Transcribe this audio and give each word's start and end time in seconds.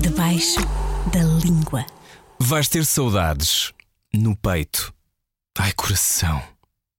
Debaixo 0.00 0.60
da 1.12 1.22
língua. 1.44 1.84
Vais 2.40 2.66
ter 2.66 2.86
saudades 2.86 3.74
no 4.14 4.34
peito. 4.34 4.94
Ai, 5.58 5.72
coração. 5.74 6.42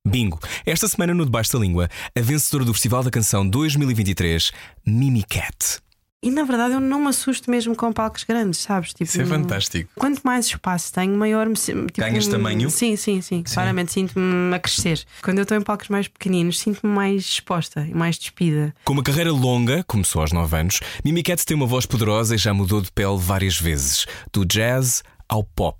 Bingo. 0.05 0.39
Esta 0.63 0.87
semana 0.87 1.15
no 1.15 1.25
Debaixo 1.25 1.53
da 1.53 1.59
Língua, 1.59 1.89
a 2.15 2.21
vencedora 2.21 2.63
do 2.63 2.73
Festival 2.73 3.01
da 3.01 3.09
Canção 3.09 3.49
2023, 3.49 4.51
Mimi 4.85 5.23
Cat. 5.23 5.79
E 6.25 6.31
na 6.31 6.43
verdade 6.43 6.73
eu 6.73 6.79
não 6.79 7.01
me 7.01 7.09
assusto 7.09 7.51
mesmo 7.51 7.75
com 7.75 7.93
palcos 7.93 8.23
grandes, 8.23 8.61
sabes? 8.61 8.89
Tipo, 8.89 9.03
Isso 9.03 9.21
é 9.21 9.25
fantástico. 9.27 9.91
Quanto 9.95 10.23
mais 10.23 10.47
espaço 10.47 10.91
tenho, 10.91 11.15
maior 11.15 11.45
me. 11.47 11.53
Tipo, 11.53 11.91
Ganhas 11.95 12.25
tamanho? 12.25 12.67
Sim, 12.71 12.95
sim, 12.95 13.21
sim. 13.21 13.43
Claramente 13.43 13.91
sinto-me 13.91 14.55
a 14.55 14.57
crescer. 14.57 15.05
Quando 15.21 15.37
eu 15.37 15.43
estou 15.43 15.55
em 15.55 15.61
palcos 15.61 15.87
mais 15.87 16.07
pequeninos, 16.07 16.57
sinto-me 16.57 16.91
mais 16.91 17.21
exposta 17.21 17.85
e 17.87 17.93
mais 17.93 18.17
despida. 18.17 18.73
Com 18.85 18.93
uma 18.93 19.03
carreira 19.03 19.31
longa, 19.31 19.83
começou 19.83 20.19
aos 20.19 20.31
9 20.31 20.57
anos, 20.57 20.79
Mimi 21.03 21.21
Cat 21.21 21.45
tem 21.45 21.55
uma 21.55 21.67
voz 21.67 21.85
poderosa 21.85 22.33
e 22.33 22.39
já 22.39 22.55
mudou 22.55 22.81
de 22.81 22.91
pele 22.91 23.19
várias 23.19 23.59
vezes, 23.59 24.07
do 24.33 24.43
jazz 24.43 25.03
ao 25.29 25.43
pop. 25.43 25.77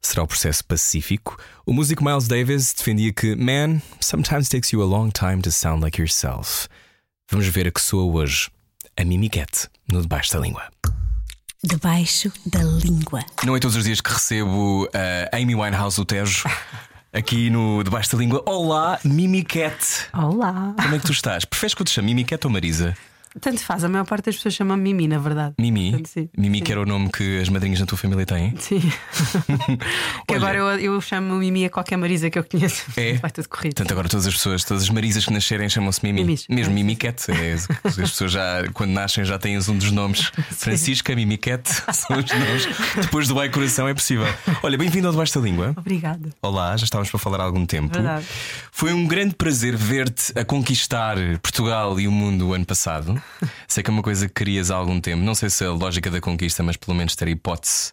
Será 0.00 0.22
o 0.22 0.26
processo 0.26 0.64
pacífico? 0.64 1.36
O 1.66 1.72
músico 1.74 2.02
Miles 2.02 2.26
Davis 2.26 2.72
defendia 2.72 3.12
que 3.12 3.36
Man, 3.36 3.82
sometimes 4.00 4.48
takes 4.48 4.72
you 4.72 4.80
a 4.80 4.86
long 4.86 5.10
time 5.10 5.42
to 5.42 5.52
sound 5.52 5.82
like 5.82 6.00
yourself. 6.00 6.66
Vamos 7.30 7.46
ver 7.46 7.66
a 7.66 7.70
que 7.70 7.80
soa 7.80 8.10
hoje 8.10 8.50
a 8.96 9.04
Mimi 9.04 9.28
Cat 9.28 9.68
no 9.90 10.02
Debaixo 10.02 10.32
da 10.32 10.40
Língua. 10.40 10.62
Debaixo 11.64 12.32
da 12.46 12.60
língua. 12.60 13.24
Não 13.44 13.56
é 13.56 13.60
todos 13.60 13.76
os 13.76 13.84
dias 13.84 14.00
que 14.00 14.12
recebo 14.12 14.88
a 15.32 15.36
Amy 15.36 15.54
Winehouse 15.54 15.96
do 15.96 16.04
Tejo 16.04 16.44
aqui 17.12 17.48
no 17.50 17.82
Debaixo 17.84 18.12
da 18.12 18.18
Língua. 18.18 18.42
Olá, 18.46 18.98
Mimi 19.04 19.44
Cat. 19.44 20.08
Olá! 20.12 20.74
Como 20.80 20.94
é 20.94 20.98
que 20.98 21.06
tu 21.06 21.12
estás? 21.12 21.44
Preferes 21.44 21.72
que 21.74 21.82
eu 21.82 21.86
te 21.86 21.92
chame 21.92 22.08
Mimi 22.08 22.24
Cat 22.24 22.44
ou 22.46 22.52
Marisa? 22.52 22.96
Tanto 23.40 23.60
faz, 23.60 23.82
a 23.82 23.88
maior 23.88 24.04
parte 24.04 24.26
das 24.26 24.36
pessoas 24.36 24.54
chama 24.54 24.76
Mimi, 24.76 25.08
na 25.08 25.18
verdade. 25.18 25.54
Mimi? 25.58 25.90
Portanto, 25.90 26.06
sim, 26.08 26.28
Mimi, 26.36 26.58
sim. 26.58 26.64
que 26.64 26.72
era 26.72 26.80
o 26.82 26.86
nome 26.86 27.10
que 27.10 27.40
as 27.40 27.48
madrinhas 27.48 27.80
da 27.80 27.86
tua 27.86 27.96
família 27.96 28.26
têm? 28.26 28.54
Sim. 28.58 28.80
que 30.26 30.34
Olha- 30.34 30.36
agora 30.36 30.58
eu, 30.58 30.94
eu 30.94 31.00
chamo 31.00 31.34
Mimi 31.36 31.64
a 31.64 31.70
qualquer 31.70 31.96
Marisa 31.96 32.28
que 32.28 32.38
eu 32.38 32.44
conheço. 32.44 32.84
É? 32.96 33.14
Vai 33.14 33.30
tudo 33.30 33.48
corrido. 33.48 33.74
Portanto, 33.74 33.92
agora 33.92 34.08
todas 34.08 34.26
as 34.26 34.34
pessoas, 34.34 34.64
todas 34.64 34.82
as 34.82 34.90
Marisas 34.90 35.24
que 35.24 35.32
nascerem 35.32 35.68
chamam-se 35.68 36.00
Mimi. 36.02 36.20
Mimis. 36.24 36.46
Mesmo 36.48 36.74
Mimi 36.74 36.92
sim, 36.92 36.98
Cat. 36.98 37.30
É, 37.30 37.52
as 37.54 37.66
pessoas 37.96 38.32
já, 38.32 38.64
quando 38.74 38.90
nascem, 38.90 39.24
já 39.24 39.38
têm 39.38 39.56
um 39.58 39.78
dos 39.78 39.90
nomes. 39.90 40.30
Francisca, 40.52 41.14
Mimi 41.14 41.38
Cat, 41.38 41.68
são 41.94 42.18
os 42.18 42.30
nomes. 42.30 42.68
Depois 43.00 43.28
do 43.28 43.38
Ai 43.40 43.48
Coração 43.48 43.88
é 43.88 43.94
possível. 43.94 44.26
Olha, 44.62 44.76
bem-vindo 44.76 45.06
ao 45.06 45.12
Debaixo 45.12 45.34
da 45.38 45.40
Língua. 45.40 45.72
Obrigada. 45.76 46.28
Olá, 46.42 46.76
já 46.76 46.84
estávamos 46.84 47.10
para 47.10 47.18
falar 47.18 47.40
há 47.40 47.44
algum 47.44 47.64
tempo. 47.64 47.94
Verdade. 47.94 48.26
Foi 48.70 48.92
um 48.92 49.06
grande 49.06 49.34
prazer 49.34 49.76
ver-te 49.76 50.38
a 50.38 50.44
conquistar 50.44 51.16
Portugal 51.42 51.98
e 51.98 52.06
o 52.06 52.12
mundo 52.12 52.48
o 52.48 52.54
ano 52.54 52.66
passado. 52.66 53.21
Sei 53.66 53.82
que 53.82 53.90
é 53.90 53.92
uma 53.92 54.02
coisa 54.02 54.26
que 54.28 54.34
querias 54.34 54.70
há 54.70 54.76
algum 54.76 55.00
tempo. 55.00 55.22
Não 55.22 55.34
sei 55.34 55.50
se 55.50 55.64
a 55.64 55.70
lógica 55.70 56.10
da 56.10 56.20
conquista, 56.20 56.62
mas 56.62 56.76
pelo 56.76 56.96
menos 56.96 57.16
ter 57.16 57.28
a 57.28 57.30
hipótese 57.30 57.92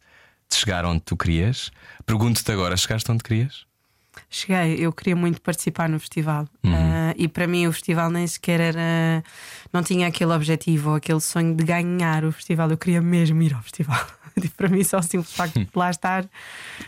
de 0.50 0.56
chegar 0.56 0.86
onde 0.86 1.02
tu 1.02 1.16
querias. 1.16 1.72
Pergunto-te 2.06 2.52
agora: 2.52 2.76
chegaste 2.76 3.12
onde 3.12 3.24
querias? 3.24 3.66
Cheguei, 4.30 4.76
eu 4.76 4.92
queria 4.92 5.16
muito 5.16 5.42
participar 5.42 5.88
no 5.88 6.00
festival 6.00 6.48
Uhum. 6.64 6.74
Ah, 6.76 7.14
e 7.18 7.28
para 7.28 7.48
mim 7.48 7.68
o 7.68 7.74
festival 7.74 8.10
nem 8.12 8.28
sequer 8.28 8.60
era. 8.60 9.24
Não 9.72 9.82
tinha 9.82 10.08
aquele 10.08 10.34
objetivo 10.34 10.92
ou 10.92 10.96
aquele 10.98 11.22
sonho 11.22 11.56
de 11.56 11.64
ganhar 11.64 12.24
o 12.26 12.32
festival, 12.32 12.70
eu 12.70 12.78
queria 12.78 13.02
mesmo 13.02 13.42
ir 13.42 13.54
ao 13.54 13.62
festival. 13.62 14.06
Tipo, 14.50 14.56
para 14.56 14.70
mim, 14.70 14.84
só 14.84 15.00
o 15.00 15.04
simples 15.04 15.32
facto 15.34 15.60
de 15.60 15.68
lá 15.76 15.90
estar 15.90 16.26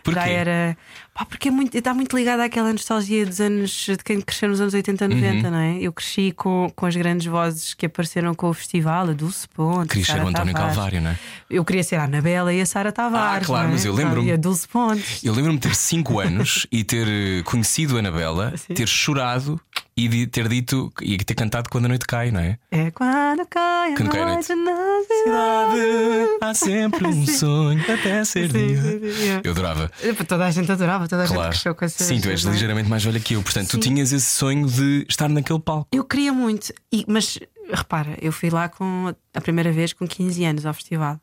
Porquê? 0.03 0.19
já 0.19 0.27
era. 0.27 0.77
Pá, 1.13 1.25
porque 1.25 1.49
é 1.49 1.52
muito, 1.52 1.77
está 1.77 1.93
muito 1.93 2.16
ligado 2.16 2.39
àquela 2.39 2.71
nostalgia 2.71 3.25
dos 3.25 3.41
anos 3.41 3.85
de 3.85 3.97
quem 3.97 4.21
cresceu 4.21 4.47
nos 4.49 4.61
anos 4.61 4.73
80, 4.73 5.08
90, 5.09 5.47
Uhum. 5.47 5.52
não 5.52 5.59
é? 5.59 5.77
Eu 5.81 5.91
cresci 5.91 6.31
com, 6.31 6.71
com 6.73 6.85
as 6.85 6.95
grandes 6.95 7.27
vozes 7.27 7.73
que 7.73 7.85
apareceram 7.85 8.33
com 8.33 8.47
o 8.49 8.53
festival, 8.53 9.09
a 9.09 9.13
Dulce 9.13 9.47
Ponte. 9.49 9.89
Querias 9.89 10.08
ser 10.08 10.23
o 10.23 10.27
António 10.27 10.53
Tavares. 10.53 10.75
Calvário, 10.75 11.02
não 11.02 11.11
é? 11.11 11.19
Eu 11.49 11.66
queria 11.66 11.83
ser 11.83 11.97
a 11.97 12.05
Anabela 12.05 12.53
e 12.53 12.61
a 12.61 12.66
Sara 12.66 12.92
Tavares. 12.93 13.43
Ah, 13.43 13.45
claro, 13.45 13.67
é? 13.67 13.71
mas 13.71 13.83
eu 13.83 13.93
lembro-me. 13.93 14.30
E 14.30 14.31
a 14.31 14.37
Dulce 14.37 14.65
Pontes. 14.67 15.21
Eu 15.23 15.33
lembro-me 15.33 15.58
de 15.59 15.67
ter 15.67 15.76
5 15.76 16.20
anos 16.20 16.65
e 16.71 16.83
ter 16.86 17.43
conhecido 17.43 17.97
a 17.97 17.99
Anabela, 17.99 18.53
Sim. 18.58 18.73
ter 18.73 18.87
chorado 18.87 19.59
e 19.95 20.07
de 20.07 20.25
ter 20.27 20.47
dito 20.47 20.91
e 21.02 21.17
ter 21.17 21.35
cantado 21.35 21.69
quando 21.69 21.85
a 21.85 21.89
noite 21.89 22.05
cai, 22.07 22.31
não 22.31 22.39
é? 22.39 22.57
É 22.71 22.89
quando 22.91 23.45
cai 23.47 23.93
a 23.93 23.97
Quando 23.97 24.09
cai 24.09 24.21
a 24.21 24.25
noite 24.25 24.55
na 24.55 24.75
cidade. 25.07 26.37
Há 26.41 26.53
sempre 26.53 27.07
um 27.07 27.27
sonho 27.27 27.81
até 27.83 28.23
ser 28.23 28.49
Sim, 28.52 28.67
dia. 28.67 28.81
sim, 28.81 28.99
sim. 29.13 29.41
Eu 29.43 29.52
adorava. 29.52 29.91
Toda 30.27 30.45
a 30.45 30.52
gente 30.52 30.71
adorava, 30.71 31.07
toda 31.07 31.23
a 31.23 31.25
gente 31.25 31.35
Claro. 31.35 31.49
cresceu 31.52 31.75
com 31.75 31.85
essas 31.85 32.07
Sim, 32.07 32.19
tu 32.21 32.29
és 32.29 32.43
não 32.43 32.52
é? 32.52 32.53
ligeiramente 32.53 32.89
mais 32.89 33.03
velha 33.03 33.19
que 33.19 33.33
eu, 33.35 33.43
portanto, 33.43 33.69
tu 33.69 33.77
tinhas 33.79 34.11
esse 34.11 34.25
sonho 34.27 34.67
de 34.67 35.05
estar 35.09 35.27
naquele 35.29 35.59
palco. 35.59 35.87
Eu 35.91 36.03
queria 36.03 36.31
muito, 36.33 36.73
e- 36.91 37.05
mas 37.08 37.37
repara, 37.71 38.17
eu 38.21 38.31
fui 38.31 38.49
lá 38.49 38.69
com 38.69 39.13
a 39.33 39.41
primeira 39.41 39.71
vez 39.71 39.93
com 39.93 40.08
15 40.08 40.43
anos 40.45 40.65
ao 40.65 40.73
festival. 40.73 41.19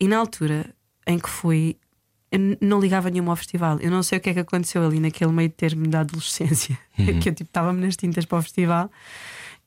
E 0.00 0.08
na 0.08 0.18
altura 0.18 0.74
em 1.06 1.18
que 1.18 1.28
fui, 1.28 1.76
eu 2.34 2.58
não 2.60 2.80
ligava 2.80 3.10
nenhuma 3.10 3.32
ao 3.32 3.36
festival. 3.36 3.78
Eu 3.80 3.90
não 3.90 4.02
sei 4.02 4.18
o 4.18 4.20
que 4.20 4.30
é 4.30 4.34
que 4.34 4.40
aconteceu 4.40 4.84
ali 4.84 5.00
naquele 5.00 5.32
meio 5.32 5.50
termo 5.50 5.86
da 5.88 6.00
adolescência, 6.00 6.78
Uhum. 6.98 7.20
que 7.20 7.28
eu 7.28 7.34
tipo 7.34 7.48
estava-me 7.48 7.80
nas 7.84 7.96
tintas 7.96 8.24
para 8.24 8.38
o 8.38 8.42
festival. 8.42 8.90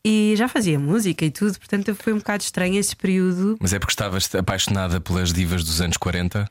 E 0.05 0.33
já 0.37 0.47
fazia 0.47 0.79
música 0.79 1.25
e 1.25 1.31
tudo, 1.31 1.57
portanto 1.59 1.93
foi 1.95 2.13
um 2.13 2.17
bocado 2.19 2.41
estranho 2.43 2.75
esse 2.79 2.95
período. 2.95 3.57
Mas 3.59 3.73
é 3.73 3.79
porque 3.79 3.91
estavas 3.91 4.33
apaixonada 4.35 5.01
pelas 5.01 5.33
divas 5.33 5.63
dos 5.63 5.81
anos 5.81 5.97
40. 5.97 6.49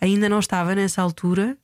ainda 0.00 0.28
não 0.28 0.38
estava 0.40 0.74
nessa 0.74 1.00
altura. 1.02 1.56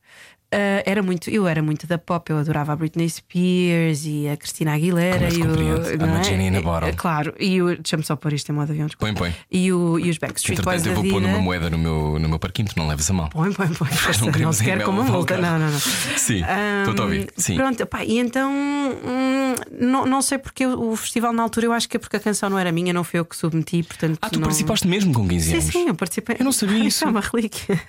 Ah, 0.55 0.83
era 0.87 1.03
muito, 1.03 1.29
eu 1.31 1.47
era 1.47 1.63
muito 1.63 1.87
da 1.87 1.99
pop, 1.99 2.31
eu 2.31 2.39
adorava 2.39 2.73
a 2.73 2.77
Britney 2.77 3.09
Spears 3.11 4.05
e 4.07 4.29
a 4.29 4.37
Cristina 4.37 4.75
Aguilera 4.75 5.29
Como 5.29 5.33
é 5.33 5.35
e 5.35 5.43
o, 5.43 5.47
compreendo? 5.47 6.03
A 6.05 6.07
não 6.07 6.17
é? 6.17 6.59
É, 6.59 6.61
Bottom. 6.61 6.87
é, 6.87 6.93
Claro, 6.93 7.35
e 7.39 7.61
o, 7.61 7.75
deixa-me 7.77 8.05
só 8.05 8.17
pôr 8.17 8.33
isto 8.33 8.51
em 8.51 8.55
modo 8.55 8.71
avião. 8.71 8.87
Põe, 8.99 9.13
põe. 9.15 9.35
E, 9.51 9.73
o, 9.73 9.99
e 9.99 10.09
os 10.09 10.19
Backstreet 10.19 10.63
Boys 10.63 10.81
Entretanto, 10.83 11.05
eu 11.07 11.11
vou 11.11 11.21
pôr 11.21 11.27
numa 11.27 11.39
moeda 11.43 11.69
no 11.69 11.77
meu, 11.79 12.19
no 12.19 12.29
meu 12.29 12.39
parquinho, 12.39 12.69
tu 12.69 12.79
não 12.79 12.87
leves 12.87 13.11
a 13.11 13.13
mal. 13.13 13.29
Põe, 13.29 13.53
põe, 13.53 13.69
põe. 13.69 13.89
não 14.21 14.45
não, 14.45 14.53
se 14.53 14.65
quer 14.65 14.79
ir 14.79 14.85
com 14.85 14.91
uma 14.93 15.03
multa. 15.03 15.37
Não, 15.37 15.59
não, 15.59 15.71
não. 15.71 15.79
Sim, 15.79 16.43
Ahm, 16.43 16.81
estou-te 16.81 17.01
a 17.01 17.05
ouvir. 17.05 17.29
Sim. 17.37 17.57
Pronto, 17.57 17.87
pá, 17.87 18.05
e 18.05 18.19
então 18.19 18.51
hum, 18.53 19.55
não, 19.81 20.07
não 20.07 20.23
sei 20.23 20.39
porque 20.39 20.65
o 20.67 20.95
o 20.95 20.97
festival 20.97 21.33
na 21.33 21.43
altura 21.43 21.67
eu 21.67 21.73
acho 21.73 21.89
que 21.89 21.97
é 21.97 22.01
porque 22.01 22.17
a 22.17 22.21
canção 22.21 22.49
não 22.49 22.59
era 22.59 22.71
minha, 22.71 22.93
não 22.93 23.03
foi 23.05 23.21
eu 23.21 23.25
que 23.25 23.37
submeti, 23.37 23.83
portanto. 23.83 24.19
Ah, 24.23 24.31
tu 24.31 24.39
não... 24.39 24.43
participaste 24.43 24.87
mesmo 24.87 25.13
com 25.13 25.27
15 25.27 25.45
Sim, 25.47 25.53
anos? 25.53 25.65
sim, 25.65 25.89
eu 25.89 25.95
participei. 25.95 26.37
Eu 26.39 26.45
não 26.45 26.53
sabia 26.53 26.79
Isso 26.85 26.89
isso. 26.89 27.05
é 27.05 27.09
uma 27.09 27.21
relíquia. 27.21 27.81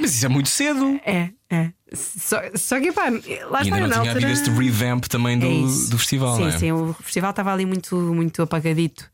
Mas 0.00 0.14
isso 0.14 0.26
é 0.26 0.28
muito 0.28 0.48
cedo. 0.48 0.97
É, 1.04 1.30
é. 1.50 1.70
Só, 1.92 2.40
só 2.54 2.80
que 2.80 2.92
pá, 2.92 3.04
lá 3.04 3.62
está 3.62 3.76
ainda 3.76 3.80
não 3.80 3.88
na 3.88 4.00
tinha 4.00 4.12
havido 4.12 4.30
este 4.30 4.50
revamp 4.50 5.04
também 5.06 5.38
do, 5.38 5.46
É 5.46 5.90
do 5.90 5.98
festival, 5.98 6.36
sim, 6.36 6.42
não 6.42 6.48
é? 6.48 6.58
Sim, 6.58 6.72
o 6.72 6.92
festival 6.94 7.30
estava 7.30 7.52
ali 7.52 7.64
muito, 7.64 7.96
muito 7.96 8.42
apagadito. 8.42 9.10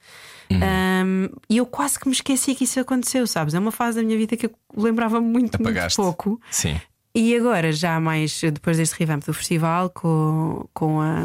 Uhum. 0.51 0.59
Um, 0.59 1.29
e 1.49 1.57
eu 1.57 1.67
quase 1.67 1.99
que 1.99 2.07
me 2.07 2.13
esqueci 2.13 2.55
que 2.55 2.65
isso 2.65 2.79
aconteceu, 2.81 3.27
sabes? 3.27 3.55
É 3.55 3.59
uma 3.59 3.73
fase 3.73 3.99
da 3.99 4.05
minha 4.05 4.19
vida 4.19 4.37
que 4.37 4.47
eu 4.47 4.53
lembrava 4.77 5.21
muito, 5.21 5.61
muito 5.63 5.97
pouco. 5.97 6.41
Sim. 6.51 6.81
E 7.17 7.37
agora, 7.37 7.71
já 7.71 8.01
mais 8.01 8.41
depois 8.41 8.77
deste 8.77 8.97
revamp 8.99 9.23
do 9.25 9.33
festival, 9.33 9.89
com, 9.89 10.67
com, 10.75 11.01
a, 11.01 11.25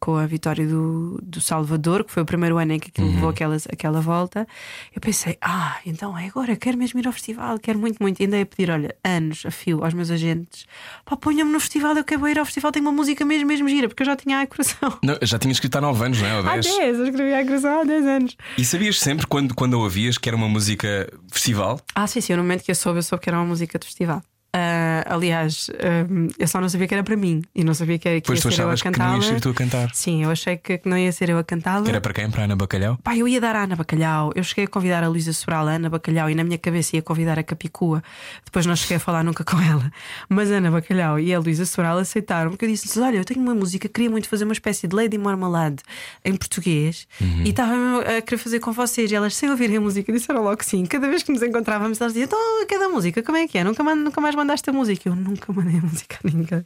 com 0.00 0.16
a 0.16 0.26
vitória 0.26 0.66
do, 0.66 1.16
do 1.22 1.40
Salvador, 1.40 2.02
que 2.02 2.10
foi 2.10 2.24
o 2.24 2.26
primeiro 2.26 2.58
ano 2.58 2.72
em 2.72 2.80
que 2.80 2.88
aquilo 2.88 3.06
Uhum. 3.06 3.14
levou 3.14 3.30
aquela, 3.30 3.56
aquela 3.72 4.00
volta, 4.00 4.48
eu 4.92 5.00
pensei: 5.00 5.38
ah, 5.40 5.78
então 5.86 6.18
é 6.18 6.26
agora, 6.26 6.56
quero 6.56 6.76
mesmo 6.76 6.98
ir 6.98 7.06
ao 7.06 7.12
festival, 7.12 7.56
quero 7.60 7.78
muito, 7.78 7.98
muito. 8.02 8.20
E 8.20 8.26
andei 8.26 8.42
a 8.42 8.46
pedir, 8.46 8.68
olha, 8.68 8.92
anos 9.04 9.44
a 9.46 9.50
fio 9.52 9.84
aos 9.84 9.94
meus 9.94 10.10
agentes: 10.10 10.66
pá, 11.04 11.16
ponham-me 11.16 11.52
no 11.52 11.60
festival, 11.60 11.96
eu 11.96 12.02
quero 12.02 12.26
ir 12.26 12.36
ao 12.40 12.44
festival, 12.44 12.72
tenho 12.72 12.84
uma 12.86 12.92
música 12.92 13.24
mesmo, 13.24 13.46
mesmo 13.46 13.68
gira, 13.68 13.86
porque 13.86 14.02
eu 14.02 14.06
já 14.06 14.16
tinha 14.16 14.40
a 14.40 14.46
coração. 14.48 14.98
Não, 15.04 15.16
já 15.22 15.38
tinha 15.38 15.52
escrito 15.52 15.76
há 15.76 15.80
9 15.80 16.04
anos, 16.04 16.20
não 16.20 16.26
é? 16.28 16.34
Ou 16.40 16.48
Há 16.48 16.54
10. 16.54 16.66
10, 16.66 16.98
eu 16.98 17.04
escrevi 17.04 17.32
a 17.34 17.44
coração 17.44 17.80
há 17.80 17.84
10 17.84 18.06
anos. 18.06 18.36
E 18.58 18.64
sabias 18.64 18.98
sempre 18.98 19.24
quando, 19.24 19.54
quando 19.54 19.76
a 19.76 19.78
ouvias 19.78 20.18
que 20.18 20.28
era 20.28 20.34
uma 20.36 20.48
música 20.48 21.08
festival? 21.30 21.80
Ah, 21.94 22.08
sim, 22.08 22.20
sim, 22.20 22.32
no 22.34 22.42
momento 22.42 22.64
que 22.64 22.72
eu 22.72 22.74
soube, 22.74 22.98
eu 22.98 23.02
soube 23.04 23.22
que 23.22 23.30
era 23.30 23.38
uma 23.38 23.46
música 23.46 23.78
de 23.78 23.86
festival. 23.86 24.20
Ah, 24.50 25.04
aliás, 25.14 25.70
ah, 25.74 26.06
eu 26.38 26.48
só 26.48 26.58
não 26.60 26.68
sabia 26.70 26.88
que 26.88 26.94
era 26.94 27.04
para 27.04 27.16
mim 27.16 27.42
e 27.54 27.62
não 27.62 27.74
sabia 27.74 27.98
que, 27.98 28.08
era, 28.08 28.20
que 28.20 28.26
Pois 28.26 28.42
ia 28.42 28.50
ser 28.50 28.62
eu 28.62 28.68
a 28.70 28.72
achavas 28.72 28.80
que 28.82 28.86
não 28.88 28.92
cantá-la. 28.92 29.16
ias 29.16 29.24
ser 29.26 29.40
tu 29.40 29.50
a 29.50 29.54
cantar. 29.54 29.94
Sim, 29.94 30.24
eu 30.24 30.30
achei 30.30 30.56
que, 30.56 30.78
que 30.78 30.88
não 30.88 30.96
ia 30.96 31.12
ser 31.12 31.28
eu 31.28 31.38
a 31.38 31.44
cantá-la. 31.44 31.86
Era 31.88 32.00
para 32.00 32.14
quem? 32.14 32.30
Para 32.30 32.42
a 32.42 32.44
Ana 32.44 32.56
Bacalhau? 32.56 32.96
Pá, 33.04 33.14
eu 33.16 33.28
ia 33.28 33.40
dar 33.40 33.54
a 33.54 33.64
Ana 33.64 33.76
Bacalhau. 33.76 34.32
Eu 34.34 34.42
cheguei 34.42 34.64
a 34.64 34.68
convidar 34.68 35.04
a 35.04 35.08
Luísa 35.08 35.32
Sobral, 35.34 35.68
a 35.68 35.72
Ana 35.72 35.90
Bacalhau, 35.90 36.30
e 36.30 36.34
na 36.34 36.42
minha 36.44 36.56
cabeça 36.58 36.96
ia 36.96 37.02
convidar 37.02 37.38
a 37.38 37.42
Capicua. 37.42 38.02
Depois 38.44 38.64
não 38.64 38.74
cheguei 38.74 38.96
a 38.96 39.00
falar 39.00 39.22
nunca 39.22 39.44
com 39.44 39.60
ela. 39.60 39.92
Mas 40.30 40.50
a 40.50 40.54
Ana 40.56 40.70
Bacalhau 40.70 41.18
e 41.20 41.32
a 41.34 41.38
Luísa 41.38 41.66
Sobral 41.66 41.98
aceitaram, 41.98 42.50
porque 42.50 42.64
eu 42.64 42.68
disse-lhes: 42.70 42.96
Olha, 42.96 43.18
eu 43.18 43.24
tenho 43.26 43.40
uma 43.42 43.54
música, 43.54 43.86
queria 43.88 44.08
muito 44.10 44.28
fazer 44.30 44.44
uma 44.44 44.54
espécie 44.54 44.88
de 44.88 44.96
Lady 44.96 45.18
Marmalade 45.18 45.82
em 46.24 46.34
português 46.34 47.06
Uhum. 47.20 47.42
e 47.44 47.50
estava 47.50 47.72
a 48.18 48.22
querer 48.22 48.38
fazer 48.38 48.60
com 48.60 48.72
vocês. 48.72 49.10
E 49.12 49.14
elas, 49.14 49.34
sem 49.36 49.50
ouvirem 49.50 49.76
a 49.76 49.80
música, 49.80 50.10
disseram 50.12 50.42
logo 50.42 50.56
que 50.56 50.64
sim. 50.64 50.86
Cada 50.86 51.06
vez 51.08 51.22
que 51.22 51.30
nos 51.32 51.42
encontrávamos, 51.42 52.00
elas 52.00 52.12
diziam: 52.14 52.26
Então, 52.26 52.66
cada 52.66 52.88
música, 52.88 53.22
como 53.22 53.36
é 53.36 53.46
que 53.46 53.58
é? 53.58 53.64
Nunca, 53.64 53.82
man- 53.82 53.94
nunca 53.96 54.20
mais 54.20 54.34
mandaste 54.38 54.70
a 54.70 54.72
música. 54.72 55.08
Eu 55.08 55.16
nunca 55.16 55.52
mandei 55.52 55.78
a 55.78 55.82
música 55.82 56.18
a 56.24 56.28
ninguém. 56.28 56.64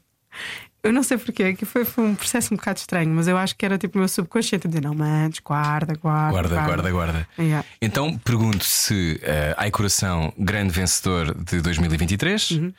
Eu 0.83 0.93
não 0.93 1.03
sei 1.03 1.17
porquê, 1.17 1.55
que 1.55 1.65
foi, 1.65 1.85
foi 1.85 2.05
um 2.05 2.15
processo 2.15 2.53
um 2.53 2.57
bocado 2.57 2.79
estranho, 2.79 3.11
mas 3.11 3.29
eu 3.29 3.37
acho 3.37 3.55
que 3.55 3.65
era 3.65 3.79
tipo 3.79 3.99
o 3.99 4.01
meu 4.01 4.09
subconsciente 4.09 4.67
a 4.67 4.69
dizer: 4.69 4.83
não 4.83 4.95
mandes, 4.95 5.41
guarda, 5.41 5.95
guarda. 5.95 6.33
Guarda, 6.33 6.61
guarda, 6.61 6.91
guarda. 6.91 7.29
Yeah. 7.39 7.67
Então 7.81 8.19
pergunto 8.19 8.65
se 8.65 9.21
uh, 9.23 9.55
Ai 9.57 9.71
Coração, 9.71 10.33
grande 10.37 10.73
vencedor 10.73 11.35
de 11.35 11.61
2023. 11.61 12.51
Uhum. 12.53 12.73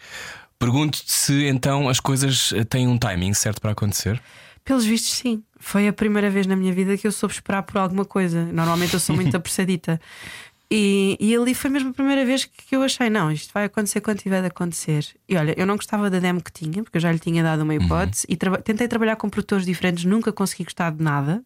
Pergunto-te 0.60 1.12
se 1.12 1.46
então 1.46 1.90
as 1.90 2.00
coisas 2.00 2.54
eh, 2.54 2.64
têm 2.64 2.88
um 2.88 2.98
timing 2.98 3.34
certo 3.34 3.60
para 3.60 3.72
acontecer. 3.72 4.22
Pelos 4.64 4.86
vistos, 4.86 5.14
sim. 5.14 5.44
Foi 5.60 5.88
a 5.88 5.94
primeira 5.94 6.30
vez 6.30 6.48
na 6.48 6.56
minha 6.56 6.72
vida 6.72 6.98
que 6.98 7.06
eu 7.06 7.12
soube 7.12 7.34
esperar 7.34 7.64
por 7.64 7.78
alguma 7.78 8.06
coisa. 8.06 8.46
Normalmente 8.46 8.94
eu 8.94 9.00
sou 9.00 9.14
muito 9.16 9.36
apressadita. 9.36 10.00
E, 10.76 11.16
e 11.20 11.36
ali 11.36 11.54
foi 11.54 11.70
mesmo 11.70 11.92
a 11.92 11.94
primeira 11.94 12.26
vez 12.26 12.46
que 12.46 12.76
eu 12.76 12.82
achei: 12.82 13.08
não, 13.08 13.32
isto 13.32 13.54
vai 13.54 13.66
acontecer 13.66 14.02
quando 14.02 14.18
tiver 14.18 14.42
de 14.42 14.48
acontecer. 14.48 15.06
E 15.30 15.38
olha, 15.38 15.54
eu 15.56 15.68
não 15.68 15.76
gostava 15.76 16.10
da 16.10 16.18
demo 16.18 16.42
que 16.42 16.52
tinha, 16.52 16.84
porque 16.84 16.98
eu 16.98 17.02
já 17.02 17.12
lhe 17.12 17.20
tinha 17.20 17.44
dado 17.44 17.62
uma 17.62 17.76
hipótese, 17.76 18.26
e 18.28 18.36
traba- 18.36 18.58
tentei 18.58 18.88
trabalhar 18.88 19.16
com 19.16 19.30
produtores 19.30 19.68
diferentes, 19.68 20.04
nunca 20.04 20.34
consegui 20.34 20.64
gostar 20.64 20.92
de 20.92 21.04
nada. 21.04 21.44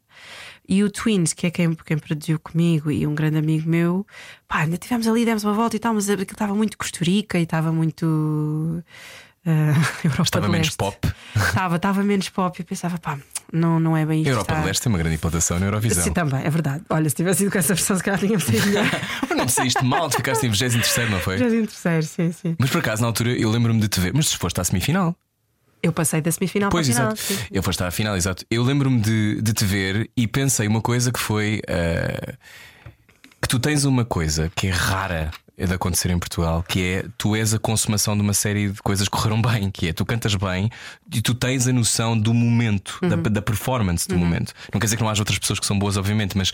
E 0.65 0.81
o 0.81 0.89
Twins, 0.89 1.33
que 1.33 1.45
é 1.47 1.51
quem, 1.51 1.75
quem 1.75 1.97
produziu 1.97 2.39
comigo 2.39 2.89
e 2.89 3.05
um 3.05 3.13
grande 3.13 3.37
amigo 3.37 3.67
meu, 3.69 4.07
pá, 4.47 4.59
ainda 4.59 4.77
tivemos 4.77 5.05
ali, 5.09 5.25
demos 5.25 5.43
uma 5.43 5.53
volta 5.53 5.75
e 5.75 5.79
tal, 5.79 5.93
mas 5.93 6.09
aquilo 6.09 6.23
estava 6.23 6.55
muito 6.55 6.77
costurica 6.77 7.37
e 7.37 7.43
estava 7.43 7.69
muito. 7.69 8.81
Europa 10.03 10.23
Estava 10.23 10.47
menos 10.47 10.69
pop. 10.69 10.97
Estava, 11.35 11.75
estava 11.75 12.01
menos 12.03 12.29
pop 12.29 12.57
e 12.57 12.61
eu 12.61 12.65
pensava, 12.65 12.97
pá, 12.97 13.17
não, 13.51 13.79
não 13.79 13.95
é 13.97 14.05
bem 14.05 14.17
A 14.17 14.21
isto. 14.21 14.29
Europa 14.29 14.51
está- 14.53 14.61
do 14.61 14.67
Leste 14.67 14.81
tem 14.83 14.91
uma 14.91 14.97
grande 14.99 15.15
implantação 15.15 15.59
na 15.59 15.65
Eurovisão. 15.67 16.03
Sim, 16.03 16.13
também, 16.13 16.43
é 16.43 16.49
verdade. 16.49 16.83
Olha, 16.89 17.09
se 17.09 17.15
tivesse 17.15 17.43
ido 17.43 17.51
com 17.51 17.57
essa 17.57 17.73
versão, 17.73 17.97
se 17.97 18.03
calhar 18.03 18.19
tínhamos 18.19 18.43
saído 18.43 18.65
melhor. 18.67 18.85
Mas 19.29 19.37
não 19.37 19.47
saíste 19.47 19.83
mal, 19.83 20.09
ficaste 20.11 20.45
em 20.45 20.49
23, 20.49 21.09
não 21.09 21.19
foi? 21.19 21.37
Já 21.37 21.45
em 21.47 21.65
terceiro, 21.65 22.03
sim, 22.05 22.31
sim. 22.31 22.55
Mas 22.59 22.69
por 22.69 22.79
acaso, 22.79 23.01
na 23.01 23.07
altura, 23.07 23.31
eu 23.31 23.49
lembro-me 23.49 23.79
de 23.79 23.87
te 23.87 23.99
ver. 23.99 24.13
Mas 24.13 24.33
foste 24.33 24.59
à 24.59 24.63
semifinal. 24.63 25.15
Eu 25.83 25.93
passei 25.93 26.19
da 26.21 26.31
semifinal 26.31 26.69
Pois, 26.71 26.87
para 26.87 26.95
a 26.95 26.97
final. 26.97 27.13
exato. 27.13 27.33
sim. 27.43 27.47
Eu 27.51 27.61
foste 27.61 27.83
à 27.83 27.91
final, 27.91 28.17
exato. 28.17 28.43
Eu 28.49 28.63
lembro-me 28.63 28.99
de, 28.99 29.41
de 29.41 29.53
te 29.53 29.63
ver 29.63 30.09
e 30.17 30.27
pensei 30.27 30.67
uma 30.67 30.81
coisa 30.81 31.11
que 31.11 31.19
foi 31.19 31.61
ah, 31.69 32.33
que 33.41 33.47
tu 33.47 33.59
tens 33.59 33.85
uma 33.85 34.03
coisa 34.03 34.51
que 34.55 34.67
é 34.67 34.71
rara 34.71 35.29
de 35.65 35.73
acontecer 35.73 36.11
em 36.11 36.19
Portugal, 36.19 36.63
que 36.67 36.81
é 36.83 37.05
tu 37.17 37.35
és 37.35 37.53
a 37.53 37.59
consumação 37.59 38.15
de 38.15 38.21
uma 38.21 38.33
série 38.33 38.69
de 38.69 38.81
coisas 38.81 39.07
que 39.07 39.15
correram 39.15 39.41
bem, 39.41 39.71
que 39.71 39.87
é 39.87 39.93
tu 39.93 40.05
cantas 40.05 40.35
bem 40.35 40.69
e 41.11 41.21
tu 41.21 41.33
tens 41.33 41.67
a 41.67 41.73
noção 41.73 42.17
do 42.17 42.33
momento, 42.33 42.99
da, 43.01 43.15
da 43.15 43.41
performance 43.41 44.07
do 44.07 44.17
momento. 44.17 44.53
Não 44.71 44.79
quer 44.79 44.85
dizer 44.85 44.97
que 44.97 45.03
não 45.03 45.09
haja 45.09 45.21
outras 45.21 45.39
pessoas 45.39 45.59
que 45.59 45.65
são 45.65 45.77
boas, 45.79 45.97
obviamente, 45.97 46.37
mas 46.37 46.51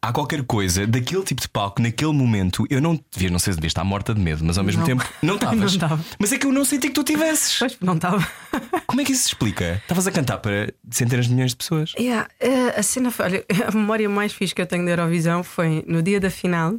há 0.00 0.12
qualquer 0.12 0.44
coisa 0.44 0.86
daquele 0.86 1.22
tipo 1.24 1.40
de 1.40 1.48
palco, 1.48 1.82
naquele 1.82 2.12
momento, 2.12 2.64
eu 2.70 2.80
não 2.80 2.98
devia, 3.12 3.30
não 3.30 3.38
sei 3.38 3.52
se 3.52 3.58
devia 3.58 3.68
estar 3.68 3.82
morta 3.82 4.14
de 4.14 4.20
medo, 4.20 4.44
mas 4.44 4.56
ao 4.56 4.62
mesmo 4.64 4.80
Não. 4.80 4.86
tempo 4.86 5.04
não 5.20 5.34
estavas. 5.66 5.76
Mas 6.18 6.32
é 6.32 6.38
que 6.38 6.46
eu 6.46 6.52
não 6.52 6.64
senti 6.64 6.88
que 6.88 6.94
tu 6.94 7.02
tivesses. 7.02 7.58
Pois, 7.58 7.76
não 7.80 7.94
estava. 7.96 8.24
Como 8.86 9.00
é 9.00 9.04
que 9.04 9.12
isso 9.12 9.22
se 9.22 9.28
explica? 9.28 9.80
Estavas 9.82 10.06
a 10.06 10.12
cantar 10.12 10.38
para 10.38 10.72
centenas 10.90 11.26
de 11.26 11.32
milhões 11.32 11.50
de 11.50 11.56
pessoas. 11.56 11.92
Yeah, 11.98 12.28
eh, 12.38 12.74
a 12.78 12.82
cena 12.82 13.10
foi, 13.10 13.24
olha, 13.24 13.44
a 13.66 13.72
memória 13.72 14.08
mais 14.08 14.32
fixe 14.32 14.54
que 14.54 14.62
eu 14.62 14.66
tenho 14.66 14.84
da 14.84 14.92
Eurovisão 14.92 15.42
foi 15.42 15.84
no 15.88 16.02
dia 16.02 16.20
da 16.20 16.30
final. 16.30 16.78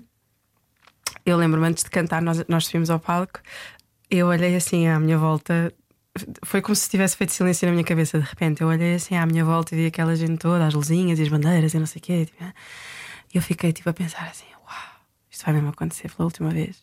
Eu 1.25 1.37
lembro-me 1.37 1.67
antes 1.67 1.83
de 1.83 1.89
cantar, 1.89 2.21
nós, 2.21 2.45
nós 2.47 2.65
subimos 2.65 2.89
ao 2.89 2.99
palco. 2.99 3.39
Eu 4.09 4.27
olhei 4.27 4.55
assim 4.55 4.87
à 4.87 4.99
minha 4.99 5.17
volta, 5.17 5.73
foi 6.43 6.61
como 6.61 6.75
se 6.75 6.89
tivesse 6.89 7.17
feito 7.17 7.33
silêncio 7.33 7.65
na 7.67 7.71
minha 7.73 7.83
cabeça. 7.83 8.19
De 8.19 8.25
repente, 8.25 8.61
eu 8.61 8.67
olhei 8.67 8.95
assim 8.95 9.15
à 9.15 9.25
minha 9.25 9.43
volta 9.43 9.73
e 9.75 9.77
vi 9.77 9.85
aquela 9.87 10.15
gente 10.15 10.37
toda, 10.37 10.65
as 10.65 10.73
luzinhas 10.73 11.19
e 11.19 11.23
as 11.23 11.27
bandeiras 11.27 11.73
e 11.73 11.79
não 11.79 11.85
sei 11.85 11.99
o 11.99 12.03
quê. 12.03 12.25
tipo, 12.25 12.43
E 13.33 13.37
eu 13.37 13.41
fiquei 13.41 13.73
tipo 13.73 13.89
a 13.89 13.93
pensar 13.93 14.27
assim: 14.27 14.45
uau, 14.65 15.01
isto 15.29 15.45
vai 15.45 15.53
mesmo 15.55 15.69
acontecer 15.69 16.09
pela 16.11 16.25
última 16.25 16.49
vez. 16.51 16.81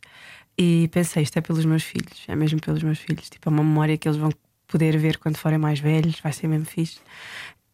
E 0.58 0.88
pensei: 0.88 1.22
isto 1.22 1.38
é 1.38 1.40
pelos 1.40 1.64
meus 1.64 1.82
filhos, 1.82 2.24
é 2.28 2.36
mesmo 2.36 2.60
pelos 2.60 2.82
meus 2.82 2.98
filhos. 2.98 3.30
Tipo, 3.30 3.48
é 3.48 3.52
uma 3.52 3.62
memória 3.62 3.96
que 3.96 4.08
eles 4.08 4.18
vão 4.18 4.30
poder 4.66 4.96
ver 4.98 5.18
quando 5.18 5.36
forem 5.36 5.58
mais 5.58 5.80
velhos, 5.80 6.20
vai 6.20 6.32
ser 6.32 6.48
mesmo 6.48 6.66
fixe. 6.66 7.00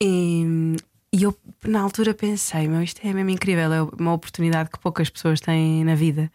E, 0.00 0.76
e 1.12 1.22
eu, 1.22 1.36
na 1.64 1.80
altura, 1.80 2.14
pensei: 2.14 2.68
meu, 2.68 2.82
isto 2.82 3.00
é 3.06 3.12
mesmo 3.12 3.30
incrível, 3.30 3.72
é 3.72 3.82
uma 3.98 4.12
oportunidade 4.12 4.70
que 4.70 4.78
poucas 4.78 5.08
pessoas 5.10 5.40
têm 5.40 5.84
na 5.84 5.94
vida. 5.94 6.30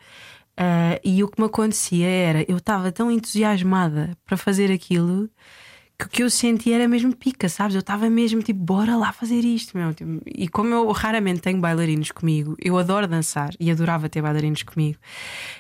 Ah, 0.58 1.00
e 1.04 1.24
o 1.24 1.28
que 1.28 1.40
me 1.40 1.48
acontecia 1.48 2.08
era: 2.08 2.46
eu 2.48 2.58
estava 2.58 2.92
tão 2.92 3.12
entusiasmada 3.12 4.18
para 4.26 4.38
fazer 4.38 4.72
aquilo 4.72 5.30
que 5.98 6.06
o 6.06 6.10
que 6.10 6.24
eu 6.24 6.30
sentia 6.30 6.76
era 6.76 6.88
mesmo 6.88 7.16
pica, 7.16 7.48
sabes? 7.50 7.76
Eu 7.76 7.82
estava 7.82 8.10
mesmo 8.10 8.42
tipo, 8.42 8.60
bora 8.60 8.96
lá 8.98 9.14
fazer 9.14 9.42
isto, 9.46 9.78
meu. 9.78 9.94
Tipo, 9.94 10.22
e 10.26 10.48
como 10.48 10.74
eu 10.74 10.92
raramente 10.92 11.42
tenho 11.42 11.60
bailarinos 11.60 12.12
comigo, 12.12 12.56
eu 12.60 12.78
adoro 12.78 13.08
dançar 13.08 13.52
e 13.60 13.72
adorava 13.72 14.10
ter 14.10 14.22
bailarinos 14.22 14.64
comigo. 14.64 15.00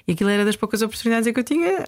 E 0.07 0.13
aquilo 0.13 0.29
era 0.29 0.45
das 0.45 0.55
poucas 0.55 0.81
oportunidades 0.81 1.31
que 1.31 1.39
eu 1.39 1.43
tinha 1.43 1.85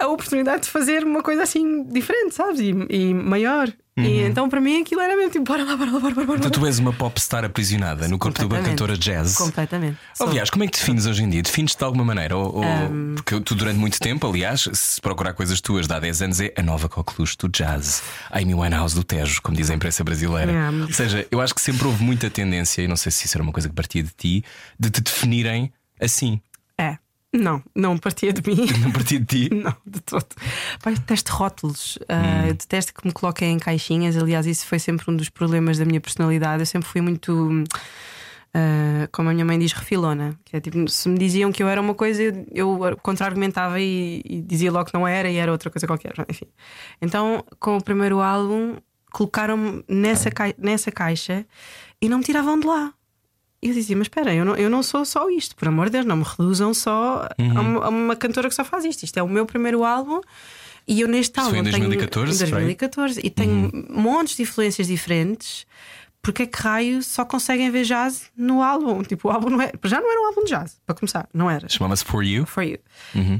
a 0.00 0.08
oportunidade 0.08 0.62
de 0.64 0.68
fazer 0.70 1.04
uma 1.04 1.22
coisa 1.22 1.42
assim 1.42 1.84
diferente, 1.84 2.34
sabes? 2.34 2.60
E, 2.60 2.74
e 2.90 3.14
maior. 3.14 3.70
E 3.98 4.22
então 4.22 4.48
para 4.48 4.62
mim 4.62 4.80
aquilo 4.80 4.98
era 5.02 5.14
mesmo 5.14 5.30
tipo, 5.30 5.44
bora 5.44 5.62
lá, 5.62 5.76
bora 5.76 5.90
lá, 5.90 6.00
bora. 6.00 6.14
Bora 6.14 6.30
lá. 6.30 6.36
Então 6.38 6.50
tu 6.50 6.64
és 6.64 6.78
uma 6.78 6.90
popstar 6.90 7.44
aprisionada 7.44 8.08
no 8.08 8.18
corpo 8.18 8.38
de 8.38 8.46
uma 8.46 8.58
cantora 8.62 8.96
jazz. 8.96 9.36
Completamente. 9.36 9.98
Aliás, 10.18 10.48
como 10.48 10.64
é 10.64 10.68
que 10.68 10.78
defines 10.78 11.04
hoje 11.04 11.22
em 11.22 11.28
dia? 11.28 11.42
Defines-te 11.42 11.76
de 11.76 11.84
alguma 11.84 12.02
maneira? 12.02 12.34
Ou, 12.34 12.56
ou- 12.56 12.64
Porque 13.16 13.38
tu, 13.42 13.54
durante 13.54 13.76
muito 13.78 13.98
tempo, 14.00 14.26
aliás, 14.26 14.66
se 14.72 14.98
procurar 15.02 15.34
coisas 15.34 15.60
tuas 15.60 15.86
de 15.86 15.92
há 15.92 15.98
10 16.00 16.22
anos, 16.22 16.40
é 16.40 16.50
a 16.56 16.62
nova 16.62 16.88
coqueluche 16.88 17.36
do 17.38 17.46
jazz, 17.50 18.02
a 18.30 18.38
Amy 18.38 18.54
Winehouse 18.54 18.94
do 18.94 19.04
Tejo, 19.04 19.42
como 19.42 19.54
diz 19.54 19.68
a 19.68 19.74
imprensa 19.74 20.02
brasileira. 20.02 20.50
É. 20.50 20.70
Ou 20.70 20.92
seja, 20.94 21.26
eu 21.30 21.38
acho 21.38 21.54
que 21.54 21.60
sempre 21.60 21.86
houve 21.86 22.02
muita 22.02 22.30
tendência, 22.30 22.80
e 22.80 22.88
não 22.88 22.96
sei 22.96 23.12
se 23.12 23.26
isso 23.26 23.36
era 23.36 23.42
uma 23.42 23.52
coisa 23.52 23.68
que 23.68 23.74
partia 23.74 24.02
de 24.02 24.12
ti, 24.16 24.42
de 24.78 24.88
te 24.88 25.02
definirem 25.02 25.70
assim. 26.00 26.40
É. 27.32 27.38
Não, 27.38 27.62
não 27.74 27.96
partia 27.98 28.32
de 28.32 28.42
mim. 28.48 28.66
Não 28.82 28.90
partia 28.90 29.20
de 29.20 29.26
ti. 29.48 29.54
Não, 29.54 29.74
de 29.86 30.00
todo. 30.00 30.26
Pai, 30.82 30.92
eu 30.94 30.98
detesto 30.98 31.32
rótulos, 31.32 31.98
Ah, 32.08 32.48
eu 32.48 32.54
detesto 32.54 32.92
que 32.92 33.06
me 33.06 33.12
coloquem 33.12 33.52
em 33.52 33.58
caixinhas. 33.58 34.16
Aliás, 34.16 34.46
isso 34.46 34.66
foi 34.66 34.78
sempre 34.78 35.08
um 35.10 35.16
dos 35.16 35.28
problemas 35.28 35.78
da 35.78 35.84
minha 35.84 36.00
personalidade. 36.00 36.62
Eu 36.62 36.66
sempre 36.66 36.88
fui 36.88 37.00
muito, 37.00 37.64
ah, 38.52 39.08
como 39.12 39.28
a 39.28 39.32
minha 39.32 39.44
mãe 39.44 39.58
diz, 39.58 39.72
refilona. 39.72 40.36
Que 40.44 40.56
é 40.56 40.60
tipo, 40.60 40.88
se 40.88 41.08
me 41.08 41.18
diziam 41.18 41.52
que 41.52 41.62
eu 41.62 41.68
era 41.68 41.80
uma 41.80 41.94
coisa, 41.94 42.22
eu, 42.22 42.44
eu 42.52 42.98
contra-argumentava 43.02 43.78
e, 43.80 44.22
e 44.24 44.42
dizia 44.42 44.72
logo 44.72 44.86
que 44.86 44.94
não 44.94 45.06
era 45.06 45.30
e 45.30 45.36
era 45.36 45.52
outra 45.52 45.70
coisa 45.70 45.86
qualquer. 45.86 46.12
Enfim. 46.28 46.46
Então, 47.00 47.44
com 47.60 47.76
o 47.76 47.82
primeiro 47.82 48.20
álbum, 48.20 48.76
colocaram-me 49.12 49.84
nessa, 49.88 50.30
cai- 50.30 50.54
nessa 50.58 50.90
caixa 50.90 51.46
e 52.02 52.08
não 52.08 52.18
me 52.18 52.24
tiravam 52.24 52.58
de 52.58 52.66
lá. 52.66 52.92
E 53.62 53.68
eu 53.68 53.74
dizia, 53.74 53.96
mas 53.96 54.06
espera, 54.06 54.34
eu 54.34 54.44
não, 54.44 54.56
eu 54.56 54.70
não 54.70 54.82
sou 54.82 55.04
só 55.04 55.28
isto, 55.28 55.54
por 55.54 55.68
amor 55.68 55.86
de 55.86 55.92
Deus, 55.92 56.06
não 56.06 56.16
me 56.16 56.24
reduzam 56.24 56.72
só 56.72 57.28
a, 57.38 57.60
uma, 57.60 57.84
a 57.84 57.88
uma 57.90 58.16
cantora 58.16 58.48
que 58.48 58.54
só 58.54 58.64
faz 58.64 58.84
isto. 58.84 59.02
Isto 59.02 59.18
é 59.18 59.22
o 59.22 59.28
meu 59.28 59.44
primeiro 59.44 59.84
álbum 59.84 60.20
e 60.88 61.00
eu 61.02 61.08
neste 61.08 61.38
Isso 61.38 61.40
álbum 61.40 61.58
foi 61.58 61.68
em 61.68 61.70
tenho 61.70 61.88
2014, 61.88 62.44
em 62.44 62.48
por 62.48 62.56
aí? 62.56 62.64
2014 62.64 63.20
e 63.22 63.30
tenho 63.30 63.70
montes 63.90 64.36
de 64.36 64.42
influências 64.42 64.86
diferentes. 64.86 65.66
Porque 66.22 66.42
é 66.42 66.46
que 66.46 66.60
raio 66.60 67.02
só 67.02 67.24
conseguem 67.24 67.70
ver 67.70 67.84
jazz 67.84 68.24
no 68.36 68.62
álbum? 68.62 69.02
Tipo, 69.02 69.28
o 69.28 69.30
álbum 69.30 69.48
não 69.48 69.62
é. 69.62 69.72
Já 69.84 70.00
não 70.00 70.10
era 70.10 70.20
um 70.20 70.26
álbum 70.26 70.44
de 70.44 70.50
jazz, 70.50 70.78
para 70.84 70.94
começar, 70.94 71.26
não 71.32 71.50
era. 71.50 71.66
Chamava-se 71.66 72.04
For 72.04 72.22
You. 72.22 72.44
For 72.44 72.62
You. 72.62 72.78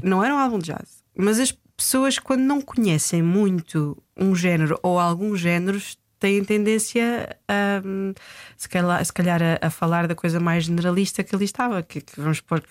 Não 0.03 0.23
era 0.23 0.33
um 0.33 0.37
álbum 0.39 0.57
de 0.57 0.65
jazz. 0.65 1.03
Mas 1.15 1.39
as 1.39 1.55
pessoas, 1.77 2.17
quando 2.17 2.41
não 2.41 2.59
conhecem 2.59 3.21
muito 3.21 4.01
um 4.17 4.35
género 4.35 4.79
ou 4.81 4.97
alguns 4.97 5.39
géneros, 5.39 5.95
têm 6.21 6.41
tendência 6.45 7.35
a, 7.47 7.81
hum, 7.85 8.13
se 8.55 8.69
calhar, 8.69 9.03
se 9.03 9.11
calhar 9.11 9.41
a, 9.41 9.67
a 9.67 9.69
falar 9.69 10.07
da 10.07 10.15
coisa 10.15 10.39
mais 10.39 10.63
generalista 10.63 11.23
que 11.23 11.35
ali 11.35 11.43
estava, 11.45 11.81
que, 11.83 11.99
que 11.99 12.19
vamos 12.21 12.39
pôr 12.39 12.63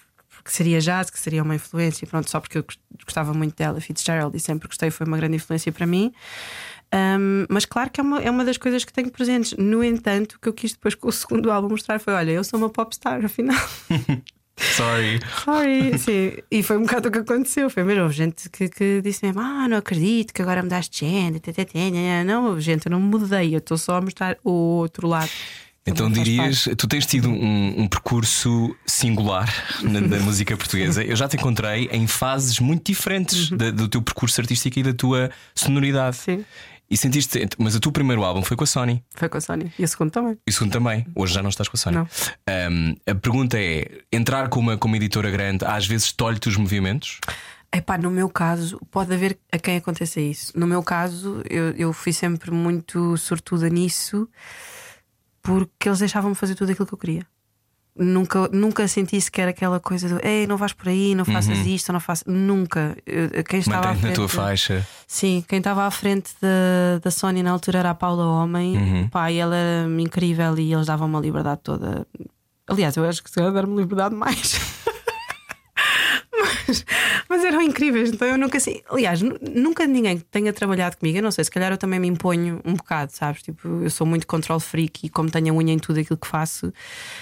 que 0.42 0.50
seria 0.50 0.80
jazz, 0.80 1.10
que 1.10 1.18
seria 1.20 1.42
uma 1.42 1.54
influência, 1.54 2.06
pronto, 2.06 2.30
só 2.30 2.40
porque 2.40 2.56
eu 2.56 2.62
gost- 2.62 2.80
gostava 3.04 3.34
muito 3.34 3.54
dela, 3.56 3.78
Fitzgerald, 3.78 4.34
e 4.34 4.40
sempre 4.40 4.68
gostei, 4.68 4.90
foi 4.90 5.06
uma 5.06 5.18
grande 5.18 5.36
influência 5.36 5.70
para 5.70 5.86
mim. 5.86 6.14
Hum, 6.94 7.44
mas 7.50 7.66
claro 7.66 7.90
que 7.90 8.00
é 8.00 8.02
uma, 8.02 8.22
é 8.22 8.30
uma 8.30 8.44
das 8.44 8.56
coisas 8.56 8.82
que 8.84 8.92
tenho 8.92 9.10
presentes. 9.10 9.54
No 9.58 9.84
entanto, 9.84 10.36
o 10.36 10.38
que 10.40 10.48
eu 10.48 10.52
quis 10.54 10.72
depois 10.72 10.94
com 10.94 11.08
o 11.08 11.12
segundo 11.12 11.50
álbum 11.52 11.68
mostrar 11.68 11.98
foi: 12.00 12.14
olha, 12.14 12.30
eu 12.30 12.42
sou 12.42 12.58
uma 12.58 12.70
popstar, 12.70 13.22
afinal. 13.25 13.58
Sorry. 14.76 15.20
Sorry, 15.44 15.98
sim. 15.98 16.32
E 16.50 16.62
foi 16.62 16.76
um 16.76 16.82
bocado 16.82 17.08
o 17.08 17.12
que 17.12 17.18
aconteceu. 17.18 17.70
Foi 17.70 17.82
mesmo 17.82 18.02
houve 18.02 18.14
gente 18.14 18.48
que, 18.50 18.68
que 18.68 19.00
disse 19.02 19.24
mesmo: 19.24 19.40
Ah, 19.40 19.66
não 19.68 19.76
acredito 19.78 20.32
que 20.34 20.42
agora 20.42 20.62
mudaste 20.62 20.90
de 21.04 21.10
género. 21.10 21.40
tê, 21.40 21.52
tê, 21.52 21.64
tê, 21.64 21.90
nhã, 21.90 22.00
nhã." 22.00 22.24
Não, 22.24 22.60
gente, 22.60 22.86
eu 22.86 22.90
não 22.92 23.00
mudei, 23.00 23.54
eu 23.54 23.58
estou 23.58 23.78
só 23.78 23.96
a 23.96 24.00
mostrar 24.00 24.36
o 24.44 24.50
outro 24.50 25.08
lado. 25.08 25.30
Então 25.86 26.10
dirias, 26.10 26.68
tu 26.76 26.86
tens 26.86 27.06
tido 27.06 27.30
um, 27.30 27.80
um 27.82 27.88
percurso 27.88 28.76
singular 28.86 29.48
na, 29.82 30.00
na 30.00 30.18
música 30.20 30.54
portuguesa. 30.56 31.02
Eu 31.02 31.16
já 31.16 31.26
te 31.26 31.36
encontrei 31.36 31.88
em 31.90 32.06
fases 32.06 32.60
muito 32.60 32.84
diferentes 32.92 33.48
da- 33.50 33.70
do 33.70 33.88
teu 33.88 34.02
percurso 34.02 34.40
artístico 34.40 34.78
e 34.78 34.82
da 34.82 34.92
tua 34.92 35.30
sonoridade. 35.54 36.18
Uhum. 36.28 36.36
Sim. 36.36 36.44
E 36.90 36.97
sentiste, 36.97 37.49
mas 37.56 37.76
o 37.76 37.80
teu 37.80 37.92
primeiro 37.92 38.25
álbum 38.25 38.42
foi 38.42 38.56
com 38.56 38.64
a 38.64 38.66
Sony. 38.66 39.04
Foi 39.14 39.28
com 39.28 39.38
a 39.38 39.40
Sónia. 39.40 39.73
E 39.78 39.85
a 39.85 39.87
segunda 39.87 40.11
também. 40.11 40.38
E 40.44 40.50
o 40.50 40.52
segundo 40.52 40.73
também. 40.73 41.06
Hoje 41.14 41.35
já 41.35 41.40
não 41.40 41.49
estás 41.49 41.68
com 41.68 41.76
a 41.76 41.78
Sony. 41.78 41.97
Não. 41.97 42.09
Um, 42.73 42.97
a 43.06 43.14
pergunta 43.14 43.56
é: 43.61 44.02
entrar 44.12 44.49
com 44.49 44.59
uma, 44.59 44.76
com 44.76 44.88
uma 44.88 44.97
editora 44.97 45.30
grande 45.30 45.64
às 45.64 45.87
vezes 45.87 46.11
tolhe-te 46.11 46.49
os 46.49 46.56
movimentos? 46.56 47.20
Epá, 47.73 47.97
no 47.97 48.11
meu 48.11 48.28
caso, 48.28 48.80
pode 48.90 49.14
haver 49.14 49.38
a 49.52 49.59
quem 49.59 49.76
aconteça 49.76 50.20
isso. 50.20 50.52
No 50.59 50.66
meu 50.66 50.82
caso, 50.82 51.40
eu, 51.49 51.70
eu 51.76 51.92
fui 51.92 52.12
sempre 52.12 52.50
muito 52.50 53.16
sortuda 53.16 53.68
nisso 53.68 54.28
porque 55.40 55.88
eles 55.88 56.00
deixavam-me 56.00 56.35
fazer 56.35 56.56
tudo 56.56 56.73
aquilo 56.73 56.88
que 56.88 56.94
eu 56.94 56.99
queria. 56.99 57.26
Nunca, 57.97 58.49
nunca 58.52 58.87
senti 58.88 59.20
sequer 59.20 59.49
aquela 59.49 59.80
coisa 59.80 60.09
do 60.09 60.26
ei, 60.26 60.47
não 60.47 60.56
vais 60.56 60.73
por 60.73 60.88
aí, 60.88 61.14
não 61.14 61.25
faças 61.25 61.59
isto, 61.66 61.92
não 61.92 62.00
faças. 62.00 62.25
Nunca. 62.26 62.97
Quem 63.49 63.61
estava 63.61 63.88
à 63.88 63.88
Mantém-te 63.88 63.94
na 63.94 64.00
frente, 64.00 64.14
tua 64.14 64.28
faixa. 64.28 64.87
Sim, 65.06 65.44
quem 65.47 65.59
estava 65.59 65.85
à 65.85 65.90
frente 65.90 66.32
da, 66.40 66.99
da 67.02 67.11
Sony 67.11 67.42
na 67.42 67.50
altura 67.50 67.80
era 67.80 67.90
a 67.90 67.94
Paula 67.94 68.25
Homem. 68.26 68.76
Uhum. 68.76 69.09
Pá, 69.09 69.30
e 69.30 69.38
ela 69.38 69.56
era 69.56 70.00
incrível 70.00 70.56
e 70.59 70.73
eles 70.73 70.87
davam 70.87 71.09
uma 71.09 71.20
liberdade 71.20 71.61
toda. 71.62 72.06
Aliás, 72.66 72.97
eu 72.97 73.04
acho 73.04 73.23
que 73.23 73.28
se 73.28 73.35
calhar 73.35 73.52
deram-me 73.52 73.76
liberdade 73.76 74.14
mais. 74.14 74.61
mas, 76.40 76.85
Mas 77.30 77.44
eram 77.44 77.62
incríveis, 77.62 78.10
então 78.10 78.26
eu 78.26 78.37
nunca 78.37 78.58
assim. 78.58 78.82
Aliás, 78.90 79.22
nu- 79.22 79.38
nunca 79.54 79.87
ninguém 79.87 80.18
tenha 80.18 80.52
trabalhado 80.52 80.96
comigo, 80.96 81.16
eu 81.18 81.22
não 81.22 81.30
sei, 81.30 81.44
se 81.44 81.50
calhar 81.50 81.70
eu 81.70 81.78
também 81.78 82.00
me 82.00 82.08
imponho 82.08 82.60
um 82.64 82.75
bocado, 82.75 83.12
sabes? 83.12 83.40
Tipo, 83.42 83.68
eu 83.84 83.88
sou 83.88 84.04
muito 84.04 84.26
control 84.26 84.58
freak 84.58 85.06
e 85.06 85.08
como 85.08 85.30
tenho 85.30 85.54
a 85.54 85.56
unha 85.56 85.72
em 85.72 85.78
tudo 85.78 86.00
aquilo 86.00 86.16
que 86.18 86.26
faço, 86.26 86.72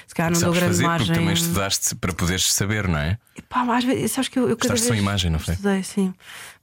se 0.07 0.15
calhar 0.15 0.33
não 0.33 0.41
dou 0.41 0.55
Sabes 0.55 0.59
grande 0.61 0.73
fazer 0.73 0.83
margem. 0.87 1.07
porque 1.09 1.21
também 1.21 1.35
estudaste 1.35 1.95
para 1.95 2.12
poderes 2.15 2.50
saber, 2.53 2.88
não 2.88 2.99
é? 2.99 3.19
Pá, 3.50 3.67
mas 3.67 3.79
às 3.79 3.85
vezes, 3.85 4.12
sabes 4.12 4.29
que 4.29 4.38
eu, 4.38 4.49
eu 4.49 4.57
cada 4.57 4.73
Gostaste 4.73 4.88
vez 4.93 5.03
imagem, 5.03 5.31
não 5.31 5.38
foi? 5.38 5.53
Estudei, 5.55 5.83
sim. 5.83 6.15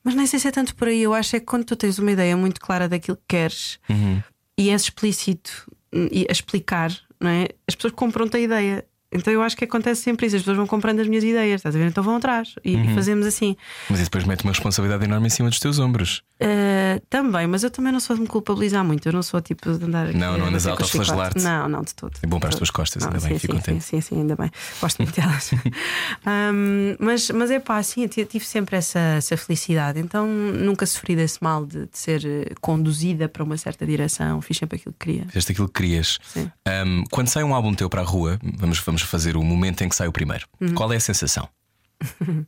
Mas 0.03 0.15
nem 0.15 0.25
sei 0.25 0.39
se 0.39 0.47
é 0.47 0.51
tanto 0.51 0.73
por 0.75 0.87
aí. 0.87 1.03
Eu 1.03 1.13
acho 1.13 1.35
é 1.35 1.39
que 1.39 1.45
quando 1.45 1.65
tu 1.65 1.75
tens 1.75 1.99
uma 1.99 2.11
ideia 2.11 2.35
muito 2.35 2.59
clara 2.59 2.89
daquilo 2.89 3.15
que 3.17 3.23
queres 3.27 3.77
Uhum. 3.87 4.21
e 4.57 4.71
és 4.71 4.81
explícito 4.81 5.71
hum, 5.93 6.07
e 6.11 6.25
a 6.27 6.31
explicar, 6.31 6.91
não 7.21 7.29
é? 7.29 7.47
As 7.67 7.75
pessoas 7.75 7.93
compram-te 7.93 8.37
a 8.37 8.39
ideia. 8.39 8.85
Então 9.15 9.33
eu 9.33 9.41
acho 9.41 9.55
que 9.57 9.63
acontece 9.63 10.01
sempre 10.01 10.27
isso. 10.27 10.35
As 10.35 10.41
pessoas 10.41 10.57
vão 10.57 10.67
comprando 10.67 10.99
as 10.99 11.07
minhas 11.07 11.23
ideias, 11.23 11.55
estás 11.59 11.75
a 11.75 11.79
ver? 11.79 11.87
Então 11.87 12.03
vão 12.03 12.17
atrás 12.17 12.55
e, 12.63 12.75
Uhum. 12.75 12.91
e 12.91 12.93
fazemos 12.95 13.25
assim. 13.25 13.55
Mas 13.89 13.99
isso 13.99 14.09
depois 14.09 14.23
mete 14.25 14.43
uma 14.43 14.51
responsabilidade 14.51 15.03
enorme 15.05 15.27
em 15.27 15.29
cima 15.29 15.49
dos 15.49 15.59
teus 15.59 15.79
ombros. 15.79 16.21
Uh, 16.41 16.99
também, 17.09 17.47
mas 17.47 17.63
eu 17.63 17.71
também 17.71 17.93
não 17.93 17.99
sou 17.99 18.13
de 18.15 18.21
me 18.21 18.27
culpabilizar 18.27 18.83
muito. 18.83 19.07
Eu 19.07 19.13
não 19.13 19.23
sou 19.23 19.39
tipo 19.41 19.71
de 19.77 19.85
andar. 19.85 20.07
aqui 20.07 20.17
Não, 20.17 20.37
não 20.37 20.47
andas 20.47 20.67
autoflagelar-te. 20.67 21.41
Não, 21.41 21.69
não, 21.69 21.81
de 21.81 21.95
todo. 21.95 22.11
É 22.21 22.27
bom 22.27 22.39
para 22.39 22.49
as 22.49 22.55
tuas 22.55 22.69
costas, 22.69 23.03
Não, 23.03 23.09
ainda 23.09 23.21
bem, 23.25 23.33
sim, 23.33 23.39
fico 23.39 23.53
sim, 23.53 23.59
contente. 23.59 23.83
Sim, 23.83 24.01
sim, 24.01 24.15
sim, 24.15 24.21
ainda 24.21 24.35
bem. 24.35 24.51
Gosto 24.81 25.01
muito 25.01 25.15
delas. 25.15 25.51
Um, 26.25 26.95
mas, 26.99 27.29
mas 27.31 27.51
é 27.51 27.59
pá, 27.59 27.77
assim, 27.77 28.03
eu 28.03 28.09
ti- 28.09 28.25
tive 28.25 28.45
sempre 28.45 28.75
essa, 28.77 28.99
essa 28.99 29.37
felicidade. 29.37 29.99
Então 29.99 30.27
nunca 30.27 30.85
sofri 30.85 31.15
desse 31.15 31.37
mal 31.43 31.65
de, 31.65 31.85
de 31.85 31.97
ser 31.97 32.25
eh, 32.25 32.53
conduzida 32.61 33.27
para 33.29 33.43
uma 33.43 33.57
certa 33.57 33.85
direção. 33.85 34.41
Fiz 34.41 34.57
sempre 34.57 34.77
aquilo 34.77 34.95
que 34.97 35.05
queria. 35.05 35.25
Fizeste 35.27 35.51
aquilo 35.51 35.67
que 35.67 35.73
querias. 35.81 36.17
Sim. 36.23 36.51
Ahm, 36.65 37.03
quando 37.11 37.27
sai 37.27 37.43
um 37.43 37.53
álbum 37.53 37.73
teu 37.73 37.89
para 37.89 38.01
a 38.01 38.05
rua, 38.05 38.39
vamos, 38.57 38.79
vamos 38.79 39.01
fazer 39.05 39.37
o 39.37 39.43
momento 39.43 39.83
em 39.83 39.89
que 39.89 39.95
sai 39.95 40.07
o 40.07 40.11
primeiro. 40.11 40.47
Uhum. 40.59 40.73
Qual 40.73 40.91
é 40.91 40.95
a 40.97 40.99
sensação? 40.99 41.47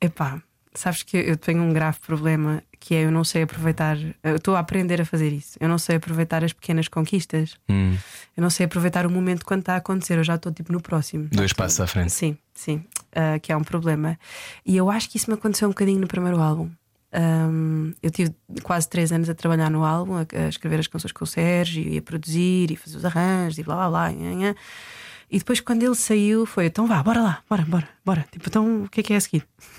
Epá, 0.00 0.42
sabes 0.74 1.02
que 1.02 1.16
eu 1.16 1.36
tenho 1.36 1.62
um 1.62 1.72
grave 1.72 1.98
problema 2.00 2.62
que 2.78 2.94
é 2.94 3.04
eu 3.04 3.10
não 3.12 3.22
sei 3.24 3.42
aproveitar. 3.42 3.98
Eu 4.22 4.36
estou 4.36 4.56
a 4.56 4.60
aprender 4.60 5.00
a 5.00 5.04
fazer 5.04 5.30
isso. 5.32 5.58
Eu 5.60 5.68
não 5.68 5.76
sei 5.78 5.96
aproveitar 5.96 6.42
as 6.42 6.52
pequenas 6.54 6.88
conquistas. 6.88 7.56
Hum, 7.68 7.94
Eu 8.34 8.42
não 8.42 8.48
sei 8.48 8.64
aproveitar 8.64 9.04
o 9.04 9.10
momento 9.10 9.44
quando 9.44 9.60
está 9.60 9.74
a 9.74 9.76
acontecer. 9.76 10.16
Eu 10.16 10.24
já 10.24 10.36
estou 10.36 10.50
tipo 10.50 10.72
no 10.72 10.80
próximo. 10.80 11.28
dois 11.30 11.52
passos 11.52 11.78
à 11.80 11.86
frente. 11.86 12.10
Sim, 12.10 12.38
sim. 12.54 12.82
Ah, 13.14 13.38
que 13.38 13.52
é 13.52 13.56
um 13.56 13.62
problema. 13.62 14.18
E 14.64 14.74
eu 14.76 14.90
acho 14.90 15.10
que 15.10 15.18
isso 15.18 15.30
me 15.30 15.34
aconteceu 15.34 15.68
um 15.68 15.72
bocadinho 15.72 16.00
no 16.00 16.06
primeiro 16.06 16.40
álbum. 16.40 16.70
Ahm, 17.12 17.92
eu 18.02 18.10
tive 18.10 18.32
quase 18.62 18.88
três 18.88 19.12
anos 19.12 19.28
a 19.28 19.34
trabalhar 19.34 19.68
no 19.68 19.84
álbum, 19.84 20.14
a, 20.14 20.26
a 20.44 20.48
escrever 20.48 20.78
as 20.80 20.86
canções 20.86 21.12
com 21.12 21.24
o 21.24 21.26
Sérgio, 21.26 21.82
e 21.86 21.98
a 21.98 22.02
produzir 22.02 22.70
e 22.70 22.76
fazer 22.76 22.96
os 22.96 23.04
arranjos 23.04 23.58
e 23.58 23.62
blá 23.62 23.74
blá 23.74 23.88
blá. 23.90 24.12
nha, 24.12 24.34
nha. 24.34 24.56
E 25.32 25.38
depois, 25.38 25.60
quando 25.60 25.82
ele 25.84 25.94
saiu, 25.94 26.44
foi 26.44 26.66
então 26.66 26.86
vá, 26.86 27.00
bora 27.02 27.20
lá, 27.22 27.38
bora, 27.48 27.62
bora, 27.64 27.88
bora. 28.04 28.24
Tipo, 28.32 28.48
então 28.48 28.82
o 28.84 28.88
que 28.88 29.00
é 29.00 29.02
que 29.04 29.12
é 29.12 29.16
a 29.16 29.20
seguir? 29.20 29.46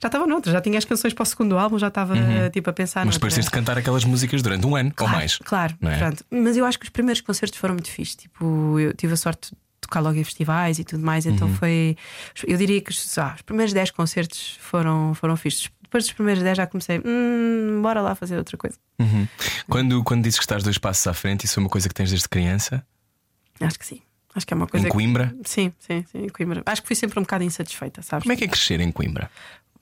já 0.00 0.06
estava- 0.08 0.26
noutra, 0.26 0.52
já 0.52 0.60
tinha 0.60 0.78
as 0.78 0.84
canções 0.84 1.12
para 1.12 1.22
o 1.22 1.26
segundo 1.26 1.58
álbum, 1.58 1.78
já 1.78 1.88
estava 1.88 2.14
tipo 2.52 2.70
a 2.70 2.72
pensar 2.72 3.00
Uhum. 3.00 3.06
Mas 3.06 3.16
depois 3.16 3.34
tens 3.34 3.44
de 3.46 3.50
cantar 3.50 3.76
aquelas 3.76 4.04
músicas 4.04 4.42
durante 4.42 4.66
um 4.66 4.76
ano 4.76 4.92
Claro, 4.94 5.12
ou 5.12 5.18
mais. 5.18 5.36
Claro, 5.38 5.76
é? 5.82 5.96
pronto. 5.98 6.24
Mas 6.30 6.56
eu 6.56 6.64
acho 6.64 6.78
que 6.78 6.84
os 6.84 6.90
primeiros 6.90 7.20
concertos 7.20 7.58
foram 7.58 7.74
muito 7.74 7.90
fixes. 7.90 8.14
Tipo, 8.16 8.78
eu 8.78 8.94
tive 8.94 9.12
a 9.14 9.16
sorte 9.16 9.50
de 9.50 9.56
tocar 9.80 10.00
logo 10.00 10.16
em 10.18 10.22
festivais 10.24 10.78
e 10.78 10.84
tudo 10.84 11.04
mais, 11.04 11.26
então 11.26 11.48
Uhum. 11.48 11.54
foi. 11.54 11.96
Eu 12.46 12.56
diria 12.56 12.80
que 12.80 12.92
lá, 13.16 13.34
os 13.34 13.42
primeiros 13.42 13.72
10 13.72 13.90
concertos 13.90 14.56
foram, 14.60 15.12
foram 15.14 15.36
fixes. 15.36 15.68
Depois 15.82 16.04
dos 16.04 16.12
primeiros 16.12 16.40
10 16.42 16.56
já 16.56 16.66
comecei, 16.68 17.00
hum, 17.04 17.80
bora 17.82 18.00
lá 18.00 18.14
fazer 18.14 18.36
outra 18.38 18.56
coisa. 18.56 18.76
Uhum. 19.00 19.26
Quando, 19.68 20.04
quando 20.04 20.22
dizes 20.22 20.38
que 20.38 20.44
estás 20.44 20.62
dois 20.62 20.78
passos 20.78 21.04
à 21.08 21.12
frente, 21.14 21.46
isso 21.46 21.58
é 21.58 21.62
uma 21.62 21.68
coisa 21.68 21.88
que 21.88 21.94
tens 21.94 22.10
desde 22.10 22.28
criança? 22.28 22.86
Acho 23.60 23.78
que 23.78 23.84
sim. 23.86 24.00
Acho 24.34 24.46
que 24.46 24.54
é 24.54 24.56
uma 24.56 24.66
coisa. 24.66 24.86
Em 24.86 24.88
que- 24.88 24.94
Coimbra? 24.94 25.34
Sim, 25.44 25.72
sim, 25.78 26.04
sim, 26.10 26.18
em 26.24 26.28
Coimbra. 26.28 26.62
Acho 26.66 26.82
que 26.82 26.86
fui 26.88 26.96
sempre 26.96 27.18
um 27.18 27.22
bocado 27.22 27.42
insatisfeita, 27.44 28.00
sabes? 28.02 28.22
Como 28.24 28.32
é 28.32 28.36
que 28.36 28.44
é 28.44 28.48
crescer 28.48 28.80
em 28.80 28.92
Coimbra? 28.92 29.30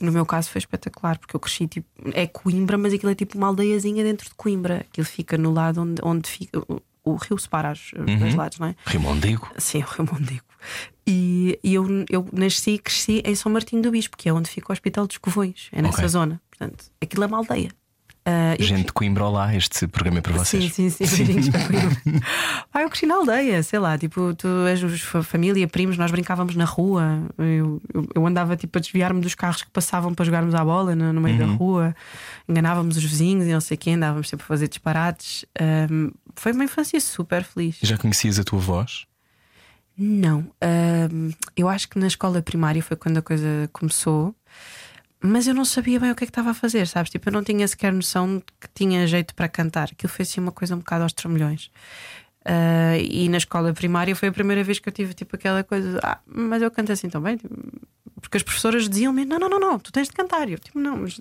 No 0.01 0.13
meu 0.13 0.25
caso 0.25 0.49
foi 0.51 0.59
espetacular, 0.61 1.19
porque 1.19 1.35
eu 1.37 1.41
cresci 1.41 1.67
tipo. 1.67 1.89
É 2.15 2.27
Coimbra, 2.27 2.79
mas 2.79 2.93
aquilo 2.95 3.11
é 3.11 3.15
tipo 3.15 3.37
uma 3.37 3.49
aldeiazinha 3.49 4.03
dentro 4.05 4.29
de 4.29 4.35
Coimbra. 4.35 4.87
Aquilo 4.91 5.07
fica 5.07 5.37
no 5.37 5.53
lado 5.53 5.83
onde, 5.83 6.01
onde 6.05 6.31
fica. 6.31 6.61
O, 7.05 7.15
rio 7.17 7.39
separa 7.39 7.73
os 7.73 7.93
Uhum. 7.95 8.19
dois 8.19 8.35
lados, 8.35 8.59
não 8.59 8.67
é? 8.69 8.75
Rio 8.87 9.01
Mondego? 9.01 9.51
Sim, 9.59 9.79
o 9.83 9.87
Rio 9.87 10.09
Mondego. 10.13 10.45
E, 11.07 11.59
e 11.65 11.75
eu, 11.75 11.87
eu 12.11 12.29
nasci 12.33 12.73
e 12.73 12.79
cresci 12.79 13.23
em 13.25 13.35
São 13.35 13.51
Martinho 13.51 13.81
do 13.83 13.91
Bispo, 13.91 14.17
que 14.17 14.29
é 14.29 14.33
onde 14.33 14.49
fica 14.51 14.71
o 14.71 14.73
Hospital 14.73 15.07
dos 15.07 15.17
Covões. 15.17 15.69
É 15.73 15.81
nessa 15.81 15.99
Ok. 15.99 16.09
zona. 16.09 16.41
Portanto, 16.51 16.85
aquilo 17.01 17.25
é 17.25 17.27
uma 17.27 17.39
aldeia. 17.39 17.71
Eu 18.59 18.65
Gente 18.65 18.87
de 18.87 18.93
Coimbra, 18.93 19.25
olá, 19.25 19.55
este 19.55 19.87
programa 19.87 20.19
é 20.19 20.21
para 20.21 20.33
vocês. 20.35 20.73
Sim, 20.73 20.91
sim, 20.91 21.07
sim. 21.07 21.25
Coimbra. 21.27 22.23
Ah, 22.73 22.83
eu 22.83 22.91
cresci 22.91 23.07
na 23.07 23.17
aldeia, 23.17 23.63
sei 23.63 23.79
lá, 23.79 23.97
tipo, 23.97 24.35
tu 24.35 24.47
és 24.67 24.81
família, 25.25 25.67
primos, 25.67 25.97
nós 25.97 26.11
brincávamos 26.11 26.55
na 26.55 26.65
rua. 26.65 27.23
Eu, 27.39 27.81
eu, 28.15 28.27
andava 28.27 28.57
tipo 28.57 28.77
a 28.79 28.81
desviar-me 28.81 29.21
dos 29.21 29.35
carros 29.35 29.63
que 29.63 29.71
passavam 29.71 30.15
para 30.15 30.25
jogarmos 30.25 30.55
à 30.55 30.65
bola 30.65 30.95
no, 30.95 31.13
no 31.13 31.21
meio 31.21 31.39
da 31.39 31.47
rua, 31.47 31.95
enganávamos 32.49 32.97
os 32.97 33.03
vizinhos 33.03 33.47
e 33.47 33.53
não 33.53 33.61
sei 33.61 33.77
quem, 33.77 33.95
andávamos 33.95 34.29
sempre 34.29 34.45
a 34.45 34.47
fazer 34.47 34.69
disparates. 34.69 35.45
Ahm, 35.59 36.11
foi 36.37 36.53
uma 36.53 36.65
infância 36.65 37.01
super 37.01 37.43
feliz. 37.43 37.79
Já 37.83 37.97
conhecias 37.97 38.39
a 38.39 38.45
tua 38.45 38.59
voz? 38.59 39.07
Não, 39.97 40.47
ahm, 40.61 41.31
eu 41.57 41.69
acho 41.69 41.89
que 41.89 41.99
na 41.99 42.07
escola 42.07 42.41
primária 42.43 42.83
foi 42.83 42.97
quando 42.97 43.19
a 43.19 43.23
coisa 43.23 43.69
começou, 43.73 44.35
mas 45.21 45.49
eu 45.49 45.55
não 45.55 45.65
sabia 45.65 45.99
bem 45.99 46.11
o 46.11 46.15
que 46.15 46.25
é 46.25 46.27
que 46.27 46.31
estava 46.31 46.51
a 46.51 46.55
fazer, 46.55 46.87
sabes? 46.87 47.11
Tipo, 47.11 47.29
eu 47.29 47.33
não 47.33 47.43
tinha 47.43 47.67
sequer 47.67 47.93
noção 47.93 48.41
que 48.61 48.69
tinha 48.75 49.07
jeito 49.07 49.35
para 49.35 49.49
cantar. 49.49 49.89
Aquilo 49.93 50.13
foi 50.13 50.23
assim 50.23 50.41
uma 50.41 50.53
coisa 50.53 50.75
um 50.75 50.79
bocado 50.79 51.03
aos 51.03 51.13
tramolhões. 51.13 51.71
Ah, 52.51 52.97
e 52.97 53.29
na 53.29 53.37
escola 53.37 53.75
primária 53.75 54.17
foi 54.17 54.29
a 54.31 54.33
primeira 54.33 54.65
vez 54.65 54.79
que 54.79 54.89
eu 54.89 54.93
tive 54.93 55.13
tipo 55.13 55.37
aquela 55.37 55.63
coisa, 55.63 56.01
ah, 56.03 56.19
mas 56.27 56.63
eu 56.63 56.71
canto 56.71 56.91
assim 56.91 57.11
também. 57.11 57.37
Tipo, 57.37 57.55
porque 58.23 58.39
as 58.39 58.43
professoras 58.43 58.89
diziam-me: 58.89 59.27
não, 59.27 59.39
não, 59.39 59.51
não, 59.51 59.61
não, 59.61 59.79
tu 59.79 59.93
tens 59.93 60.09
de 60.09 60.15
cantar. 60.15 60.49
E 60.49 60.53
eu, 60.53 60.59
tipo, 60.59 60.79
não, 60.79 60.97
mas 60.97 61.13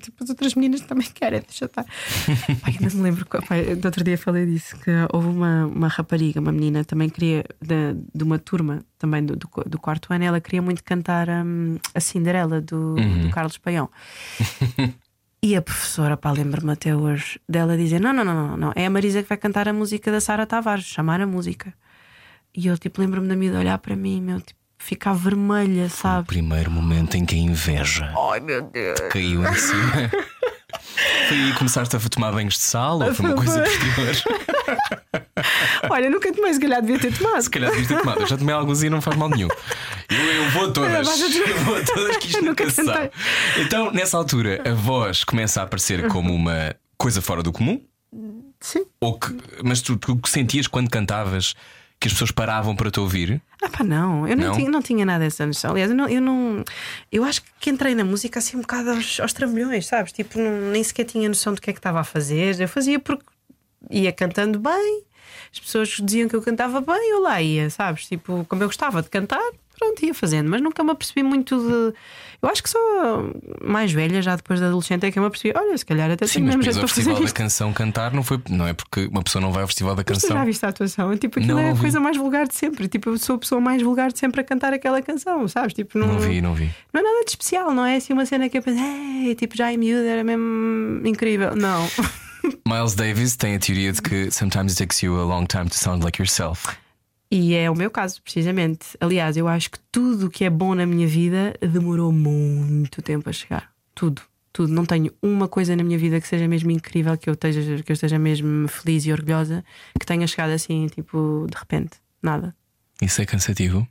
tipo, 0.00 0.24
as 0.24 0.28
outras 0.28 0.56
meninas 0.56 0.80
também 0.80 1.06
querem, 1.06 1.40
deixa 1.40 1.66
estar. 1.66 1.84
Pai, 2.60 2.76
ainda 2.80 2.94
me 2.96 3.02
lembro, 3.02 3.24
pai, 3.46 3.76
do 3.76 3.84
outro 3.84 4.02
dia 4.02 4.18
falei 4.18 4.44
disso: 4.44 4.76
que 4.78 4.90
houve 5.12 5.28
uma, 5.28 5.66
uma 5.66 5.86
rapariga, 5.86 6.40
uma 6.40 6.50
menina, 6.50 6.84
também 6.84 7.08
queria, 7.08 7.44
de, 7.62 7.94
de 8.12 8.24
uma 8.24 8.40
turma 8.40 8.84
também 8.98 9.24
do, 9.24 9.36
do, 9.36 9.48
do 9.66 9.78
quarto 9.78 10.12
ano, 10.12 10.24
ela 10.24 10.40
queria 10.40 10.60
muito 10.60 10.82
cantar 10.82 11.28
hum, 11.28 11.76
a 11.94 12.00
Cinderela 12.00 12.60
do, 12.60 12.96
do 12.96 13.30
Carlos 13.30 13.56
Paião. 13.56 13.88
E 15.42 15.54
a 15.56 15.62
professora, 15.62 16.16
pá, 16.16 16.30
lembro-me 16.32 16.72
até 16.72 16.94
hoje 16.96 17.40
dela 17.48 17.76
dizer: 17.76 18.00
não, 18.00 18.12
não, 18.12 18.24
não, 18.24 18.34
não, 18.48 18.56
não, 18.56 18.72
é 18.74 18.86
a 18.86 18.90
Marisa 18.90 19.22
que 19.22 19.28
vai 19.28 19.38
cantar 19.38 19.68
a 19.68 19.72
música 19.72 20.10
da 20.10 20.20
Sara 20.20 20.46
Tavares, 20.46 20.84
chamar 20.84 21.20
a 21.20 21.26
música. 21.26 21.72
E 22.54 22.66
eu, 22.66 22.76
tipo, 22.76 23.00
lembro-me 23.00 23.28
da 23.28 23.36
miúda 23.36 23.58
olhar 23.58 23.78
para 23.78 23.94
mim, 23.94 24.20
meu, 24.20 24.40
tipo, 24.40 24.58
ficar 24.78 25.12
vermelha, 25.12 25.86
O 25.86 25.90
sabe? 25.90 26.26
primeiro 26.26 26.70
momento 26.70 27.16
em 27.16 27.24
que 27.24 27.34
a 27.36 27.38
inveja 27.38 28.12
Ai 28.32 28.40
meu 28.40 28.62
Deus! 28.62 28.98
caiu 29.10 29.44
em 29.46 29.54
cima. 29.54 30.10
Foi 31.28 31.36
aí 31.36 31.52
começaste 31.54 31.94
a 31.94 32.00
tomar 32.00 32.32
banhos 32.32 32.54
de 32.54 32.60
sal 32.60 33.00
ou 33.00 33.14
foi 33.14 33.26
uma 33.26 33.34
coisa 33.36 33.60
posterior? 33.62 34.16
Olha, 35.90 36.10
nunca 36.10 36.32
tomei, 36.32 36.52
se 36.52 36.60
calhar 36.60 36.80
devia 36.82 36.98
ter 36.98 37.16
tomado. 37.16 37.42
Se 37.42 37.50
calhar 37.50 37.70
devias 37.70 37.88
ter 37.88 37.98
tomado. 37.98 38.20
Eu 38.20 38.26
já 38.26 38.36
tomei 38.36 38.54
alguns 38.54 38.82
e 38.82 38.90
não 38.90 39.00
faz 39.00 39.16
mal 39.16 39.28
nenhum. 39.28 39.48
Eu, 40.10 40.18
eu 40.18 40.50
vou 40.50 40.66
a 40.68 40.72
todas. 40.72 41.06
Mas 41.06 41.20
eu- 41.20 41.58
vou 41.64 41.76
a 41.76 41.82
todas 41.84 42.16
que 42.16 42.26
isto 42.28 42.42
nunca 42.44 42.68
se 42.70 42.84
sabe. 42.84 43.10
Então, 43.58 43.90
nessa 43.92 44.16
altura, 44.16 44.62
a 44.68 44.74
voz 44.74 45.24
começa 45.24 45.60
a 45.60 45.64
aparecer 45.64 46.06
como 46.08 46.34
uma 46.34 46.74
coisa 46.96 47.22
fora 47.22 47.42
do 47.42 47.52
comum? 47.52 47.80
Sim. 48.60 48.84
Ou 49.00 49.18
que, 49.18 49.36
mas 49.64 49.80
tu, 49.80 49.96
tu 49.96 50.16
que 50.16 50.28
sentias 50.28 50.66
quando 50.66 50.90
cantavas 50.90 51.54
que 52.00 52.06
as 52.06 52.12
pessoas 52.12 52.30
paravam 52.30 52.76
para 52.76 52.90
te 52.90 53.00
ouvir? 53.00 53.40
Ah, 53.60 53.68
pá, 53.68 53.82
não, 53.82 54.26
eu 54.26 54.36
não, 54.36 54.46
Não? 54.48 54.52
Tinha, 54.56 54.70
não 54.70 54.80
tinha 54.82 55.04
nada 55.04 55.24
dessa 55.24 55.44
noção. 55.44 55.72
Aliás, 55.72 55.90
eu 55.90 55.96
não, 55.96 56.08
eu 56.08 56.20
não. 56.20 56.64
Eu 57.10 57.24
acho 57.24 57.42
que 57.58 57.70
entrei 57.70 57.94
na 57.94 58.04
música 58.04 58.38
assim 58.38 58.56
um 58.56 58.60
bocado 58.60 58.90
aos, 58.90 59.18
aos 59.18 59.32
trambolhões, 59.32 59.86
sabes? 59.86 60.12
Tipo, 60.12 60.38
não- 60.38 60.70
nem 60.70 60.82
sequer 60.84 61.04
tinha 61.04 61.28
noção 61.28 61.54
do 61.54 61.60
que 61.60 61.70
é 61.70 61.72
que 61.72 61.78
estava 61.80 61.98
a 62.00 62.04
fazer. 62.04 62.60
Eu 62.60 62.68
fazia 62.68 63.00
porque 63.00 63.24
ia 63.90 64.12
cantando 64.12 64.58
bem, 64.60 65.02
as 65.52 65.58
pessoas 65.58 65.88
diziam 66.02 66.28
que 66.28 66.36
eu 66.36 66.42
cantava 66.42 66.80
bem, 66.80 67.10
eu 67.10 67.20
lá 67.20 67.42
ia, 67.42 67.68
sabes? 67.70 68.06
Tipo, 68.06 68.44
como 68.48 68.62
eu 68.62 68.68
gostava 68.68 69.02
de 69.02 69.08
cantar, 69.08 69.40
pronto, 69.78 70.04
ia 70.04 70.14
fazendo, 70.14 70.48
mas 70.50 70.60
nunca 70.62 70.84
me 70.84 70.90
apercebi 70.92 71.22
muito 71.24 71.58
de. 71.58 71.94
Eu 72.40 72.48
acho 72.48 72.62
que 72.62 72.70
só 72.70 72.78
mais 73.64 73.90
velha, 73.90 74.22
já 74.22 74.36
depois 74.36 74.60
da 74.60 74.66
adolescente, 74.66 75.04
é 75.04 75.10
que 75.10 75.18
eu 75.18 75.22
me 75.22 75.26
apercebi, 75.26 75.52
olha, 75.58 75.76
se 75.76 75.84
calhar 75.84 76.08
até 76.08 76.24
Sim, 76.24 76.40
mas 76.42 76.48
mesmo 76.50 76.62
jeito 76.62 76.78
para 76.78 76.86
fazer 76.88 77.02
Festival 77.02 77.26
da. 77.26 77.32
Canção 77.32 77.72
cantar 77.72 78.12
não 78.12 78.22
foi. 78.22 78.40
Não 78.48 78.66
é 78.66 78.72
porque 78.72 79.06
uma 79.06 79.22
pessoa 79.24 79.42
não 79.42 79.50
vai 79.50 79.62
ao 79.62 79.66
Festival 79.68 79.96
da 79.96 80.04
Mas 80.08 80.20
Canção. 80.22 80.36
já 80.36 80.44
viste 80.44 80.64
a 80.64 80.68
atuação? 80.68 81.16
Tipo, 81.16 81.40
aquilo 81.40 81.54
Não, 81.58 81.60
é 81.68 81.72
a 81.72 81.76
coisa 81.76 81.98
mais 81.98 82.16
vulgar 82.16 82.46
de 82.46 82.54
sempre. 82.54 82.86
Tipo, 82.86 83.10
eu 83.10 83.18
sou 83.18 83.34
a 83.34 83.38
pessoa 83.38 83.60
mais 83.60 83.82
vulgar 83.82 84.12
de 84.12 84.18
sempre 84.20 84.40
a 84.40 84.44
cantar 84.44 84.72
aquela 84.72 85.02
canção, 85.02 85.48
sabes? 85.48 85.74
Tipo, 85.74 85.98
não, 85.98 86.06
Não 86.06 86.20
vi, 86.20 86.40
não 86.40 86.54
vi. 86.54 86.70
não 86.92 87.00
é 87.00 87.04
nada 87.04 87.24
de 87.24 87.30
especial, 87.30 87.72
não 87.74 87.84
é 87.84 87.96
assim 87.96 88.12
uma 88.12 88.24
cena 88.24 88.48
que 88.48 88.56
eu 88.58 88.62
penso, 88.62 88.78
"Ei, 88.80 89.34
tipo, 89.34 89.56
já 89.56 89.72
em 89.72 89.76
miúdo 89.76 90.06
era 90.06 90.22
mesmo 90.22 91.06
incrível. 91.06 91.56
Não. 91.56 91.88
Miles 92.66 92.94
Davis 92.94 93.34
tem 93.36 93.56
a 93.56 93.58
teoria 93.58 93.92
de 93.92 94.00
que 94.00 94.30
sometimes 94.30 94.72
it 94.72 94.78
takes 94.78 95.02
you 95.02 95.18
a 95.20 95.24
long 95.24 95.44
time 95.44 95.68
to 95.68 95.74
sound 95.76 96.04
like 96.04 96.20
yourself. 96.22 96.68
E 97.30 97.54
é 97.54 97.70
o 97.70 97.74
meu 97.74 97.90
caso, 97.90 98.22
precisamente. 98.22 98.96
Aliás, 99.00 99.36
eu 99.36 99.46
acho 99.46 99.70
que 99.70 99.78
tudo 99.92 100.26
o 100.26 100.30
que 100.30 100.44
é 100.44 100.50
bom 100.50 100.74
na 100.74 100.86
minha 100.86 101.06
vida 101.06 101.54
demorou 101.60 102.10
muito 102.10 103.02
tempo 103.02 103.28
a 103.28 103.32
chegar. 103.32 103.70
Tudo. 103.94 104.22
Tudo. 104.50 104.72
Não 104.72 104.86
tenho 104.86 105.12
uma 105.22 105.46
coisa 105.46 105.76
na 105.76 105.84
minha 105.84 105.98
vida 105.98 106.20
que 106.20 106.26
seja 106.26 106.48
mesmo 106.48 106.70
incrível, 106.70 107.16
que 107.18 107.28
eu 107.28 107.34
esteja, 107.34 107.82
que 107.82 107.92
eu 107.92 107.94
esteja 107.94 108.18
mesmo 108.18 108.66
feliz 108.66 109.04
e 109.04 109.12
orgulhosa, 109.12 109.62
que 110.00 110.06
tenha 110.06 110.26
chegado 110.26 110.50
assim, 110.50 110.86
tipo, 110.86 111.46
de 111.50 111.56
repente. 111.56 111.98
Nada. 112.22 112.56
Isso 113.00 113.20
é 113.20 113.26
cansativo? 113.26 113.86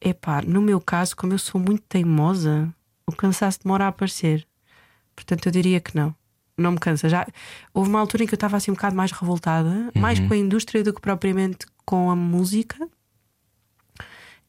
Epá, 0.00 0.42
no 0.42 0.62
meu 0.62 0.80
caso, 0.80 1.14
como 1.14 1.34
eu 1.34 1.38
sou 1.38 1.60
muito 1.60 1.82
teimosa, 1.82 2.72
o 3.06 3.12
cansaço 3.12 3.60
demora 3.62 3.84
a 3.84 3.88
aparecer. 3.88 4.46
Portanto, 5.14 5.46
eu 5.46 5.52
diria 5.52 5.80
que 5.80 5.94
não. 5.94 6.14
Não 6.56 6.72
me 6.72 6.78
cansa. 6.78 7.08
Já 7.08 7.26
houve 7.74 7.90
uma 7.90 8.00
altura 8.00 8.24
em 8.24 8.26
que 8.26 8.34
eu 8.34 8.36
estava 8.36 8.56
assim 8.56 8.70
um 8.70 8.74
bocado 8.74 8.96
mais 8.96 9.12
revoltada, 9.12 9.90
mais 9.94 10.18
com 10.18 10.32
a 10.32 10.36
indústria 10.36 10.82
do 10.82 10.92
que 10.92 11.00
propriamente 11.00 11.66
com 11.84 12.10
a 12.10 12.16
música. 12.16 12.88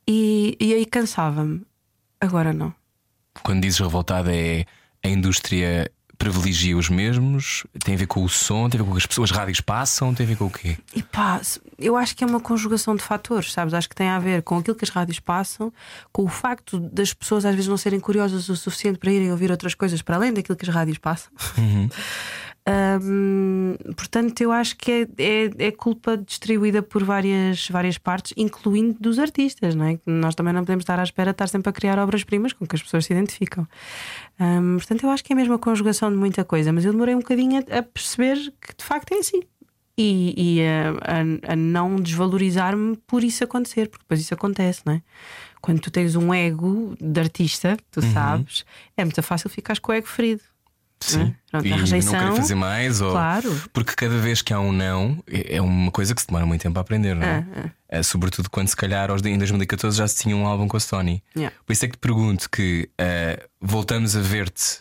E, 0.08 0.56
e 0.60 0.74
aí 0.74 0.86
cansava-me. 0.86 1.66
Agora 2.20 2.54
não. 2.54 2.74
Quando 3.44 3.62
dizes 3.62 3.80
revoltada, 3.80 4.34
é 4.34 4.66
a 5.04 5.10
indústria 5.10 5.92
privilegia 6.18 6.76
os 6.76 6.90
mesmos? 6.90 7.66
Tem 7.84 7.96
a 7.96 7.98
ver 7.98 8.08
com 8.08 8.24
o 8.24 8.30
som? 8.30 8.70
Tem 8.70 8.80
a 8.80 8.84
ver 8.84 8.88
com 8.88 8.92
o 8.92 8.96
que 8.96 9.02
as 9.02 9.06
pessoas 9.06 9.28
as 9.32 9.38
rádios 9.38 9.60
passam? 9.62 10.14
Tem 10.14 10.26
a 10.26 10.30
ver 10.30 10.38
com 10.38 10.46
o 10.46 10.50
quê? 10.50 10.78
E 10.96 11.04
pá, 11.04 11.42
eu 11.78 11.96
acho 11.96 12.16
que 12.16 12.24
é 12.24 12.28
uma 12.28 12.40
conjugação 12.40 12.96
de 12.96 13.04
fatores, 13.04 13.52
sabes? 13.52 13.74
Acho 13.74 13.90
que 13.90 13.96
tem 13.96 14.08
a 14.08 14.20
ver 14.20 14.42
com 14.42 14.58
aquilo 14.58 14.76
que 14.76 14.86
as 14.86 14.90
rádios 14.90 15.20
passam, 15.20 15.72
com 16.12 16.24
o 16.24 16.28
facto 16.28 16.80
das 16.80 17.14
pessoas 17.14 17.46
às 17.46 17.54
vezes 17.54 17.68
não 17.68 17.78
serem 17.78 18.00
curiosas 18.00 18.48
o 18.50 18.56
suficiente 18.56 18.98
para 18.98 19.12
irem 19.12 19.32
ouvir 19.32 19.52
outras 19.52 19.76
coisas 19.76 20.02
para 20.02 20.16
além 20.16 20.34
daquilo 20.34 20.58
que 20.58 20.68
as 20.68 20.74
rádios 20.74 20.98
passam. 20.98 21.32
Hum, 23.02 23.76
portanto, 23.96 24.42
eu 24.42 24.52
acho 24.52 24.76
que 24.76 24.92
é, 24.92 25.24
é, 25.24 25.68
é 25.68 25.72
culpa 25.72 26.18
distribuída 26.18 26.82
por 26.82 27.04
várias, 27.04 27.68
várias 27.70 27.98
partes, 27.98 28.34
incluindo 28.36 28.98
dos 29.00 29.20
artistas, 29.20 29.74
não 29.76 29.86
é? 29.86 30.00
Nós 30.06 30.36
também 30.36 30.54
não 30.54 30.62
podemos 30.62 30.84
estar 30.84 31.00
à 31.00 31.04
espera 31.04 31.32
de 31.32 31.36
estar 31.36 31.48
sempre 31.48 31.70
a 31.70 31.74
criar 31.74 31.98
obras-primas 32.00 32.54
com 32.54 32.66
que 32.68 32.76
as 32.76 32.82
pessoas 32.84 33.06
se 33.06 33.14
identificam. 33.14 33.68
Hum, 34.40 34.78
portanto, 34.78 35.04
eu 35.04 35.10
acho 35.10 35.24
que 35.24 35.34
é 35.34 35.36
mesmo 35.36 35.54
a 35.54 35.60
conjugação 35.60 36.10
de 36.12 36.18
muita 36.18 36.44
coisa, 36.44 36.74
mas 36.74 36.84
eu 36.86 36.92
demorei 36.92 37.16
um 37.16 37.20
bocadinho 37.20 37.64
a, 37.72 37.80
a 37.80 37.84
perceber 37.84 38.36
que 38.62 38.76
de 38.78 38.84
facto 38.84 39.14
é 39.14 39.20
assim. 39.20 39.42
E, 40.00 40.34
e 40.60 40.62
a, 40.62 40.92
a- 41.50 41.54
a 41.54 41.56
não 41.56 41.96
desvalorizar-me 41.96 42.98
por 43.08 43.24
isso 43.24 43.44
acontecer, 43.44 43.88
porque 43.90 44.04
depois 44.04 44.20
isso 44.22 44.34
acontece, 44.34 44.82
não 44.86 44.94
é? 44.94 45.02
Quando 45.60 45.80
tu 45.80 45.90
tens 45.90 46.16
um 46.16 46.32
ego 46.32 46.96
de 47.02 47.20
artista, 47.20 47.76
tu 47.90 48.00
sabes, 48.14 48.64
é 48.96 49.04
muito 49.04 49.24
fácil 49.24 49.50
ficares 49.50 49.80
com 49.80 49.92
o 49.92 49.96
ego 49.96 50.06
ferido. 50.06 50.42
Sim. 51.00 51.34
Pronto, 51.52 51.66
e 51.68 51.72
a 51.74 51.78
rejeição, 51.78 52.14
não 52.14 52.20
querer 52.20 52.36
fazer 52.36 52.56
mais? 52.56 53.02
Ou... 53.02 53.12
claro. 53.12 53.62
Porque 53.72 53.94
cada 53.96 54.18
vez 54.18 54.42
que 54.42 54.52
há 54.54 54.60
um 54.60 54.72
não, 54.72 55.24
é 55.28 55.62
uma 55.62 55.92
coisa 55.92 56.14
que 56.16 56.22
se 56.22 56.28
demora 56.28 56.46
muito 56.46 56.62
tempo 56.62 56.78
a 56.78 56.82
aprender, 56.82 57.16
não 57.16 57.24
é? 57.26 57.46
É, 57.90 58.04
sobretudo 58.04 58.50
quando, 58.50 58.68
se 58.68 58.76
calhar, 58.76 59.10
aos- 59.12 59.24
em 59.24 59.38
2014 59.38 59.98
já 59.98 60.08
se 60.08 60.16
tinha 60.24 60.36
um 60.36 60.46
álbum 60.46 60.68
com 60.68 60.76
a 60.76 60.80
Sony. 60.80 61.24
Yeah. 61.36 61.56
Por 61.66 61.72
isso 61.74 61.86
é 61.86 61.88
que 61.88 61.94
te 61.96 62.00
pergunto 62.00 62.50
que 62.50 62.90
eh, 62.98 63.48
voltamos 63.62 64.16
a 64.16 64.20
ver-te 64.22 64.80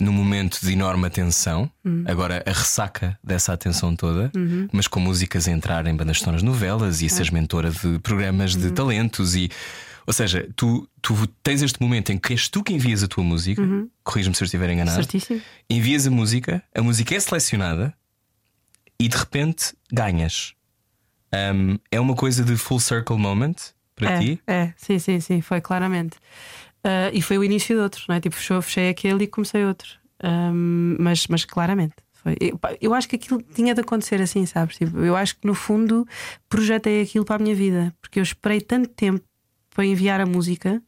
num 0.00 0.12
momento 0.12 0.60
de 0.60 0.72
enorme 0.72 1.06
atenção, 1.08 1.68
Hum. 1.84 2.04
agora 2.06 2.44
a 2.46 2.52
ressaca 2.52 3.18
dessa 3.24 3.52
atenção 3.52 3.96
toda, 3.96 4.30
Uhum. 4.36 4.68
mas 4.70 4.86
com 4.86 5.00
músicas 5.00 5.48
a 5.48 5.50
entrar 5.50 5.84
em 5.88 5.96
bandas 5.96 6.18
sonoras 6.20 6.42
novelas 6.42 7.02
e 7.02 7.06
a 7.06 7.08
seres 7.08 7.30
mentora 7.30 7.70
de 7.70 7.98
programas 7.98 8.54
Uhum. 8.54 8.60
de 8.60 8.70
talentos 8.70 9.34
e. 9.34 9.50
Ou 10.08 10.12
seja, 10.14 10.48
tu, 10.56 10.88
tu 11.02 11.26
tens 11.42 11.60
este 11.60 11.82
momento 11.82 12.10
em 12.10 12.16
que 12.18 12.32
és 12.32 12.48
tu 12.48 12.64
que 12.64 12.72
envias 12.72 13.02
a 13.02 13.06
tua 13.08 13.22
música, 13.22 13.60
corrige-me 14.02 14.34
se 14.34 14.42
eu 14.42 14.46
estiver 14.46 14.70
enganado, 14.70 14.96
Uhum. 14.96 15.02
Certíssimo. 15.04 15.42
envias 15.68 16.06
a 16.06 16.10
música, 16.10 16.62
a 16.74 16.80
música 16.80 17.14
é 17.14 17.20
selecionada 17.20 17.92
e 18.98 19.06
de 19.06 19.16
repente 19.18 19.74
ganhas. 19.92 20.54
Um, 21.54 21.78
é 21.90 22.00
uma 22.00 22.14
coisa 22.14 22.42
de 22.42 22.56
full 22.56 22.80
circle 22.80 23.18
moment 23.18 23.56
para 23.94 24.12
É, 24.12 24.18
ti? 24.18 24.40
é, 24.46 24.72
sim, 24.78 24.98
sim, 24.98 25.20
sim, 25.20 25.40
foi 25.42 25.60
claramente. 25.60 26.16
Ah, 26.82 27.10
e 27.12 27.20
foi 27.20 27.36
o 27.36 27.44
início 27.44 27.76
de 27.76 27.82
outro, 27.82 28.02
não 28.08 28.14
é? 28.16 28.20
Tipo, 28.20 28.34
fechou, 28.36 28.62
fechei 28.62 28.88
aquele 28.88 29.24
e 29.24 29.26
comecei 29.26 29.62
outro. 29.66 29.90
Ahm, 30.22 30.96
mas, 30.98 31.26
mas 31.26 31.44
claramente. 31.44 31.96
Foi. 32.14 32.34
Eu, 32.40 32.58
eu 32.80 32.94
acho 32.94 33.06
que 33.08 33.16
aquilo 33.16 33.42
tinha 33.54 33.74
de 33.74 33.80
acontecer 33.82 34.22
assim, 34.22 34.46
sabes? 34.46 34.78
Tipo, 34.78 34.98
eu 35.00 35.14
acho 35.16 35.36
que 35.36 35.46
no 35.46 35.54
fundo 35.54 36.06
projetei 36.48 37.02
aquilo 37.02 37.24
para 37.26 37.36
a 37.36 37.38
minha 37.38 37.54
vida, 37.54 37.94
porque 38.00 38.18
eu 38.18 38.22
esperei 38.22 38.60
tanto 38.60 38.88
tempo 38.88 39.22
para 39.78 39.86
enviar 39.86 40.20
a 40.20 40.26
música 40.26 40.82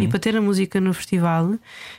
e 0.00 0.06
para 0.06 0.20
ter 0.20 0.36
a 0.36 0.40
música 0.40 0.80
no 0.80 0.94
festival. 0.94 1.58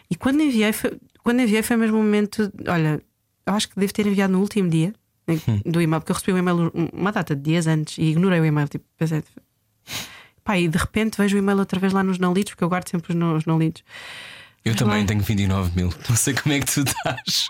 E 0.09 0.15
quando 0.15 0.39
enviei, 0.41 0.71
foi, 0.71 0.97
quando 1.21 1.41
enviei 1.41 1.61
foi 1.61 1.75
mesmo 1.75 1.97
um 1.97 2.03
momento. 2.03 2.49
Olha, 2.69 3.01
eu 3.45 3.53
acho 3.53 3.67
que 3.67 3.77
devo 3.77 3.91
ter 3.91 4.07
enviado 4.07 4.31
no 4.31 4.39
último 4.39 4.69
dia 4.69 4.93
né, 5.27 5.37
do 5.65 5.81
e-mail, 5.81 5.99
porque 5.99 6.13
eu 6.13 6.15
recebi 6.15 6.31
o 6.31 6.37
e-mail 6.37 6.71
uma 6.93 7.11
data 7.11 7.35
de 7.35 7.41
dias 7.41 7.67
antes 7.67 7.97
e 7.97 8.03
ignorei 8.03 8.39
o 8.39 8.45
e-mail. 8.45 8.69
Tipo, 8.69 8.85
pensei, 8.97 9.21
Pá, 10.41 10.57
e 10.57 10.69
de 10.69 10.77
repente 10.77 11.17
vejo 11.17 11.35
o 11.35 11.39
e-mail 11.39 11.59
outra 11.59 11.77
vez 11.81 11.91
lá 11.91 12.01
nos 12.01 12.17
não 12.17 12.33
lidos, 12.33 12.53
porque 12.53 12.63
eu 12.63 12.69
guardo 12.69 12.87
sempre 12.87 13.11
os 13.11 13.19
não, 13.19 13.35
os 13.35 13.45
não 13.45 13.59
lidos. 13.59 13.83
Eu 14.63 14.71
Mas 14.71 14.79
também 14.79 15.01
lá- 15.01 15.05
tenho 15.07 15.19
29 15.21 15.71
mil. 15.75 15.89
Não 16.07 16.15
sei 16.15 16.33
como 16.33 16.55
é 16.55 16.59
que 16.61 16.65
tu 16.65 16.79
estás. 16.79 17.45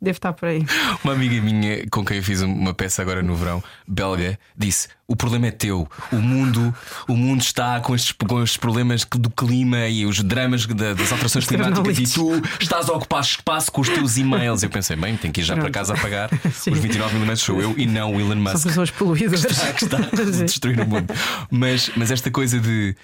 Devo 0.00 0.16
estar 0.16 0.32
por 0.32 0.48
aí. 0.48 0.64
Uma 1.02 1.12
amiga 1.12 1.40
minha 1.40 1.84
com 1.90 2.04
quem 2.04 2.18
eu 2.18 2.22
fiz 2.22 2.40
uma 2.40 2.72
peça 2.72 3.02
agora 3.02 3.22
no 3.22 3.34
verão, 3.34 3.62
belga, 3.86 4.38
disse: 4.56 4.88
O 5.08 5.16
problema 5.16 5.48
é 5.48 5.50
teu. 5.50 5.88
O 6.12 6.16
mundo, 6.16 6.74
o 7.08 7.16
mundo 7.16 7.40
está 7.40 7.80
com 7.80 7.94
estes, 7.94 8.12
com 8.12 8.42
estes 8.42 8.56
problemas 8.56 9.04
do 9.04 9.28
clima 9.30 9.88
e 9.88 10.06
os 10.06 10.22
dramas 10.22 10.66
da- 10.66 10.94
das 10.94 11.10
alterações 11.10 11.46
climáticas 11.46 11.98
e 11.98 12.04
tu 12.14 12.30
estás 12.60 12.88
a 12.88 12.92
ocupar 12.92 13.22
espaço 13.22 13.72
com 13.72 13.80
os 13.80 13.88
teus 13.88 14.16
e-mails. 14.16 14.62
Eu 14.62 14.70
pensei, 14.70 14.94
bem, 14.96 15.16
tenho 15.16 15.32
que 15.32 15.40
ir 15.40 15.44
já 15.44 15.54
para 15.54 15.64
Pronto. 15.64 15.74
casa 15.74 15.94
a 15.94 15.96
pagar. 15.98 16.30
Sim. 16.54 16.70
Os 16.70 16.78
29 16.78 17.18
mil 17.18 17.36
sou 17.36 17.60
eu 17.60 17.74
e 17.76 17.86
não 17.86 18.14
o 18.14 18.20
Elon 18.20 18.28
São 18.44 18.52
Musk. 18.52 18.66
pessoas 18.68 18.90
poluídas. 18.90 19.44
está, 19.44 19.72
que 19.72 19.84
está 19.84 19.96
a 19.98 20.44
destruir 20.44 20.80
o 20.80 20.86
mundo. 20.86 21.12
Mas, 21.50 21.90
mas 21.96 22.10
esta 22.10 22.30
coisa 22.30 22.60
de 22.60 22.94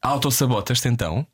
autossabotas-te 0.00 0.88
então? 0.88 1.26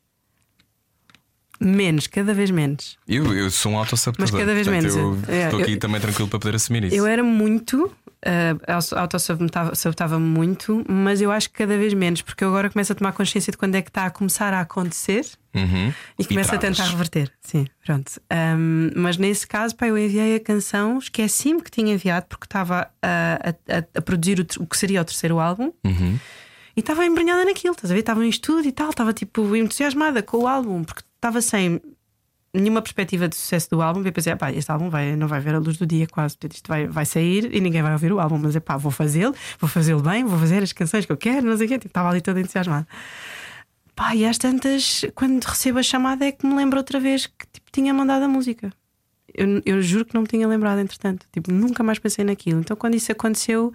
Menos, 1.64 2.06
cada 2.06 2.34
vez 2.34 2.50
menos. 2.50 2.98
Eu, 3.08 3.32
eu 3.34 3.50
sou 3.50 3.72
um 3.72 3.78
autossabotador. 3.78 4.30
Mas 4.32 4.40
cada 4.40 4.54
vez 4.54 4.66
portanto, 4.66 4.94
menos. 4.94 5.26
Eu 5.28 5.34
É, 5.34 5.44
estou 5.46 5.60
aqui 5.60 5.72
eu- 5.72 5.78
também 5.78 6.00
tranquilo 6.00 6.28
para 6.28 6.38
poder 6.38 6.56
assumir 6.56 6.84
isso. 6.84 6.94
Eu 6.96 7.06
era 7.06 7.22
muito, 7.24 7.86
uh, 7.86 8.94
autossabotava-me 8.96 10.24
muito, 10.26 10.84
mas 10.88 11.20
eu 11.20 11.30
acho 11.30 11.48
que 11.50 11.56
cada 11.58 11.76
vez 11.76 11.94
menos, 11.94 12.22
porque 12.22 12.44
eu 12.44 12.48
agora 12.48 12.70
começo 12.70 12.92
a 12.92 12.94
tomar 12.94 13.12
consciência 13.12 13.50
de 13.50 13.56
quando 13.56 13.74
é 13.76 13.82
que 13.82 13.88
está 13.90 14.06
a 14.06 14.10
começar 14.10 14.52
a 14.52 14.60
acontecer 14.60 15.24
Uhum. 15.54 15.92
e 16.18 16.24
começo 16.24 16.54
a 16.54 16.58
tentar 16.58 16.84
reverter. 16.84 17.30
Sim, 17.40 17.66
pronto. 17.84 18.20
Um, 18.58 18.90
mas 18.96 19.16
nesse 19.16 19.46
caso, 19.46 19.74
pá, 19.76 19.86
eu 19.86 19.96
enviei 19.96 20.36
a 20.36 20.40
canção, 20.40 20.98
esqueci-me 20.98 21.62
que 21.62 21.70
tinha 21.70 21.94
enviado, 21.94 22.26
porque 22.28 22.46
estava 22.46 22.88
a, 23.02 23.54
a- 23.68 23.84
a 23.98 24.02
produzir 24.02 24.40
o, 24.40 24.62
o 24.62 24.66
que 24.66 24.76
seria 24.76 25.00
o 25.00 25.04
terceiro 25.04 25.38
álbum. 25.38 25.72
Uhum. 25.84 26.18
E 26.76 26.80
estava 26.80 27.06
embrenhada 27.06 27.44
naquilo, 27.44 27.72
estás 27.72 27.88
a 27.92 27.94
ver? 27.94 28.00
Estava 28.00 28.24
em 28.26 28.28
estúdio 28.28 28.68
e 28.68 28.72
tal, 28.72 28.90
estava 28.90 29.12
tipo 29.12 29.54
entusiasmada 29.54 30.22
com 30.24 30.38
o 30.38 30.48
álbum, 30.48 30.82
porque 30.82 31.02
estava 31.24 31.40
sem 31.40 31.80
nenhuma 32.52 32.82
perspectiva 32.82 33.26
de 33.26 33.34
sucesso 33.34 33.70
do 33.70 33.80
álbum. 33.80 34.04
E 34.04 34.12
pensei, 34.12 34.36
pá, 34.36 34.52
este 34.52 34.70
álbum 34.70 34.90
vai, 34.90 35.16
não 35.16 35.26
vai 35.26 35.40
ver 35.40 35.54
a 35.54 35.58
luz 35.58 35.78
do 35.78 35.86
dia 35.86 36.06
quase, 36.06 36.36
portanto 36.36 36.54
isto 36.54 36.68
vai, 36.68 36.86
vai 36.86 37.06
sair 37.06 37.52
e 37.52 37.60
ninguém 37.60 37.82
vai 37.82 37.92
ouvir 37.92 38.12
o 38.12 38.20
álbum, 38.20 38.38
mas 38.38 38.54
é 38.54 38.60
pá, 38.60 38.76
vou 38.76 38.92
fazê-lo, 38.92 39.34
vou 39.58 39.68
fazê-lo 39.68 40.02
bem, 40.02 40.24
vou 40.24 40.38
fazer 40.38 40.62
as 40.62 40.72
canções 40.72 41.06
que 41.06 41.12
eu 41.12 41.16
quero, 41.16 41.46
não 41.46 41.56
sei 41.56 41.66
o 41.66 41.68
quê. 41.68 41.78
Tipo, 41.78 41.88
estava 41.88 42.10
ali 42.10 42.20
toda 42.20 42.40
entusiasmada. 42.40 42.86
Pá, 43.96 44.14
e 44.14 44.24
às 44.26 44.36
tantas, 44.38 45.04
quando 45.14 45.42
recebo 45.44 45.78
a 45.78 45.82
chamada, 45.82 46.26
é 46.26 46.32
que 46.32 46.46
me 46.46 46.54
lembro 46.54 46.78
outra 46.78 47.00
vez 47.00 47.26
que 47.26 47.46
tipo, 47.52 47.70
tinha 47.72 47.94
mandado 47.94 48.24
a 48.24 48.28
música. 48.28 48.72
Eu, 49.32 49.62
eu 49.64 49.82
juro 49.82 50.04
que 50.04 50.14
não 50.14 50.22
me 50.22 50.28
tinha 50.28 50.46
lembrado, 50.46 50.78
entretanto. 50.78 51.26
Tipo, 51.32 51.50
nunca 51.52 51.82
mais 51.82 51.98
pensei 51.98 52.24
naquilo. 52.24 52.60
Então, 52.60 52.76
quando 52.76 52.94
isso 52.94 53.10
aconteceu, 53.10 53.72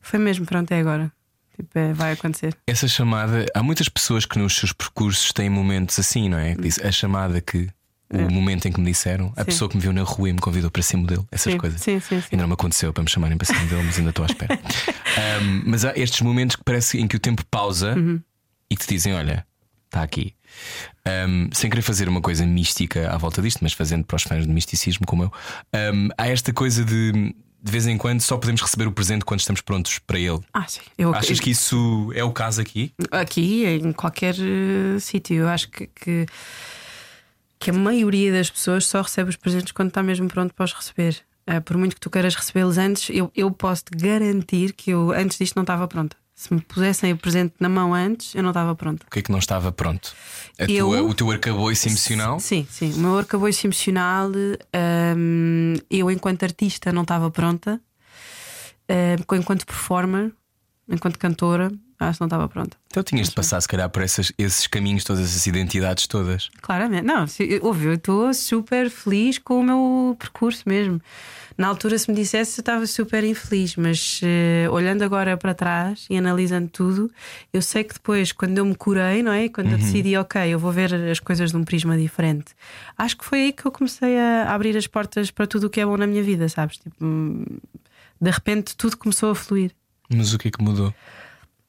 foi 0.00 0.18
mesmo, 0.18 0.46
pronto, 0.46 0.70
é 0.72 0.80
agora. 0.80 1.12
Tipo, 1.56 1.78
é, 1.78 1.92
vai 1.92 2.12
acontecer. 2.12 2.54
Essa 2.66 2.88
chamada, 2.88 3.46
há 3.54 3.62
muitas 3.62 3.88
pessoas 3.88 4.24
que 4.26 4.38
nos 4.38 4.56
seus 4.56 4.72
percursos 4.72 5.32
têm 5.32 5.48
momentos 5.48 5.98
assim, 5.98 6.28
não 6.28 6.38
é? 6.38 6.54
Que 6.54 6.62
Diz, 6.62 6.78
a 6.80 6.90
chamada 6.90 7.40
que. 7.40 7.68
O 8.12 8.16
É. 8.16 8.28
momento 8.28 8.68
em 8.68 8.72
que 8.72 8.78
me 8.78 8.86
disseram, 8.90 9.32
a 9.34 9.40
Sim. 9.40 9.46
pessoa 9.46 9.68
que 9.68 9.76
me 9.76 9.82
viu 9.82 9.92
na 9.92 10.02
rua 10.02 10.28
e 10.28 10.32
me 10.32 10.38
convidou 10.38 10.70
para 10.70 10.82
ser 10.82 10.96
modelo, 10.98 11.26
essas 11.32 11.52
sim, 11.52 11.58
coisas. 11.58 11.80
Sim, 11.80 11.98
sim, 12.00 12.20
sim. 12.20 12.26
Ainda 12.32 12.42
não 12.42 12.48
me 12.48 12.52
aconteceu 12.54 12.92
para 12.92 13.02
me 13.02 13.10
chamarem 13.10 13.36
para 13.36 13.46
ser 13.46 13.58
modelo, 13.58 13.82
mas 13.82 13.96
ainda 13.98 14.10
estou 14.10 14.24
à 14.24 14.26
espera. 14.26 14.60
Um, 15.40 15.62
mas 15.66 15.84
há 15.84 15.92
estes 15.96 16.20
momentos 16.22 16.56
que 16.56 16.62
parece 16.64 16.98
em 16.98 17.06
que 17.08 17.14
o 17.16 17.20
tempo 17.20 17.44
pausa 17.46 17.94
Uhum. 17.96 18.20
e 18.70 18.76
te 18.76 18.86
dizem: 18.88 19.14
Olha, 19.14 19.46
está 19.86 20.02
aqui. 20.02 20.34
Um, 21.06 21.48
sem 21.52 21.70
querer 21.70 21.82
fazer 21.82 22.08
uma 22.08 22.20
coisa 22.20 22.44
mística 22.44 23.10
à 23.10 23.16
volta 23.16 23.40
disto, 23.42 23.60
mas 23.62 23.72
fazendo 23.72 24.04
para 24.04 24.16
os 24.16 24.22
fãs 24.24 24.44
de 24.46 24.52
misticismo 24.52 25.06
como 25.06 25.22
eu, 25.24 25.32
um, 25.94 26.08
há 26.18 26.28
esta 26.28 26.52
coisa 26.52 26.84
de 26.84 27.34
de 27.64 27.72
vez 27.72 27.86
em 27.86 27.96
quando 27.96 28.20
só 28.20 28.36
podemos 28.36 28.60
receber 28.60 28.86
o 28.86 28.92
presente 28.92 29.24
quando 29.24 29.40
estamos 29.40 29.62
prontos 29.62 29.98
para 29.98 30.18
ele. 30.18 30.38
Ah, 30.52 30.66
sim. 30.68 30.82
Eu, 30.98 31.14
Achas 31.14 31.40
que 31.40 31.50
isso 31.50 32.12
é 32.14 32.22
o 32.22 32.30
caso 32.30 32.60
aqui? 32.60 32.92
Aqui, 33.10 33.64
em 33.64 33.90
qualquer 33.90 34.34
eh, 34.34 34.98
sítio, 35.00 35.36
eu 35.36 35.48
acho 35.48 35.70
que, 35.70 35.86
que, 35.86 36.26
que 37.58 37.70
a 37.70 37.72
maioria 37.72 38.30
das 38.30 38.50
pessoas 38.50 38.86
só 38.86 39.00
recebe 39.00 39.30
os 39.30 39.36
presentes 39.36 39.72
quando 39.72 39.88
está 39.88 40.02
mesmo 40.02 40.28
pronto 40.28 40.52
para 40.52 40.66
os 40.66 40.74
receber. 40.74 41.22
Eh, 41.46 41.58
por 41.60 41.78
muito 41.78 41.94
que 41.94 42.00
tu 42.02 42.10
queiras 42.10 42.34
recebê-los 42.34 42.76
antes, 42.76 43.08
eu, 43.08 43.32
eu 43.34 43.50
posso 43.50 43.84
te 43.86 43.96
garantir 43.96 44.74
que 44.74 44.90
eu 44.90 45.10
antes 45.12 45.38
disto 45.38 45.56
não 45.56 45.62
estava 45.62 45.88
pronta. 45.88 46.18
Se 46.34 46.52
me 46.52 46.60
pusessem 46.60 47.12
o 47.12 47.16
presente 47.16 47.54
na 47.60 47.68
mão 47.68 47.94
antes, 47.94 48.34
eu 48.34 48.42
não 48.42 48.50
estava 48.50 48.74
pronta. 48.74 49.06
O 49.06 49.10
que 49.10 49.20
é 49.20 49.22
que 49.22 49.30
não 49.30 49.38
estava 49.38 49.70
pronto? 49.70 50.12
Eu- 50.58 50.88
tua- 50.88 51.02
o 51.02 51.14
teu 51.14 51.30
arcabouço 51.30 51.88
emocional? 51.88 52.40
Sim, 52.40 52.66
sim. 52.68 52.92
O 52.94 52.98
meu 52.98 53.18
arcabouço 53.18 53.64
emocional, 53.66 54.30
hum, 55.16 55.74
eu, 55.88 56.10
enquanto 56.10 56.42
artista, 56.42 56.92
não 56.92 57.02
estava 57.02 57.30
pronta. 57.30 57.80
Hum, 58.90 59.36
enquanto 59.38 59.64
performer, 59.64 60.32
enquanto 60.88 61.18
cantora, 61.18 61.72
Acho 61.98 62.18
que 62.18 62.22
não 62.22 62.26
estava 62.26 62.48
pronta. 62.48 62.76
Então 62.88 63.02
tinhas 63.02 63.28
de 63.28 63.34
passar, 63.34 63.60
se 63.60 63.68
calhar, 63.68 63.88
por 63.88 64.02
essas- 64.02 64.32
esses 64.36 64.66
caminhos, 64.66 65.04
todas 65.04 65.22
essas 65.24 65.46
identidades 65.46 66.06
todas. 66.06 66.50
Claramente. 66.60 67.04
Não, 67.04 67.26
se- 67.26 67.60
ouve, 67.62 67.86
eu 67.86 67.94
estou 67.94 68.32
super 68.34 68.90
feliz 68.90 69.38
com 69.38 69.60
o 69.60 69.62
meu 69.62 70.16
percurso 70.18 70.62
mesmo. 70.66 71.00
Na 71.56 71.68
altura, 71.68 71.96
se 71.96 72.10
me 72.10 72.16
dissesse, 72.16 72.58
eu 72.58 72.62
estava 72.62 72.84
super 72.84 73.22
infeliz, 73.22 73.76
mas 73.76 74.20
eh, 74.24 74.66
olhando 74.70 75.02
agora 75.02 75.36
para 75.36 75.54
trás 75.54 76.04
e 76.10 76.16
analisando 76.16 76.68
tudo, 76.68 77.08
eu 77.52 77.62
sei 77.62 77.84
que 77.84 77.94
depois, 77.94 78.32
quando 78.32 78.58
eu 78.58 78.64
me 78.64 78.74
curei, 78.74 79.22
não 79.22 79.30
é? 79.32 79.48
Quando 79.48 79.70
eu 79.70 79.78
decidi, 79.78 80.16
ok, 80.16 80.42
eu 80.52 80.58
vou 80.58 80.72
ver 80.72 80.92
as 80.92 81.20
coisas 81.20 81.52
de 81.52 81.56
um 81.56 81.62
prisma 81.64 81.96
diferente, 81.96 82.46
acho 82.98 83.16
que 83.16 83.24
foi 83.24 83.38
aí 83.44 83.52
que 83.52 83.64
eu 83.64 83.70
comecei 83.70 84.18
a 84.18 84.52
abrir 84.52 84.76
as 84.76 84.88
portas 84.88 85.30
para 85.30 85.46
tudo 85.46 85.68
o 85.68 85.70
que 85.70 85.80
é 85.80 85.86
bom 85.86 85.96
na 85.96 86.08
minha 86.08 86.24
vida, 86.24 86.48
sabes? 86.48 86.76
Tipo, 86.78 86.96
hum, 87.04 87.44
de 88.20 88.30
repente 88.30 88.74
tudo 88.76 88.96
começou 88.96 89.30
a 89.30 89.34
fluir. 89.36 89.70
Mas 90.12 90.34
o 90.34 90.38
que 90.38 90.48
é 90.48 90.50
que 90.50 90.60
mudou? 90.62 90.92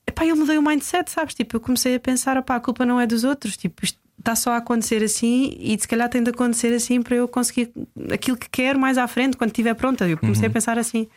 Epá, 0.08 0.26
eu 0.26 0.36
mudei 0.36 0.58
o 0.58 0.62
mindset, 0.62 1.10
sabes? 1.12 1.34
Tipo, 1.34 1.56
eu 1.58 1.60
comecei 1.60 1.96
a 1.96 2.00
pensar, 2.00 2.38
opá, 2.38 2.56
a 2.56 2.60
culpa 2.60 2.86
não 2.86 3.00
é 3.00 3.08
dos 3.08 3.24
outros, 3.24 3.58
tipo, 3.58 3.84
isto 3.84 4.00
está 4.18 4.36
só 4.36 4.54
a 4.54 4.58
acontecer 4.58 5.04
assim 5.04 5.56
e 5.60 5.78
se 5.80 5.88
calhar 5.88 6.10
tem 6.10 6.24
de 6.24 6.30
acontecer 6.30 6.74
assim 6.74 7.02
para 7.02 7.16
eu 7.16 7.28
conseguir 7.28 7.72
aquilo 8.12 8.38
que 8.38 8.50
quero 8.50 8.80
mais 8.80 8.98
à 8.98 9.08
frente, 9.08 9.38
quando 9.38 9.52
estiver 9.52 9.74
pronta. 9.76 10.08
Eu 10.08 10.18
comecei 10.18 10.48
a 10.48 10.52
pensar 10.52 10.78
assim. 10.78 11.08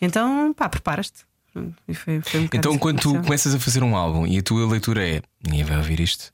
Então, 0.00 0.52
pá, 0.52 0.68
preparas-te. 0.68 1.24
E 1.88 1.94
foi, 1.94 2.20
foi 2.20 2.40
um 2.40 2.48
Então, 2.52 2.76
quando 2.78 3.00
tu 3.00 3.20
começas 3.22 3.54
a 3.54 3.60
fazer 3.60 3.82
um 3.82 3.96
álbum 3.96 4.26
e 4.26 4.38
a 4.38 4.42
tua 4.42 4.68
leitura 4.68 5.06
é 5.06 5.22
ninguém 5.44 5.64
vai 5.64 5.76
ouvir 5.76 6.00
isto, 6.00 6.32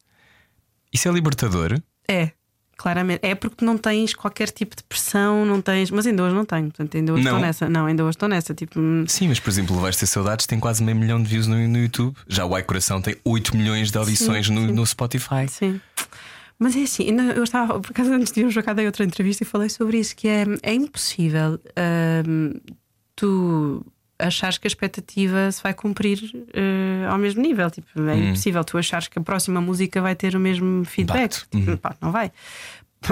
isso 0.92 1.08
é 1.08 1.12
libertador? 1.12 1.80
É, 2.08 2.32
claramente. 2.80 3.20
É 3.22 3.34
porque 3.34 3.62
não 3.62 3.76
tens 3.76 4.14
qualquer 4.14 4.48
tipo 4.50 4.74
de 4.74 4.82
pressão, 4.82 5.44
não 5.44 5.60
tens. 5.60 5.90
Mas 5.90 6.06
ainda 6.06 6.22
hoje 6.24 6.34
não 6.34 6.46
tenho, 6.46 6.64
portanto, 6.68 6.96
ainda 6.96 7.12
hoje 7.12 7.22
Não. 7.22 7.32
estou 7.32 7.46
nessa. 7.46 7.68
Não, 7.68 7.86
ainda 7.86 8.02
hoje 8.02 8.16
estou 8.16 8.28
nessa. 8.28 8.54
Tipo, 8.54 8.80
hum, 8.80 9.04
Sim, 9.06 9.28
mas 9.28 9.38
por 9.38 9.50
exemplo, 9.50 9.78
Vais 9.78 9.96
Ter 9.96 10.06
Saudades 10.06 10.46
tem 10.46 10.58
quase 10.58 10.82
meio 10.82 10.96
milhão 10.96 11.22
de 11.22 11.28
views 11.28 11.46
no, 11.46 11.56
no 11.68 11.78
YouTube. 11.78 12.16
Já 12.26 12.46
o 12.46 12.54
Ai 12.54 12.62
Coração 12.62 13.02
tem 13.02 13.16
8 13.22 13.54
milhões 13.54 13.90
de 13.90 13.98
audições 13.98 14.46
Sim, 14.46 14.54
no, 14.54 14.66
sim. 14.68 14.72
no 14.72 14.86
Spotify. 14.86 15.46
Sim. 15.46 15.80
Mas 16.58 16.74
é 16.76 16.82
assim, 16.82 17.04
eu 17.34 17.44
estava, 17.44 17.80
por 17.80 17.90
acaso 17.90 18.12
antes 18.12 18.32
de 18.32 18.40
irmos 18.40 18.54
dei 18.74 18.86
outra 18.86 19.04
entrevista 19.04 19.44
e 19.44 19.46
falei 19.46 19.68
sobre 19.68 19.98
isso: 19.98 20.16
que 20.16 20.28
é, 20.28 20.44
é 20.62 20.72
impossível 20.72 21.60
hum, 22.26 22.52
tu 23.14 23.84
achares 24.20 24.58
que 24.58 24.66
a 24.66 24.68
expectativa 24.68 25.50
se 25.50 25.62
vai 25.62 25.74
cumprir 25.74 26.18
eh, 26.52 27.06
ao 27.08 27.18
mesmo 27.18 27.42
nível. 27.42 27.70
Tipo, 27.70 27.88
é 28.08 28.16
impossível 28.16 28.64
tu 28.64 28.78
achares 28.78 29.08
que 29.08 29.18
a 29.18 29.22
próxima 29.22 29.60
música 29.60 30.00
vai 30.00 30.14
ter 30.14 30.34
o 30.36 30.40
mesmo 30.40 30.84
feedback. 30.84 31.42
Tipo, 31.50 31.76
pá, 31.78 31.94
não 32.00 32.12
vai. 32.12 32.30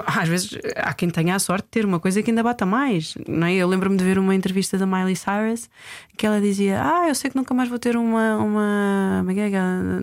Às 0.07 0.29
vezes 0.29 0.59
há 0.77 0.93
quem 0.93 1.09
tenha 1.09 1.35
a 1.35 1.39
sorte 1.39 1.65
de 1.65 1.71
ter 1.71 1.85
uma 1.87 1.99
coisa 1.99 2.23
que 2.23 2.31
ainda 2.31 2.43
bata 2.43 2.67
mais. 2.67 3.15
Não 3.27 3.47
é? 3.47 3.55
Eu 3.55 3.67
lembro-me 3.67 3.97
de 3.97 4.05
ver 4.05 4.19
uma 4.19 4.35
entrevista 4.35 4.77
da 4.77 4.85
Miley 4.85 5.17
Cyrus 5.17 5.69
que 6.17 6.27
ela 6.27 6.41
dizia: 6.41 6.83
Ah, 6.83 7.09
eu 7.09 7.15
sei 7.15 7.31
que 7.31 7.37
nunca 7.37 7.55
mais 7.55 7.71
vou 7.71 7.79
ter 7.79 7.97
uma. 7.97 8.37
uma 8.37 9.25
como 9.27 9.31
é 9.31 9.35
que 9.49 9.57
é? 9.57 9.61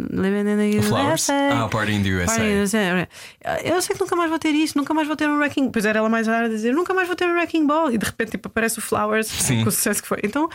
Living 0.09 0.49
in 0.49 0.81
the 0.81 0.81
Flowers? 0.81 1.23
USA. 1.23 1.33
Ah, 1.53 1.67
Party 1.69 1.93
in 1.93 2.03
the 2.03 2.09
USA. 2.09 2.25
Party 2.25 2.41
in 2.41 2.53
the 2.53 2.61
USA. 2.63 3.07
Eu 3.63 3.81
sei 3.81 3.95
que 3.95 4.01
nunca 4.01 4.15
mais 4.15 4.29
vou 4.29 4.39
ter 4.39 4.55
isso, 4.55 4.75
nunca 4.75 4.93
mais 4.93 5.07
vou 5.07 5.15
ter 5.15 5.29
um 5.29 5.37
Wrecking 5.37 5.69
Pois 5.69 5.85
era 5.85 5.99
ela 5.99 6.09
mais 6.09 6.25
rara 6.25 6.47
a 6.47 6.49
dizer: 6.49 6.73
Nunca 6.73 6.93
mais 6.93 7.07
vou 7.07 7.15
ter 7.15 7.27
um 7.27 7.33
Wrecking 7.33 7.67
Ball. 7.67 7.91
E 7.91 7.97
de 7.99 8.05
repente 8.05 8.31
tipo, 8.31 8.47
aparece 8.47 8.79
o 8.79 8.81
Flowers 8.81 9.27
Sim. 9.27 9.61
com 9.61 9.69
o 9.69 9.71
sucesso 9.71 10.01
que 10.01 10.07
foi. 10.07 10.19
Então. 10.23 10.49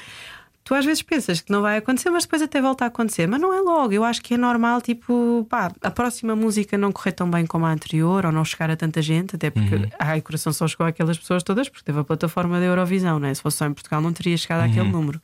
Tu 0.71 0.75
às 0.77 0.85
vezes 0.85 1.03
pensas 1.03 1.41
que 1.41 1.51
não 1.51 1.63
vai 1.63 1.79
acontecer, 1.79 2.11
mas 2.11 2.23
depois 2.23 2.41
até 2.43 2.63
volta 2.63 2.85
a 2.85 2.87
acontecer. 2.87 3.27
Mas 3.27 3.41
não 3.41 3.53
é 3.53 3.61
logo. 3.61 3.93
Eu 3.93 4.05
acho 4.05 4.23
que 4.23 4.35
é 4.35 4.37
normal, 4.37 4.81
tipo, 4.81 5.45
pá, 5.51 5.73
a 5.83 5.91
próxima 5.91 6.37
música 6.37 6.79
não 6.79 6.93
correr 6.93 7.11
tão 7.11 7.29
bem 7.29 7.45
como 7.45 7.67
a 7.67 7.73
anterior 7.73 8.25
ou 8.25 8.31
não 8.31 8.45
chegar 8.45 8.71
a 8.71 8.77
tanta 8.77 9.03
gente, 9.03 9.35
até 9.35 9.51
porque 9.51 9.75
Uhum. 9.75 9.87
ai, 9.99 10.21
o 10.21 10.23
coração 10.23 10.53
só 10.53 10.69
chegou 10.69 10.87
àquelas 10.87 11.19
pessoas 11.19 11.43
todas 11.43 11.69
porque 11.69 11.85
teve 11.85 11.99
a 11.99 12.05
plataforma 12.05 12.61
da 12.61 12.67
Eurovisão, 12.67 13.19
né? 13.19 13.35
se 13.35 13.43
fosse 13.43 13.57
só 13.57 13.67
em 13.67 13.73
Portugal 13.75 14.01
não 14.01 14.13
teria 14.13 14.37
chegado 14.37 14.61
àquele 14.61 14.83
Uhum. 14.87 14.93
número. 14.93 15.21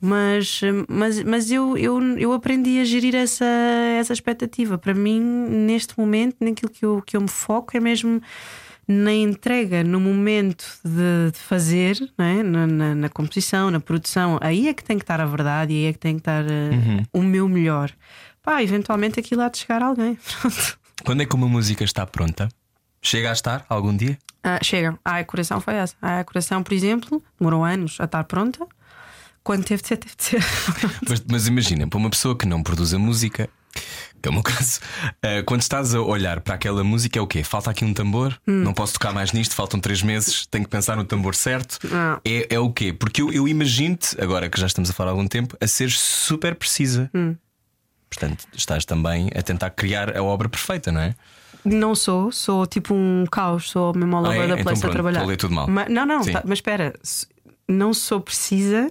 Mas, 0.00 0.60
mas, 0.88 1.22
mas 1.22 1.52
eu, 1.52 1.78
eu, 1.78 2.00
eu 2.18 2.32
aprendi 2.32 2.80
a 2.80 2.84
gerir 2.84 3.14
essa, 3.14 3.44
essa 4.00 4.12
expectativa. 4.12 4.76
Para 4.78 4.94
mim, 4.94 5.20
neste 5.20 5.96
momento, 5.96 6.38
naquilo 6.40 6.72
que 6.72 6.84
eu, 6.84 7.00
que 7.06 7.16
eu 7.16 7.20
me 7.20 7.28
foco 7.28 7.76
é 7.76 7.78
mesmo 7.78 8.20
na 8.92 9.12
entrega, 9.12 9.82
no 9.82 9.98
momento 9.98 10.64
de, 10.84 11.32
de 11.32 11.38
fazer, 11.38 11.96
é? 12.18 12.42
na, 12.42 12.66
na, 12.66 12.94
na 12.94 13.08
composição, 13.08 13.70
na 13.70 13.80
produção. 13.80 14.38
Aí 14.40 14.68
é 14.68 14.74
que 14.74 14.84
tem 14.84 14.98
que 14.98 15.04
estar 15.04 15.20
a 15.20 15.26
verdade 15.26 15.72
e 15.72 15.76
aí 15.78 15.84
é 15.86 15.92
que 15.92 15.98
tem 15.98 16.14
que 16.14 16.20
estar 16.20 16.44
eh, 16.44 17.04
o 17.12 17.22
meu 17.22 17.48
melhor. 17.48 17.90
Pá, 18.42 18.62
eventualmente 18.62 19.18
aquilo 19.18 19.42
há 19.42 19.48
de 19.48 19.58
chegar 19.58 19.82
a 19.82 19.86
alguém. 19.86 20.16
Pronto. 20.40 20.78
Quando 21.04 21.22
é 21.22 21.26
que 21.26 21.34
uma 21.34 21.48
música 21.48 21.82
está 21.84 22.06
pronta? 22.06 22.48
Chega 23.00 23.30
a 23.30 23.32
estar 23.32 23.66
algum 23.68 23.96
dia? 23.96 24.16
Ah, 24.42 24.58
chega. 24.62 24.96
Ai, 25.04 25.24
coração 25.24 25.60
foi 25.60 25.74
essa. 25.74 25.94
Ai, 26.00 26.22
coração, 26.24 26.62
por 26.62 26.72
exemplo, 26.72 27.22
demorou 27.38 27.64
anos 27.64 27.96
a 28.00 28.04
estar 28.04 28.22
pronta. 28.24 28.66
Quando 29.42 29.64
teve 29.64 29.82
de 29.82 29.88
ser, 29.88 29.96
teve 29.96 30.14
de 30.16 30.22
ser. 30.22 30.44
Mas, 31.08 31.24
mas 31.28 31.46
imagina, 31.48 31.88
para 31.88 31.98
uma 31.98 32.10
pessoa 32.10 32.38
que 32.38 32.46
não 32.46 32.62
produz 32.62 32.94
a 32.94 32.98
música, 32.98 33.50
é 34.28 34.30
o 34.30 34.34
meu 34.34 34.42
caso, 34.44 34.80
eh, 35.22 35.42
quando 35.42 35.62
estás 35.62 35.94
a 35.94 36.00
olhar 36.00 36.40
para 36.40 36.54
aquela 36.54 36.82
música, 36.84 37.18
é 37.18 37.22
o 37.22 37.26
quê? 37.26 37.42
Falta 37.44 37.70
aqui 37.70 37.84
um 37.84 37.92
tambor? 37.94 38.38
Hum. 38.46 38.62
Não 38.62 38.72
posso 38.74 38.94
tocar 38.94 39.12
mais 39.12 39.32
nisto, 39.32 39.54
faltam 39.54 39.78
três 39.80 40.02
meses, 40.02 40.46
tenho 40.46 40.64
que 40.64 40.70
pensar 40.70 40.96
no 40.96 41.04
tambor 41.04 41.34
certo. 41.34 41.78
Não. 41.88 42.20
É, 42.24 42.54
é 42.54 42.58
o 42.58 42.70
quê? 42.72 42.92
Porque 42.92 43.22
eu, 43.22 43.32
eu 43.32 43.46
imagino-te, 43.48 44.20
agora 44.20 44.48
que 44.48 44.60
já 44.60 44.66
estamos 44.66 44.90
a 44.90 44.92
falar 44.92 45.10
há 45.10 45.12
algum 45.12 45.26
tempo, 45.26 45.56
a 45.60 45.66
ser 45.66 45.90
super 45.90 46.54
precisa. 46.54 47.10
Hum. 47.14 47.34
Portanto, 48.10 48.44
estás 48.54 48.84
também 48.84 49.30
a 49.34 49.42
tentar 49.42 49.70
criar 49.70 50.16
a 50.16 50.22
obra 50.22 50.48
perfeita, 50.48 50.92
não 50.92 51.00
é? 51.00 51.14
Não 51.64 51.94
sou, 51.94 52.30
sou 52.32 52.66
tipo 52.66 52.92
um 52.92 53.24
caos, 53.30 53.70
sou 53.70 53.94
mesmo 53.94 54.16
all 54.16 54.26
Ah, 54.26 54.34
é? 54.34 54.38
the 54.38 54.44
Então 54.54 54.62
place 54.64 54.80
pronto, 54.80 54.90
a 54.90 54.94
trabalhar. 54.94 55.18
estou 55.20 55.28
a 55.28 55.30
ler 55.30 55.36
tudo 55.36 55.54
mal. 55.54 55.68
Ma- 55.68 55.88
não, 55.88 56.04
não, 56.04 56.22
tá- 56.24 56.42
mas 56.44 56.58
espera, 56.58 56.92
não 57.68 57.94
sou 57.94 58.20
precisa, 58.20 58.90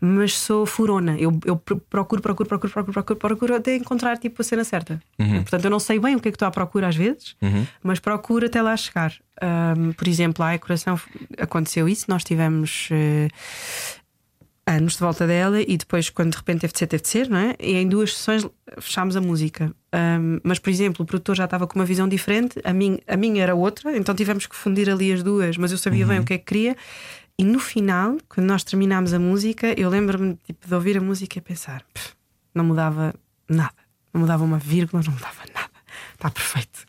mas 0.00 0.36
sou 0.38 0.64
furona. 0.66 1.16
Eu, 1.18 1.38
eu 1.44 1.56
pro- 1.56 1.76
procuro, 1.78 2.22
procuro, 2.22 2.48
procuro, 2.48 2.72
procuro, 2.72 2.92
procuro, 2.92 3.18
procuro 3.18 3.54
até 3.54 3.76
encontrar 3.76 4.16
tipo 4.18 4.40
a 4.40 4.44
cena 4.44 4.64
certa. 4.64 5.00
Uhum. 5.18 5.42
Portanto, 5.42 5.64
eu 5.64 5.70
não 5.70 5.78
sei 5.80 5.98
bem 5.98 6.16
o 6.16 6.20
que 6.20 6.28
é 6.28 6.30
que 6.32 6.36
estou 6.36 6.48
à 6.48 6.50
procura 6.50 6.88
às 6.88 6.96
vezes, 6.96 7.36
mas 7.82 7.98
procuro 7.98 8.46
até 8.46 8.60
lá 8.62 8.76
chegar. 8.76 9.12
Ahm, 9.40 9.92
por 9.92 10.06
exemplo, 10.08 10.44
a 10.44 10.58
Coração 10.58 10.98
aconteceu 11.38 11.88
isso, 11.88 12.06
nós 12.08 12.24
tivemos. 12.24 12.88
eh, 12.90 13.28
anos 14.66 14.92
de 14.92 15.00
volta 15.00 15.26
dela 15.26 15.60
e 15.60 15.76
depois, 15.76 16.10
quando 16.10 16.30
de 16.30 16.36
repente 16.36 16.60
teve 16.60 16.72
de 16.72 16.78
ser, 16.78 16.86
teve 16.86 17.02
de 17.02 17.08
ser, 17.08 17.28
não 17.28 17.38
é? 17.38 17.56
E 17.58 17.72
em 17.74 17.88
duas 17.88 18.14
sessões 18.16 18.46
fechámos 18.78 19.16
a 19.16 19.20
música. 19.20 19.74
Ahm, 19.92 20.38
mas, 20.44 20.60
por 20.60 20.70
exemplo, 20.70 21.02
o 21.02 21.06
produtor 21.06 21.34
já 21.34 21.44
estava 21.44 21.66
com 21.66 21.76
uma 21.76 21.84
visão 21.84 22.06
diferente, 22.08 22.60
a 22.62 22.72
minha, 22.72 23.00
a 23.08 23.16
minha 23.16 23.42
era 23.42 23.54
outra, 23.54 23.96
então 23.96 24.14
tivemos 24.14 24.46
que 24.46 24.54
fundir 24.54 24.88
ali 24.88 25.12
as 25.12 25.24
duas, 25.24 25.56
mas 25.56 25.72
eu 25.72 25.78
sabia 25.78 26.06
bem 26.06 26.20
o 26.20 26.24
que 26.24 26.34
é 26.34 26.38
que 26.38 26.44
queria. 26.44 26.76
E 27.40 27.44
no 27.44 27.58
final, 27.58 28.18
quando 28.28 28.48
nós 28.48 28.62
terminámos 28.62 29.14
a 29.14 29.18
música, 29.18 29.72
eu 29.80 29.88
lembro-me 29.88 30.36
tipo, 30.44 30.68
de 30.68 30.74
ouvir 30.74 30.98
a 30.98 31.00
música 31.00 31.38
e 31.38 31.40
pensar: 31.40 31.82
"Pff, 31.94 32.12
não 32.54 32.62
mudava 32.62 33.14
nada, 33.48 33.72
não 34.12 34.20
mudava 34.20 34.44
uma 34.44 34.58
vírgula, 34.58 35.02
não 35.02 35.10
mudava 35.10 35.40
nada, 35.54 35.70
está 36.12 36.30
perfeito. 36.30 36.84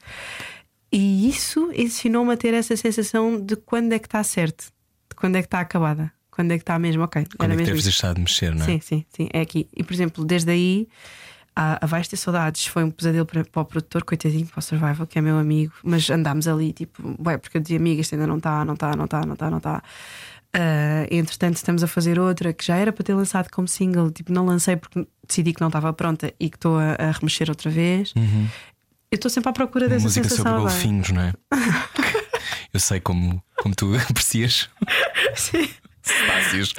E 0.92 1.30
isso 1.30 1.72
ensinou-me 1.74 2.34
a 2.34 2.36
ter 2.36 2.54
essa 2.54 2.76
sensação 2.76 3.40
de 3.40 3.56
quando 3.56 3.94
é 3.94 4.00
que 4.00 4.08
está 4.08 4.22
certo, 4.26 4.66
de 5.10 5.16
quando 5.16 5.38
é 5.38 5.42
que 5.42 5.48
está 5.48 5.62
acabada, 5.62 6.12
quando 6.30 6.52
é 6.52 6.58
que 6.58 6.64
está 6.64 6.78
mesmo 6.78 7.04
ok. 7.04 7.26
Quando 7.38 7.54
é 7.54 7.56
que 7.56 7.64
deves 7.64 7.84
deixar 7.84 8.14
de 8.14 8.20
mexer, 8.20 8.54
não 8.54 8.64
é? 8.64 8.66
Sim, 8.66 8.82
sim, 8.82 9.06
sim, 9.10 9.30
é 9.32 9.40
aqui. 9.40 9.70
E 9.74 9.86
por 9.86 9.94
exemplo, 9.94 10.26
desde 10.26 10.52
aí, 10.52 10.86
a, 11.56 11.82
a 11.82 11.88
Vais 11.88 12.10
Ter 12.10 12.18
Saudades 12.18 12.66
foi 12.66 12.84
um 12.84 12.92
pesadelo 12.92 13.26
para, 13.26 13.46
para 13.46 13.62
o 13.62 13.66
produtor, 13.66 14.04
coitadinho, 14.04 14.48
para 14.48 14.60
o 14.60 14.62
Survival, 14.62 15.08
que 15.08 15.18
é 15.18 15.22
meu 15.22 15.38
amigo, 15.38 15.74
mas 15.82 16.10
andámos 16.10 16.46
ali, 16.46 16.74
tipo, 16.74 17.16
ué, 17.26 17.38
porque 17.38 17.58
eu 17.58 17.62
dizia, 17.62 17.78
amiga, 17.78 18.02
isto 18.02 18.16
ainda 18.16 18.28
não 18.28 18.38
está, 18.38 18.66
não 18.66 18.74
está, 18.74 18.96
não 18.98 19.06
está, 19.06 19.26
não 19.26 19.34
está, 19.34 19.50
não 19.50 19.58
está. 19.58 19.84
Ah, 20.54 21.06
entretanto, 21.10 21.56
estamos 21.56 21.84
a 21.84 21.88
fazer 21.88 22.20
outra 22.20 22.52
que 22.54 22.66
já 22.66 22.76
era 22.76 22.92
para 22.92 23.04
ter 23.04 23.14
lançado 23.14 23.50
como 23.50 23.68
single, 23.68 24.12
tipo, 24.12 24.32
não 24.34 24.46
lancei 24.46 24.76
porque 24.76 25.08
decidi 25.28 25.54
que 25.54 25.62
não 25.62 25.70
estava 25.70 25.92
pronta 25.94 26.34
e 26.40 26.50
que 26.50 26.58
estou 26.58 26.78
a, 26.78 26.96
a 27.00 27.12
remexer 27.12 27.50
outra 27.50 27.70
vez. 27.70 28.14
Eu 29.10 29.16
estou 29.16 29.30
sempre 29.32 29.50
à 29.50 29.54
procura 29.54 29.86
Uma 29.86 29.90
dessa 29.96 30.04
música 30.04 30.24
sobre 30.28 30.38
sensação 30.38 30.58
agora. 30.60 30.74
golfinhos, 30.74 31.10
não 31.12 31.22
é? 31.22 31.34
Eu 32.74 32.80
sei 32.80 33.00
como, 33.02 33.42
como 33.58 33.76
tu 33.76 33.94
aprecias. 34.10 34.70
Sim. 35.36 35.70
Cetáceos. 36.04 36.74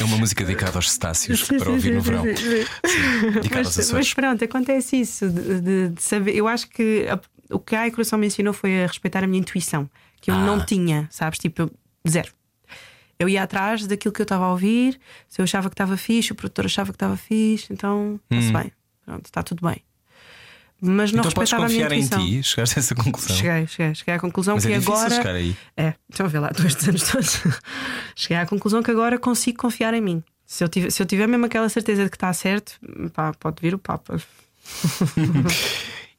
É 0.00 0.04
uma 0.04 0.16
música 0.16 0.44
dedicada 0.44 0.78
aos 0.78 0.90
cetáceos 0.90 1.44
Sim, 1.44 1.58
para 1.58 1.68
ouvir 1.70 1.90
sim, 1.90 1.94
no 1.96 2.00
verão. 2.00 2.24
sim, 2.24 3.50
Mas, 3.54 3.90
mas 3.92 4.14
pronto, 4.14 4.42
acontece 4.44 4.96
isso 4.98 5.28
de, 5.28 5.60
de- 5.60 5.88
de 5.90 6.02
saber. 6.02 6.34
Eu 6.34 6.48
acho 6.48 6.68
que 6.70 7.06
a- 7.08 7.20
o 7.54 7.58
que 7.58 7.76
a 7.76 7.90
Coração 7.90 8.18
me 8.18 8.26
ensinou 8.28 8.52
foi 8.54 8.84
a 8.84 8.86
respeitar 8.86 9.22
a 9.22 9.26
minha 9.26 9.40
intuição, 9.40 9.90
que 10.22 10.30
eu 10.30 10.34
Ah. 10.34 10.46
não 10.46 10.64
tinha, 10.64 11.06
sabes? 11.10 11.38
Tipo, 11.38 11.62
eu- 11.62 11.70
zero. 12.08 12.32
Eu 13.22 13.28
ia 13.28 13.42
atrás 13.42 13.86
daquilo 13.86 14.12
que 14.12 14.20
eu 14.20 14.24
estava 14.24 14.44
a 14.44 14.50
ouvir, 14.50 14.98
se 15.28 15.40
eu 15.40 15.44
achava 15.44 15.68
que 15.68 15.74
estava 15.74 15.96
fixe, 15.96 16.32
o 16.32 16.34
produtor 16.34 16.66
achava 16.66 16.90
que 16.92 16.96
estava 16.96 17.16
fixe, 17.16 17.72
então 17.72 18.20
está-se 18.30 18.52
bem, 18.52 18.72
pronto, 19.04 19.24
está 19.24 19.42
tudo 19.42 19.66
bem. 19.66 19.82
Mas 20.84 21.12
não 21.12 21.22
Hum. 21.22 21.28
Então 21.28 21.32
podes 21.32 21.52
respeitava 21.52 21.66
a 21.66 21.68
minha 21.68 21.88
confiar 21.88 22.22
em 22.24 22.40
ti, 22.40 22.42
chegaste 22.42 22.78
a 22.78 22.80
essa 22.80 22.94
conclusão. 22.96 23.36
Cheguei, 23.36 23.66
cheguei, 23.68 23.94
cheguei 23.94 24.14
à 24.14 24.18
conclusão 24.18 24.56
Mas 24.56 24.66
que 24.66 24.72
é 24.72 24.76
agora. 24.76 25.14
chegar 25.14 25.34
aí. 25.36 25.56
É, 25.76 25.94
estão 26.10 26.26
a 26.26 26.28
ver 26.28 26.40
lá, 26.40 26.48
dois 26.58 26.88
anos 26.88 27.02
todos. 27.08 27.40
Cheguei 28.16 28.36
à 28.36 28.46
conclusão 28.46 28.82
que 28.82 28.90
agora 28.90 29.16
consigo 29.16 29.58
confiar 29.58 29.94
em 29.94 30.00
mim. 30.00 30.24
Se 30.44 30.64
eu 30.64 30.68
tiver, 30.68 30.90
se 30.90 31.00
eu 31.00 31.06
tiver 31.06 31.28
mesmo 31.28 31.46
aquela 31.46 31.68
certeza 31.68 32.02
de 32.02 32.10
que 32.10 32.16
está 32.16 32.32
certo, 32.32 32.80
pá, 33.12 33.32
pode 33.32 33.62
vir 33.62 33.74
o 33.74 33.78
Papa. 33.78 34.20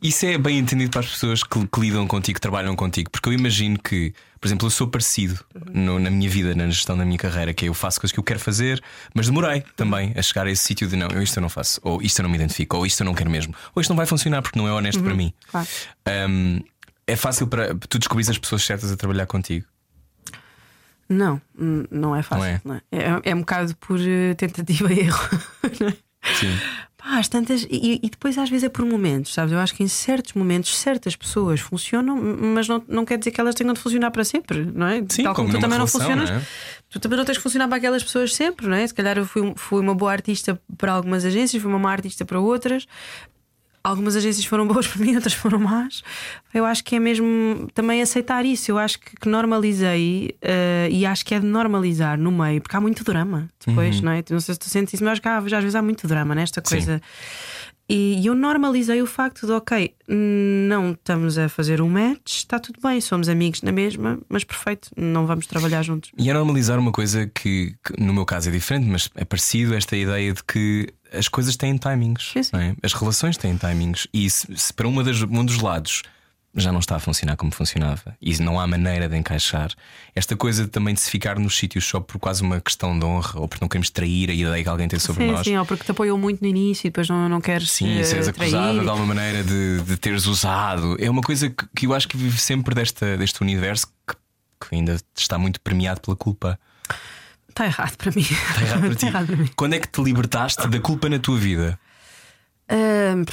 Isso 0.03 0.25
é 0.25 0.37
bem 0.37 0.59
entendido 0.59 0.91
para 0.91 0.99
as 0.99 1.07
pessoas 1.09 1.41
que, 1.43 1.65
que 1.65 1.79
lidam 1.79 2.05
contigo, 2.05 2.35
que 2.35 2.41
trabalham 2.41 2.75
contigo, 2.75 3.09
porque 3.09 3.29
eu 3.29 3.33
imagino 3.33 3.79
que, 3.79 4.13
por 4.41 4.47
exemplo, 4.49 4.67
eu 4.67 4.69
sou 4.69 4.85
parecido 4.87 5.39
no- 5.71 5.97
na 5.97 6.09
minha 6.09 6.29
vida, 6.29 6.53
na 6.53 6.67
gestão 6.69 6.97
da 6.97 7.05
minha 7.05 7.17
carreira, 7.17 7.53
que 7.53 7.63
é 7.65 7.69
eu 7.69 7.73
faço 7.73 8.01
coisas 8.01 8.11
que 8.11 8.19
eu 8.19 8.23
quero 8.23 8.39
fazer, 8.39 8.83
mas 9.15 9.27
demorei 9.27 9.63
também 9.77 10.13
a 10.17 10.21
chegar 10.21 10.45
a 10.45 10.51
esse 10.51 10.61
sítio 10.61 10.89
de 10.89 10.97
não, 10.97 11.07
eu 11.07 11.21
isto 11.23 11.37
eu 11.37 11.41
não 11.41 11.47
faço, 11.47 11.79
ou 11.83 12.01
isto 12.01 12.19
eu 12.19 12.23
não 12.23 12.29
me 12.29 12.35
identifico, 12.35 12.75
ou 12.75 12.85
isto 12.85 12.99
eu 13.01 13.05
não 13.05 13.13
quero 13.13 13.29
mesmo, 13.29 13.55
ou 13.73 13.79
isto 13.79 13.89
não 13.91 13.95
vai 13.97 14.05
funcionar 14.05 14.41
porque 14.41 14.59
não 14.59 14.67
é 14.67 14.73
honesto 14.73 15.01
para 15.01 15.15
mim. 15.15 15.33
claro. 15.49 15.67
Um, 16.29 16.59
é 17.07 17.15
fácil 17.15 17.47
para 17.47 17.73
tu 17.89 17.97
descobrir 17.97 18.29
as 18.29 18.37
pessoas 18.37 18.61
certas 18.63 18.91
a 18.91 18.97
trabalhar 18.97 19.25
contigo. 19.25 19.65
Não, 21.09 21.41
n- 21.57 21.85
não 21.91 22.15
é 22.15 22.23
fácil. 22.23 22.61
Não 22.65 22.75
é? 22.75 22.81
não 22.91 22.99
é? 22.99 23.21
É, 23.25 23.31
é 23.31 23.35
um 23.35 23.39
bocado 23.39 23.75
por 23.77 23.99
eh, 23.99 24.33
tentativa 24.35 24.91
e 24.91 24.99
erro. 25.01 25.29
é? 25.63 26.33
Sim. 26.35 26.57
Pá, 27.03 27.17
às 27.19 27.27
tantas. 27.27 27.67
E, 27.69 27.99
e 28.01 28.09
depois 28.09 28.37
às 28.37 28.49
vezes 28.49 28.63
é 28.63 28.69
por 28.69 28.85
momentos, 28.85 29.33
sabes? 29.33 29.51
Eu 29.51 29.59
acho 29.59 29.75
que 29.75 29.83
em 29.83 29.87
certos 29.87 30.33
momentos 30.33 30.75
certas 30.77 31.15
pessoas 31.15 31.59
funcionam, 31.59 32.15
mas 32.15 32.67
não, 32.67 32.81
não 32.87 33.03
quer 33.03 33.17
dizer 33.17 33.31
que 33.31 33.41
elas 33.41 33.53
tenham 33.53 33.73
de 33.73 33.79
funcionar 33.79 34.09
para 34.11 34.23
sempre, 34.23 34.65
não 34.65 34.87
é? 34.87 35.03
Sim, 35.09 35.23
Tal 35.23 35.35
como, 35.35 35.47
como 35.47 35.49
tu 35.49 35.53
numa 35.53 35.61
também 35.61 35.69
não 35.79 35.85
relação, 35.85 36.01
funcionas. 36.01 36.29
não 36.29 36.37
é? 36.37 36.41
Tu 36.89 36.99
também 36.99 37.17
não 37.17 37.25
tens 37.25 37.37
que 37.37 37.43
funcionar 37.43 37.67
para 37.67 37.77
aquelas 37.77 38.03
pessoas 38.03 38.33
sempre, 38.33 38.67
não 38.67 38.75
é? 38.75 38.85
Se 38.87 38.93
calhar 38.93 39.17
eu 39.17 39.25
fui, 39.25 39.53
fui 39.55 39.81
uma 39.81 39.95
boa 39.95 40.11
artista 40.11 40.59
para 40.77 40.91
algumas 40.93 41.25
agências, 41.25 41.61
fui 41.61 41.69
uma 41.69 41.79
má 41.79 41.91
artista 41.91 42.23
para 42.23 42.39
outras. 42.39 42.85
Algumas 43.83 44.15
agências 44.15 44.45
foram 44.45 44.65
boas 44.67 44.87
para 44.87 45.03
mim, 45.03 45.13
outras 45.15 45.33
foram 45.33 45.59
más. 45.59 46.01
Eu 46.53 46.65
acho 46.65 46.83
que 46.83 46.95
é 46.95 46.99
mesmo 46.99 47.67
também 47.73 48.01
aceitar 48.01 48.45
isso. 48.45 48.71
Eu 48.71 48.77
acho 48.77 48.99
que, 48.99 49.15
que 49.15 49.27
normalizei 49.27 50.35
eh, 50.41 50.87
e 50.91 51.05
acho 51.05 51.25
que 51.25 51.35
é 51.35 51.39
de 51.39 51.45
normalizar 51.45 52.17
no 52.17 52.31
meio, 52.31 52.61
porque 52.61 52.75
há 52.77 52.79
muito 52.81 53.03
drama 53.03 53.49
depois, 53.65 53.97
Uhum. 53.97 54.03
não 54.05 54.11
é? 54.13 54.23
Não 54.29 54.39
sei 54.39 54.53
se 54.55 54.59
tu 54.59 54.69
sentes 54.69 54.93
isso, 54.93 55.03
mas 55.03 55.13
acho 55.13 55.21
que 55.21 55.27
há, 55.27 55.37
às 55.37 55.43
vezes 55.51 55.75
há 55.75 55.81
muito 55.81 56.07
drama 56.07 56.33
nesta 56.33 56.61
coisa. 56.61 57.01
E, 57.89 58.21
e 58.21 58.27
eu 58.27 58.33
normalizei 58.33 59.01
o 59.01 59.05
facto 59.05 59.45
de, 59.45 59.51
ok, 59.51 59.93
não 60.07 60.91
estamos 60.93 61.37
a 61.37 61.49
fazer 61.49 61.81
um 61.81 61.89
match, 61.89 62.37
está 62.37 62.57
tudo 62.57 62.79
bem, 62.81 63.01
somos 63.01 63.27
amigos 63.27 63.61
na 63.61 63.73
mesma, 63.73 64.19
mas 64.29 64.45
perfeito, 64.45 64.89
não 64.95 65.27
vamos 65.27 65.45
trabalhar 65.47 65.83
juntos. 65.83 66.09
E 66.17 66.29
é 66.29 66.33
normalizar 66.33 66.79
uma 66.79 66.93
coisa 66.93 67.27
que, 67.27 67.75
que 67.83 68.01
no 68.01 68.13
meu 68.13 68.25
caso 68.25 68.47
é 68.47 68.51
diferente, 68.53 68.87
mas 68.87 69.09
é 69.15 69.25
parecido 69.25 69.73
esta 69.75 69.97
ideia 69.97 70.31
de 70.33 70.41
que 70.45 70.87
as 71.13 71.27
coisas 71.27 71.55
têm 71.55 71.77
timings. 71.77 72.33
É? 72.35 72.75
As 72.81 72.93
relações 72.93 73.37
têm 73.37 73.55
timings. 73.57 74.07
E 74.13 74.29
se, 74.29 74.47
se 74.57 74.73
para 74.73 74.87
uma 74.87 75.03
das, 75.03 75.21
um 75.21 75.45
dos 75.45 75.59
lados 75.59 76.03
já 76.55 76.71
não 76.71 76.79
está 76.79 76.97
a 76.97 76.99
funcionar 76.99 77.35
como 77.35 77.51
funcionava 77.51 78.15
e 78.21 78.37
não 78.37 78.59
há 78.59 78.67
maneira 78.67 79.09
de 79.09 79.17
encaixar, 79.17 79.71
esta 80.13 80.35
coisa 80.35 80.67
também 80.67 80.93
de 80.93 81.01
se 81.01 81.09
ficar 81.09 81.39
nos 81.39 81.57
sítios 81.57 81.85
só 81.85 81.99
por 81.99 82.19
quase 82.19 82.43
uma 82.43 82.61
questão 82.61 82.97
de 82.97 83.03
honra 83.03 83.39
ou 83.39 83.47
porque 83.47 83.63
não 83.63 83.67
queremos 83.67 83.89
trair 83.89 84.29
a 84.29 84.33
ideia 84.33 84.63
que 84.63 84.69
alguém 84.69 84.87
tem 84.87 84.99
sobre 84.99 85.25
sim, 85.25 85.31
nós. 85.31 85.43
sim, 85.43 85.57
ou 85.57 85.65
porque 85.65 85.83
te 85.83 85.91
apoiou 85.91 86.17
muito 86.17 86.41
no 86.41 86.47
início 86.47 86.87
e 86.87 86.89
depois 86.91 87.09
não, 87.09 87.27
não 87.27 87.41
queres 87.41 87.71
Sim, 87.71 87.97
eh, 87.97 88.03
seres 88.03 88.27
trair. 88.27 88.53
acusado 88.53 88.81
de 88.81 88.89
alguma 88.89 89.15
maneira 89.15 89.43
de, 89.43 89.81
de 89.81 89.97
teres 89.97 90.27
usado. 90.27 90.95
É 90.99 91.09
uma 91.09 91.21
coisa 91.21 91.49
que, 91.49 91.65
que 91.75 91.87
eu 91.87 91.93
acho 91.93 92.07
que 92.07 92.15
vive 92.15 92.39
sempre 92.39 92.75
desta, 92.75 93.17
deste 93.17 93.41
universo 93.41 93.87
que, 94.07 94.15
que 94.61 94.75
ainda 94.75 94.97
está 95.17 95.39
muito 95.39 95.59
premiado 95.59 96.01
pela 96.01 96.15
culpa. 96.15 96.59
Está 97.53 97.65
errado 97.67 97.95
para 97.97 98.11
mim. 98.11 98.21
Está 98.21 98.61
errado 98.63 98.81
para 98.81 98.95
ti. 98.95 99.05
errado 99.05 99.27
para 99.27 99.35
mim. 99.35 99.49
Quando 99.55 99.73
é 99.73 99.79
que 99.79 99.87
te 99.87 100.01
libertaste 100.01 100.67
da 100.67 100.79
culpa 100.79 101.07
na 101.07 101.19
tua 101.19 101.37
vida? 101.37 101.79
Ahm, 102.67 103.23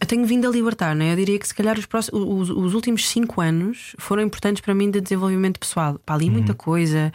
eu 0.00 0.06
tenho 0.06 0.24
vindo 0.24 0.46
a 0.46 0.50
libertar, 0.50 0.94
né? 0.94 1.12
Eu 1.12 1.16
diria 1.16 1.36
que 1.40 1.48
se 1.48 1.52
calhar 1.52 1.76
os, 1.76 1.84
próximos, 1.84 2.22
os, 2.22 2.50
os 2.50 2.74
últimos 2.74 3.08
cinco 3.08 3.40
anos 3.40 3.96
foram 3.98 4.22
importantes 4.22 4.60
para 4.60 4.72
mim 4.74 4.92
de 4.92 5.00
desenvolvimento 5.00 5.58
pessoal. 5.58 5.98
Pá, 6.06 6.16
li 6.16 6.30
muita 6.30 6.54
coisa, 6.54 7.12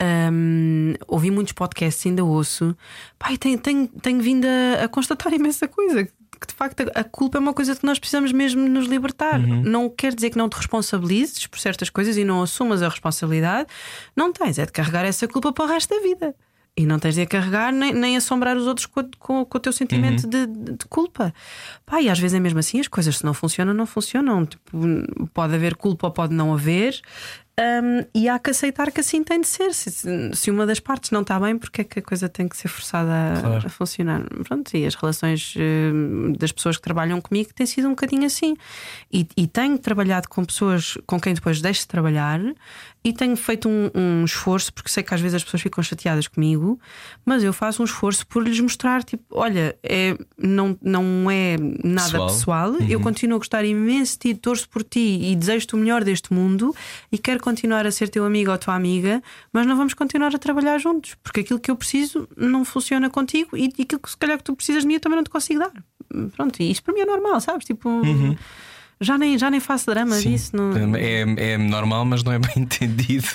ahm, 0.00 0.94
ouvi 1.08 1.32
muitos 1.32 1.52
podcasts, 1.52 2.06
ainda 2.06 2.24
ouço. 2.24 2.76
Pá, 3.18 3.36
tenho, 3.36 3.58
tenho, 3.58 3.88
tenho 4.00 4.20
vindo 4.20 4.46
a, 4.46 4.84
a 4.84 4.88
constatar 4.88 5.32
imensa 5.32 5.66
coisa. 5.66 6.08
De 6.46 6.54
facto 6.54 6.84
a, 6.94 7.04
culpa 7.04 7.38
é 7.38 7.40
uma 7.40 7.52
coisa 7.54 7.74
que 7.76 7.84
nós 7.86 7.98
precisamos 7.98 8.32
mesmo 8.32 8.68
nos 8.68 8.86
libertar. 8.86 9.38
Não 9.38 9.88
quer 9.88 10.14
dizer 10.14 10.30
que 10.30 10.38
não 10.38 10.48
te 10.48 10.54
responsabilizes 10.56 11.46
por 11.46 11.58
certas 11.58 11.90
coisas 11.90 12.16
e 12.16 12.24
não 12.24 12.42
assumas 12.42 12.82
a 12.82 12.88
responsabilidade. 12.88 13.68
Não 14.16 14.32
tens, 14.32 14.58
é 14.58 14.66
de 14.66 14.72
carregar 14.72 15.04
essa 15.04 15.26
culpa 15.28 15.52
para 15.52 15.64
o 15.64 15.68
resto 15.68 15.94
da 15.94 16.00
vida. 16.02 16.34
E 16.76 16.84
não 16.86 16.98
tens 16.98 17.14
de 17.14 17.20
a 17.22 17.26
carregar 17.26 17.72
nem, 17.72 17.92
nem 17.94 18.16
assombrar 18.16 18.56
os 18.56 18.66
outros 18.66 18.86
com, 18.86 19.08
com, 19.20 19.44
com 19.44 19.58
o 19.58 19.60
teu 19.60 19.72
sentimento 19.72 20.26
de, 20.28 20.44
de- 20.46 20.72
de 20.72 20.84
culpa. 20.88 21.32
Pá, 21.86 22.00
e 22.02 22.08
às 22.10 22.18
vezes 22.18 22.34
é 22.34 22.40
mesmo 22.40 22.58
assim, 22.58 22.80
as 22.80 22.88
coisas 22.88 23.18
se 23.18 23.24
não 23.24 23.32
funcionam, 23.32 23.72
não 23.72 23.86
funcionam. 23.86 24.44
Tipo, 24.44 24.76
pode 25.32 25.54
haver 25.54 25.76
culpa 25.76 26.08
ou 26.08 26.12
pode 26.12 26.34
não 26.34 26.52
haver. 26.52 27.00
Hum, 27.58 28.04
e 28.14 28.28
há 28.28 28.38
que 28.38 28.50
aceitar 28.50 28.90
que 28.90 29.00
assim 29.00 29.22
tem 29.22 29.40
de 29.40 29.46
ser. 29.46 29.72
Se, 29.74 29.90
se 30.34 30.50
uma 30.50 30.66
das 30.66 30.80
partes 30.80 31.10
não 31.10 31.20
está 31.22 31.38
bem, 31.38 31.56
porque 31.56 31.80
é 31.82 31.84
que 31.84 31.98
a 31.98 32.02
coisa 32.02 32.28
tem 32.28 32.48
que 32.48 32.56
ser 32.56 32.68
forçada 32.68 33.10
a, 33.12 33.40
Claro. 33.40 33.66
a 33.66 33.68
funcionar? 33.70 34.22
Pronto, 34.46 34.76
e 34.76 34.86
as 34.86 34.94
relações 34.94 35.54
hum, 35.56 36.32
das 36.38 36.52
pessoas 36.52 36.76
que 36.76 36.82
trabalham 36.82 37.20
comigo 37.20 37.50
têm 37.54 37.66
sido 37.66 37.86
um 37.86 37.90
bocadinho 37.90 38.24
assim. 38.26 38.56
E, 39.12 39.26
e 39.36 39.46
tenho 39.46 39.78
trabalhado 39.78 40.28
com 40.28 40.44
pessoas 40.44 40.96
com 41.06 41.20
quem 41.20 41.34
depois 41.34 41.60
deixo 41.60 41.82
de 41.82 41.88
trabalhar 41.88 42.40
e 43.06 43.12
tenho 43.12 43.36
feito 43.36 43.68
um, 43.68 43.90
um 43.94 44.24
esforço, 44.24 44.72
porque 44.72 44.88
sei 44.88 45.02
que 45.02 45.12
às 45.12 45.20
vezes 45.20 45.34
as 45.34 45.44
pessoas 45.44 45.62
ficam 45.62 45.84
chateadas 45.84 46.26
comigo, 46.26 46.80
mas 47.24 47.44
eu 47.44 47.52
faço 47.52 47.82
um 47.82 47.84
esforço 47.84 48.26
por 48.26 48.42
lhes 48.42 48.58
mostrar: 48.60 49.04
tipo, 49.04 49.22
olha, 49.30 49.76
é, 49.82 50.16
não, 50.38 50.76
não 50.82 51.30
é 51.30 51.56
nada 51.84 52.04
Pessoal. 52.10 52.26
pessoal, 52.28 52.74
eu 52.88 52.98
continuo 53.00 53.36
a 53.36 53.38
gostar 53.38 53.62
imenso 53.64 54.14
de 54.14 54.18
ti, 54.18 54.34
torço 54.34 54.66
por 54.70 54.82
ti 54.82 55.18
e 55.22 55.36
desejo-te 55.36 55.74
o 55.74 55.78
melhor 55.78 56.02
deste 56.02 56.32
mundo 56.32 56.74
e 57.12 57.18
quero 57.18 57.40
continuar 57.44 57.86
a 57.86 57.90
ser 57.90 58.08
teu 58.08 58.24
amigo 58.24 58.50
ou 58.50 58.56
tua 58.56 58.74
amiga, 58.74 59.22
mas 59.52 59.66
não 59.66 59.76
vamos 59.76 59.92
continuar 59.92 60.34
a 60.34 60.38
trabalhar 60.38 60.78
juntos, 60.78 61.14
porque 61.22 61.40
aquilo 61.40 61.60
que 61.60 61.70
eu 61.70 61.76
preciso 61.76 62.26
não 62.34 62.64
funciona 62.64 63.10
contigo 63.10 63.56
e, 63.56 63.66
aquilo 63.66 64.00
que 64.00 64.10
se 64.10 64.16
calhar 64.16 64.38
que 64.38 64.44
tu 64.44 64.56
precisas 64.56 64.82
de 64.82 64.88
mim 64.88 64.94
eu 64.94 65.00
também 65.00 65.16
não 65.16 65.24
te 65.24 65.30
consigo 65.30 65.60
dar. 65.60 65.72
Pronto, 66.34 66.60
e 66.62 66.70
isto 66.70 66.82
para 66.82 66.94
mim 66.94 67.00
é 67.00 67.04
normal, 67.04 67.40
sabes? 67.40 67.66
Tipo. 67.66 68.02
Já 69.00 69.18
nem, 69.18 69.36
já 69.36 69.50
nem 69.50 69.60
faço 69.60 69.86
drama 69.86 70.14
Sim. 70.14 70.30
disso. 70.30 70.56
Não... 70.56 70.96
É, 70.96 71.52
é 71.52 71.58
normal, 71.58 72.04
mas 72.04 72.22
não 72.22 72.32
é 72.32 72.38
bem 72.38 72.52
entendido. 72.62 73.28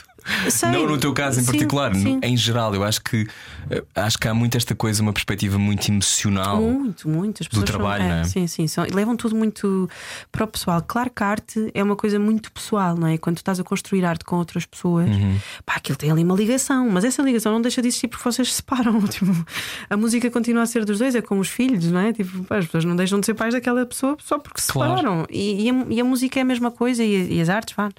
Sei. 0.49 0.69
Não 0.71 0.87
no 0.87 0.97
teu 0.97 1.13
caso 1.13 1.39
em 1.39 1.43
Sim, 1.43 1.51
particular, 1.51 1.95
sim. 1.95 2.19
em 2.23 2.35
geral, 2.37 2.73
eu 2.75 2.83
acho 2.83 3.01
que 3.03 3.27
eh, 3.69 3.83
acho 3.95 4.17
que 4.17 4.27
há 4.27 4.33
muito 4.33 4.55
esta 4.57 4.73
coisa, 4.75 5.01
uma 5.01 5.13
perspectiva 5.13 5.57
muito 5.57 5.89
emocional. 5.89 6.61
Muito, 6.61 7.07
muito. 7.09 7.41
As 7.43 7.47
pessoas 7.47 7.67
são- 7.69 7.77
trabalho, 7.77 8.03
não 8.03 8.15
é? 8.15 8.23
Sim, 8.25 8.47
sim. 8.47 8.67
São, 8.67 8.85
levam 8.93 9.15
tudo 9.15 9.35
muito 9.35 9.89
para 10.31 10.43
o 10.45 10.47
pessoal. 10.47 10.81
Claro 10.87 11.09
que 11.09 11.23
a 11.23 11.27
arte 11.27 11.71
é 11.73 11.83
uma 11.83 11.95
coisa 11.95 12.19
muito 12.19 12.51
pessoal, 12.51 12.95
não 12.95 13.07
é? 13.07 13.17
Quando 13.17 13.35
tu 13.37 13.39
estás 13.39 13.59
a 13.59 13.63
construir 13.63 14.05
arte 14.05 14.23
com 14.25 14.35
outras 14.37 14.65
pessoas, 14.65 15.09
Uhum. 15.09 15.37
pá, 15.65 15.73
aquilo 15.75 15.97
tem 15.97 16.11
ali 16.11 16.23
uma 16.23 16.35
ligação, 16.35 16.89
mas 16.89 17.03
essa 17.03 17.21
ligação 17.21 17.51
não 17.51 17.61
deixa 17.61 17.81
de 17.81 17.87
existir 17.87 18.07
porque 18.07 18.23
vocês 18.23 18.49
se 18.49 18.55
separam. 18.55 18.99
Tipo, 19.09 19.45
a 19.89 19.97
música 19.97 20.29
continua 20.29 20.63
a 20.63 20.65
ser 20.65 20.85
dos 20.85 20.99
dois, 20.99 21.15
é 21.15 21.21
como 21.21 21.41
os 21.41 21.47
filhos, 21.49 21.85
não 21.91 21.99
é? 21.99 22.13
Tipo, 22.13 22.43
pá, 22.43 22.57
as 22.57 22.65
pessoas 22.65 22.85
não 22.85 22.95
deixam 22.95 23.19
de 23.19 23.25
ser 23.25 23.33
pais 23.33 23.53
daquela 23.53 23.85
pessoa 23.85 24.15
só 24.23 24.37
porque 24.39 24.61
se 24.61 24.71
Claro. 24.71 24.97
separaram. 24.97 25.25
E, 25.29 25.65
e 25.65 25.69
a, 25.69 25.85
e 25.89 26.01
a 26.01 26.03
música 26.03 26.39
é 26.39 26.41
a 26.41 26.45
mesma 26.45 26.69
coisa 26.71 27.03
e, 27.03 27.33
e 27.35 27.41
as 27.41 27.49
artes, 27.49 27.75
vá. 27.75 27.89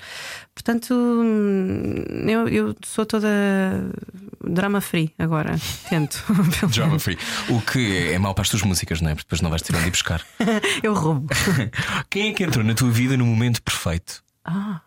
Portanto, 0.55 0.93
hum, 0.95 2.05
eu, 2.27 2.49
eu 2.49 2.77
sou 2.85 3.07
toda 3.07 3.29
drama 4.43 4.81
free 4.81 5.13
agora. 5.19 5.57
Tento. 5.89 6.25
Drama 6.73 6.99
free. 6.99 7.19
O 7.49 7.61
que 7.61 8.09
é 8.09 8.19
mau 8.19 8.35
para 8.35 8.43
as 8.43 8.49
tuas 8.49 8.63
músicas, 8.63 9.01
não 9.01 9.11
é? 9.11 9.15
Porque 9.15 9.27
depois 9.27 9.41
não 9.41 9.51
vais 9.51 9.63
ter 9.63 9.75
onde 9.75 9.87
ir 9.87 9.91
buscar. 9.91 10.25
Eu 10.83 10.95
roubo. 10.95 11.29
Quem 12.11 12.31
é 12.31 12.33
que 12.33 12.45
entrou 12.45 12.65
na 12.65 12.75
tua 12.75 12.91
vida 12.91 13.17
no 13.17 13.27
momento 13.27 13.63
perfeito? 13.63 14.23
Ah. 14.45 14.81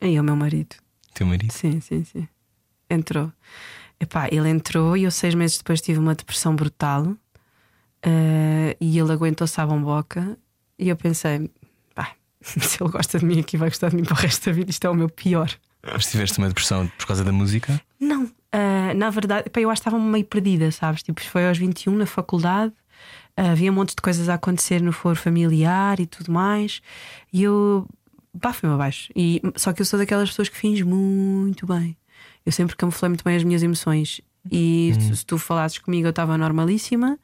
É 0.00 0.20
o 0.20 0.24
meu 0.24 0.36
marido. 0.36 0.76
Teu 1.14 1.26
marido? 1.26 1.52
Sim, 1.52 1.80
sim, 1.80 2.04
sim. 2.04 2.28
Entrou. 2.88 3.32
Epá, 3.98 4.28
ele 4.30 4.48
entrou 4.48 4.96
e 4.96 5.04
eu 5.04 5.10
seis 5.10 5.34
meses 5.34 5.58
depois 5.58 5.80
tive 5.80 5.98
uma 5.98 6.14
depressão 6.14 6.54
brutal 6.54 7.16
eh, 8.02 8.76
e 8.80 8.98
ele 8.98 9.12
aguentou-se 9.12 9.58
à 9.60 9.66
bomboca 9.66 10.36
e 10.78 10.88
eu 10.88 10.96
pensei, 10.96 11.50
se 12.60 12.82
ele 12.82 12.90
gosta 12.90 13.18
de 13.18 13.24
mim 13.24 13.40
aqui 13.40 13.56
vai 13.56 13.68
gostar 13.68 13.88
de 13.88 13.96
mim 13.96 14.04
para 14.04 14.14
o 14.14 14.16
resto 14.16 14.44
da 14.46 14.52
vida, 14.52 14.70
isto 14.70 14.84
é 14.86 14.90
o 14.90 14.94
meu 14.94 15.08
pior. 15.08 15.50
Mas 15.82 16.06
tiveste 16.10 16.38
uma 16.38 16.48
depressão 16.48 16.86
por 16.98 17.06
causa 17.06 17.22
da 17.24 17.32
música? 17.32 17.80
Não, 18.00 18.30
ah, 18.52 18.94
na 18.94 19.10
verdade, 19.10 19.50
pá, 19.50 19.60
eu 19.60 19.70
acho 19.70 19.82
que 19.82 19.88
estava 19.88 20.02
meio 20.02 20.24
perdida, 20.24 20.70
sabes? 20.70 21.02
Tipo, 21.02 21.20
foi 21.22 21.46
aos 21.48 21.58
21 21.58 21.94
na 21.96 22.06
faculdade, 22.06 22.72
ah, 23.36 23.50
havia 23.52 23.70
um 23.70 23.74
monte 23.74 23.90
de 23.90 24.00
coisas 24.02 24.28
a 24.28 24.34
acontecer 24.34 24.80
no 24.80 24.92
foro 24.92 25.16
familiar 25.16 26.00
e 26.00 26.06
tudo 26.06 26.30
mais, 26.32 26.80
e 27.32 27.42
eu, 27.42 27.86
pá, 28.40 28.52
fui-me 28.52 28.74
abaixo. 28.74 29.10
E, 29.14 29.42
só 29.56 29.72
que 29.72 29.82
eu 29.82 29.86
sou 29.86 29.98
daquelas 29.98 30.30
pessoas 30.30 30.48
que 30.48 30.56
finge 30.56 30.84
muito 30.84 31.66
bem. 31.66 31.96
Eu 32.46 32.52
sempre 32.52 32.76
camuflei 32.76 33.08
muito 33.10 33.24
bem 33.24 33.36
as 33.36 33.44
minhas 33.44 33.62
emoções. 33.62 34.20
E 34.52 34.92
se- 35.00 35.16
se 35.16 35.26
tu 35.26 35.38
falasses 35.38 35.78
comigo, 35.78 36.06
eu 36.06 36.10
estava 36.10 36.36
normalíssima, 36.38 37.18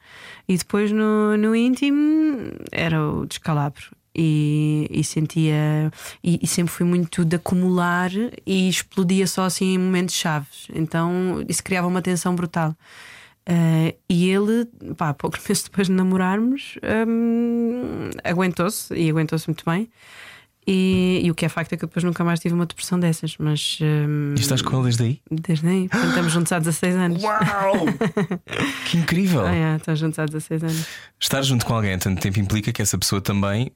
e 0.47 0.57
depois 0.57 0.91
no, 0.91 1.37
no 1.37 1.55
íntimo 1.55 2.51
era 2.71 3.07
o 3.07 3.25
descalabro. 3.27 3.83
E, 4.13 4.87
e 4.91 5.03
sentia. 5.03 5.91
E, 6.23 6.39
e 6.41 6.47
sempre 6.47 6.71
fui 6.73 6.85
muito 6.85 7.23
de 7.23 7.37
acumular 7.37 8.11
e 8.45 8.67
explodia 8.67 9.25
só 9.25 9.45
assim 9.45 9.75
em 9.75 9.77
momentos 9.77 10.15
chaves. 10.15 10.67
Então 10.73 11.43
isso 11.47 11.63
criava 11.63 11.87
uma 11.87 12.01
tensão 12.01 12.35
brutal. 12.35 12.75
Eh, 13.45 13.95
e 14.09 14.29
ele, 14.29 14.65
pá, 14.97 15.13
poucos 15.15 15.41
meses 15.47 15.63
depois 15.63 15.87
de 15.87 15.93
namorarmos, 15.93 16.75
hum, 17.07 18.09
aguentou-se 18.23 18.93
e 18.93 19.09
aguentou-se 19.09 19.47
muito 19.47 19.63
bem. 19.65 19.89
E, 20.67 21.21
e 21.23 21.31
o 21.31 21.33
que 21.33 21.43
é 21.43 21.49
facto 21.49 21.73
é 21.73 21.77
que 21.77 21.83
eu 21.83 21.87
depois 21.87 22.03
nunca 22.03 22.23
mais 22.23 22.39
tive 22.39 22.53
uma 22.53 22.67
depressão 22.67 22.99
dessas, 22.99 23.35
mas 23.39 23.79
E 23.81 24.39
estás 24.39 24.61
com 24.61 24.75
ele 24.75 24.83
desde 24.83 25.03
aí? 25.03 25.21
desde 25.31 25.67
aí, 25.67 25.89
portanto, 25.89 26.09
estamos 26.09 26.31
juntos 26.31 26.51
há 26.51 26.59
16 26.59 26.95
anos. 26.95 27.23
Uau! 27.23 27.85
que 28.85 28.97
incrível! 28.97 29.41
Ah, 29.43 29.55
é, 29.55 29.75
estamos 29.75 29.99
juntos 29.99 30.19
há 30.19 30.25
16 30.25 30.63
anos. 30.63 30.85
Estar 31.19 31.41
junto 31.41 31.65
com 31.65 31.73
alguém 31.73 31.93
há 31.93 31.97
tanto 31.97 32.21
tempo 32.21 32.39
implica 32.39 32.71
que 32.71 32.79
essa 32.79 32.95
pessoa 32.95 33.19
também, 33.19 33.71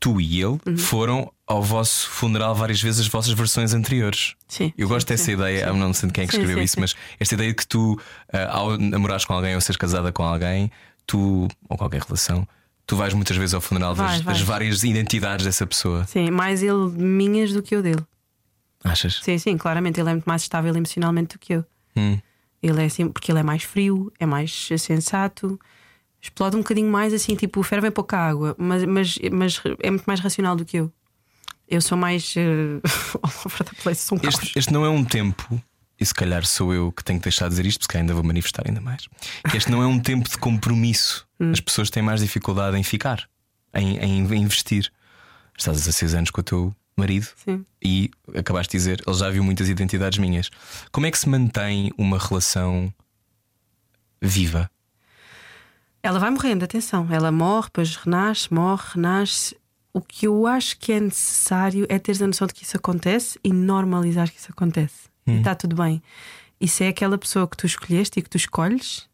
tu 0.00 0.20
e 0.20 0.40
ele, 0.40 0.58
Uhum. 0.66 0.76
foram 0.78 1.32
ao 1.46 1.62
vosso 1.62 2.08
funeral 2.08 2.54
várias 2.54 2.80
vezes 2.80 3.00
as 3.02 3.06
vossas 3.08 3.32
versões 3.34 3.74
anteriores. 3.74 4.34
Sim. 4.48 4.72
Eu 4.78 4.88
gosto 4.88 5.06
sim, 5.08 5.12
dessa 5.14 5.24
sim, 5.24 5.32
ideia, 5.32 5.70
sim. 5.70 5.78
não 5.78 5.92
sei 5.92 6.06
de 6.06 6.12
quem 6.14 6.24
é 6.24 6.26
que 6.26 6.32
escreveu 6.34 6.62
isso, 6.62 6.80
mas 6.80 6.94
esta 7.20 7.34
ideia 7.34 7.50
de 7.50 7.54
que 7.56 7.66
tu, 7.66 8.00
ah, 8.32 8.56
ao 8.58 8.78
namorares 8.78 9.24
com 9.26 9.34
alguém 9.34 9.54
ou 9.54 9.60
seres 9.60 9.76
casada 9.76 10.10
com 10.10 10.22
alguém, 10.22 10.70
tu, 11.06 11.46
ou 11.68 11.76
qualquer 11.76 12.00
relação, 12.00 12.48
tu 12.86 12.96
vais 12.96 13.12
muitas 13.12 13.36
vezes 13.36 13.52
ao 13.54 13.60
funeral 13.60 13.94
das, 13.94 14.20
Vais, 14.22 14.24
das 14.24 14.40
várias 14.40 14.82
identidades 14.84 15.44
dessa 15.44 15.66
pessoa. 15.66 16.04
Sim, 16.06 16.30
mais 16.30 16.62
ele 16.62 16.88
minhas 16.96 17.52
do 17.52 17.62
que 17.62 17.74
eu 17.74 17.82
dele. 17.82 18.02
Achas? 18.82 19.20
Sim, 19.22 19.38
sim, 19.38 19.56
claramente 19.58 20.00
ele 20.00 20.08
é 20.10 20.12
muito 20.12 20.26
mais 20.26 20.42
estável 20.42 20.74
emocionalmente 20.74 21.36
do 21.36 21.38
que 21.38 21.54
eu. 21.54 21.64
Hum. 21.96 22.18
Ele 22.62 22.82
é 22.82 22.86
assim, 22.86 23.08
porque 23.08 23.30
ele 23.30 23.40
é 23.40 23.42
mais 23.42 23.62
frio, 23.62 24.10
é 24.18 24.24
mais 24.24 24.68
sensato, 24.78 25.58
explode 26.24 26.56
um 26.56 26.60
bocadinho 26.60 26.90
mais 26.90 27.12
assim, 27.12 27.36
tipo, 27.36 27.62
ferve 27.62 27.90
pouca 27.90 28.16
água, 28.16 28.56
mas, 28.58 28.84
mas, 28.84 29.18
mas 29.30 29.62
é 29.82 29.90
muito 29.90 30.04
mais 30.04 30.20
racional 30.20 30.56
do 30.56 30.64
que 30.64 30.78
eu. 30.78 30.90
Eu 31.68 31.80
sou 31.80 31.96
mais 31.98 32.34
uh, 32.36 32.80
all 33.22 33.32
over 33.44 33.64
the 33.64 33.76
place, 33.82 34.02
sou 34.02 34.16
um 34.16 34.20
caos. 34.20 34.34
Este, 34.34 34.58
este 34.58 34.72
não 34.72 34.84
é 34.84 34.88
um 34.88 35.04
tempo, 35.04 35.62
e 36.00 36.04
se 36.04 36.14
calhar 36.14 36.44
sou 36.46 36.72
eu 36.72 36.90
que 36.90 37.04
tenho 37.04 37.18
que 37.18 37.24
deixar 37.24 37.44
de 37.44 37.50
dizer 37.50 37.66
isto, 37.66 37.80
porque 37.80 37.98
ainda 37.98 38.14
vou 38.14 38.24
manifestar 38.24 38.64
ainda 38.66 38.80
mais. 38.80 39.06
Este 39.54 39.70
não 39.70 39.82
é 39.82 39.86
um 39.86 39.98
tempo 39.98 40.28
de 40.28 40.38
compromisso. 40.38 41.26
Hum. 41.38 41.52
As 41.52 41.60
pessoas 41.60 41.90
têm 41.90 42.02
mais 42.02 42.20
dificuldade 42.20 42.76
em 42.76 42.82
ficar, 42.82 43.28
em, 43.74 43.98
em 43.98 44.36
investir. 44.36 44.90
Estás 45.56 45.76
a 45.76 45.80
16 45.80 46.14
anos 46.14 46.30
com 46.30 46.40
o 46.40 46.44
teu 46.44 46.74
marido 46.96 47.28
Sim. 47.44 47.64
e 47.82 48.10
acabaste 48.34 48.72
de 48.72 48.78
dizer, 48.78 49.02
ele 49.06 49.16
já 49.16 49.28
viu 49.28 49.44
muitas 49.44 49.68
identidades 49.68 50.18
minhas. 50.18 50.50
Como 50.90 51.06
é 51.06 51.10
que 51.10 51.18
se 51.18 51.28
mantém 51.28 51.92
uma 51.98 52.18
relação 52.18 52.92
viva? 54.22 54.70
Ela 56.04 56.18
vai 56.18 56.30
morrendo, 56.30 56.62
atenção. 56.64 57.08
Ela 57.10 57.32
morre, 57.32 57.64
depois 57.68 57.96
renasce, 57.96 58.52
morre, 58.52 58.82
renasce. 58.94 59.56
O 59.90 60.02
que 60.02 60.26
eu 60.26 60.46
acho 60.46 60.78
que 60.78 60.92
é 60.92 61.00
necessário 61.00 61.86
é 61.88 61.98
teres 61.98 62.20
a 62.20 62.26
noção 62.26 62.46
de 62.46 62.52
que 62.52 62.62
isso 62.62 62.76
acontece 62.76 63.38
e 63.42 63.50
normalizar 63.50 64.30
que 64.30 64.38
isso 64.38 64.50
acontece. 64.50 65.08
E 65.26 65.38
está 65.38 65.54
tudo 65.54 65.74
bem. 65.76 66.02
E 66.60 66.68
se 66.68 66.84
é 66.84 66.88
aquela 66.88 67.16
pessoa 67.16 67.48
que 67.48 67.56
tu 67.56 67.64
escolheste 67.64 68.18
e 68.18 68.22
que 68.22 68.28
tu 68.28 68.36
escolhes, 68.36 69.08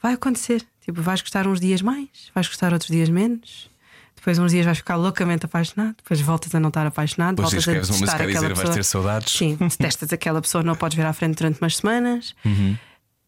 vai 0.00 0.12
acontecer. 0.14 0.64
Tipo, 0.80 1.02
vais 1.02 1.20
gostar 1.22 1.48
uns 1.48 1.58
dias 1.58 1.82
mais, 1.82 2.30
vais 2.32 2.46
gostar 2.46 2.72
outros 2.72 2.88
dias 2.90 3.08
menos. 3.08 3.68
Depois, 4.14 4.38
uns 4.38 4.52
dias 4.52 4.66
vais 4.66 4.78
ficar 4.78 4.94
loucamente 4.96 5.46
apaixonado, 5.46 5.96
depois 5.96 6.20
voltas 6.20 6.54
a 6.54 6.60
não 6.60 6.68
estar 6.68 6.86
apaixonado, 6.86 7.36
Depois 7.36 7.52
voltas 7.64 7.90
a 7.90 7.92
detestar 7.94 8.14
aquela 8.16 8.26
dizer 8.32 8.46
vais 8.48 8.58
pessoa. 8.60 8.74
ter 8.74 8.84
saudades. 8.84 9.32
Sim, 9.32 9.56
detestas 9.56 10.12
aquela 10.14 10.40
pessoa, 10.40 10.62
não 10.62 10.76
podes 10.76 10.96
ver 10.96 11.06
à 11.06 11.12
frente 11.12 11.36
durante 11.38 11.60
umas 11.60 11.78
semanas. 11.78 12.34
Uhum. 12.44 12.76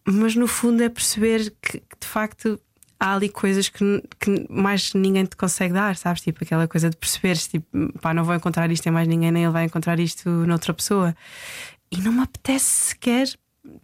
Mas 0.05 0.35
no 0.35 0.47
fundo 0.47 0.83
é 0.83 0.89
perceber 0.89 1.53
que, 1.63 1.79
que, 1.79 1.97
de 2.01 2.07
facto 2.07 2.61
há 2.99 3.15
ali 3.15 3.29
coisas 3.29 3.69
que, 3.69 4.03
que 4.21 4.47
mais 4.49 4.95
ninguém 4.95 5.25
te 5.25 5.35
consegue 5.37 5.75
dar, 5.75 5.97
sabes? 5.97 6.23
Tipo 6.23 6.45
aquela 6.45 6.69
coisa 6.69 6.89
de 6.89 6.97
perceberes, 6.97 7.49
tipo, 7.49 7.67
pá, 8.01 8.15
não 8.15 8.23
vou 8.25 8.35
encontrar 8.35 8.71
isto 8.71 8.87
em 8.87 8.93
mais 8.93 9.09
ninguém, 9.09 9.33
nem 9.33 9.43
ele 9.43 9.53
vai 9.53 9.65
encontrar 9.65 9.99
isto 9.99 10.29
noutra 10.29 10.73
pessoa. 10.73 11.15
E 11.91 12.01
não 12.01 12.13
me 12.13 12.23
apetece 12.23 12.65
sequer, 12.91 13.27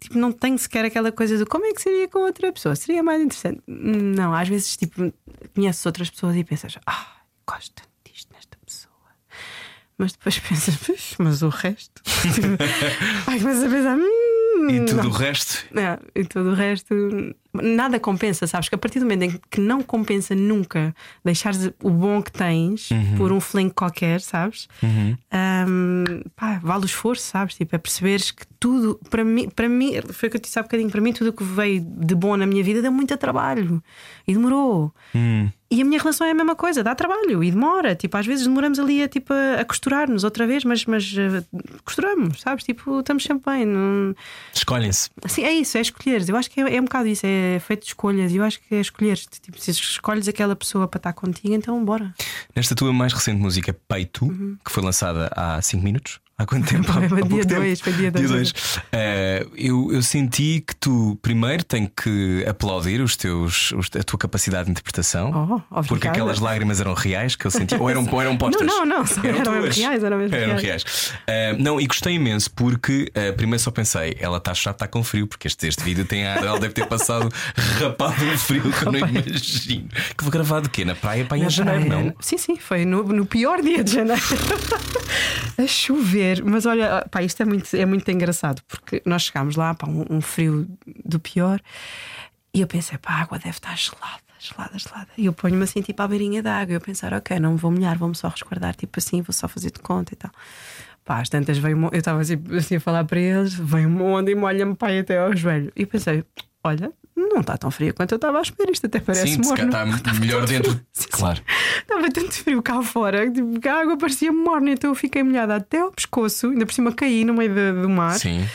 tipo, 0.01 0.17
não 0.17 0.31
tenho 0.31 0.57
sequer 0.57 0.85
aquela 0.85 1.11
coisa 1.11 1.37
de 1.37 1.45
como 1.45 1.67
é 1.67 1.73
que 1.73 1.83
seria 1.83 2.07
com 2.09 2.21
outra 2.21 2.53
pessoa, 2.53 2.77
seria 2.77 3.03
mais 3.03 3.21
interessante. 3.21 3.61
Não, 3.67 4.33
às 4.33 4.49
vezes, 4.49 4.77
tipo, 4.77 5.13
conheces 5.53 5.85
outras 5.85 6.11
pessoas 6.11 6.37
e 6.37 6.45
pensas, 6.45 6.79
ah, 6.87 7.07
gosto 7.45 7.73
tanto 7.75 7.89
disto 8.05 8.33
nesta 8.33 8.57
pessoa. 8.65 8.95
Mas 9.99 10.13
depois 10.13 10.39
pensas, 10.49 10.77
"Puxa, 10.77 11.17
mas 11.19 11.43
o 11.43 11.49
resto. 11.49 12.01
Tipo, 12.35 12.57
começas 13.41 13.65
a 13.65 13.69
pensar, 13.69 13.97
hum, 13.99 14.38
E 14.71 14.85
tudo 14.85 15.03
não. 15.03 15.11
o 15.11 15.13
resto? 15.13 15.65
É, 15.77 15.99
e 16.15 16.25
todo 16.25 16.51
o 16.51 16.55
resto 16.55 16.95
nada 17.53 17.99
compensa, 17.99 18.47
sabes? 18.47 18.69
Que 18.69 18.75
a 18.75 18.79
partir 18.79 18.99
do 18.99 19.05
momento 19.05 19.23
em 19.23 19.41
que 19.51 19.61
não 19.61 19.83
compensa 19.83 20.35
nunca 20.35 20.95
deixares 21.25 21.71
o 21.83 21.91
bom 21.91 22.23
que 22.23 22.31
tens 22.31 22.89
por 23.17 23.33
um 23.33 23.41
flanco 23.41 23.75
qualquer, 23.75 24.21
sabes? 24.21 24.69
Hum, 24.83 26.23
pá, 26.37 26.61
vale 26.63 26.85
o 26.85 26.87
esforço, 26.87 27.23
sabes? 27.23 27.55
Tipo, 27.55 27.75
é 27.75 27.79
perceberes 27.79 28.31
que 28.31 28.47
tudo, 28.61 29.01
para 29.11 29.25
mim, 29.25 29.49
para 29.49 29.69
mim, 29.69 29.95
foi 30.13 30.29
o 30.29 30.31
que 30.31 30.37
eu 30.37 30.41
te 30.41 30.45
disse 30.45 30.59
há 30.59 30.63
bocadinho, 30.63 30.91
para 30.91 31.01
mim, 31.01 31.13
tudo 31.13 31.31
o 31.31 31.33
que 31.33 31.45
veio 31.45 31.81
de 31.81 32.15
bom 32.15 32.37
na 32.37 32.47
minha 32.47 32.63
vida 32.63 32.83
deu 32.83 32.93
muito 32.93 33.17
trabalho 33.17 33.83
e 34.27 34.33
demorou. 34.33 34.93
E 35.71 35.83
a 35.83 35.85
minha 35.85 36.01
relação 36.01 36.27
é 36.27 36.31
a 36.31 36.35
mesma 36.35 36.57
coisa, 36.57 36.83
dá 36.83 36.95
trabalho 36.95 37.45
e 37.45 37.51
demora. 37.51 37.95
Tipo, 37.95 38.17
às 38.17 38.27
vezes 38.27 38.47
demoramos 38.47 38.79
ali 38.79 39.03
a, 39.03 39.09
tipo, 39.09 39.35
a, 39.35 39.63
costurar-nos 39.65 40.25
outra 40.25 40.47
vez, 40.47 40.65
mas, 40.65 40.87
mas 40.87 41.15
eh, 41.15 41.45
costuramos, 41.85 42.41
sabes? 42.41 42.65
Tipo, 42.65 43.01
estamos 43.01 43.23
sempre 43.23 43.53
bem. 43.53 43.67
Não... 43.67 44.15
Escolhem-se. 44.55 45.11
Assim, 45.23 45.45
é 45.45 45.53
isso, 45.53 45.77
é 45.77 45.83
escolheres. 45.83 46.27
Eu 46.27 46.37
acho 46.37 46.51
que 46.51 46.63
é, 46.63 46.77
é 46.77 46.81
um 46.81 46.85
bocado 46.85 47.07
isso, 47.07 47.27
é 47.27 47.59
feito 47.61 47.83
de 47.83 47.89
escolhas. 47.89 48.35
Eu 48.35 48.43
acho 48.45 48.59
que 48.61 48.75
é 48.75 48.81
escolheres. 48.81 49.27
Tipo, 49.27 49.61
se 49.61 49.71
escolhes 49.71 50.27
aquela 50.27 50.57
pessoa 50.57 50.89
para 50.89 50.99
estar 50.99 51.13
contigo, 51.13 51.53
então 51.53 51.85
bora. 51.85 52.15
Nesta 52.57 52.75
tua 52.75 52.91
mais 52.91 53.13
recente 53.13 53.39
música, 53.39 53.77
Peito, 53.87 54.27
que 54.65 54.73
foi 54.73 54.83
lançada 54.83 55.31
há 55.37 55.61
5 55.61 55.85
minutos. 55.85 56.19
Há 56.39 56.47
quanto 56.47 56.69
tempo? 56.69 56.85
Foi 56.93 57.03
Há 57.05 57.09
dia 57.09 57.19
pouco 57.19 57.47
tempo. 57.47 57.55
dois, 57.61 57.81
foi 57.81 57.93
dia 57.95 58.11
dois. 58.13 58.31
dois. 58.31 58.53
Eh, 58.93 59.45
eu, 59.57 59.93
eu 59.93 60.01
senti 60.03 60.63
que 60.65 60.75
tu, 60.77 61.19
primeiro, 61.21 61.65
tenho 61.65 61.91
que 61.91 62.45
aplaudir 62.49 63.01
os 63.01 63.17
teus, 63.17 63.73
os- 63.73 63.91
a 63.99 64.03
tua 64.05 64.17
capacidade 64.19 64.67
de 64.67 64.71
interpretação. 64.71 65.65
Oh, 65.71 65.83
porque 65.83 66.07
aquelas 66.07 66.39
lágrimas 66.39 66.81
eram 66.81 66.95
reais 66.95 67.35
que 67.35 67.45
eu 67.45 67.51
senti. 67.51 67.75
Ou 67.75 67.91
eram, 67.91 68.09
ou 68.09 68.21
eram 68.23 68.37
postas? 68.37 68.65
Não, 68.65 68.87
não, 68.87 69.03
não, 69.03 69.25
eram 69.25 69.43
tuas. 69.43 69.77
reais, 69.77 70.05
eram 70.05 70.17
mesmo 70.19 70.37
Eram 70.37 70.57
reais. 70.57 70.63
reais. 70.63 71.13
Eh, 71.27 71.57
não, 71.59 71.81
e 71.81 71.87
gostei 71.89 72.15
imenso 72.15 72.51
porque 72.53 73.11
eh, 73.15 73.33
primeiro 73.33 73.61
só 73.61 73.73
pensei, 73.73 74.17
ela 74.21 74.39
está 74.39 74.53
a 74.53 74.55
chorar, 74.55 74.75
está 74.77 74.87
com 74.87 75.03
frio, 75.03 75.27
porque 75.27 75.49
este, 75.49 75.67
este 75.67 75.83
vídeo 75.83 76.05
tem 76.05 76.25
ar, 76.25 76.39
ela 76.45 76.61
deve 76.61 76.73
ter 76.73 76.87
passado 76.87 77.29
rapado 77.81 78.25
um 78.25 78.39
frio 78.39 78.63
que 78.71 78.87
eu 78.87 78.93
não 78.93 78.99
imagino. 79.09 79.89
Que 80.17 80.23
foi 80.23 80.31
gravado 80.31 80.69
o 80.69 80.71
quê? 80.71 80.85
Na 80.85 80.95
praia, 80.95 81.25
para 81.25 81.37
em 81.39 81.51
janeiro, 81.51 81.85
não? 81.89 82.15
Sim, 82.21 82.39
sim, 82.39 82.57
foi 82.57 82.85
no, 82.85 83.03
no 83.03 83.27
pior 83.27 83.61
dia 83.61 83.83
de 83.83 83.93
janeiro. 83.93 84.23
a 85.59 85.67
chover. 85.67 86.28
Mas 86.45 86.67
olha, 86.67 87.07
pá, 87.11 87.23
isto 87.23 87.43
é 87.43 87.47
muito, 87.47 87.75
é 87.75 87.87
muito 87.87 88.11
engraçado 88.11 88.63
porque 88.69 89.03
nós 89.05 89.23
chegámos 89.23 89.57
lá, 89.57 89.75
pá, 89.75 89.87
um, 89.89 90.05
um 90.11 90.21
frio 90.21 90.69
do 91.05 91.19
pior, 91.19 91.61
e 92.55 92.61
eu 92.61 92.67
pensei, 92.67 92.99
pá, 92.99 93.15
a 93.15 93.23
água 93.23 93.39
deve 93.39 93.51
estar 93.51 93.77
gelada. 93.77 94.29
Gelada, 94.41 94.79
gelada. 94.79 95.09
E 95.17 95.27
eu 95.27 95.33
ponho-me 95.33 95.65
assim, 95.65 95.83
tipo, 95.83 96.01
à 96.01 96.07
beirinha 96.07 96.41
da 96.41 96.61
água. 96.61 96.73
Eu 96.73 96.81
pensar, 96.81 97.13
ok, 97.13 97.41
não 97.41 97.53
me 97.53 97.59
vou 97.59 97.73
molhar, 97.73 97.99
vou-me 97.99 98.15
só 98.15 98.29
resguardar, 98.29 98.75
tipo 98.77 98.99
assim, 98.99 99.21
vou 99.21 99.33
só 99.33 99.49
fazer 99.49 99.73
de 99.73 99.81
conta 99.81 100.15
e 100.15 100.17
tal. 100.17 100.31
Pá, 101.05 101.21
às 101.21 101.29
tantas 101.29 101.59
veio 101.59 101.77
eu 101.91 101.99
estava 101.99 102.21
assim, 102.21 102.41
assim 102.57 102.77
a 102.77 102.81
falar 102.81 103.05
para 103.05 103.19
eles, 103.19 103.55
veio 103.55 103.89
uma 103.89 104.05
onda 104.05 104.31
e 104.31 104.35
molha-me 104.35 104.77
pai 104.77 105.01
até 105.01 105.19
ao 105.19 105.35
joelho. 105.35 105.73
E 105.75 105.83
eu 105.83 105.87
pensei, 105.89 106.25
olha, 106.69 106.93
não 107.17 107.41
está 107.41 107.57
tão 107.57 107.71
frio 107.71 107.93
quanto 107.93 108.13
eu 108.13 108.17
estava 108.17 108.39
a 108.39 108.43
esperar, 108.43 108.71
isto 108.71 108.87
até 108.87 109.01
parece 109.01 109.29
Sim, 109.29 109.41
morno. 109.43 109.71
calhar 109.71 109.97
está 109.97 110.15
melhor 110.15 110.47
dentro. 110.47 110.73
Sim, 110.73 110.81
sim. 110.93 111.09
Claro. 111.11 111.41
Estava 111.81 112.11
tanto 112.11 112.33
frio 112.33 112.63
cá 112.63 112.83
fora 112.83 113.31
tipo, 113.31 113.59
que 113.61 113.69
a 113.69 113.81
água 113.81 113.97
parecia 113.99 114.33
morna, 114.33 114.71
então 114.71 114.91
eu 114.91 114.95
fiquei 114.95 115.23
molhada 115.23 115.57
até 115.57 115.81
ao 115.81 115.91
pescoço, 115.91 116.49
ainda 116.49 116.65
por 116.65 116.73
cima 116.73 116.93
caí 116.93 117.25
no 117.25 117.35
meio 117.35 117.53
do 117.83 117.89
mar. 117.89 118.19
Sim. 118.19 118.47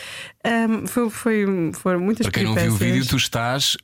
Ahm, 0.45 0.85
foi, 0.87 1.09
foi, 1.09 1.45
foram 1.73 1.99
muitas 1.99 2.25
Para 2.25 2.33
quem 2.33 2.43
não 2.43 2.55
viu 2.55 2.73
o 2.73 2.75
vídeo, 2.75 3.05
tu 3.05 3.17
estás 3.17 3.77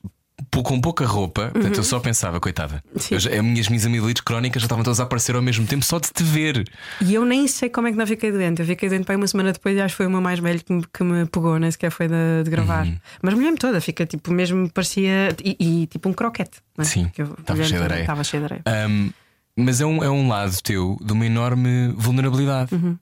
com 0.62 0.80
pouca 0.80 1.04
roupa. 1.06 1.48
Portanto, 1.52 1.76
eu 1.76 1.82
só 1.84 1.98
pensava, 2.00 2.40
coitada. 2.40 2.82
Uhum. 2.94 3.00
Eu 3.10 3.20
já- 3.20 3.30
as 3.30 3.40
minhas 3.42 3.68
misamilites 3.68 4.22
crónicas 4.22 4.62
já 4.62 4.66
estavam 4.66 4.82
todas 4.84 5.00
a 5.00 5.02
aparecer 5.04 5.34
ao 5.36 5.42
mesmo 5.42 5.66
tempo, 5.66 5.84
só 5.84 5.98
de 5.98 6.08
te 6.12 6.22
ver. 6.22 6.64
E 7.00 7.14
eu 7.14 7.24
nem 7.24 7.46
sei 7.48 7.68
como 7.68 7.88
é 7.88 7.92
que 7.92 7.96
não 7.98 8.06
fiquei 8.06 8.30
doente. 8.32 8.60
Eu 8.60 8.66
fiquei 8.66 8.88
doente 8.88 9.04
para 9.04 9.16
uma 9.16 9.26
semana 9.26 9.52
depois 9.52 9.76
e 9.76 9.80
acho 9.80 9.92
que 9.92 9.96
foi 9.98 10.06
o 10.06 10.10
meu 10.10 10.20
mais 10.20 10.38
velho 10.38 10.62
que 10.64 10.72
me, 10.72 10.82
que 10.92 11.02
me 11.04 11.26
pegou, 11.26 11.58
nem 11.58 11.70
sequer 11.70 11.90
foi 11.90 12.08
de, 12.08 12.44
de 12.44 12.50
gravar. 12.50 12.86
Uhum. 12.86 12.96
Mas 13.22 13.34
molhei-me 13.34 13.56
toda, 13.58 13.80
fica 13.80 14.04
tipo, 14.06 14.32
mesmo 14.32 14.70
parecia. 14.70 15.34
E, 15.44 15.56
e 15.82 15.86
tipo 15.86 16.08
um 16.08 16.12
croquete. 16.12 16.58
não 16.76 16.82
é? 16.82 16.86
Sim, 16.88 17.10
estava 17.16 17.62
cheio 17.64 17.78
de 17.80 17.84
areia. 17.84 18.00
Estava 18.02 18.24
cheio 18.24 18.40
de 18.46 18.52
areia. 18.52 18.62
Ahm, 18.66 19.10
mas 19.56 19.80
é 19.80 19.86
um, 19.86 20.02
é 20.02 20.10
um 20.10 20.28
lado 20.28 20.56
teu 20.62 20.96
de 21.02 21.12
uma 21.12 21.26
enorme 21.26 21.92
vulnerabilidade. 21.96 22.74
Uhum. 22.74 22.96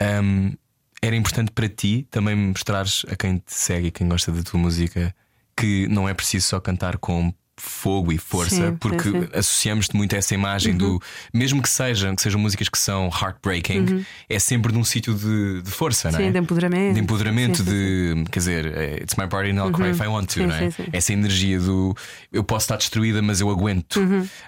Ahm, 0.00 0.52
era 1.00 1.14
importante 1.16 1.50
para 1.52 1.68
ti 1.68 2.06
também 2.10 2.34
mostrares 2.34 3.04
a 3.08 3.16
quem 3.16 3.38
te 3.38 3.54
segue 3.54 3.88
e 3.88 3.90
quem 3.90 4.08
gosta 4.08 4.32
da 4.32 4.42
tua 4.42 4.58
música 4.60 5.14
que 5.58 5.86
não 5.88 6.08
é 6.08 6.14
preciso 6.14 6.46
só 6.46 6.60
cantar 6.60 6.96
com 6.98 7.32
fogo 7.60 8.12
e 8.12 8.18
força, 8.18 8.54
Sim, 8.54 8.66
sim, 8.68 8.76
porque 8.76 9.02
sim. 9.10 9.18
Uhum. 9.18 9.28
associamos-te 9.34 9.96
muito 9.96 10.14
a 10.14 10.18
essa 10.18 10.32
imagem 10.32 10.76
do 10.76 11.02
mesmo 11.34 11.60
que 11.60 11.68
sejam, 11.68 12.14
que 12.14 12.22
sejam 12.22 12.40
músicas 12.40 12.68
que 12.68 12.78
são 12.78 13.08
heartbreaking, 13.08 14.06
é 14.28 14.38
sempre 14.38 14.70
de 14.70 14.78
um 14.78 14.84
sítio 14.84 15.12
de, 15.12 15.60
de 15.62 15.70
força, 15.72 16.10
não 16.12 16.20
é? 16.20 16.22
Sim, 16.26 16.32
de 16.32 16.38
empoderamento. 16.38 16.94
de 16.94 17.00
empoderamento, 17.00 17.56
Sim, 17.58 17.64
sim, 17.64 17.70
de 18.24 18.30
quer 18.30 18.38
dizer, 18.38 18.66
eh, 18.66 18.98
it's 19.02 19.16
my 19.16 19.26
party 19.26 19.50
and 19.50 19.56
I'll 19.56 19.72
cry 19.72 19.90
if 19.90 20.00
I 20.00 20.06
want 20.06 20.26
to, 20.28 20.34
Sim, 20.34 20.46
não 20.46 20.54
é? 20.54 20.70
sim, 20.70 20.84
sim. 20.84 20.88
Essa 20.92 21.12
energia 21.12 21.58
do 21.58 21.96
eu 22.32 22.44
posso 22.44 22.64
estar 22.64 22.76
destruída, 22.76 23.20
mas 23.22 23.40
eu 23.40 23.50
aguento. 23.50 24.00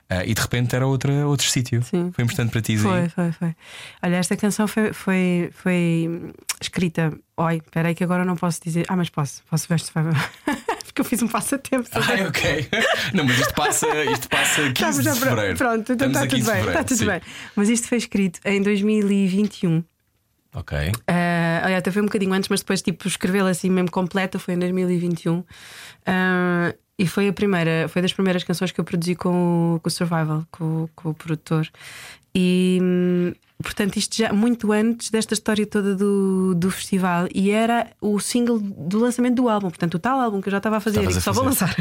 Ah, 0.09 0.25
e 0.25 0.33
de 0.33 0.41
repente 0.41 0.77
era 0.77 0.87
outra, 0.87 1.27
outro 1.27 1.49
sítio. 1.49 1.83
Sim. 1.83 2.13
Foi 2.13 2.23
importante 2.23 2.51
para 2.53 2.63
ti? 2.63 2.77
Foi, 2.77 3.09
foi, 3.09 3.33
foi. 3.33 3.57
Olha, 4.05 4.17
esta 4.17 4.37
canção 4.37 4.69
foi, 4.69 4.93
foi, 4.93 5.51
foi 5.53 6.33
escrita. 6.61 7.13
Oi, 7.37 7.57
espera 7.57 7.89
aí 7.89 7.95
que 7.97 8.05
agora 8.05 8.25
não 8.25 8.37
posso 8.37 8.61
dizer. 8.63 8.85
Ah, 8.89 8.97
mas 8.97 9.09
posso, 9.09 9.43
posso 9.51 9.67
ver 9.69 9.81
se 9.81 9.91
vai. 9.93 10.05
Porque 11.01 11.09
que 11.09 11.15
eu 11.15 11.19
fiz 11.19 11.23
um 11.23 11.29
passatempo. 11.29 11.89
Ai, 11.93 12.27
ok. 12.27 12.69
Não, 13.15 13.25
mas 13.25 13.39
isto 13.39 13.55
passa, 13.55 14.05
isto 14.05 14.29
passa 14.29 14.57
15 14.63 14.69
Estamos 14.73 15.05
já 15.05 15.13
de 15.13 15.21
fevereiro. 15.21 15.57
Pronto, 15.59 15.93
então 15.93 16.09
está 16.09 16.27
15 16.27 16.43
tudo 16.45 16.53
bem. 16.53 16.67
Está 16.69 16.85
tudo 16.85 16.97
sim. 16.99 17.07
bem. 17.07 17.21
Mas 17.57 17.69
isto 17.69 17.89
foi 17.89 17.99
escrito 17.99 18.41
em 18.45 18.63
2021. 18.63 19.83
Ok. 20.55 20.77
Ah, 21.07 21.61
aliás, 21.63 21.79
até 21.79 21.91
foi 21.91 22.03
um 22.03 22.07
bocadinho 22.07 22.33
antes, 22.33 22.49
mas 22.49 22.61
depois, 22.61 22.83
tipo, 22.83 23.07
escrevê-la 23.07 23.51
assim 23.51 23.71
mesmo 23.71 23.91
completa 23.91 24.39
foi 24.39 24.55
em 24.55 24.59
2021. 24.59 25.45
Ah, 26.07 26.75
e 26.99 27.07
foi 27.07 27.29
a 27.29 27.33
primeira, 27.33 27.89
foi 27.89 28.03
das 28.03 28.13
primeiras 28.13 28.45
canções 28.45 28.73
que 28.73 28.81
eu 28.81 28.85
produzi 28.85 29.15
com, 29.15 29.77
o- 29.77 29.81
com 29.81 29.89
o 29.89 29.91
Survival, 29.91 30.45
com, 30.51 30.65
o- 30.85 30.91
com 30.95 31.09
o 31.11 31.15
produtor. 31.15 31.67
E 32.35 32.79
hum, 32.83 33.33
portanto, 33.63 33.97
isto 33.97 34.17
já 34.17 34.33
muito 34.33 34.73
antes 34.73 35.11
desta 35.11 35.35
história 35.35 35.67
toda 35.67 35.95
do, 35.95 36.55
do 36.55 36.71
festival, 36.71 37.29
e 37.35 37.51
era 37.51 37.91
o 38.01 38.19
single 38.21 38.59
do 38.59 38.99
lançamento 38.99 39.37
do 39.37 39.49
álbum, 39.49 39.69
portanto, 39.69 39.95
o 39.95 39.99
tal 39.99 40.21
álbum 40.21 40.41
que 40.41 40.49
eu 40.49 40.53
já 40.53 40.59
estava 40.59 40.77
a 40.79 40.81
fazer 40.81 40.99
Estavas 41.01 41.17
e 41.17 41.19
que 41.19 41.25
só 41.25 41.33
vou 41.33 41.45
lançar. 41.45 41.75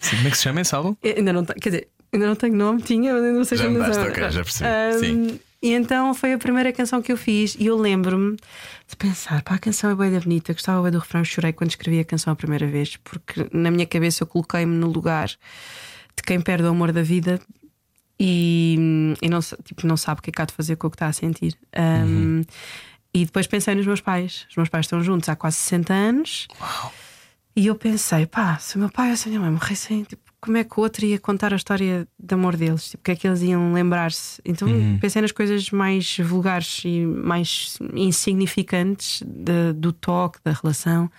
Sim, 0.00 0.16
como 0.16 0.28
é 0.28 0.30
que 0.30 0.36
se 0.36 0.42
chama 0.42 0.60
esse 0.60 0.74
álbum? 0.74 0.96
Eu 1.02 1.16
ainda 1.18 1.32
não 1.32 1.44
quer 1.44 1.70
dizer, 1.70 1.88
ainda 2.12 2.26
não 2.26 2.36
tenho 2.36 2.54
nome, 2.56 2.82
tinha, 2.82 3.12
mas 3.12 3.22
ainda 3.22 3.38
não 3.38 3.44
sei 3.44 3.58
Já 3.58 3.64
como 3.64 3.78
mudaste, 3.78 3.98
lançar. 3.98 4.10
ok, 4.10 4.30
já 4.30 4.42
percebi. 4.42 4.68
Ahm, 4.68 4.98
Sim. 5.00 5.40
E 5.60 5.72
então 5.72 6.14
foi 6.14 6.32
a 6.32 6.38
primeira 6.38 6.72
canção 6.72 7.02
que 7.02 7.10
eu 7.10 7.16
fiz 7.16 7.56
e 7.58 7.66
eu 7.66 7.76
lembro-me 7.76 8.36
de 8.86 8.94
pensar, 8.96 9.42
pá, 9.42 9.56
a 9.56 9.58
canção 9.58 9.90
é 9.90 9.94
bem 9.96 10.12
da 10.12 10.20
bonita, 10.20 10.52
gostava 10.52 10.80
bem 10.82 10.92
do 10.92 11.00
refrão, 11.00 11.24
chorei 11.24 11.52
quando 11.52 11.70
escrevi 11.70 11.98
a 11.98 12.04
canção 12.04 12.32
a 12.32 12.36
primeira 12.36 12.64
vez, 12.68 12.96
porque 12.96 13.48
na 13.52 13.68
minha 13.68 13.84
cabeça 13.84 14.22
eu 14.22 14.26
coloquei-me 14.28 14.72
no 14.76 14.86
lugar 14.86 15.26
de 15.26 16.22
quem 16.24 16.40
perde 16.40 16.62
o 16.62 16.68
amor 16.68 16.92
da 16.92 17.02
vida 17.02 17.40
e, 18.18 19.14
e 19.22 19.28
não, 19.28 19.40
tipo, 19.64 19.86
não 19.86 19.96
sabe 19.96 20.18
o 20.20 20.22
que 20.22 20.30
é 20.30 20.32
que 20.32 20.42
há 20.42 20.44
de 20.44 20.52
fazer 20.54 20.76
com 20.76 20.86
o 20.86 20.90
que 20.90 20.96
está 20.96 21.06
a 21.06 21.12
sentir. 21.12 21.54
Ahm, 21.74 22.42
E 23.14 23.24
depois 23.24 23.46
pensei 23.46 23.74
nos 23.74 23.86
meus 23.86 24.00
pais. 24.00 24.46
Os 24.50 24.56
meus 24.56 24.68
pais 24.68 24.84
estão 24.86 25.02
juntos 25.02 25.28
há 25.28 25.34
quase 25.36 25.56
60 25.56 25.92
anos. 25.94 26.46
E 27.56 27.66
eu 27.66 27.74
pensei, 27.74 28.26
pá, 28.26 28.56
se 28.58 28.76
o 28.76 28.78
meu 28.78 28.90
pai 28.90 29.10
ou 29.10 29.16
se 29.16 29.26
a 29.26 29.30
minha 29.30 29.40
mãe 29.40 29.50
morressem, 29.50 30.04
tipo, 30.04 30.22
como 30.40 30.56
é 30.56 30.62
que 30.62 30.78
o 30.78 30.82
outro 30.82 31.04
ia 31.04 31.18
contar 31.18 31.52
a 31.52 31.56
história 31.56 32.06
de 32.18 32.34
amor 32.34 32.54
deles? 32.56 32.90
Tipo, 32.90 33.00
o 33.00 33.04
que 33.04 33.10
é 33.10 33.16
que 33.16 33.26
eles 33.26 33.42
iam 33.42 33.72
lembrar-se? 33.72 34.40
Então 34.44 34.68
pensei 35.00 35.20
nas 35.22 35.32
coisas 35.32 35.70
mais 35.70 36.16
vulgares 36.18 36.82
e 36.84 37.04
mais 37.06 37.76
insignificantes 37.94 39.22
de- 39.26 39.72
do 39.72 39.92
toque, 39.92 40.38
da 40.44 40.52
relação. 40.52 41.10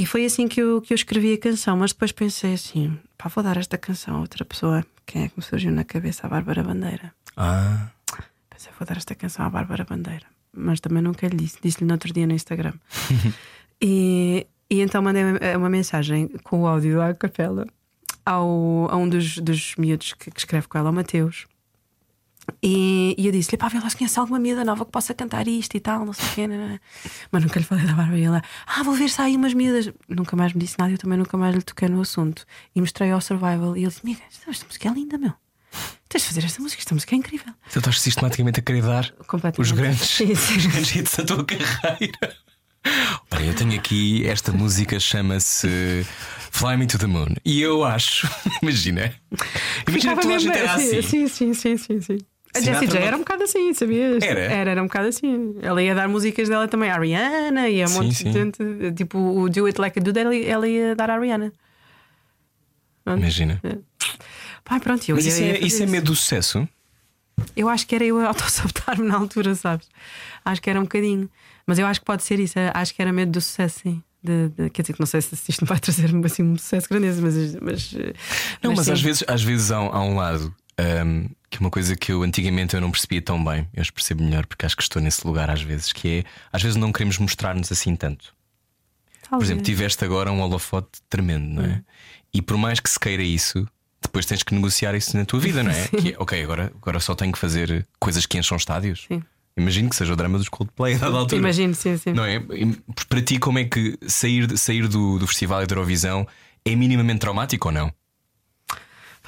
E 0.00 0.06
foi 0.06 0.24
assim 0.24 0.48
que 0.48 0.58
eu, 0.62 0.80
que 0.80 0.94
eu 0.94 0.94
escrevi 0.94 1.34
a 1.34 1.38
canção, 1.38 1.76
mas 1.76 1.92
depois 1.92 2.10
pensei 2.10 2.54
assim: 2.54 2.98
pá, 3.18 3.28
vou 3.28 3.44
dar 3.44 3.58
esta 3.58 3.76
canção 3.76 4.16
a 4.16 4.20
outra 4.20 4.46
pessoa. 4.46 4.82
Quem 5.04 5.24
é 5.24 5.28
que 5.28 5.34
me 5.36 5.42
surgiu 5.42 5.70
na 5.70 5.84
cabeça? 5.84 6.26
A 6.26 6.30
Bárbara 6.30 6.62
Bandeira. 6.62 7.12
Ah, 7.36 7.90
Pensei, 8.48 8.72
vou 8.78 8.88
dar 8.88 8.96
esta 8.96 9.14
canção 9.14 9.44
à 9.44 9.50
Bárbara 9.50 9.84
Bandeira. 9.84 10.24
Mas 10.54 10.80
também 10.80 11.02
nunca 11.02 11.28
lhe 11.28 11.36
disse. 11.36 11.58
Disse-lhe 11.62 11.86
no 11.86 11.92
outro 11.92 12.14
dia 12.14 12.26
no 12.26 12.32
Instagram. 12.32 12.72
e, 13.78 14.46
e 14.70 14.80
então 14.80 15.02
mandei 15.02 15.22
uma, 15.54 15.68
mensagem 15.68 16.28
com 16.44 16.62
o 16.62 16.66
áudio 16.66 17.02
à 17.02 17.12
capela 17.12 17.66
ao, 18.24 18.88
a 18.90 18.96
um 18.96 19.06
dos, 19.06 19.36
dos 19.36 19.74
miúdos 19.76 20.14
que, 20.14 20.30
que 20.30 20.40
escreve 20.40 20.66
com 20.66 20.78
ela, 20.78 20.88
o 20.88 20.94
Mateus. 20.94 21.46
E, 22.62 23.14
e 23.18 23.26
eu 23.26 23.32
disse-lhe: 23.32 23.56
pá, 23.56 23.68
vê 23.68 23.78
lá 23.78 23.88
se 23.88 23.96
conhece 23.96 24.18
alguma 24.18 24.38
miúda 24.38 24.64
nova 24.64 24.84
que 24.84 24.90
possa 24.90 25.14
cantar 25.14 25.46
isto 25.46 25.76
e 25.76 25.80
tal, 25.80 26.04
não 26.04 26.12
sei 26.12 26.26
o 26.28 26.34
quê. 26.34 26.46
né. 26.46 26.80
Mas 27.30 27.42
nunca 27.42 27.58
lhe 27.58 27.64
falei 27.64 27.86
da 27.86 27.92
Bárbara. 27.94 28.18
E 28.18 28.22
ela: 28.22 28.42
ah, 28.66 28.82
vou 28.82 28.94
ver 28.94 29.08
se 29.08 29.20
há 29.20 29.24
aí 29.24 29.36
umas 29.36 29.54
miúdas. 29.54 29.92
Nunca 30.08 30.36
mais 30.36 30.52
me 30.52 30.60
disse 30.60 30.78
nada, 30.78 30.92
eu 30.92 30.98
também 30.98 31.18
nunca 31.18 31.36
mais 31.36 31.54
lhe 31.54 31.62
toquei 31.62 31.88
no 31.88 32.00
assunto. 32.00 32.44
E 32.74 32.80
mostrei 32.80 33.10
ao 33.10 33.20
Survival. 33.20 33.76
E 33.76 33.80
ele 33.80 33.88
disse: 33.88 34.00
amiga, 34.04 34.20
esta 34.28 34.66
música 34.66 34.88
é 34.88 34.92
linda, 34.92 35.18
meu. 35.18 35.32
Tens 36.08 36.22
de 36.22 36.28
fazer 36.28 36.44
esta 36.44 36.60
música, 36.60 36.80
esta 36.82 36.94
música 36.94 37.14
é 37.14 37.18
incrível. 37.18 37.54
tu 37.70 37.78
estás 37.78 38.00
sistematicamente 38.00 38.58
a 38.58 38.62
querer 38.62 38.82
dar 38.82 39.14
os 39.56 39.70
grandes, 39.70 40.18
os 40.20 40.66
grandes 40.66 40.96
hits 40.96 41.16
da 41.16 41.24
tua 41.24 41.44
carreira. 41.44 42.36
Olha, 43.30 43.44
eu 43.44 43.54
tenho 43.54 43.74
aqui 43.74 44.26
esta 44.26 44.52
música 44.52 44.98
chama-se 44.98 46.06
Fly 46.50 46.76
Me 46.76 46.86
to 46.86 46.98
the 46.98 47.06
Moon. 47.06 47.34
E 47.44 47.60
eu 47.60 47.84
acho, 47.84 48.28
imagina, 48.62 49.12
imagina 49.86 50.16
que 50.16 50.22
toda 50.22 50.34
a 50.34 50.38
gente 50.38 50.58
era 50.58 50.78
sim, 50.78 50.98
assim. 50.98 51.02
Sim, 51.02 51.28
sim, 51.28 51.54
sim, 51.54 51.76
sim, 51.76 52.00
sim. 52.00 52.18
A 52.52 52.60
Jessie 52.60 52.88
J 52.88 52.98
era 52.98 53.16
um 53.16 53.20
bocado 53.20 53.44
assim, 53.44 53.72
sabias? 53.74 54.24
Era? 54.24 54.40
Era, 54.40 54.70
era 54.72 54.82
um 54.82 54.86
bocado 54.86 55.08
assim. 55.08 55.54
Ela 55.62 55.80
ia 55.82 55.94
dar 55.94 56.08
músicas 56.08 56.48
dela 56.48 56.66
também 56.66 56.90
à 56.90 56.94
Ariana 56.94 57.68
e 57.68 57.80
a 57.80 57.86
um 57.86 57.90
monte 57.90 58.24
de 58.24 58.32
gente. 58.32 58.58
Tipo, 58.96 59.18
o 59.18 59.48
Do 59.48 59.66
It 59.66 59.80
Like 59.80 60.00
a 60.00 60.02
Dude, 60.02 60.18
ela, 60.18 60.66
ia 60.66 60.96
dar 60.96 61.10
à 61.10 61.14
Ariana. 61.14 61.52
Imagina. 63.06 63.60
Pai, 64.64 64.80
pronto, 64.80 65.08
eu 65.08 65.14
Mas 65.14 65.26
ia, 65.26 65.30
isso 65.30 65.42
ia 65.42 65.52
é, 65.52 65.58
isso 65.60 65.82
é 65.82 65.86
medo 65.86 66.06
do 66.06 66.16
sucesso? 66.16 66.68
Eu 67.56 67.68
acho 67.68 67.86
que 67.86 67.94
era 67.94 68.04
eu 68.04 68.18
a 68.18 68.26
autossabotar-me 68.28 69.06
na 69.06 69.16
altura, 69.16 69.54
sabes? 69.54 69.88
Acho 70.44 70.60
que 70.60 70.68
era 70.68 70.78
um 70.78 70.84
bocadinho. 70.84 71.30
Mas 71.70 71.78
eu 71.78 71.86
acho 71.86 72.00
que 72.00 72.06
pode 72.06 72.22
ser 72.24 72.40
isso. 72.40 72.54
Acho 72.74 72.92
que 72.92 73.00
era 73.00 73.12
medo 73.12 73.30
do 73.32 73.40
sucesso, 73.40 73.80
sim. 73.84 74.02
De, 74.22 74.48
de- 74.50 74.70
quer 74.70 74.82
dizer, 74.82 74.92
que 74.94 75.00
não 75.00 75.06
sei 75.06 75.20
se 75.22 75.34
isto 75.48 75.64
vai 75.64 75.78
trazer-me 75.78 76.24
assim 76.26 76.42
um 76.42 76.58
sucesso 76.58 76.88
grandeza, 76.88 77.22
mas. 77.22 77.34
mas 77.62 77.92
Não, 78.62 78.74
mas 78.74 78.86
sim. 78.86 78.92
às 78.92 79.00
vezes, 79.00 79.24
às 79.28 79.42
vezes 79.42 79.70
há, 79.70 79.80
um- 79.80 79.92
há 79.92 80.02
um 80.02 80.16
lado 80.16 80.54
ahm, 80.76 81.26
que 81.48 81.58
é 81.58 81.60
uma 81.60 81.70
coisa 81.70 81.94
que 81.96 82.10
eu 82.12 82.22
antigamente 82.24 82.74
eu 82.74 82.80
não 82.80 82.90
percebia 82.90 83.22
tão 83.22 83.42
bem. 83.42 83.68
Eu 83.72 83.80
hoje 83.82 83.92
percebo 83.92 84.22
melhor 84.24 84.44
porque 84.46 84.66
acho 84.66 84.76
que 84.76 84.82
estou 84.82 85.00
nesse 85.00 85.24
lugar 85.26 85.48
às 85.48 85.62
vezes, 85.62 85.92
que 85.92 86.08
é 86.18 86.24
às 86.52 86.60
vezes 86.62 86.76
não 86.76 86.90
queremos 86.92 87.16
mostrar-nos 87.18 87.70
assim 87.70 87.94
tanto. 87.94 88.34
Por 89.30 89.42
exemplo, 89.44 89.62
tiveste 89.62 90.04
agora 90.04 90.32
um 90.32 90.40
holofote 90.40 90.88
tremendo, 91.08 91.46
não 91.54 91.64
é? 91.64 91.82
E 92.34 92.42
por 92.42 92.56
mais 92.56 92.80
que 92.80 92.90
se 92.90 92.98
queira 92.98 93.22
isso, 93.22 93.64
depois 94.02 94.26
tens 94.26 94.42
que 94.42 94.52
negociar 94.54 94.92
isso 94.96 95.16
na 95.16 95.24
tua 95.24 95.38
vida, 95.38 95.62
não 95.62 95.70
é? 95.70 95.86
Que 95.96 96.12
é, 96.14 96.16
ok, 96.18 96.42
agora, 96.42 96.72
agora 96.76 96.98
só 96.98 97.14
tenho 97.14 97.30
que 97.32 97.38
fazer 97.38 97.86
coisas 98.00 98.26
que 98.26 98.36
encham 98.38 98.56
estádios. 98.56 99.04
Sim. 99.06 99.22
Imagino 99.56 99.90
que 99.90 99.96
seja 99.96 100.12
o 100.12 100.16
drama 100.16 100.38
dos 100.38 100.48
Coldplay 100.48 100.94
a 100.94 100.98
dada 100.98 101.16
altura. 101.18 101.40
Imagino, 101.40 101.74
sim, 101.74 101.96
sim. 101.96 102.12
Não 102.12 102.24
é? 102.24 102.40
Para 103.08 103.20
ti, 103.20 103.38
como 103.38 103.58
é 103.58 103.64
que 103.64 103.98
sair, 104.06 104.56
sair 104.56 104.88
do, 104.88 105.18
do 105.18 105.26
Festival 105.26 105.66
de 105.66 105.72
Eurovisão 105.74 106.26
é 106.64 106.74
minimamente 106.74 107.20
traumático 107.20 107.68
ou 107.68 107.74
não? 107.74 107.92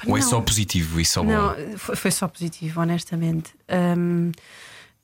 Ou 0.07 0.17
é 0.17 0.19
Não. 0.19 0.27
só 0.27 0.41
positivo 0.41 0.99
e 0.99 1.05
só 1.05 1.23
bom? 1.23 1.31
Não, 1.31 1.77
foi, 1.77 1.95
foi 1.95 2.11
só 2.11 2.27
positivo, 2.27 2.81
honestamente. 2.81 3.53
Hum, 3.97 4.31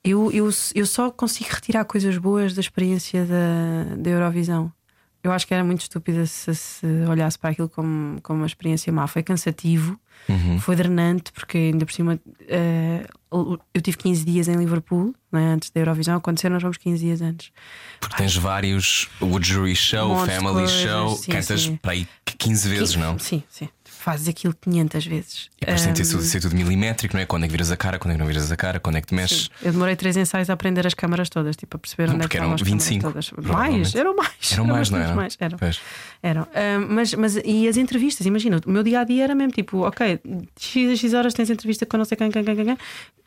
eu, 0.03 0.31
eu, 0.31 0.49
eu 0.75 0.85
só 0.85 1.11
consigo 1.11 1.49
retirar 1.51 1.85
coisas 1.85 2.17
boas 2.17 2.53
da 2.53 2.61
experiência 2.61 3.25
da, 3.25 3.95
da 3.95 4.09
Eurovisão. 4.09 4.71
Eu 5.23 5.31
acho 5.31 5.45
que 5.45 5.53
era 5.53 5.63
muito 5.63 5.81
estúpida 5.81 6.25
se, 6.25 6.53
se 6.55 6.85
olhasse 7.09 7.37
para 7.37 7.49
aquilo 7.51 7.69
como, 7.69 8.21
como 8.21 8.39
uma 8.39 8.47
experiência 8.47 8.91
má. 8.91 9.05
Foi 9.07 9.21
cansativo, 9.21 9.99
Uhum. 10.27 10.59
foi 10.59 10.75
drenante, 10.75 11.31
porque 11.31 11.57
ainda 11.57 11.85
por 11.85 11.91
cima 11.91 12.19
eh, 12.47 13.03
eu 13.31 13.81
tive 13.81 13.97
15 13.97 14.25
dias 14.25 14.47
em 14.47 14.55
Liverpool 14.55 15.13
não 15.31 15.39
é? 15.39 15.45
antes 15.45 15.69
da 15.69 15.81
Eurovisão. 15.81 16.17
Aconteceu, 16.17 16.49
nós 16.49 16.61
vamos 16.61 16.77
15 16.77 17.03
dias 17.03 17.21
antes. 17.21 17.51
Porque 17.99 18.15
tens 18.15 18.35
vários 18.35 19.09
o 19.19 19.41
Jury 19.41 19.75
Show, 19.75 20.09
Montes 20.09 20.35
Family 20.35 20.53
coisas, 20.53 20.71
Show, 20.71 21.15
sim, 21.15 21.31
cantas 21.31 21.61
sim. 21.61 21.75
para 21.77 21.91
aí 21.91 22.07
15 22.37 22.69
vezes, 22.69 22.95
não? 22.95 23.19
Sim, 23.19 23.43
sim. 23.49 23.69
Fazes 24.11 24.27
aquilo 24.27 24.55
500 24.59 25.05
vezes. 25.05 25.49
E 25.57 25.65
depois 25.65 25.81
tem 25.83 25.93
de 25.93 26.03
ser, 26.05 26.19
ser 26.21 26.39
tudo 26.41 26.55
milimétrico, 26.55 27.15
não 27.15 27.21
é? 27.21 27.25
Quando 27.25 27.43
é 27.43 27.47
que 27.47 27.51
viras 27.51 27.69
a 27.71 27.77
cara, 27.77 27.99
quando 27.99 28.11
é 28.11 28.13
que 28.15 28.19
não 28.19 28.25
viras 28.27 28.51
a 28.51 28.55
cara, 28.55 28.79
quando 28.79 28.95
é 28.95 29.01
que 29.01 29.07
te 29.07 29.13
mexes. 29.13 29.43
Sim. 29.43 29.49
Eu 29.61 29.71
demorei 29.71 29.95
três 29.95 30.17
ensaios 30.17 30.49
a 30.49 30.53
aprender 30.53 30.87
as 30.87 30.93
câmaras 30.95 31.29
todas, 31.29 31.55
tipo, 31.55 31.77
a 31.77 31.79
perceber 31.79 32.07
Não, 32.07 32.15
onde 32.15 32.25
é 32.25 32.27
que 32.27 32.37
eram 32.37 32.53
as 32.53 32.61
câmaras 32.61 32.85
25, 32.87 33.03
todas. 33.07 33.31
Mais, 33.31 33.93
eram 33.95 34.15
mais. 34.15 34.31
Eram 34.51 34.65
mais, 34.65 34.89
não 34.89 34.97
eram? 34.99 35.15
mais, 35.15 35.37
eram. 35.39 35.57
Eram. 36.23 36.47
Ah, 36.55 36.79
mas, 36.89 37.13
mas 37.13 37.35
e 37.45 37.67
as 37.67 37.77
entrevistas, 37.77 38.25
imagina, 38.25 38.59
o 38.65 38.69
meu 38.71 38.81
dia 38.81 39.01
a 39.01 39.03
dia 39.03 39.23
era 39.25 39.35
mesmo 39.35 39.51
tipo, 39.51 39.79
ok, 39.85 40.19
X 40.59 40.89
a 40.91 40.95
X 40.95 41.13
horas 41.13 41.33
tens 41.33 41.49
entrevista 41.51 41.85
com 41.85 41.97
não 41.97 42.05
sei 42.05 42.17
quem, 42.17 42.31
quem, 42.31 42.43
quem, 42.43 42.55
quem, 42.55 42.65
quem. 42.65 42.77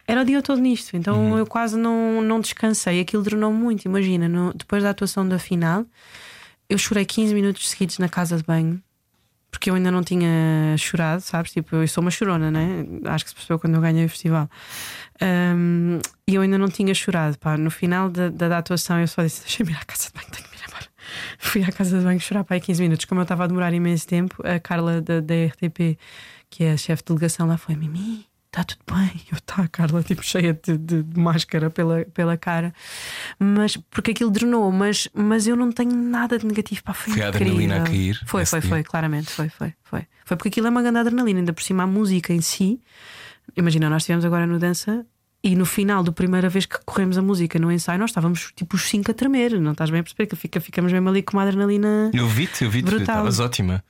Era 0.07 0.22
o 0.22 0.24
dia 0.24 0.43
todo 0.43 0.61
nisto, 0.61 0.97
então 0.97 1.16
Uhum. 1.16 1.39
eu 1.39 1.47
quase 1.47 1.78
não, 1.78 2.20
não 2.20 2.41
descansei. 2.41 2.99
Aquilo 3.01 3.22
drenou 3.22 3.53
muito. 3.53 3.85
Imagina, 3.85 4.28
no- 4.28 4.53
depois 4.53 4.83
da 4.83 4.91
atuação 4.91 5.26
da 5.28 5.39
final, 5.39 5.87
eu 6.68 6.76
chorei 6.76 7.05
15 7.05 7.33
minutos 7.35 7.68
seguidos 7.70 7.99
na 7.99 8.09
casa 8.09 8.37
de 8.37 8.43
banho 8.43 8.83
porque 9.53 9.68
eu 9.70 9.74
ainda 9.74 9.90
não 9.90 10.03
tinha 10.03 10.74
chorado, 10.78 11.20
sabes? 11.20 11.53
Tipo, 11.53 11.76
eu 11.76 11.86
sou 11.86 12.03
uma 12.03 12.11
chorona, 12.11 12.50
né? 12.50 12.84
Acho 13.05 13.24
que 13.24 13.30
se 13.30 13.34
percebeu 13.36 13.59
quando 13.59 13.74
eu 13.74 13.82
ganhei 13.82 14.07
o 14.07 14.09
festival. 14.09 14.50
Um, 15.22 16.00
e 16.26 16.34
eu 16.34 16.42
ainda 16.42 16.59
não 16.59 16.68
tinha 16.68 16.92
chorado. 16.94 17.38
Pá. 17.38 17.57
No 17.57 17.70
final 17.70 18.09
da, 18.09 18.30
da, 18.30 18.59
atuação, 18.59 18.98
eu 18.98 19.07
só 19.07 19.22
disse: 19.22 19.42
Deixa-me 19.42 19.70
ir 19.70 19.76
à 19.76 19.84
casa 19.84 20.09
de 20.09 20.14
banho, 20.14 20.32
tenho 20.32 20.48
que 20.48 20.57
ir 20.57 20.62
embora. 20.66 20.86
Fui 21.38 21.62
à 21.62 21.70
casa 21.70 21.98
de 21.98 22.05
banho 22.05 22.18
chorar 22.18 22.44
para 22.44 22.57
aí 22.57 22.61
15 22.61 22.82
minutos. 22.82 23.05
Como 23.05 23.20
eu 23.20 23.22
estava 23.22 23.44
a 23.44 23.46
demorar 23.46 23.72
imenso 23.74 24.09
tempo, 24.09 24.42
a 24.44 24.59
Carla 24.59 25.03
da, 25.03 25.20
da 25.20 25.34
RTP, 25.34 25.98
que 26.48 26.64
é 26.64 26.72
a 26.72 26.76
chefe 26.76 27.03
de 27.03 27.09
delegação 27.09 27.46
lá, 27.46 27.59
foi: 27.59 27.76
Mimi, 27.76 28.26
está 28.53 28.64
tudo 28.64 28.80
bem. 28.94 29.11
Eu 29.30 29.38
está 29.38 29.62
a 29.62 29.68
Carla, 29.68 30.03
tipo, 30.03 30.22
cheia 30.22 30.53
de, 30.53 30.76
de, 30.76 31.03
de 31.03 31.18
máscara 31.18 31.70
pela, 31.70 32.05
pela 32.05 32.36
cara. 32.36 32.74
Mas 33.38 33.76
porque 33.90 34.11
aquilo 34.11 34.30
drenou, 34.30 34.70
mas, 34.70 35.09
mas 35.14 35.46
eu 35.46 35.57
não 35.57 35.72
tenho 35.72 35.94
nada 35.96 36.38
de 36.38 36.46
negativo. 36.46 36.82
Pá, 36.84 36.92
foi 36.92 37.14
Foi 37.14 37.22
a 37.22 37.28
adrenalina 37.28 37.78
a 37.78 37.84
cair 37.84 38.20
Foi, 38.26 38.44
foi, 38.44 38.61
dia? 38.61 38.68
foi, 38.68 38.82
claramente. 38.82 39.30
Foi, 39.30 39.48
foi, 39.48 39.72
foi. 39.82 40.07
Foi 40.24 40.36
porque 40.36 40.48
aquilo 40.50 40.66
é 40.66 40.70
uma 40.70 40.82
grande 40.82 40.98
adrenalina, 40.98 41.40
ainda 41.40 41.53
por 41.53 41.62
cima 41.62 41.84
a 41.84 41.86
música 41.86 42.32
em 42.32 42.42
si. 42.42 42.78
Imagina, 43.57 43.88
nós 43.88 44.03
estivemos 44.03 44.24
agora 44.24 44.46
no 44.46 44.59
dança. 44.59 45.05
E 45.44 45.57
no 45.57 45.66
final 45.66 46.05
da 46.05 46.12
primeira 46.12 46.48
vez 46.48 46.66
que 46.66 46.78
corremos 46.84 47.18
a 47.18 47.22
música 47.22 47.59
no 47.59 47.72
ensaio, 47.72 47.98
nós 47.98 48.11
estávamos 48.11 48.53
tipo 48.55 48.76
os 48.76 48.82
cinco 48.82 49.11
a 49.11 49.14
tremer. 49.14 49.59
Não 49.61 49.72
estás 49.72 49.90
bem 49.90 49.98
a 49.98 50.03
perceber 50.05 50.26
que 50.28 50.36
fica, 50.36 50.61
ficamos 50.61 50.92
mesmo 50.92 51.09
ali 51.09 51.20
com 51.20 51.36
uma 51.36 51.42
adrenalina. 51.42 52.12
Eu 52.14 52.28
vi-te, 52.28 52.62
eu 52.64 52.70
vi-te, 52.70 52.94
estavas 52.94 53.40
ótima. 53.40 53.82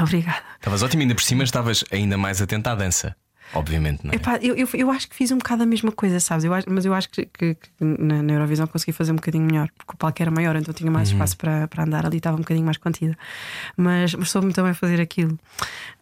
Obrigada. 0.00 0.42
Estavas 0.56 0.82
ótima, 0.82 1.02
ainda 1.02 1.14
por 1.14 1.22
cima 1.22 1.44
estavas 1.44 1.84
ainda 1.92 2.16
mais 2.16 2.40
atenta 2.40 2.70
à 2.72 2.74
dança. 2.74 3.14
Obviamente, 3.54 4.04
não 4.04 4.12
é? 4.12 4.16
Epá, 4.16 4.38
eu, 4.42 4.54
eu, 4.56 4.68
eu 4.74 4.90
acho 4.90 5.08
que 5.08 5.14
fiz 5.16 5.30
um 5.30 5.38
bocado 5.38 5.62
a 5.62 5.66
mesma 5.66 5.90
coisa, 5.92 6.18
sabes? 6.20 6.44
Eu 6.44 6.52
acho, 6.54 6.66
mas 6.70 6.84
eu 6.84 6.92
acho 6.94 7.08
que, 7.10 7.24
que- 7.26 7.54
que 7.54 7.68
na, 7.80 8.22
na 8.22 8.32
Eurovisão 8.32 8.66
consegui 8.66 8.92
fazer 8.92 9.12
um 9.12 9.16
bocadinho 9.16 9.44
melhor, 9.44 9.68
porque 9.76 9.92
o 9.94 9.96
palco 9.96 10.20
era 10.22 10.30
maior, 10.30 10.56
então 10.56 10.72
tinha 10.74 10.90
mais 10.90 11.08
espaço 11.14 11.36
para, 11.36 11.66
para 11.68 11.84
andar 11.84 12.04
ali, 12.06 12.16
estava 12.18 12.36
um 12.36 12.40
bocadinho 12.40 12.64
mais 12.64 12.76
contida. 12.76 13.16
Mas, 13.76 14.14
mas 14.14 14.30
soube-me 14.30 14.52
também 14.52 14.74
fazer 14.74 15.00
aquilo. 15.00 15.38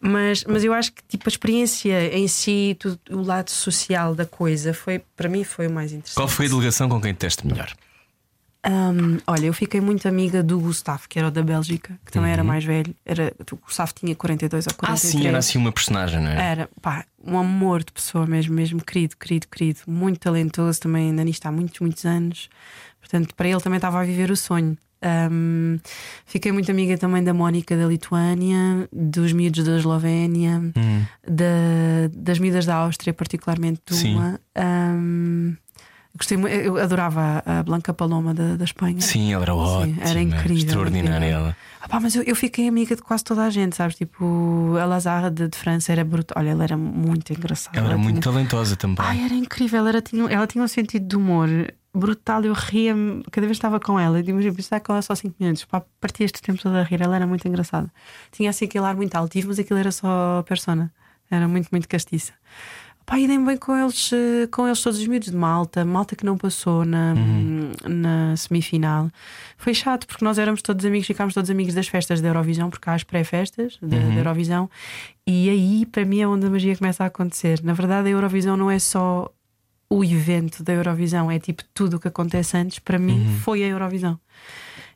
Mas, 0.01 0.43
mas 0.45 0.63
eu 0.63 0.73
acho 0.73 0.91
que 0.93 1.01
tipo, 1.07 1.23
a 1.27 1.29
experiência 1.31 2.15
em 2.15 2.27
si, 2.27 2.75
tudo, 2.79 2.99
o 3.09 3.21
lado 3.21 3.49
social 3.49 4.13
da 4.15 4.25
coisa, 4.25 4.73
foi, 4.73 4.99
para 5.15 5.29
mim 5.29 5.43
foi 5.43 5.67
o 5.67 5.71
mais 5.71 5.91
interessante. 5.91 6.15
Qual 6.15 6.27
foi 6.27 6.45
a 6.45 6.49
delegação 6.49 6.89
com 6.89 6.99
quem 7.01 7.13
teste 7.13 7.45
melhor? 7.47 7.71
Hum, 8.65 9.17
olha, 9.27 9.47
eu 9.47 9.53
fiquei 9.53 9.81
muito 9.81 10.07
amiga 10.07 10.41
do 10.41 10.57
Gustavo, 10.59 11.03
que 11.09 11.19
era 11.19 11.27
o 11.27 11.31
da 11.31 11.43
Bélgica, 11.43 11.99
que 12.05 12.11
também 12.13 12.31
era 12.31 12.43
mais 12.45 12.63
velho. 12.63 12.95
Era, 13.05 13.33
o 13.51 13.55
Gustavo 13.57 13.93
tinha 13.93 14.15
42 14.15 14.67
ou 14.67 14.71
Uhum. 14.71 14.77
Ah, 14.83 14.87
43. 14.87 15.11
sim, 15.23 15.27
era 15.27 15.37
assim 15.37 15.57
uma 15.57 15.71
personagem, 15.71 16.21
não 16.21 16.29
é? 16.31 16.51
Era, 16.51 16.69
pá, 16.81 17.05
um 17.23 17.37
amor 17.37 17.83
de 17.83 17.91
pessoa 17.91 18.25
mesmo, 18.25 18.55
mesmo 18.55 18.81
querido, 18.81 19.17
querido, 19.17 19.47
querido, 19.49 19.79
muito 19.85 20.19
talentoso 20.19 20.79
também, 20.79 21.09
ainda 21.09 21.23
nisto 21.25 21.45
há 21.45 21.51
muitos, 21.51 21.79
muitos 21.81 22.05
anos. 22.05 22.49
Portanto, 23.01 23.35
para 23.35 23.49
ele 23.49 23.59
também 23.59 23.77
estava 23.77 23.99
a 23.99 24.03
viver 24.05 24.31
o 24.31 24.37
sonho. 24.37 24.77
Hum, 25.29 25.77
fiquei 26.25 26.53
muito 26.53 26.71
amiga 26.71 26.97
também 26.97 27.21
da 27.21 27.33
Mónica 27.33 27.75
da 27.75 27.85
Lituânia, 27.85 28.87
dos 28.93 29.33
miúdos 29.33 29.65
da 29.65 29.75
Eslovénia, 29.77 30.59
Hum. 30.77 31.03
da- 31.27 32.07
das 32.15 32.39
miúdas 32.39 32.65
da 32.65 32.75
Áustria, 32.75 33.13
particularmente 33.13 33.81
de 33.85 33.95
Sim. 33.95 34.15
uma. 34.15 34.39
Hum, 34.57 35.57
gostei, 36.17 36.37
eu 36.37 36.77
adorava 36.77 37.43
a 37.45 37.63
Blanca 37.63 37.93
Paloma 37.93 38.33
da, 38.33 38.55
da 38.55 38.63
Espanha. 38.63 39.01
Sim, 39.01 39.33
ela 39.33 39.43
era 39.43 39.55
ótima. 39.55 40.01
era 40.01 40.21
incrível, 40.21 40.57
Extraordinária 40.57 41.15
incrível. 41.17 41.37
ela. 41.37 41.57
Ah 41.81 41.87
pá, 41.87 41.99
mas 41.99 42.15
eu, 42.15 42.23
eu 42.23 42.35
fiquei 42.35 42.67
amiga 42.67 42.95
de 42.95 43.01
quase 43.01 43.23
toda 43.23 43.43
a 43.43 43.49
gente, 43.49 43.75
sabes? 43.75 43.95
Tipo, 43.95 44.77
a 44.79 44.85
Lazare 44.85 45.29
de, 45.29 45.47
de 45.47 45.57
França 45.57 45.91
era 45.91 46.03
brutal. 46.03 46.41
Olha, 46.41 46.51
ela 46.51 46.63
era 46.63 46.77
muito 46.77 47.33
engraçada. 47.33 47.77
Ela 47.77 47.89
era 47.89 47.97
muito 47.97 48.21
tinha... 48.21 48.33
talentosa 48.33 48.75
também. 48.75 49.05
Ai, 49.05 49.25
era 49.25 49.33
incrível. 49.33 49.85
Ela 49.85 50.01
tinha, 50.01 50.29
ela 50.29 50.47
tinha 50.47 50.63
um 50.63 50.67
sentido 50.67 51.07
de 51.07 51.15
humor 51.17 51.49
brutal. 51.93 52.43
Eu 52.43 52.53
ria-me 52.53 53.23
cada 53.31 53.45
vez 53.47 53.57
que 53.57 53.65
estava 53.65 53.79
com 53.79 53.99
ela. 53.99 54.19
Eu 54.19 54.23
digo, 54.23 54.37
mas 54.37 54.45
está 54.57 54.79
com 54.79 54.93
ela 54.93 55.01
só 55.01 55.13
5 55.13 55.35
minutos. 55.39 55.65
Pá, 55.65 55.83
partia 55.99 56.25
este 56.25 56.41
tempo 56.41 56.61
todo 56.61 56.75
a 56.75 56.83
rir. 56.83 57.01
Ela 57.01 57.15
era 57.15 57.27
muito 57.27 57.47
engraçada. 57.47 57.91
Tinha 58.31 58.49
assim 58.49 58.65
aquele 58.65 58.85
ar 58.85 58.95
muito 58.95 59.15
altivo, 59.15 59.49
mas 59.49 59.59
aquilo 59.59 59.79
era 59.79 59.91
só 59.91 60.43
persona. 60.47 60.89
Era 61.29 61.47
muito, 61.47 61.69
muito 61.71 61.89
castiça. 61.89 62.33
Pá, 63.05 63.15
dei-me 63.17 63.45
bem 63.45 63.57
com 63.57 63.75
eles, 63.77 64.11
eh, 64.13 64.47
com 64.47 64.65
eles 64.65 64.81
todos 64.81 64.97
os 64.97 65.05
miúdos 65.07 65.29
de 65.29 65.35
Malta, 65.35 65.83
Malta 65.83 66.15
que 66.15 66.25
não 66.25 66.37
passou 66.37 66.85
na, 66.85 67.13
na 67.87 68.35
semifinal. 68.37 69.09
Foi 69.57 69.73
chato 69.73 70.07
porque 70.07 70.23
nós 70.23 70.37
éramos 70.37 70.61
todos 70.61 70.85
amigos, 70.85 71.05
ficámos 71.05 71.33
todos 71.33 71.49
amigos 71.49 71.73
das 71.73 71.87
festas 71.87 72.21
da 72.21 72.29
Eurovisão, 72.29 72.69
porque 72.69 72.89
há 72.89 72.93
as 72.93 73.03
pré-festas 73.03 73.77
da, 73.81 73.97
da 73.97 74.15
Eurovisão, 74.15 74.69
e 75.27 75.49
aí 75.49 75.85
para 75.85 76.05
mim 76.05 76.21
é 76.21 76.27
onde 76.27 76.45
a 76.45 76.49
magia 76.49 76.75
começa 76.77 77.03
a 77.03 77.07
acontecer. 77.07 77.61
Na 77.61 77.73
verdade, 77.73 78.07
a 78.07 78.11
Eurovisão 78.11 78.55
não 78.55 78.71
é 78.71 78.79
só 78.79 79.29
o 79.89 80.03
evento 80.03 80.63
da 80.63 80.71
Eurovisão, 80.73 81.29
é 81.29 81.37
tipo 81.39 81.61
tudo 81.73 81.97
o 81.97 81.99
que 81.99 82.07
acontece 82.07 82.55
antes, 82.57 82.79
para 82.79 82.97
mim 82.97 83.25
foi 83.43 83.63
a 83.63 83.67
Eurovisão. 83.67 84.17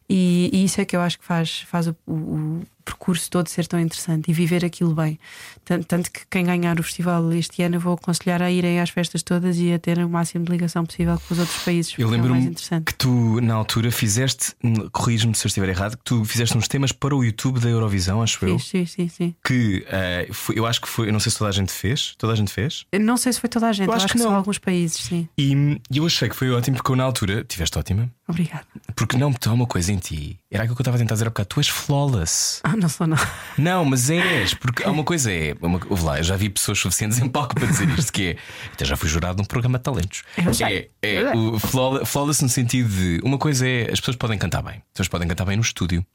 E, 0.10 0.49
e 0.53 0.64
isso 0.64 0.80
é 0.80 0.86
que 0.86 0.95
eu 0.95 1.01
acho 1.01 1.20
que 1.20 1.26
faz, 1.26 1.62
faz 1.68 1.88
o- 1.88 1.95
o 2.08 2.62
percurso 2.88 3.29
todo 3.29 3.47
ser 3.49 3.67
tão 3.67 3.79
interessante 3.79 4.29
e 4.31 4.33
viver 4.33 4.63
aquilo 4.63 4.93
bem. 4.95 5.19
Tanto, 5.65 5.85
tanto 5.85 6.09
que 6.11 6.21
quem 6.29 6.45
ganhar 6.45 6.79
o 6.79 6.83
festival 6.83 7.31
este 7.33 7.61
ano 7.61 7.75
eu 7.75 7.79
vou 7.81 7.93
aconselhar 7.93 8.41
a 8.41 8.49
irem 8.49 8.79
às 8.79 8.89
festas 8.89 9.21
todas 9.21 9.57
e 9.57 9.73
a 9.73 9.77
ter 9.79 9.97
o 9.99 10.09
máximo 10.09 10.45
de 10.45 10.51
ligação 10.51 10.85
possível 10.85 11.19
com 11.27 11.33
os 11.33 11.39
outros 11.39 11.63
países. 11.65 11.93
Eu 11.97 12.07
é 12.07 12.11
lembro-me 12.11 12.39
interessante. 12.39 12.85
que 12.85 12.93
tu, 12.95 13.41
na 13.41 13.53
altura, 13.55 13.91
fizeste, 13.91 14.53
hum, 14.63 14.73
corrijo-me 14.91 15.35
se 15.35 15.45
eu 15.45 15.49
estiver 15.49 15.69
errado, 15.69 15.97
que 15.97 16.03
tu 16.05 16.23
fizeste 16.23 16.57
uns 16.57 16.67
temas 16.67 16.91
para 16.93 17.13
o 17.15 17.23
YouTube 17.23 17.59
da 17.59 17.69
Eurovisão, 17.69 18.21
acho 18.21 18.43
eu. 18.45 18.57
Sim, 18.59 18.85
sim, 18.85 19.09
sim. 19.09 19.35
Que 19.45 19.85
eh, 19.89 20.29
foi- 20.31 20.57
eu 20.57 20.65
acho 20.65 20.79
que 20.81 20.88
foi, 20.88 21.09
eu 21.09 21.13
não 21.13 21.19
sei 21.19 21.31
se 21.31 21.38
toda 21.38 21.49
a 21.49 21.53
gente 21.53 21.71
fez. 21.71 22.15
Toda 22.17 22.33
a 22.33 22.35
gente 22.35 22.51
fez. 22.51 22.85
Eu 22.91 22.99
Não 23.01 23.17
sei 23.17 23.33
se 23.33 23.39
foi 23.41 23.49
toda 23.49 23.67
a 23.67 23.73
gente, 23.73 23.88
Eu 23.88 23.93
acho 23.93 24.05
acho, 24.05 24.13
que 24.13 24.19
que, 24.19 24.25
não. 24.25 24.33
alguns 24.35 24.57
países, 24.57 24.97
sim. 24.97 25.27
E 25.38 25.55
hum, 25.55 25.77
eu 25.93 26.05
achei 26.05 26.29
que 26.29 26.35
foi 26.35 26.49
ótimo 26.51 26.77
porque 26.77 26.91
eu, 26.91 26.95
na 26.95 27.03
altura, 27.03 27.43
tiveste 27.43 27.77
ótima. 27.77 28.09
Obrigada. 28.28 28.65
Porque 28.93 29.15
não 29.15 29.30
me 29.30 29.38
uma 29.47 29.65
coisa 29.65 29.91
em 29.93 29.97
ti. 29.97 30.38
Era 30.51 30.63
aquilo 30.63 30.75
que 30.75 30.82
eu 30.82 30.84
estava 30.84 30.97
a 30.97 30.99
tentar 30.99 31.15
dizer 31.15 31.28
há 31.28 31.30
bocado. 31.30 31.47
Tu 31.47 31.59
és 31.61 31.69
flawless. 31.69 32.59
Ah, 32.61 32.75
não 32.75 32.89
sou 32.89 33.07
não. 33.07 33.17
Não, 33.57 33.86
mas 33.86 34.09
és, 34.09 34.53
porque 34.53 34.84
há 34.84 34.91
uma 34.91 35.03
coisa 35.05 35.32
é. 35.32 35.55
Uma, 35.61 35.80
ouve 35.89 36.03
lá, 36.03 36.17
eu 36.17 36.23
já 36.23 36.36
vi 36.36 36.49
pessoas 36.49 36.78
suficientes 36.78 37.17
em 37.19 37.30
palco 37.30 37.55
para 37.55 37.65
dizer 37.67 37.88
isto: 37.97 38.11
que 38.11 38.32
é. 38.32 38.38
Até 38.73 38.84
já 38.84 38.97
fui 38.97 39.07
jurado 39.07 39.38
num 39.38 39.45
programa 39.45 39.78
de 39.78 39.84
talentos. 39.86 40.23
É, 40.36 40.41
é 40.41 40.47
eu 40.47 40.53
sei. 40.53 40.91
o 41.36 41.59
flawless, 41.59 42.05
flawless 42.11 42.43
no 42.43 42.49
sentido 42.49 42.89
de. 42.89 43.21
Uma 43.23 43.38
coisa 43.38 43.65
é. 43.67 43.89
As 43.91 43.99
pessoas 43.99 44.17
podem 44.17 44.38
cantar 44.38 44.61
bem. 44.61 44.75
As 44.75 44.84
pessoas 44.93 45.07
podem 45.07 45.28
cantar 45.28 45.45
bem 45.45 45.55
no 45.55 45.61
estúdio. 45.63 46.05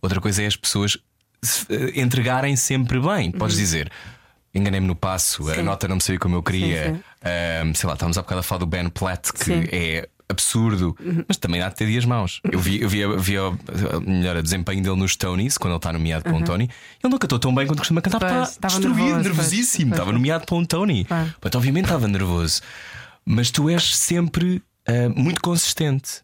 Outra 0.00 0.20
coisa 0.20 0.42
é 0.44 0.46
as 0.46 0.54
pessoas 0.56 0.96
eh, 1.68 2.00
entregarem 2.00 2.54
sempre 2.54 3.00
bem. 3.00 3.32
Podes 3.32 3.56
dizer. 3.56 3.90
Enganei-me 4.54 4.86
no 4.86 4.94
passo, 4.94 5.42
a 5.44 5.46
Uhum. 5.46 5.54
Sim. 5.56 5.62
nota 5.62 5.88
não 5.88 5.96
me 5.96 6.02
saiu 6.02 6.20
como 6.20 6.36
eu 6.36 6.42
queria. 6.42 6.84
Sim, 6.90 6.94
sim. 6.94 7.02
Ahm, 7.24 7.74
sei 7.74 7.86
lá, 7.88 7.94
estávamos 7.94 8.18
há 8.18 8.22
bocado 8.22 8.40
a 8.40 8.42
falar 8.42 8.58
do 8.60 8.66
Ben 8.66 8.88
Platt, 8.90 9.32
que. 9.32 9.50
Uhum. 9.50 9.64
é 9.72 10.08
absurdo, 10.32 10.96
mas 11.28 11.36
também 11.36 11.62
há 11.62 11.68
de 11.68 11.76
ter 11.76 11.86
dias 11.86 12.04
maus. 12.04 12.40
Eu 12.50 12.58
vi, 12.58 12.80
eu 12.82 12.88
vi, 12.88 13.00
vi 13.18 13.36
a- 13.36 13.52
melhor 14.04 14.36
o 14.36 14.42
desempenho 14.42 14.82
dele 14.82 14.96
nos 14.96 15.14
Tonys, 15.14 15.56
quando 15.56 15.72
ele 15.72 15.78
está 15.78 15.92
nomeado 15.92 16.24
para 16.24 16.32
um 16.34 16.42
Tony. 16.42 16.64
Ele 17.02 17.10
não 17.12 17.18
cantou 17.18 17.38
tão 17.38 17.54
bem 17.54 17.66
quanto 17.66 17.78
costuma 17.78 18.00
cantar, 18.02 18.18
Pois, 18.18 18.50
está 18.50 18.66
estava 18.68 18.74
destruído, 18.80 19.18
nervosíssimo. 19.22 19.36
pois, 19.36 19.76
pois, 19.76 19.92
Estava 19.92 20.04
pois. 20.04 20.14
nomeado 20.14 20.44
para 20.46 20.56
um 20.56 20.64
Tony. 20.64 21.04
Claro. 21.04 21.26
Portanto, 21.40 21.56
obviamente 21.56 21.84
estava 21.84 22.08
nervoso. 22.08 22.60
Mas 23.24 23.50
tu 23.52 23.68
és 23.70 23.96
sempre 23.96 24.60
ah, 24.88 25.08
muito 25.14 25.40
consistente. 25.40 26.22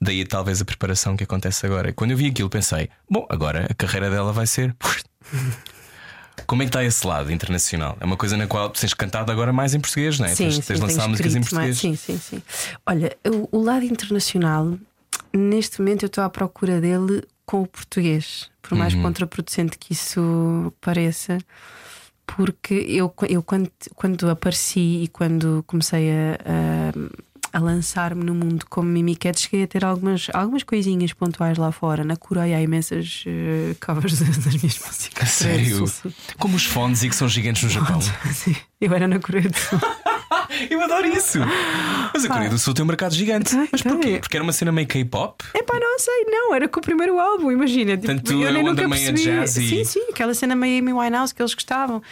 Daí 0.00 0.24
talvez 0.24 0.60
a 0.60 0.64
preparação 0.64 1.16
que 1.16 1.24
acontece 1.24 1.64
agora. 1.66 1.92
Quando 1.92 2.10
eu 2.12 2.16
vi 2.16 2.26
aquilo, 2.26 2.48
pensei: 2.50 2.88
bom, 3.10 3.26
agora 3.30 3.66
a 3.70 3.74
carreira 3.74 4.10
dela 4.10 4.32
vai 4.32 4.46
ser. 4.46 4.76
Como 6.46 6.62
é 6.62 6.64
que 6.66 6.68
está 6.70 6.84
esse 6.84 7.06
lado 7.06 7.32
internacional? 7.32 7.96
É 8.00 8.04
uma 8.04 8.16
coisa 8.16 8.36
na 8.36 8.46
qual 8.46 8.68
tens 8.70 8.92
cantado 8.92 9.32
agora 9.32 9.52
mais 9.52 9.74
em 9.74 9.80
português, 9.80 10.18
não 10.18 10.26
é? 10.26 10.34
Sim, 10.34 10.44
tens, 10.44 10.54
sim, 10.56 10.60
tens 10.62 10.80
lançado 10.80 11.08
músicas 11.10 11.34
em 11.34 11.38
mais- 11.38 11.48
português. 11.48 11.78
Sim, 11.78 11.96
sim, 11.96 12.18
sim. 12.18 12.42
Olha, 12.84 13.16
o, 13.26 13.58
o 13.58 13.62
lado 13.62 13.84
internacional, 13.84 14.76
neste 15.32 15.80
momento 15.80 16.02
eu 16.04 16.08
estou 16.08 16.22
à 16.22 16.28
procura 16.30 16.80
dele 16.80 17.22
com 17.46 17.62
o 17.62 17.66
português, 17.66 18.50
por 18.60 18.76
mais 18.76 18.92
Uhum. 18.94 19.02
contraproducente 19.02 19.78
que 19.78 19.92
isso 19.92 20.72
pareça. 20.80 21.38
Porque 22.26 22.74
eu, 22.74 23.14
eu 23.28 23.40
quando, 23.42 23.70
quando 23.94 24.28
apareci 24.28 25.04
e 25.04 25.08
quando 25.08 25.62
comecei 25.66 26.10
a, 26.10 26.34
a, 26.44 26.92
a 27.56 27.58
lançar-me 27.58 28.22
no 28.22 28.34
mundo 28.34 28.66
como 28.68 28.86
Mimiquete, 28.86 29.40
cheguei 29.40 29.62
a 29.62 29.66
ter 29.66 29.82
algumas, 29.82 30.26
algumas 30.34 30.62
coisinhas 30.62 31.14
pontuais 31.14 31.56
lá 31.56 31.72
fora. 31.72 32.04
Na 32.04 32.14
Coreia 32.14 32.58
há 32.58 32.60
imensas 32.60 33.24
eh, 33.26 33.74
covers 33.84 34.20
das, 34.20 34.36
minhas 34.36 34.78
músicas. 34.78 35.22
A 35.22 35.26
sério? 35.26 35.86
Sim, 35.86 36.10
sim. 36.10 36.14
Como 36.38 36.54
os 36.54 36.66
fones 36.66 37.02
e 37.02 37.08
que 37.08 37.16
são 37.16 37.26
gigantes 37.26 37.62
no 37.62 37.70
Japão. 37.70 37.98
Sim, 38.30 38.54
eu 38.78 38.92
era 38.92 39.08
na 39.08 39.18
Coreia 39.18 39.48
do 39.48 39.56
Sul. 39.56 39.80
Eu 40.70 40.80
adoro 40.82 41.06
isso. 41.06 41.38
Mas 42.12 42.24
a 42.24 42.28
Coreia 42.28 42.50
do 42.50 42.58
Sul 42.58 42.74
tem 42.74 42.82
um 42.84 42.88
mercado 42.88 43.14
gigante. 43.14 43.50
Tem, 43.50 43.68
Mas 43.70 43.82
tem. 43.82 43.92
porquê? 43.92 44.18
Porque 44.18 44.36
era 44.36 44.42
uma 44.42 44.52
cena 44.52 44.72
meio 44.72 44.86
K-pop? 44.88 45.44
Epá, 45.54 45.78
não 45.78 45.98
sei, 45.98 46.24
não, 46.26 46.54
era 46.54 46.68
com 46.68 46.78
o 46.80 46.82
primeiro 46.82 47.18
álbum, 47.18 47.50
imagina. 47.52 47.96
Tipo, 47.96 48.06
Tanto 48.08 48.32
eu 48.32 48.48
a 48.48 48.52
nem 48.52 48.62
nunca 48.62 48.88
percebi. 48.88 49.22
jazzy. 49.22 49.68
Sim, 49.68 49.84
sim, 49.84 50.06
aquela 50.10 50.34
cena 50.34 50.54
meio 50.56 50.80
Amy 50.80 50.92
Winehouse 50.92 51.34
que 51.34 51.40
eles 51.42 51.54
gostavam. 51.54 52.02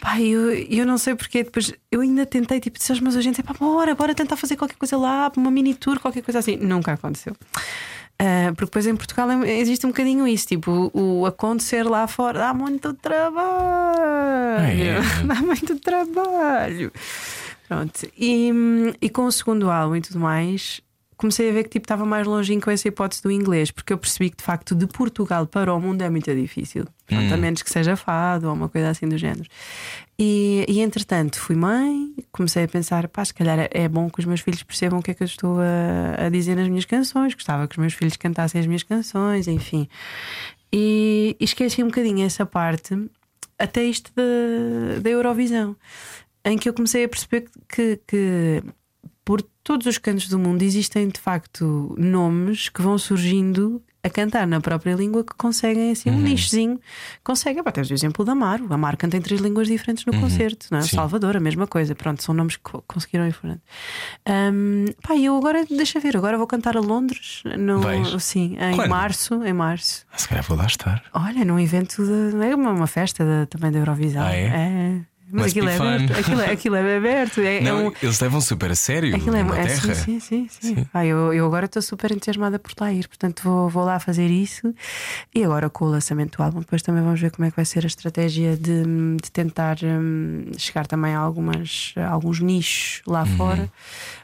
Pá, 0.00 0.20
eu, 0.20 0.50
eu 0.52 0.84
não 0.86 0.98
sei 0.98 1.14
porque. 1.14 1.44
Depois 1.44 1.72
eu 1.90 2.00
ainda 2.00 2.26
tentei, 2.26 2.60
tipo, 2.60 2.78
dizer 2.78 2.92
aos 2.92 3.00
meus 3.00 3.16
agentes: 3.16 3.40
pá, 3.44 3.54
bora, 3.58 3.94
bora 3.94 4.14
tentar 4.14 4.36
fazer 4.36 4.56
qualquer 4.56 4.76
coisa 4.76 4.96
lá, 4.96 5.30
uma 5.36 5.50
mini 5.50 5.74
tour, 5.74 5.98
qualquer 6.00 6.22
coisa 6.22 6.38
assim. 6.40 6.56
Nunca 6.56 6.92
aconteceu. 6.92 7.34
Ah, 8.18 8.52
porque 8.54 8.66
depois 8.66 8.86
em 8.86 8.94
Portugal 8.94 9.28
é- 9.30 9.58
existe 9.58 9.84
um 9.84 9.88
bocadinho 9.88 10.28
isso, 10.28 10.46
tipo, 10.46 10.90
o, 10.94 11.20
o 11.22 11.26
acontecer 11.26 11.82
lá 11.82 12.06
fora 12.06 12.38
dá 12.38 12.54
muito 12.54 12.92
trabalho. 12.94 14.62
É. 14.62 15.00
Dá 15.26 15.34
muito 15.36 15.76
trabalho. 15.80 16.92
Pronto. 17.74 18.06
E, 18.18 18.50
e 19.00 19.08
com 19.08 19.24
o 19.26 19.32
segundo 19.32 19.70
álbum 19.70 19.96
e 19.96 20.00
tudo 20.00 20.18
mais, 20.20 20.80
comecei 21.16 21.48
a 21.48 21.52
ver 21.52 21.62
que 21.64 21.70
tipo, 21.70 21.84
estava 21.84 22.04
mais 22.04 22.26
longinho 22.26 22.60
com 22.60 22.70
essa 22.70 22.88
hipótese 22.88 23.22
do 23.22 23.30
inglês, 23.30 23.70
porque 23.70 23.92
eu 23.92 23.98
percebi 23.98 24.30
que 24.30 24.36
de 24.38 24.42
facto 24.42 24.74
de 24.74 24.86
Portugal 24.86 25.46
para 25.46 25.72
o 25.72 25.80
mundo 25.80 26.02
é 26.02 26.10
muito 26.10 26.34
difícil. 26.34 26.84
Pronto, 27.06 27.34
A 27.34 27.36
menos 27.36 27.62
que 27.62 27.70
seja 27.70 27.94
fado 27.96 28.48
ou 28.48 28.54
uma 28.54 28.68
coisa 28.68 28.88
assim 28.90 29.06
do 29.08 29.16
género. 29.18 29.48
E, 30.18 30.64
e 30.68 30.80
entretanto 30.80 31.38
fui 31.38 31.54
mãe, 31.56 32.14
comecei 32.30 32.64
a 32.64 32.68
pensar, 32.68 33.08
pá, 33.08 33.24
se 33.24 33.34
calhar 33.34 33.58
é- 33.58 33.68
é 33.72 33.88
bom 33.88 34.08
que 34.10 34.20
os 34.20 34.24
meus 34.24 34.40
filhos 34.40 34.62
percebam 34.62 34.98
o 34.98 35.02
que 35.02 35.10
é 35.10 35.14
que 35.14 35.22
eu 35.22 35.26
estou 35.26 35.58
a, 35.60 36.26
a 36.26 36.28
dizer 36.28 36.56
nas 36.56 36.68
minhas 36.68 36.84
canções. 36.84 37.34
Gostava 37.34 37.66
que 37.68 37.74
os 37.74 37.78
meus 37.78 37.92
filhos 37.94 38.16
cantassem 38.16 38.60
as 38.60 38.66
minhas 38.66 38.82
canções, 38.82 39.46
enfim. 39.48 39.88
E, 40.72 41.36
e 41.38 41.44
esqueci 41.44 41.82
um 41.82 41.86
bocadinho 41.88 42.24
essa 42.24 42.46
parte 42.46 42.96
até 43.58 43.84
isto 43.84 44.10
da, 44.16 44.98
da 45.00 45.10
Eurovisão, 45.10 45.76
em 46.44 46.56
que 46.58 46.68
eu 46.68 46.74
comecei 46.74 47.04
a 47.04 47.08
perceber 47.08 47.48
que, 47.68 48.00
que 48.06 48.62
por 49.24 49.42
todos 49.62 49.86
os 49.86 49.98
cantos 49.98 50.28
do 50.28 50.38
mundo 50.38 50.62
existem 50.62 51.08
de 51.08 51.20
facto 51.20 51.94
nomes 51.98 52.68
que 52.68 52.82
vão 52.82 52.98
surgindo 52.98 53.80
a 54.04 54.10
cantar 54.10 54.48
na 54.48 54.60
própria 54.60 54.94
língua 54.96 55.22
que 55.22 55.32
conseguem 55.36 55.92
assim 55.92 56.10
um 56.10 56.20
nichozinho. 56.20 56.80
Conseguem, 57.22 57.62
temos 57.62 57.88
o 57.88 57.94
exemplo 57.94 58.24
da 58.24 58.32
Amaro. 58.32 58.66
A 58.68 58.74
Amaro 58.74 58.96
canta 58.96 59.16
em 59.16 59.20
três 59.20 59.40
línguas 59.40 59.68
diferentes 59.68 60.04
no 60.04 60.12
concerto, 60.18 60.66
não 60.72 60.78
é? 60.78 60.82
Salvador, 60.82 61.36
a 61.36 61.40
mesma 61.40 61.68
coisa. 61.68 61.94
Pronto, 61.94 62.20
são 62.20 62.34
nomes 62.34 62.56
que 62.56 62.62
co- 62.64 62.82
conseguiram 62.88 63.28
ir 63.28 63.32
fora. 63.32 63.62
Um, 64.28 64.86
pá, 65.06 65.14
eu 65.16 65.36
agora, 65.36 65.64
deixa 65.66 66.00
ver, 66.00 66.16
agora 66.16 66.36
vou 66.36 66.48
cantar 66.48 66.76
a 66.76 66.80
Londres, 66.80 67.44
no, 67.56 67.78
Vais? 67.78 68.20
sim, 68.24 68.56
em 68.60 68.74
Quando? 68.74 68.88
março. 68.90 69.44
Em 69.44 69.52
março. 69.52 70.04
Ah, 70.12 70.18
se 70.18 70.28
calhar 70.28 70.44
vou 70.44 70.56
lá 70.56 70.66
estar. 70.66 71.04
Olha, 71.14 71.44
num 71.44 71.60
evento, 71.60 72.04
de, 72.04 72.44
é 72.44 72.56
uma, 72.56 72.72
uma 72.72 72.88
festa 72.88 73.24
da- 73.24 73.46
também 73.46 73.70
da 73.70 73.78
Eurovisão. 73.78 74.24
Ah, 74.24 74.34
é? 74.34 75.00
Mas 75.32 75.50
aquilo 75.50 75.68
é, 75.68 75.76
aberto, 75.76 76.12
aquilo, 76.18 76.40
é, 76.40 76.50
aquilo 76.50 76.74
é 76.76 76.96
aberto. 76.96 77.40
É, 77.40 77.56
é 77.56 77.60
Não, 77.62 77.86
um, 77.88 77.92
eles 78.02 78.20
levam 78.20 78.40
super 78.40 78.70
a 78.70 78.74
sério 78.74 79.14
Aquilo 79.16 79.34
é, 79.34 79.40
é 79.40 79.66
terra. 79.66 79.94
sim, 79.94 80.20
sim, 80.20 80.46
sim, 80.48 80.74
sim. 80.74 80.86
Ah, 80.92 81.06
eu, 81.06 81.32
eu 81.32 81.46
agora 81.46 81.64
estou 81.66 81.80
super 81.80 82.12
entusiasmada 82.12 82.58
por 82.58 82.72
lá 82.78 82.92
ir, 82.92 83.08
portanto 83.08 83.42
vou, 83.42 83.68
vou 83.68 83.84
lá 83.84 83.98
fazer 83.98 84.28
isso. 84.28 84.74
E 85.34 85.42
agora 85.42 85.70
com 85.70 85.86
o 85.86 85.88
lançamento 85.88 86.36
do 86.36 86.42
álbum, 86.42 86.60
depois 86.60 86.82
também 86.82 87.02
vamos 87.02 87.20
ver 87.20 87.30
como 87.30 87.46
é 87.46 87.50
que 87.50 87.56
vai 87.56 87.64
ser 87.64 87.84
a 87.84 87.86
estratégia 87.86 88.56
de, 88.56 88.82
de 89.22 89.30
tentar 89.32 89.78
hum, 89.82 90.50
chegar 90.58 90.86
também 90.86 91.14
a, 91.14 91.18
algumas, 91.18 91.94
a 91.96 92.08
alguns 92.08 92.40
nichos 92.40 93.02
lá 93.06 93.20
Uhum. 93.22 93.26
fora. 93.36 93.70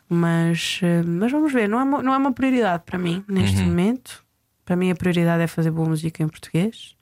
Mas, 0.09 0.81
hum, 0.83 1.19
mas 1.19 1.33
vamos 1.33 1.53
ver, 1.53 1.69
não 1.69 1.81
é, 1.81 1.85
uma, 1.85 2.03
não 2.03 2.15
é 2.15 2.17
uma 2.19 2.33
prioridade 2.33 2.83
para 2.85 2.99
mim 2.99 3.25
neste 3.29 3.61
Uhum. 3.63 3.67
momento. 3.69 4.25
Para 4.65 4.77
mim 4.77 4.91
a 4.91 4.95
prioridade 4.95 5.43
é 5.43 5.47
fazer 5.47 5.71
boa 5.71 5.89
música 5.89 6.23
em 6.23 6.29
português 6.29 6.95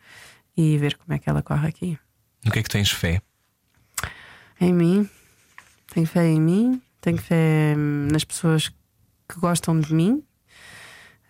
e 0.56 0.78
ver 0.78 0.96
como 0.96 1.12
é 1.12 1.18
que 1.18 1.28
ela 1.28 1.42
corre 1.42 1.68
aqui. 1.68 1.98
No 2.44 2.52
que 2.52 2.60
é 2.60 2.62
que 2.62 2.68
tens 2.68 2.90
fé? 2.90 3.20
Em 4.60 4.72
mim, 4.72 5.08
tenho 5.92 6.06
fé 6.06 6.26
em 6.26 6.40
mim, 6.40 6.80
tenho 7.00 7.18
fé 7.18 7.74
hum, 7.76 8.08
nas 8.10 8.24
pessoas 8.24 8.68
que 9.28 9.38
gostam 9.38 9.78
de 9.80 9.92
mim. 9.94 10.22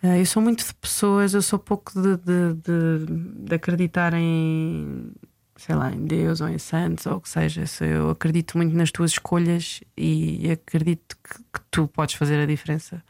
Ah, 0.01 0.17
Eu 0.17 0.25
sou 0.25 0.41
muito 0.41 0.65
de 0.65 0.73
pessoas, 0.75 1.33
eu 1.33 1.41
sou 1.41 1.59
pouco 1.59 1.91
de, 1.99 2.17
de, 2.17 2.53
de- 2.63 3.45
de 3.47 3.55
acreditar 3.55 4.13
em, 4.13 5.11
sei 5.55 5.75
lá, 5.75 5.91
em 5.91 6.05
Deus 6.05 6.39
ou 6.41 6.47
em 6.47 6.57
santos 6.59 7.05
ou 7.05 7.15
o 7.17 7.21
que 7.21 7.29
seja. 7.29 7.65
Se 7.65 7.85
Eu 7.85 8.09
acredito 8.11 8.57
muito 8.57 8.75
nas 8.75 8.91
tuas 8.91 9.11
escolhas 9.11 9.81
e 9.97 10.49
acredito 10.51 11.17
que, 11.23 11.35
que 11.53 11.61
tu 11.71 11.87
podes 11.87 12.15
fazer 12.15 12.39
a 12.39 12.45
diferença. 12.45 13.03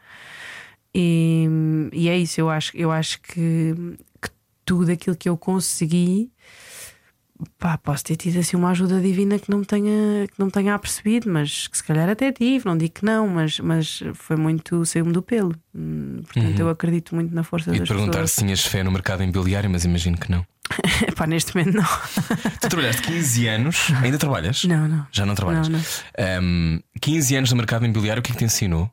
E, 0.93 1.45
e 1.93 2.09
é 2.09 2.17
isso, 2.17 2.39
eu 2.41 2.49
acho, 2.49 2.75
eu 2.75 2.91
acho 2.91 3.21
que, 3.21 3.73
que 4.21 4.29
tudo 4.65 4.91
aquilo 4.91 5.15
que 5.15 5.29
eu 5.29 5.37
consegui 5.37 6.31
pá, 7.59 7.77
posso 7.77 8.03
ter 8.03 8.15
tido 8.15 8.39
assim 8.39 8.55
uma 8.57 8.71
ajuda 8.71 8.99
divina 8.99 9.37
que 9.39 9.49
não 9.49 9.59
me 9.59 9.65
tenha, 9.65 10.27
que 10.27 10.39
não 10.39 10.49
tenha 10.49 10.73
apercebido, 10.75 11.31
mas 11.31 11.67
que 11.67 11.77
se 11.77 11.83
calhar 11.83 12.09
até 12.09 12.31
tive, 12.31 12.65
não 12.65 12.77
digo 12.77 12.93
que 12.95 13.05
não, 13.05 13.27
mas, 13.27 13.59
mas 13.59 14.01
foi 14.13 14.35
muito, 14.35 14.85
saiu-me 14.85 15.11
do 15.13 15.21
pelo. 15.21 15.53
Hum, 15.75 16.21
Portanto, 16.25 16.59
eu 16.59 16.69
acredito 16.69 17.13
muito 17.15 17.33
na 17.33 17.43
força 17.43 17.73
E 17.75 17.79
das 17.79 17.87
perguntar 17.87 18.11
pessoas. 18.13 18.31
se 18.31 18.41
tinhas 18.41 18.65
fé 18.65 18.83
no 18.83 18.91
mercado 18.91 19.23
imobiliário, 19.23 19.69
mas 19.69 19.85
imagino 19.85 20.17
que 20.17 20.29
não. 20.31 20.45
Pá, 21.15 21.25
neste 21.25 21.55
momento 21.55 21.75
não. 21.77 21.85
Tu 22.61 22.67
trabalhaste 22.69 23.01
15 23.03 23.47
anos, 23.47 23.87
ainda 24.03 24.17
trabalhas? 24.17 24.63
Não, 24.65 24.87
não. 24.87 25.07
Já 25.11 25.25
não 25.25 25.33
trabalhas? 25.35 25.69
Não, 25.69 25.79
Um, 26.41 26.79
15 27.01 27.35
anos 27.37 27.51
no 27.51 27.57
mercado 27.57 27.85
imobiliário, 27.85 28.19
o 28.19 28.23
que 28.23 28.31
é 28.31 28.33
que 28.33 28.39
te 28.39 28.45
ensinou? 28.45 28.91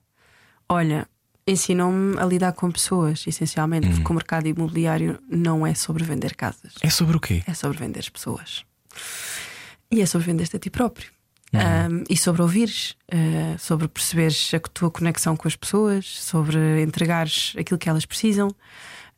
Olha, 0.69 1.07
ensinou-me 1.47 2.19
a 2.19 2.25
lidar 2.25 2.53
com 2.53 2.71
pessoas, 2.71 3.25
essencialmente, 3.27 3.89
Hum. 3.89 3.95
porque 3.97 4.13
o 4.13 4.15
mercado 4.15 4.47
imobiliário 4.47 5.19
não 5.29 5.67
é 5.67 5.75
sobre 5.75 6.03
vender 6.05 6.35
casas. 6.35 6.73
É 6.81 6.89
sobre 6.91 7.17
o 7.17 7.21
quê? 7.21 7.43
é 7.47 7.55
sobre 7.55 7.79
vender 7.79 8.01
as 8.01 8.09
pessoas. 8.09 8.65
E 9.91 10.01
é 10.01 10.07
sobre 10.07 10.27
vender-te 10.27 10.57
a 10.57 10.59
ti 10.59 10.71
próprio. 10.71 11.11
Uhum. 11.53 12.01
Um, 12.01 12.05
e 12.11 12.17
sobre 12.17 12.43
ouvires, 12.43 12.97
uh, 13.13 13.59
sobre 13.59 13.87
perceberes 13.87 14.53
a 14.55 14.59
tua 14.61 14.91
conexão 14.91 15.37
com 15.37 15.47
as 15.47 15.55
pessoas, 15.55 16.05
sobre 16.07 16.83
entregares 16.83 17.55
aquilo 17.57 17.79
que 17.79 17.89
elas 17.89 18.05
precisam. 18.05 18.49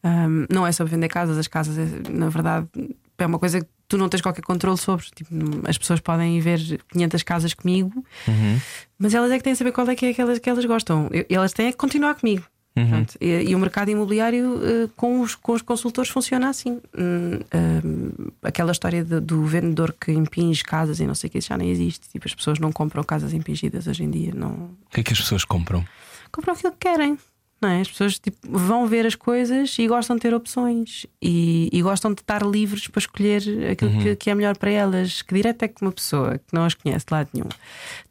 Um, 0.05 0.45
não 0.51 0.67
é 0.67 0.73
sobre 0.73 0.91
vender 0.91 1.09
casas, 1.09 1.39
as 1.39 1.49
casas, 1.49 1.79
é, 1.79 2.11
na 2.11 2.29
verdade, 2.29 2.69
é 3.17 3.27
uma 3.27 3.39
coisa 3.39 3.61
que 3.61 3.67
tu 3.89 3.97
não 3.99 4.09
tens 4.09 4.21
qualquer 4.21 4.43
controle 4.43 4.79
sobre. 4.79 5.07
Tipo, 5.15 5.31
as 5.69 5.79
pessoas 5.79 6.01
podem 6.01 6.37
ir 6.37 6.41
ver 6.41 6.61
500 6.93 7.23
casas 7.23 7.55
comigo, 7.55 8.05
Uhum. 8.27 8.61
mas 8.99 9.15
elas 9.15 9.31
é 9.31 9.39
que 9.39 9.45
têm 9.45 9.53
a 9.53 9.57
saber 9.57 9.73
qual 9.73 9.89
é 9.89 9.95
que 9.95 10.07
é 10.07 10.11
aquelas 10.11 10.39
que 10.39 10.49
elas 10.51 10.65
gostam. 10.65 11.09
Elas 11.29 11.53
têm 11.53 11.67
é 11.69 11.73
que 11.73 11.79
continuar 11.79 12.15
comigo. 12.15 12.45
Uhum. 12.79 13.07
E, 13.23 13.27
e 13.51 13.55
o 13.55 13.59
mercado 13.59 13.91
imobiliário 13.91 14.61
eh, 14.63 14.89
com, 14.95 15.23
os, 15.23 15.35
com 15.35 15.53
os 15.53 15.63
consultores 15.63 16.11
funciona 16.11 16.51
assim. 16.51 16.79
Hum, 16.95 17.41
hum, 17.83 18.29
aquela 18.43 18.71
história 18.71 19.03
de- 19.03 19.19
do 19.19 19.45
vendedor 19.47 19.95
que 19.99 20.13
impinge 20.13 20.63
casas 20.63 21.01
e 21.01 21.07
não 21.07 21.15
sei 21.15 21.29
o 21.29 21.31
que, 21.31 21.39
isso 21.39 21.49
já 21.49 21.57
nem 21.57 21.71
existe. 21.71 22.07
Tipo, 22.11 22.27
as 22.29 22.35
pessoas 22.35 22.59
não 22.59 22.71
compram 22.71 23.03
casas 23.03 23.33
impingidas 23.33 23.87
hoje 23.87 24.05
em 24.05 24.11
dia. 24.11 24.33
Não 24.35 24.51
O 24.51 24.91
que 24.91 25.01
é 25.01 25.03
que 25.03 25.13
as 25.15 25.19
pessoas 25.21 25.43
compram? 25.43 25.83
compram 26.31 26.53
aquilo 26.53 26.73
que 26.73 26.81
querem. 26.81 27.17
Não 27.61 27.71
é? 27.71 27.81
As 27.81 27.89
pessoas 27.89 28.19
tipo, 28.19 28.37
vão 28.47 28.87
ver 28.87 29.07
as 29.07 29.15
coisas 29.15 29.75
e 29.79 29.87
gostam 29.89 30.17
de 30.17 30.23
ter 30.23 30.35
opções 30.35 31.07
e, 31.23 31.71
e 31.73 31.81
gostam 31.81 32.13
de 32.13 32.21
estar 32.21 32.43
livres 32.43 32.87
para 32.87 32.99
escolher 33.01 33.43
aquilo 33.73 33.99
que, 34.03 34.15
que 34.17 34.31
é 34.31 34.35
melhor 34.35 34.57
para 34.59 34.71
elas. 34.71 35.23
Que 35.23 35.35
direto 35.35 35.63
é 35.63 35.69
que 35.69 35.81
uma 35.81 35.91
pessoa 35.93 36.37
que 36.39 36.53
não 36.53 36.65
as 36.65 36.75
conhece 36.75 37.07
de 37.07 37.13
lado 37.15 37.29
nenhum 37.33 37.49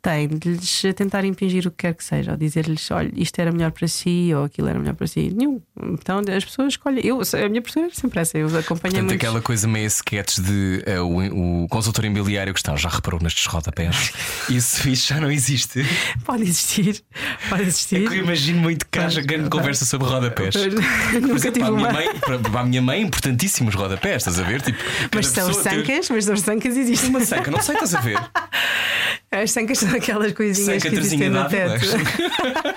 tem 0.02 0.28
de 0.28 0.50
lhes 0.50 0.82
tentar 0.96 1.24
impingir 1.26 1.66
o 1.68 1.72
que 1.72 1.78
quer 1.78 1.94
que 1.96 2.04
seja, 2.04 2.32
ou 2.32 2.38
dizer-lhes: 2.38 2.90
olha, 2.92 3.12
isto 3.16 3.40
era 3.40 3.52
melhor 3.52 3.72
para 3.72 3.88
si 3.88 4.32
ou 4.36 4.46
aquilo 4.46 4.68
era 4.68 4.80
melhor 4.80 4.96
para 4.96 5.08
si. 5.08 5.32
Nenhum. 5.36 5.62
Então 5.94 6.22
as 6.36 6.44
pessoas 6.46 6.70
escolhem. 6.74 7.06
Eu, 7.06 7.22
a 7.22 7.50
minha 7.50 7.62
pessoa 7.62 7.86
é 7.86 7.90
sempre 7.92 8.20
essa. 8.22 8.38
Eu 8.38 8.48
acompanhei 8.48 8.76
Portanto, 8.80 9.02
muito. 9.10 9.14
aquela 9.16 9.42
coisa 9.42 9.68
meio 9.68 9.86
sketch 9.88 10.40
de 10.40 10.82
eh, 10.88 11.00
o, 11.00 11.64
o 11.64 11.68
consultor 11.70 12.06
imobiliário 12.06 12.54
que 12.54 12.60
está, 12.60 12.76
já 12.76 12.90
reparou 12.90 13.20
nestes 13.22 13.46
rodapés? 13.46 14.12
Isso, 14.50 14.88
isso 14.90 15.08
já 15.08 15.20
não 15.20 15.32
existe. 15.32 15.84
Pode 16.24 16.44
existir, 16.44 17.04
pode 17.50 17.64
É 17.64 17.66
existir. 17.68 18.08
que 18.10 18.16
eu 18.16 18.24
imagino 18.24 18.60
muito 18.60 18.86
que 18.88 19.00
haja 19.00 19.22
grande 19.36 19.50
conversa 19.50 19.86
sobre 19.86 20.08
rodapés. 20.08 20.56
Nunca 21.22 21.52
tive 21.52 21.60
para, 21.60 21.68
a 21.68 21.72
minha 21.72 21.88
uma. 21.88 21.92
mãe, 21.94 22.10
para, 22.20 22.40
para 22.40 22.60
a 22.60 22.64
minha 22.66 22.82
mãe, 22.82 23.02
importantíssimos 23.02 23.76
rodapés, 23.76 24.18
estás 24.18 24.40
a 24.40 24.44
ver? 24.44 24.62
Tipo, 24.62 24.80
Mas 25.14 25.28
são 25.28 25.48
ter- 25.48 25.54
sancas, 25.64 26.10
mas 26.10 26.26
são 26.26 26.36
sancas 26.38 26.78
existem. 26.78 27.10
Uma 27.10 27.24
sanca, 27.26 27.52
não 27.52 27.62
sei, 27.62 27.76
estás 27.76 27.96
a 27.96 28.02
ver? 28.02 28.20
As 29.32 29.52
sancas 29.52 29.80
são 29.80 29.90
aquelas 29.94 30.32
coisinhas 30.32 30.82
Sanca 30.82 30.96
que 30.96 31.02
existem 31.02 31.30
no 31.30 31.46
teto. 31.50 31.86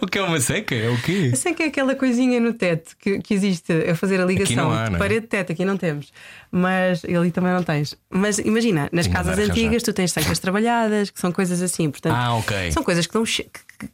O 0.00 0.06
que 0.06 0.18
é 0.18 0.22
uma 0.22 0.40
sanca? 0.40 0.74
É 0.74 0.88
o 0.88 1.00
quê? 1.00 1.30
A 1.32 1.36
sanca 1.36 1.62
é 1.62 1.66
aquela 1.66 1.94
coisinha 1.94 2.40
no 2.40 2.52
teto 2.52 2.96
que, 2.98 3.18
que 3.20 3.34
existe 3.34 3.72
a 3.90 3.94
fazer 3.94 4.20
a 4.20 4.24
ligação. 4.24 4.70
há, 4.72 4.86
é? 4.86 4.98
Parede-teto, 4.98 5.52
aqui 5.52 5.64
não 5.64 5.76
temos. 5.76 6.12
Mas 6.50 7.02
ali 7.04 7.30
também 7.30 7.52
não 7.52 7.62
tens. 7.62 7.96
Mas 8.10 8.38
imagina, 8.38 8.88
nas 8.92 9.06
de 9.06 9.12
casas 9.12 9.38
antigas 9.38 9.82
tu 9.82 9.92
tens 9.92 10.12
sancas 10.12 10.38
trabalhadas, 10.38 11.10
que 11.10 11.18
são 11.18 11.32
coisas 11.32 11.62
assim. 11.62 11.90
Portanto, 11.90 12.14
Ah, 12.14 12.34
ok. 12.34 12.70
São 12.72 12.82
coisas 12.82 13.06
que 13.06 13.12
dão, 13.14 13.24
que, 13.24 13.42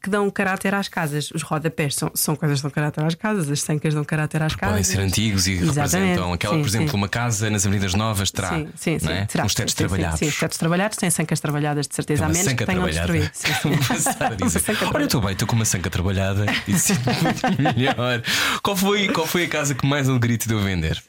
que 0.03 0.11
dão 0.11 0.29
caráter 0.31 0.75
às 0.75 0.89
casas. 0.89 1.31
Os 1.31 1.43
rodapés 1.43 1.95
são, 1.95 2.11
são 2.15 2.35
coisas 2.35 2.59
que 2.59 2.63
dão 2.65 2.71
caráter 2.71 3.05
às 3.05 3.15
casas, 3.15 3.49
as 3.51 3.61
sancas 3.61 3.95
dão 3.95 4.05
caráter 4.05 4.43
às 4.43 4.57
casas. 4.57 4.77
Podem 4.77 4.83
ser 4.85 5.01
antigos 5.01 5.47
e 5.47 5.53
Exatamente. 5.53 5.77
representam 5.77 6.33
aquela, 6.33 6.55
Sim, 6.55 6.61
por 6.63 6.69
exemplo, 6.69 6.91
sim. 6.91 6.97
uma 6.97 7.09
casa 7.09 7.49
nas 7.49 7.65
Avenidas 7.65 7.95
Novas 7.95 8.31
terá. 8.33 8.49
Sim, 8.51 8.69
sim, 8.75 8.99
sim. 8.99 9.09
é? 9.09 9.25
Terá. 9.27 9.45
Uns 9.45 9.55
tetos 9.55 9.73
Sim, 9.75 9.79
trabalhados. 9.79 10.19
Sim, 10.19 10.27
os 10.27 10.37
tetos 10.39 10.59
trabalhados 10.59 10.97
têm 10.99 11.11
sancas 11.11 11.39
trabalhadas, 11.41 11.87
de 11.87 11.95
certeza, 11.95 12.25
É 12.25 12.27
a 12.27 12.29
menos 12.29 12.53
que 12.53 12.67
tenham 12.67 12.87
destruído. 12.87 13.31
Sim, 13.33 13.53
sim. 13.63 13.71
Olha, 14.95 15.05
estou 15.05 15.21
bem, 15.21 15.33
estou 15.33 15.47
com 15.47 15.55
uma 15.55 15.65
sanca 15.79 15.91
trabalhada 15.91 16.47
e 16.67 16.79
sinto 16.79 17.01
muito 17.23 17.63
melhor. 17.63 18.23
Qual 18.63 18.77
foi, 18.77 19.09
qual 19.09 19.27
foi 19.27 19.45
a 19.45 19.49
casa 19.49 19.75
que 19.75 19.87
mais 19.87 20.09
alegria 20.09 20.37
te 20.37 20.49
deu 20.49 20.59
a 20.59 20.63
vender? 20.63 21.03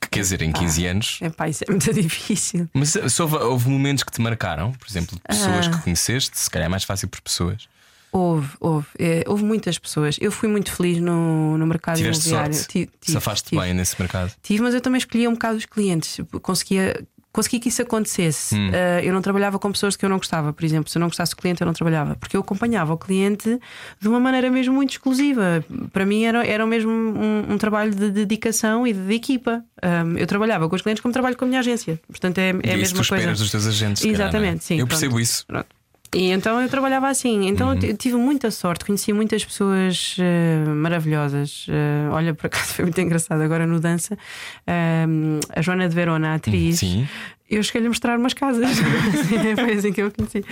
Que 0.00 0.08
Quer 0.10 0.20
dizer, 0.20 0.42
em 0.42 0.50
15 0.52 0.86
anos. 0.86 1.18
Epá, 1.22 1.48
isso 1.48 1.64
é 1.66 1.70
muito 1.70 1.92
difícil. 1.94 2.68
Mas 2.74 2.90
se 2.90 3.22
houve, 3.22 3.36
houve 3.36 3.68
momentos 3.68 4.02
que 4.02 4.10
te 4.10 4.20
marcaram, 4.20 4.72
por 4.72 4.88
exemplo, 4.88 5.18
pessoas 5.20 5.66
Ah. 5.66 5.70
que 5.70 5.82
conheceste, 5.82 6.38
se 6.38 6.50
calhar 6.50 6.66
é 6.66 6.68
mais 6.68 6.84
fácil 6.84 7.08
por 7.08 7.20
pessoas. 7.20 7.68
Houve, 8.12 8.48
houve. 8.58 8.86
É, 8.98 9.22
houve 9.28 9.44
muitas 9.44 9.78
pessoas. 9.78 10.16
Eu 10.20 10.32
fui 10.32 10.48
muito 10.48 10.72
feliz 10.72 10.98
no, 10.98 11.56
no 11.56 11.64
mercado 11.64 11.96
Tiveste 11.98 12.28
imobiliário. 12.28 12.54
sorte, 12.54 12.68
Ti- 12.86 12.90
tive, 13.00 13.12
safaste 13.12 13.50
tive. 13.50 13.62
bem 13.62 13.72
nesse 13.72 13.94
mercado. 14.00 14.32
Tive, 14.42 14.62
mas 14.64 14.74
eu 14.74 14.80
também 14.80 14.98
escolhia 14.98 15.28
um 15.30 15.34
bocado 15.34 15.56
os 15.58 15.64
clientes. 15.64 16.18
Conseguia, 16.42 17.00
consegui 17.32 17.60
que 17.60 17.68
isso 17.68 17.82
acontecesse. 17.82 18.54
Hum. 18.54 18.70
Uh, 18.70 19.00
eu 19.02 19.12
não 19.12 19.22
trabalhava 19.22 19.58
com 19.58 19.70
pessoas 19.70 19.96
que 19.96 20.04
eu 20.04 20.08
não 20.08 20.16
gostava, 20.16 20.52
por 20.52 20.64
exemplo. 20.64 20.90
Se 20.90 20.98
eu 20.98 21.00
não 21.00 21.08
gostasse 21.08 21.34
do 21.34 21.36
cliente, 21.36 21.60
eu 21.60 21.66
não 21.66 21.72
trabalhava. 21.72 22.16
Porque 22.16 22.36
eu 22.36 22.40
acompanhava 22.40 22.92
o 22.92 22.98
cliente 22.98 23.58
de 24.00 24.08
uma 24.08 24.20
maneira 24.20 24.50
mesmo 24.50 24.74
muito 24.74 24.90
exclusiva. 24.90 25.64
Para 25.92 26.04
mim 26.04 26.24
era, 26.24 26.44
era 26.46 26.66
mesmo 26.66 26.90
um, 26.90 27.52
um 27.52 27.58
trabalho 27.58 27.94
de 27.94 28.10
dedicação 28.10 28.86
e 28.86 28.92
de, 28.92 29.14
equipa. 29.14 29.64
Um, 29.82 30.16
eu 30.18 30.26
trabalhava 30.26 30.68
com 30.68 30.76
os 30.76 30.82
clientes 30.82 31.02
como 31.02 31.12
trabalho 31.12 31.36
com 31.36 31.44
a 31.44 31.48
minha 31.48 31.60
agência. 31.60 32.00
Portanto, 32.08 32.38
é, 32.38 32.48
é 32.62 32.74
a 32.74 32.76
mesma 32.76 33.02
tu 33.02 33.08
coisa. 33.08 33.16
esperas 33.16 33.38
dos 33.38 33.50
teus 33.50 33.66
agentes. 33.66 34.02
calhar, 34.02 34.20
Exatamente, 34.20 34.52
não 34.52 34.56
é? 34.56 34.60
sim. 34.60 34.74
Eu 34.74 34.86
pronto. 34.86 35.00
percebo 35.00 35.20
isso. 35.20 35.46
Pronto. 35.46 35.79
E 36.14 36.30
então 36.30 36.60
eu 36.60 36.68
trabalhava 36.68 37.08
assim. 37.08 37.46
Então 37.46 37.72
eu 37.72 37.78
t- 37.78 37.86
eu 37.88 37.96
tive 37.96 38.16
muita 38.16 38.50
sorte, 38.50 38.84
conheci 38.84 39.12
muitas 39.12 39.44
pessoas 39.44 40.16
eh, 40.18 40.64
maravilhosas. 40.66 41.66
Eh, 41.68 42.08
olha, 42.10 42.34
por 42.34 42.46
acaso 42.46 42.74
foi 42.74 42.84
muito 42.84 43.00
engraçado. 43.00 43.40
Agora 43.42 43.66
no 43.66 43.78
Dança, 43.78 44.18
eh, 44.66 45.06
a 45.54 45.62
Joana 45.62 45.88
de 45.88 45.94
Verona, 45.94 46.30
a 46.30 46.34
atriz, 46.34 46.80
Sim. 46.80 47.06
eu 47.48 47.62
cheguei-lhe 47.62 47.86
a 47.86 47.90
mostrar 47.90 48.18
umas 48.18 48.34
casas. 48.34 48.68
foi 49.54 49.72
assim 49.74 49.92
que 49.92 50.02
eu 50.02 50.10
conheci. 50.10 50.44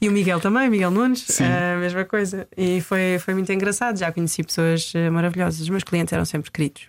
E 0.00 0.08
o 0.08 0.12
Miguel 0.12 0.40
também, 0.40 0.68
Miguel 0.68 0.90
Nunes, 0.90 1.24
Sim. 1.28 1.44
a 1.44 1.76
mesma 1.78 2.04
coisa. 2.04 2.48
E 2.56 2.80
foi, 2.80 3.18
foi 3.20 3.34
muito 3.34 3.52
engraçado. 3.52 3.96
Já 3.98 4.10
conheci 4.10 4.42
pessoas 4.42 4.92
eh, 4.96 5.10
maravilhosas. 5.10 5.60
Os 5.60 5.68
meus 5.68 5.84
clientes 5.84 6.12
eram 6.12 6.24
sempre 6.24 6.50
queridos. 6.50 6.88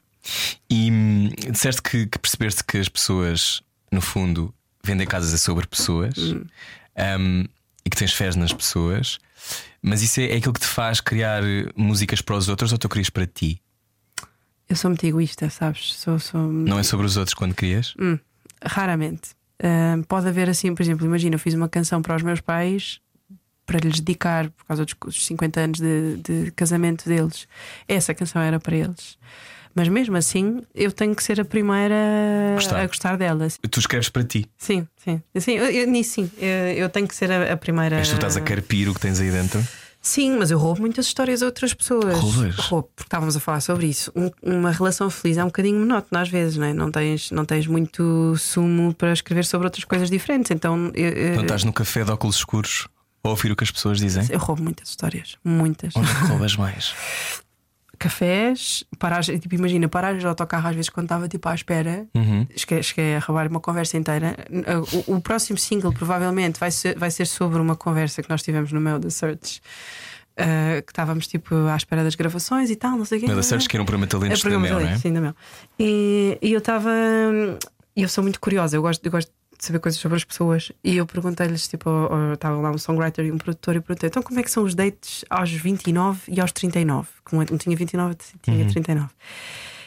E 0.68 0.90
hum, 0.92 1.30
disseste 1.52 1.82
que, 1.84 2.08
que 2.08 2.18
percebeste 2.18 2.64
que 2.64 2.80
as 2.80 2.90
pessoas, 2.90 3.62
no 3.92 4.02
fundo, 4.02 4.52
vendem 4.84 5.06
casas 5.06 5.32
é 5.34 5.38
sobre 5.38 5.68
pessoas 5.68 6.16
hum, 6.18 7.46
e 7.86 7.90
que 7.90 7.96
tens 7.96 8.14
fé 8.14 8.36
nas 8.36 8.52
pessoas, 8.52 9.20
mas 9.82 10.02
isso 10.02 10.20
é, 10.20 10.32
é 10.32 10.38
aquilo 10.38 10.54
que 10.54 10.60
te 10.60 10.68
faz 10.68 11.00
criar 11.00 11.44
eh, 11.44 11.70
músicas 11.76 12.22
para 12.22 12.36
os 12.36 12.50
outros 12.50 12.72
ou 12.72 12.78
tu 12.78 12.90
crias 12.90 13.10
para 13.10 13.28
ti? 13.28 13.62
Eu 14.68 14.76
sou 14.76 14.90
muito 14.90 15.06
egoísta, 15.06 15.50
sabes? 15.50 15.94
Sou, 15.94 16.18
sou 16.18 16.42
Não 16.42 16.80
é 16.80 16.84
sobre 16.84 17.06
os 17.06 17.18
outros 17.18 17.36
quando 17.36 17.54
crias? 17.54 17.94
Hum, 18.00 18.18
raramente. 18.64 19.36
Ahm, 19.64 20.02
pode 20.04 20.28
haver 20.28 20.50
assim, 20.50 20.74
por 20.74 20.82
exemplo, 20.82 21.06
imagina, 21.06 21.36
eu 21.36 21.40
fiz 21.40 21.54
uma 21.54 21.70
canção 21.70 22.02
para 22.02 22.16
os 22.16 22.24
meus 22.24 22.42
pais 22.42 23.00
para 23.66 23.80
lhes 23.80 24.00
dedicar 24.00 24.50
por 24.52 24.66
causa 24.66 24.86
dos 24.86 25.26
50 25.26 25.60
anos 25.60 25.80
de, 25.80 26.18
de 26.18 26.52
casamento 26.52 27.08
deles. 27.08 27.48
Essa 27.88 28.14
canção 28.14 28.42
era 28.42 28.60
para 28.60 28.76
eles. 28.76 29.18
Mas 29.76 29.90
mesmo 29.90 30.16
assim, 30.16 30.62
eu 30.74 30.90
tenho 30.92 31.14
que 31.14 31.22
ser 31.22 31.40
a 31.42 31.44
primeira 31.46 31.96
Gostar. 32.56 32.80
a 32.80 32.88
gostar 32.88 33.18
dela. 33.18 33.48
Tu 33.70 33.80
escreves 33.80 34.08
para 34.08 34.24
ti. 34.24 34.46
Sim, 34.58 34.88
sim. 34.96 35.22
sim 35.38 35.52
eu, 35.58 35.66
eu- 35.66 35.88
nisso 35.88 36.14
sim. 36.14 36.32
Eu, 36.40 36.48
eu 36.86 36.90
tenho 36.90 37.06
que 37.08 37.14
ser 37.14 37.30
a, 37.30 37.52
a 37.54 37.58
primeira. 37.58 37.98
Mas 37.98 38.08
tu 38.08 38.16
estás 38.16 38.38
a 38.38 38.42
carpir 38.42 38.88
o 38.90 38.94
que 38.94 39.02
tens 39.02 39.20
aí 39.20 39.30
dentro. 39.30 39.62
Sim, 40.02 40.38
mas 40.38 40.52
eu 40.52 40.58
roubo 40.60 40.80
muitas 40.82 41.08
histórias 41.08 41.42
a 41.42 41.48
outras 41.48 41.74
pessoas. 41.74 42.18
Roubas? 42.20 42.56
Roubo, 42.58 42.90
porque 42.96 43.08
estávamos 43.08 43.36
a 43.36 43.40
falar 43.40 43.60
sobre 43.60 43.88
isso. 43.88 44.12
Um- 44.16 44.30
uma 44.44 44.72
relação 44.72 45.10
feliz 45.10 45.36
é 45.38 45.44
um 45.44 45.48
bocadinho 45.48 45.80
monótona 45.80 46.22
às 46.22 46.30
vezes, 46.30 46.58
não 46.58 46.68
é? 46.68 46.74
Não 46.74 46.90
tens, 46.92 47.32
não 47.32 47.44
tens 47.44 47.68
muito 47.68 48.36
sumo 48.38 48.94
para 48.94 49.12
escrever 49.12 49.44
sobre 49.46 49.68
outras 49.68 49.84
coisas 49.84 50.10
diferentes. 50.10 50.52
Então 50.52 50.92
eu, 50.94 51.10
eu, 51.10 51.36
Não 51.36 51.42
estás 51.42 51.64
no 51.64 51.74
café 51.74 52.04
de 52.04 52.12
óculos 52.12 52.38
escuros 52.38 52.88
a 53.24 53.30
ouvir 53.30 53.52
o 53.52 53.56
que 53.56 53.64
as 53.64 53.72
pessoas 53.72 53.98
dizem? 54.00 54.26
eu 54.30 54.38
roubo 54.40 54.62
muitas 54.64 54.90
histórias. 54.90 55.38
Muitas. 55.44 55.94
Onde 55.96 56.10
é 56.10 56.14
que 56.14 56.22
roubas 56.28 56.56
mais? 56.56 56.94
Cafés, 58.10 58.84
paragem, 59.00 59.38
tipo, 59.40 59.56
imagina, 59.56 59.88
paragens 59.88 60.22
de 60.22 60.28
autocarro 60.28 60.68
às 60.70 60.76
vezes 60.76 60.90
quando 60.90 61.06
estava 61.06 61.28
tipo 61.28 61.48
à 61.50 61.56
espera, 61.56 62.06
Uhum. 62.16 62.46
cheguei, 62.56 62.84
cheguei 62.84 63.16
a 63.16 63.20
roubar 63.20 63.48
uma 63.50 63.60
conversa 63.60 63.98
inteira. 63.98 64.36
O, 65.08 65.16
o 65.16 65.22
próximo 65.22 65.58
single 65.58 65.92
provavelmente 65.92 66.60
vai 66.60 66.72
ser, 66.72 66.98
vai 66.98 67.10
ser 67.12 67.26
sobre 67.26 67.60
uma 67.60 67.76
conversa 67.76 68.22
que 68.22 68.30
nós 68.30 68.42
tivemos 68.44 68.72
no 68.72 68.80
meu 68.80 69.00
The 69.00 69.10
Search. 69.10 69.62
uh, 70.40 70.82
que 70.86 70.92
estávamos 70.92 71.28
tipo 71.28 71.56
à 71.68 71.76
espera 71.76 72.04
das 72.04 72.14
gravações 72.16 72.70
e 72.70 72.76
tal, 72.76 72.98
não 72.98 73.06
sei 73.06 73.18
o 73.18 73.22
quê. 73.22 73.28
Mas 73.28 73.38
a 73.38 73.44
certo 73.44 73.68
que 73.70 73.76
era 73.76 73.82
um 73.84 73.86
programa 73.86 74.06
de 74.06 74.12
talentos 74.12 74.46
É 74.46 74.50
da 74.50 74.60
Mel, 74.60 74.80
não 74.80 74.88
é? 74.88 74.98
Sim, 74.98 75.14
da 75.14 75.22
Mel. 75.22 75.36
E, 75.80 76.38
e 76.42 76.52
eu 76.54 76.60
estava. 76.60 76.92
E 77.98 78.02
eu 78.04 78.10
sou 78.10 78.22
muito 78.24 78.40
curiosa, 78.42 78.76
eu 78.76 78.82
gosto, 78.82 79.06
eu 79.06 79.12
gosto 79.12 79.32
saber 79.66 79.80
coisas 79.80 80.00
sobre 80.00 80.18
as 80.18 80.24
pessoas. 80.24 80.72
E 80.84 80.98
eu 80.98 81.06
perguntei-lhes, 81.06 81.68
tipo, 81.68 81.90
estava 82.34 82.58
lá 82.58 82.72
um 82.72 82.78
songwriter 82.78 83.26
e 83.26 83.32
um 83.32 83.38
produtor, 83.38 83.76
e 83.76 83.82
perguntei: 83.82 84.08
então 84.08 84.24
como 84.24 84.40
é 84.40 84.44
que 84.44 84.52
são 84.52 84.64
os 84.64 84.76
dates 84.76 85.26
aos 85.30 85.52
29 85.52 86.22
e 86.32 86.40
aos 86.40 86.52
39? 86.52 87.08
Como 87.24 87.42
eu 87.42 87.48
não 87.50 87.58
tinha 87.58 87.76
29, 87.76 88.16
tinha 88.42 88.68
39. 88.68 89.10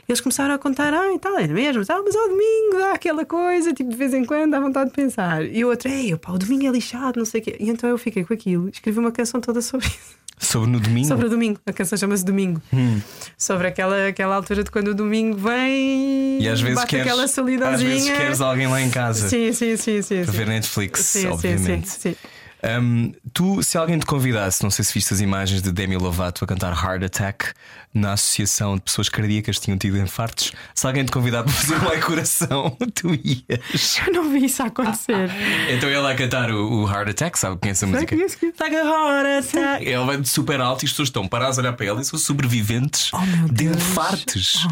Eles 0.08 0.22
começaram 0.22 0.54
a 0.54 0.58
contar, 0.58 0.94
ah, 0.94 1.12
e 1.12 1.18
tal, 1.18 1.38
é 1.38 1.46
mesmo, 1.46 1.82
ah, 1.86 2.02
mas 2.02 2.16
ao 2.16 2.28
domingo 2.28 2.78
dá 2.78 2.92
aquela 2.94 3.26
coisa, 3.26 3.74
tipo, 3.74 3.90
de 3.90 3.96
vez 3.96 4.14
em 4.14 4.24
quando 4.24 4.52
dá 4.52 4.58
vontade 4.58 4.88
de 4.88 4.96
pensar. 4.96 5.44
E 5.44 5.62
o 5.62 5.68
outro, 5.68 5.90
ei, 5.90 6.16
pá, 6.16 6.32
o 6.32 6.38
domingo 6.38 6.66
é 6.66 6.70
lixado, 6.70 7.18
não 7.18 7.26
sei 7.26 7.42
o 7.42 7.44
quê. 7.44 7.56
E 7.60 7.68
então 7.68 7.90
eu 7.90 7.98
fiquei 7.98 8.24
com 8.24 8.32
aquilo, 8.32 8.70
escrevi 8.70 8.98
uma 8.98 9.12
canção 9.12 9.38
toda 9.38 9.60
sobre 9.60 9.86
isso. 9.86 10.16
Sobre 10.41 10.70
no 10.70 10.80
domingo. 10.80 11.09
Sobre 11.09 11.26
o 11.26 11.28
domingo. 11.30 11.61
A 11.66 11.72
canção 11.72 11.99
chama-se 11.99 12.24
Domingo. 12.24 12.61
Hum. 12.72 13.01
Sobre 13.36 13.66
aquela, 13.68 14.09
aquela 14.09 14.34
altura 14.36 14.64
de 14.64 14.70
quando 14.70 14.89
o 14.89 14.95
domingo 14.95 15.36
vem 15.36 16.39
E 16.41 16.49
às 16.49 16.61
vezes 16.61 16.76
bate 16.76 16.89
queres, 16.91 17.07
aquela 17.07 17.24
às 17.24 17.30
solidãozinha. 17.32 17.91
vezes 17.91 18.11
queres 18.11 18.41
alguém 18.41 18.66
lá 18.66 18.80
em 18.80 18.91
casa 18.91 19.28
Sim, 19.28 19.53
sim, 19.53 19.76
sim, 19.76 20.03
sim. 20.03 20.22
para 20.22 20.32
sim. 20.32 20.39
ver 20.39 20.47
Netflix, 20.47 21.01
Sim, 21.01 21.20
sim, 21.20 21.26
obviamente. 21.28 21.89
sim, 21.89 21.99
sim. 22.11 22.16
Hum, 22.62 23.12
tu, 23.32 23.62
se 23.62 23.78
alguém 23.78 23.98
te 23.98 24.06
convidasse, 24.06 24.62
não 24.62 24.70
sei 24.70 24.84
se 24.84 24.92
viste 24.92 25.14
as 25.14 25.20
imagens 25.20 25.62
de 25.62 25.70
Demi 25.70 25.96
Lovato 25.96 26.44
a 26.44 26.46
cantar 26.46 26.72
Heart 26.72 27.04
Attack 27.04 27.52
na 27.94 28.12
associação 28.12 28.76
de 28.76 28.82
pessoas 28.82 29.09
cardíacas 29.09 29.56
que 29.59 29.64
tinham 29.64 29.78
tido 29.78 29.96
infartos, 29.96 30.52
se 30.74 30.86
alguém 30.86 31.04
te 31.04 31.11
convidar 31.12 31.42
para 31.44 31.52
fazer 31.52 31.76
um 31.76 31.88
ai 31.88 32.00
coração, 32.02 32.76
tu 32.94 33.14
ias. 33.14 33.98
Eu 34.06 34.12
não 34.12 34.30
vi 34.32 34.44
isso 34.46 34.62
a 34.62 34.66
acontecer. 34.66 35.30
Então 35.70 35.88
ele 35.88 36.06
a 36.06 36.14
cantar 36.14 36.50
o, 36.50 36.82
o 36.82 36.90
Heart 36.90 37.11
Attack, 37.11 37.38
sabe 37.38 37.59
quem 37.61 37.68
é 37.68 37.72
essa 37.72 37.86
música? 37.86 38.14
Like 38.16 38.76
a 38.76 38.84
heart 38.84 39.46
attack. 39.46 39.84
Ele 39.86 40.04
vai 40.04 40.16
de 40.16 40.28
super 40.28 40.61
alto 40.61 40.84
e 40.84 40.86
as 40.86 40.90
pessoas 40.90 41.09
estão 41.09 41.28
paradas 41.28 41.59
a 41.59 41.62
olhar 41.62 41.72
para 41.74 41.86
ele 41.86 42.00
e 42.00 42.04
são 42.04 42.18
sobreviventes 42.18 43.11
Oh, 43.12 43.52
de 43.52 43.64
infartos. 43.64 44.66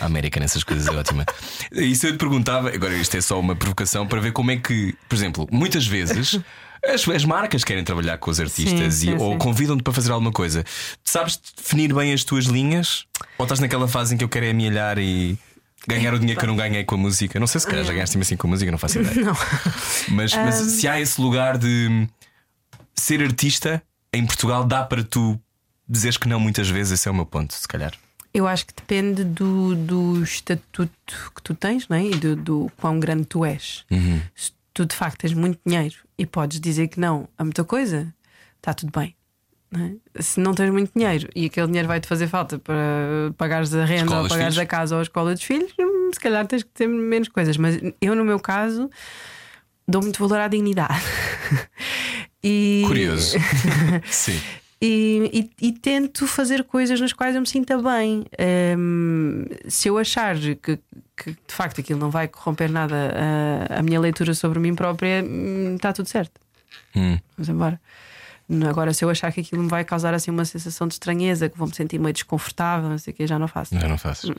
A 0.00 0.06
América 0.06 0.40
nessas 0.40 0.64
coisas 0.64 0.86
é 0.86 0.90
ótima. 0.96 1.24
Isso 1.72 2.06
eu 2.06 2.12
te 2.12 2.18
perguntava, 2.18 2.68
agora 2.70 2.94
isto 2.96 3.16
é 3.16 3.20
só 3.20 3.38
uma 3.38 3.54
provocação 3.54 4.06
para 4.06 4.20
ver 4.20 4.32
como 4.32 4.50
é 4.50 4.56
que, 4.56 4.94
por 5.08 5.14
exemplo, 5.14 5.46
muitas 5.50 5.86
vezes. 5.86 6.40
As, 6.92 7.06
as 7.08 7.24
marcas 7.24 7.64
querem 7.64 7.84
trabalhar 7.84 8.18
com 8.18 8.30
os 8.30 8.40
artistas 8.40 8.94
Sim, 8.94 9.10
e, 9.10 9.18
sim, 9.18 9.22
ou 9.22 9.36
convidam-te 9.36 9.82
para 9.82 9.92
fazer 9.92 10.10
alguma 10.10 10.32
coisa. 10.32 10.64
Sabes 11.04 11.38
definir 11.56 11.92
bem 11.94 12.12
as 12.12 12.24
tuas 12.24 12.46
linhas? 12.46 13.04
Ou 13.36 13.44
estás 13.44 13.60
naquela 13.60 13.86
fase 13.86 14.14
em 14.14 14.18
que 14.18 14.24
eu 14.24 14.28
quero 14.28 14.46
é 14.46 14.50
amelhar 14.50 14.98
e 14.98 15.38
ganhar 15.86 16.14
o 16.14 16.18
dinheiro 16.18 16.38
que 16.38 16.44
eu 16.44 16.48
não 16.48 16.56
ganhei 16.56 16.84
com 16.84 16.94
a 16.94 16.98
música? 16.98 17.38
Não 17.38 17.46
sei 17.46 17.60
se 17.60 17.66
calhar 17.66 17.84
já 17.84 17.92
ganhaste 17.92 18.18
assim 18.18 18.36
com 18.36 18.46
a 18.46 18.50
música, 18.50 18.70
não 18.70 18.78
faço 18.78 18.98
ideia. 19.00 19.26
Não. 19.26 19.36
Mas, 20.10 20.34
mas 20.34 20.54
se 20.54 20.88
há 20.88 21.00
esse 21.00 21.20
lugar 21.20 21.58
de 21.58 22.08
ser 22.94 23.22
artista 23.22 23.82
em 24.12 24.24
Portugal, 24.26 24.64
dá 24.64 24.82
para 24.82 25.04
tu 25.04 25.38
dizeres 25.88 26.16
que 26.16 26.28
não 26.28 26.40
muitas 26.40 26.68
vezes, 26.68 26.92
esse 26.92 27.08
é 27.08 27.10
o 27.10 27.14
meu 27.14 27.26
ponto, 27.26 27.54
se 27.54 27.66
calhar. 27.66 27.92
Eu 28.32 28.46
acho 28.46 28.66
que 28.66 28.74
depende 28.74 29.24
do, 29.24 29.74
do 29.74 30.22
estatuto 30.22 31.32
que 31.34 31.42
tu 31.42 31.54
tens 31.54 31.88
não 31.88 31.96
é? 31.96 32.04
e 32.04 32.10
do, 32.10 32.36
do 32.36 32.72
quão 32.76 33.00
grande 33.00 33.24
tu 33.24 33.44
és. 33.44 33.84
Uhum. 33.90 34.20
Se 34.36 34.52
tu 34.78 34.86
de 34.86 34.94
facto 34.94 35.18
tens 35.18 35.34
muito 35.34 35.58
dinheiro 35.66 35.96
e 36.16 36.24
podes 36.24 36.60
dizer 36.60 36.86
que 36.86 37.00
não 37.00 37.28
a 37.36 37.42
muita 37.42 37.64
coisa, 37.64 38.14
está 38.58 38.72
tudo 38.72 38.92
bem. 38.96 39.12
não 39.72 39.84
é? 39.84 40.22
Se 40.22 40.38
não 40.38 40.54
tens 40.54 40.70
muito 40.70 40.92
dinheiro 40.94 41.28
e 41.34 41.46
aquele 41.46 41.66
dinheiro 41.66 41.88
vai-te 41.88 42.06
fazer 42.06 42.28
falta 42.28 42.60
para 42.60 42.76
pagares 43.36 43.74
a 43.74 43.84
renda 43.84 44.04
Escola 44.04 44.22
ou 44.22 44.28
pagares 44.28 44.54
filhos. 44.54 44.58
a 44.58 44.66
casa 44.66 44.94
ou 44.94 45.00
a 45.00 45.02
escola 45.02 45.34
dos 45.34 45.42
filhos, 45.42 45.72
hum, 45.80 46.10
se 46.14 46.20
calhar 46.20 46.46
tens 46.46 46.62
que 46.62 46.68
ter 46.70 46.86
menos 46.86 47.26
coisas. 47.26 47.56
Mas 47.56 47.80
eu, 48.00 48.14
no 48.14 48.24
meu 48.24 48.38
caso, 48.38 48.88
dou 49.86 50.00
muito 50.00 50.20
valor 50.20 50.38
à 50.38 50.46
dignidade. 50.46 51.02
e... 52.40 52.84
Curioso. 52.86 53.36
Sim. 54.06 54.40
E, 54.80 55.50
e- 55.60 55.66
e 55.68 55.72
tento 55.72 56.24
fazer 56.26 56.62
coisas 56.62 57.00
nas 57.00 57.12
quais 57.12 57.34
eu 57.34 57.40
me 57.40 57.48
sinta 57.48 57.76
bem. 57.82 58.24
Hum, 58.78 59.44
se 59.68 59.88
eu 59.88 59.98
achar 59.98 60.36
que, 60.38 60.78
que, 61.16 61.30
de 61.32 61.38
facto 61.54 61.80
aquilo 61.80 61.98
não 61.98 62.10
vai 62.10 62.28
corromper 62.28 62.70
nada 62.70 63.12
a, 63.70 63.80
a 63.80 63.82
minha 63.82 63.98
leitura 63.98 64.34
sobre 64.34 64.60
mim 64.60 64.74
própria, 64.76 65.24
hum, 65.24 65.74
está 65.74 65.92
tudo 65.92 66.08
certo. 66.08 66.40
Hum. 66.94 67.18
Vamos 67.36 67.48
embora. 67.48 67.80
Agora, 68.70 68.94
se 68.94 69.04
eu 69.04 69.10
achar 69.10 69.30
que 69.32 69.40
aquilo 69.40 69.62
me 69.62 69.68
vai 69.68 69.84
causar 69.84 70.14
assim 70.14 70.30
uma 70.30 70.44
sensação 70.44 70.86
de 70.86 70.94
estranheza, 70.94 71.48
que 71.48 71.58
vou 71.58 71.66
me 71.68 71.74
sentir 71.74 71.98
meio 71.98 72.14
desconfortável, 72.14 72.88
não 72.88 72.96
sei 72.98 73.12
o 73.12 73.16
que, 73.16 73.26
já 73.26 73.38
não 73.38 73.48
faço. 73.48 73.78
Já 73.78 73.88
não 73.88 73.98
fazes. 73.98 74.30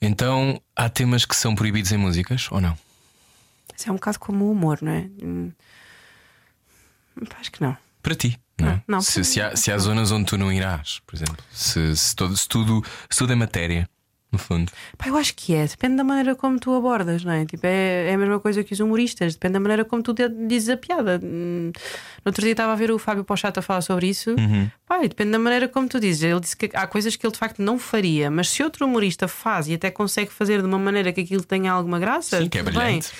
Então, 0.00 0.60
há 0.74 0.88
temas 0.88 1.24
que 1.24 1.36
são 1.36 1.54
proibidos 1.54 1.92
em 1.92 1.96
músicas 1.98 2.48
ou 2.50 2.60
não? 2.60 2.78
Isso 3.76 3.88
é 3.88 3.92
um 3.92 3.96
bocado 3.96 4.18
como 4.18 4.44
o 4.46 4.52
humor, 4.52 4.78
não 4.80 4.92
é? 4.92 5.10
Hum, 5.22 5.50
Acho 7.38 7.52
que 7.52 7.60
não. 7.62 7.76
Para 8.02 8.14
ti, 8.14 8.38
não 8.62 8.70
é? 8.70 8.74
Não, 8.74 8.82
não. 8.88 9.00
Se, 9.00 9.24
se 9.24 9.40
há, 9.40 9.56
se 9.56 9.70
há 9.70 9.78
zonas 9.78 10.10
onde 10.10 10.26
tu 10.26 10.38
não 10.38 10.52
irás, 10.52 11.00
por 11.06 11.14
exemplo, 11.16 11.36
se, 11.52 11.96
se, 11.96 12.16
todo, 12.16 12.36
se 12.36 12.48
tudo, 12.48 12.82
se 13.10 13.18
tudo 13.18 13.32
é 13.32 13.36
matéria, 13.36 13.88
no 14.32 14.38
fundo. 14.38 14.72
Pá, 14.96 15.08
eu 15.08 15.16
acho 15.16 15.34
que 15.36 15.54
é, 15.54 15.66
depende 15.66 15.96
da 15.96 16.02
maneira 16.04 16.34
como 16.34 16.58
tu 16.58 16.74
abordas, 16.74 17.22
não 17.22 17.32
é? 17.32 17.44
Tipo, 17.44 17.66
é, 17.66 18.08
é 18.10 18.14
a 18.14 18.18
mesma 18.18 18.40
coisa 18.40 18.64
que 18.64 18.72
os 18.72 18.80
humoristas, 18.80 19.34
depende 19.34 19.52
da 19.54 19.60
maneira 19.60 19.84
como 19.84 20.02
tu 20.02 20.14
dizes 20.48 20.70
a 20.70 20.76
piada. 20.76 21.20
Hum, 21.22 21.70
No 22.24 22.30
outro 22.30 22.42
dia 22.42 22.52
estava 22.52 22.72
a 22.72 22.76
ver 22.76 22.90
o 22.90 22.98
Fábio 22.98 23.24
Pochato 23.24 23.58
a 23.58 23.62
falar 23.62 23.82
sobre 23.82 24.06
isso. 24.08 24.30
Uhum. 24.38 24.70
Pá, 24.86 24.98
depende 25.02 25.32
da 25.32 25.38
maneira 25.38 25.68
como 25.68 25.86
tu 25.88 26.00
dizes. 26.00 26.22
Ele 26.22 26.40
disse 26.40 26.56
que 26.56 26.70
há 26.74 26.86
coisas 26.86 27.14
que 27.16 27.26
ele 27.26 27.32
de 27.32 27.38
facto 27.38 27.60
não 27.60 27.78
faria, 27.78 28.30
mas 28.30 28.48
se 28.48 28.62
outro 28.62 28.86
humorista 28.86 29.28
faz 29.28 29.68
e 29.68 29.74
até 29.74 29.90
consegue 29.90 30.30
fazer 30.32 30.60
de 30.60 30.66
uma 30.66 30.78
maneira 30.78 31.12
que 31.12 31.20
aquilo 31.20 31.44
tenha 31.44 31.70
alguma 31.72 31.98
graça, 31.98 32.38
Sim, 32.38 32.48
que 32.48 32.58
é 32.58 32.62
tudo 32.62 32.72
bem. 32.74 32.84
brilhante. 32.84 33.10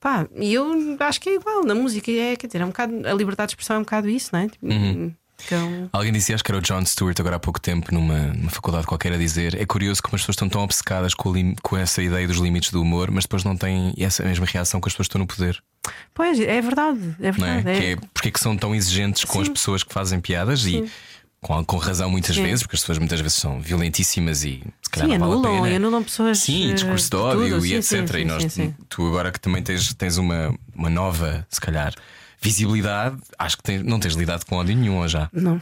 Pá, 0.00 0.26
e 0.36 0.52
eu 0.54 0.96
acho 1.00 1.20
que 1.20 1.30
é 1.30 1.34
igual 1.34 1.64
na 1.64 1.74
música, 1.74 2.10
é, 2.10 2.36
quer 2.36 2.46
dizer, 2.46 2.60
é 2.60 2.64
um 2.64 2.68
bocado, 2.68 2.94
a 3.08 3.12
liberdade 3.14 3.48
de 3.48 3.52
expressão 3.52 3.76
é 3.76 3.78
um 3.78 3.82
bocado 3.82 4.08
isso, 4.08 4.30
não 4.32 4.40
é? 4.40 4.48
Tipo, 4.48 4.66
Uhum. 4.66 5.12
Então, 5.46 5.88
Alguém 5.92 6.12
disse, 6.12 6.32
acho 6.32 6.42
que 6.44 6.50
era 6.50 6.58
o 6.58 6.62
John 6.62 6.84
Stewart, 6.86 7.18
agora 7.20 7.36
há 7.36 7.40
pouco 7.40 7.60
tempo, 7.60 7.92
numa, 7.92 8.18
numa 8.28 8.50
faculdade 8.50 8.86
qualquer, 8.86 9.12
a 9.12 9.18
dizer: 9.18 9.60
é 9.60 9.66
curioso 9.66 10.02
como 10.02 10.14
as 10.16 10.22
pessoas 10.22 10.34
estão 10.36 10.48
tão 10.48 10.62
obcecadas 10.62 11.12
com, 11.12 11.32
lim- 11.32 11.54
com 11.62 11.76
essa 11.76 12.02
ideia 12.02 12.26
dos 12.26 12.38
limites 12.38 12.70
do 12.70 12.80
humor, 12.80 13.10
mas 13.10 13.24
depois 13.24 13.44
não 13.44 13.56
têm 13.56 13.92
essa 13.98 14.22
mesma 14.24 14.46
reação 14.46 14.80
com 14.80 14.88
as 14.88 14.92
pessoas 14.94 15.06
que 15.08 15.10
estão 15.10 15.18
no 15.20 15.26
poder. 15.26 15.62
pois, 16.14 16.38
é 16.40 16.60
verdade, 16.62 17.16
é 17.20 17.28
é? 17.28 17.32
verdade. 17.32 17.62
Que 17.80 17.86
é 17.86 17.96
porque 18.14 18.28
é 18.28 18.30
que 18.30 18.40
são 18.40 18.56
tão 18.56 18.74
exigentes 18.74 19.24
com 19.24 19.40
as 19.40 19.48
pessoas 19.48 19.82
que 19.82 19.92
fazem 19.92 20.18
piadas 20.20 20.64
e 20.66 20.84
com, 21.42 21.62
com 21.62 21.76
razão 21.76 22.08
muitas 22.08 22.36
Sim. 22.36 22.42
vezes, 22.42 22.62
porque 22.62 22.76
as 22.76 22.80
pessoas 22.80 22.96
muitas 22.98 23.20
vezes 23.20 23.36
são 23.36 23.60
violentíssimas 23.60 24.44
e 24.44 24.62
se 24.80 24.90
calhar 24.90 25.10
Sim, 25.10 25.18
não 25.18 25.28
vale 25.28 25.32
a 25.32 25.36
anulam, 25.50 25.62
pena. 25.64 25.74
e 25.74 25.76
anulam 25.76 26.02
pessoas. 26.02 26.38
Sim, 26.38 26.70
eh, 26.70 26.74
discurso 26.74 27.10
de 27.10 27.16
ódio 27.16 27.58
e 27.66 27.82
Sim, 27.82 27.98
etc. 27.98 28.08
sim, 28.14 28.20
e 28.20 28.24
nós, 28.24 28.42
sim, 28.44 28.48
sim. 28.48 28.74
tu 28.88 29.06
agora 29.08 29.30
que 29.30 29.38
também 29.40 29.62
tens, 29.62 29.92
tens 29.92 30.16
uma, 30.16 30.54
uma 30.74 30.88
nova, 30.88 31.46
se 31.50 31.60
calhar, 31.60 31.92
visibilidade, 32.44 33.16
acho 33.38 33.56
que 33.56 33.78
não 33.78 33.98
tens 33.98 34.14
lidado 34.14 34.44
com 34.44 34.56
ódio 34.56 34.76
nenhum 34.76 35.08
já. 35.08 35.30
Não. 35.32 35.60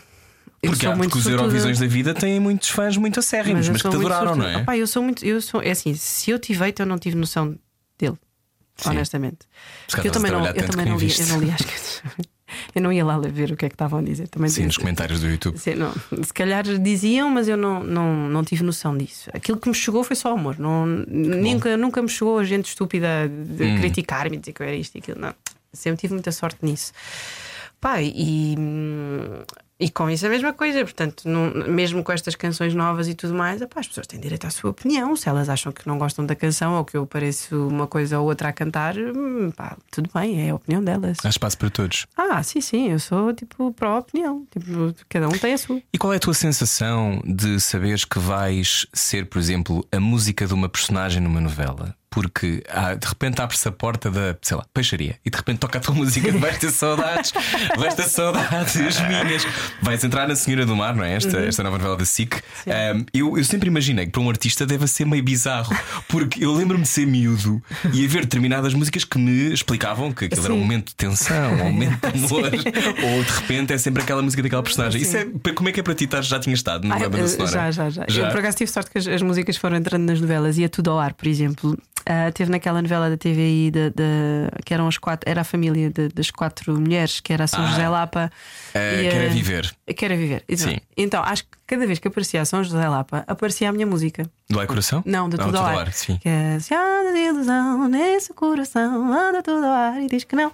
Porque, 0.60 0.86
há, 0.86 0.96
porque 0.96 1.18
os. 1.18 1.26
Eurovisões 1.26 1.78
da 1.78 1.86
vida 1.86 2.12
têm 2.12 2.40
muitos 2.40 2.68
fãs 2.68 2.96
muito 2.96 3.20
acérrimos, 3.20 3.66
eu 3.66 3.72
mas, 3.72 3.82
que 3.82 3.88
te 3.88 3.96
adoraram, 3.96 4.36
não 4.36 4.46
é? 4.46 4.58
Opá, 4.58 4.76
eu 4.76 4.86
sou 4.86 5.02
muito. 5.02 5.24
Eu 5.24 5.40
sou, 5.40 5.62
é 5.62 5.70
assim, 5.70 5.94
se 5.94 6.30
eu 6.30 6.38
tive 6.38 6.64
hate, 6.64 6.80
eu 6.80 6.86
não 6.86 6.98
tive 6.98 7.16
noção 7.16 7.56
dele. 7.98 8.16
Sim. 8.76 8.90
Honestamente. 8.90 9.38
Calhar 9.88 10.06
eu 10.06 10.12
também, 10.12 10.32
não, 10.32 10.46
eu 10.46 10.66
também 10.66 10.86
não 10.86 10.96
li, 10.96 11.12
eu 11.18 11.26
não 11.26 11.40
li 11.40 11.50
as 11.50 11.62
coisas. 11.62 12.02
Eu 12.74 12.82
não 12.82 12.92
ia 12.92 13.02
lá 13.02 13.18
ver 13.18 13.50
o 13.50 13.56
que 13.56 13.64
é 13.64 13.68
que 13.70 13.74
estavam 13.74 14.00
a 14.00 14.02
dizer. 14.02 14.28
Também 14.28 14.50
Sim, 14.50 14.66
nos 14.66 14.76
comentários 14.76 15.20
do 15.20 15.26
YouTube. 15.26 15.56
Sim, 15.58 15.74
não. 15.74 15.90
Se 16.22 16.34
calhar 16.34 16.62
diziam, 16.78 17.30
mas 17.30 17.48
eu 17.48 17.56
não, 17.56 17.82
não, 17.82 18.28
não 18.28 18.44
tive 18.44 18.62
noção 18.62 18.94
disso. 18.94 19.30
Aquilo 19.32 19.58
que 19.58 19.70
me 19.70 19.74
chegou 19.74 20.04
foi 20.04 20.14
só 20.14 20.32
amor. 20.34 20.58
Não, 20.58 20.84
nunca, 20.86 21.78
nunca 21.78 22.02
me 22.02 22.10
chegou 22.10 22.38
a 22.38 22.44
gente 22.44 22.66
estúpida 22.66 23.26
de 23.26 23.64
Hum. 23.64 23.78
criticar-me, 23.78 24.36
dizer 24.36 24.52
que 24.52 24.62
eu 24.62 24.66
era 24.66 24.76
isto 24.76 24.94
e 24.96 24.98
aquilo. 24.98 25.18
Não. 25.18 25.34
Sempre 25.72 26.00
tive 26.02 26.14
muita 26.14 26.32
sorte 26.32 26.58
nisso. 26.62 26.92
Pá, 27.80 28.00
e, 28.00 28.54
e 29.80 29.90
com 29.90 30.08
isso 30.08 30.24
a 30.24 30.28
mesma 30.28 30.52
coisa, 30.52 30.84
portanto, 30.84 31.28
não- 31.28 31.50
mesmo 31.68 32.04
com 32.04 32.12
estas 32.12 32.36
canções 32.36 32.72
novas 32.74 33.08
e 33.08 33.14
tudo 33.14 33.34
mais, 33.34 33.60
epá, 33.60 33.80
as 33.80 33.88
pessoas 33.88 34.06
têm 34.06 34.20
direito 34.20 34.46
à 34.46 34.50
sua 34.50 34.70
opinião. 34.70 35.16
Se 35.16 35.28
elas 35.28 35.48
acham 35.48 35.72
que 35.72 35.88
não 35.88 35.98
gostam 35.98 36.24
da 36.24 36.36
canção 36.36 36.74
ou 36.74 36.84
que 36.84 36.96
eu 36.96 37.04
pareço 37.04 37.66
uma 37.66 37.88
coisa 37.88 38.20
ou 38.20 38.26
outra 38.28 38.50
a 38.50 38.52
cantar, 38.52 38.96
hum, 38.96 39.50
pá, 39.50 39.76
tudo 39.90 40.08
bem, 40.14 40.46
é 40.46 40.50
a 40.50 40.54
opinião 40.54 40.84
delas. 40.84 41.16
Há 41.24 41.28
espaço 41.28 41.58
para 41.58 41.70
todos. 41.70 42.06
Ah, 42.16 42.40
sim, 42.44 42.60
sim, 42.60 42.90
eu 42.92 43.00
sou 43.00 43.32
tipo 43.34 43.72
pró-opinião. 43.72 44.46
Tipo, 44.52 44.94
cada 45.08 45.28
um 45.28 45.32
tem 45.32 45.54
a 45.54 45.58
sua. 45.58 45.82
E 45.92 45.98
qual 45.98 46.12
é 46.12 46.16
a 46.16 46.20
tua 46.20 46.34
sensação 46.34 47.20
de 47.24 47.58
saberes 47.58 48.04
que 48.04 48.20
vais 48.20 48.86
ser, 48.92 49.26
por 49.26 49.38
exemplo, 49.40 49.84
a 49.90 49.98
música 49.98 50.46
de 50.46 50.54
uma 50.54 50.68
personagem 50.68 51.20
numa 51.20 51.40
novela? 51.40 51.96
Porque 52.12 52.62
ah, 52.68 52.94
de 52.94 53.06
repente 53.06 53.40
abre-se 53.40 53.66
a 53.66 53.72
porta 53.72 54.10
da, 54.10 54.36
sei 54.42 54.54
lá, 54.56 54.66
peixaria 54.74 55.16
e 55.24 55.30
de 55.30 55.36
repente 55.36 55.58
toca 55.60 55.78
a 55.78 55.80
tua 55.80 55.94
música, 55.94 56.30
vais 56.38 56.58
ter 56.58 56.70
saudades, 56.70 57.32
vais 57.76 57.94
ter 57.94 58.02
saudades 58.02 58.74
minhas. 59.00 59.46
Vais 59.80 60.04
entrar 60.04 60.28
na 60.28 60.36
Senhora 60.36 60.66
do 60.66 60.76
Mar, 60.76 60.94
não 60.94 61.02
é? 61.04 61.14
Esta, 61.14 61.38
esta 61.38 61.62
nova 61.62 61.78
novela 61.78 61.96
da 61.96 62.04
SIC. 62.04 62.34
Um, 62.66 63.04
eu, 63.14 63.38
eu 63.38 63.44
sempre 63.44 63.68
imaginei 63.68 64.04
que 64.06 64.12
para 64.12 64.20
um 64.20 64.28
artista 64.28 64.66
deve 64.66 64.86
ser 64.86 65.06
meio 65.06 65.22
bizarro, 65.22 65.74
porque 66.06 66.44
eu 66.44 66.52
lembro-me 66.52 66.82
de 66.82 66.88
ser 66.90 67.06
miúdo 67.06 67.62
e 67.94 68.04
haver 68.04 68.22
determinadas 68.24 68.74
músicas 68.74 69.04
que 69.04 69.16
me 69.18 69.50
explicavam 69.52 70.12
que 70.12 70.26
aquilo 70.26 70.44
era 70.44 70.52
um 70.52 70.56
Sim. 70.58 70.62
momento 70.62 70.88
de 70.88 70.94
tensão, 70.94 71.52
um 71.54 71.72
momento 71.72 71.98
de 72.12 72.18
amor, 72.26 72.44
ou 72.44 73.24
de 73.24 73.30
repente 73.32 73.72
é 73.72 73.78
sempre 73.78 74.02
aquela 74.02 74.20
música 74.20 74.42
daquela 74.42 74.62
personagem. 74.62 75.00
Isso 75.00 75.16
é, 75.16 75.24
como 75.54 75.68
é 75.70 75.72
que 75.72 75.80
é 75.80 75.82
para 75.82 75.94
ti? 75.94 76.06
Já 76.20 76.38
tinhas 76.38 76.58
estado 76.58 76.82
numa 76.86 76.96
Ah, 76.96 77.08
banda 77.08 77.18
eu- 77.20 77.28
sonora? 77.28 77.50
já, 77.50 77.70
já, 77.70 78.04
já, 78.06 78.22
Eu 78.22 78.28
por 78.30 78.38
acaso 78.40 78.56
tive 78.58 78.70
sorte 78.70 78.90
que 78.90 78.98
as, 78.98 79.06
as 79.06 79.22
músicas 79.22 79.56
foram 79.56 79.76
entrando 79.78 80.02
nas 80.04 80.20
novelas 80.20 80.58
e 80.58 80.64
a 80.64 80.68
tudo 80.68 80.90
ao 80.90 80.98
ar, 80.98 81.14
por 81.14 81.26
exemplo. 81.26 81.78
Ah, 82.04 82.30
teve 82.32 82.50
naquela 82.50 82.82
novela 82.82 83.08
da 83.08 83.16
TVI 83.16 83.70
da, 83.70 83.88
da- 83.90 84.50
que 84.64 84.74
eram 84.74 84.88
as 84.88 84.98
quatro, 84.98 85.28
era 85.30 85.42
a 85.42 85.44
família 85.44 85.88
de- 85.90 86.08
das 86.08 86.30
quatro 86.30 86.78
mulheres, 86.80 87.20
que 87.20 87.32
era 87.32 87.44
a 87.44 87.46
São 87.46 87.62
Ah. 87.62 87.66
José 87.68 87.88
Lapa. 87.88 88.30
Eh, 88.74 89.02
e 89.04 89.10
Quero 89.10 89.24
é 89.24 89.28
viver. 89.28 89.74
Quero 89.96 90.14
é 90.14 90.16
viver. 90.16 90.44
Sim. 90.56 90.78
Então, 90.96 91.22
acho 91.22 91.44
que 91.44 91.50
cada 91.66 91.86
vez 91.86 91.98
que 91.98 92.08
aparecia 92.08 92.40
a 92.42 92.44
São 92.44 92.62
José 92.64 92.88
Lapa, 92.88 93.24
aparecia 93.26 93.68
a 93.68 93.72
minha 93.72 93.86
música. 93.86 94.28
Do 94.50 94.58
Ai 94.60 94.66
Coração? 94.66 95.02
Não, 95.06 95.28
de 95.28 95.36
tudo 95.36 95.56
ao 95.56 95.64
ar. 95.64 95.92
sim. 95.92 96.16
Que 96.18 96.28
é 96.28 96.58
se 96.58 96.74
anda 96.74 97.12
de 97.12 97.18
ilusão 97.20 97.88
nesse 97.88 98.32
coração, 98.34 99.12
anda 99.12 99.42
tudo 99.42 99.64
ao 99.64 99.72
ar 99.72 100.00
e 100.02 100.08
diz 100.08 100.24
que 100.24 100.34
não. 100.36 100.50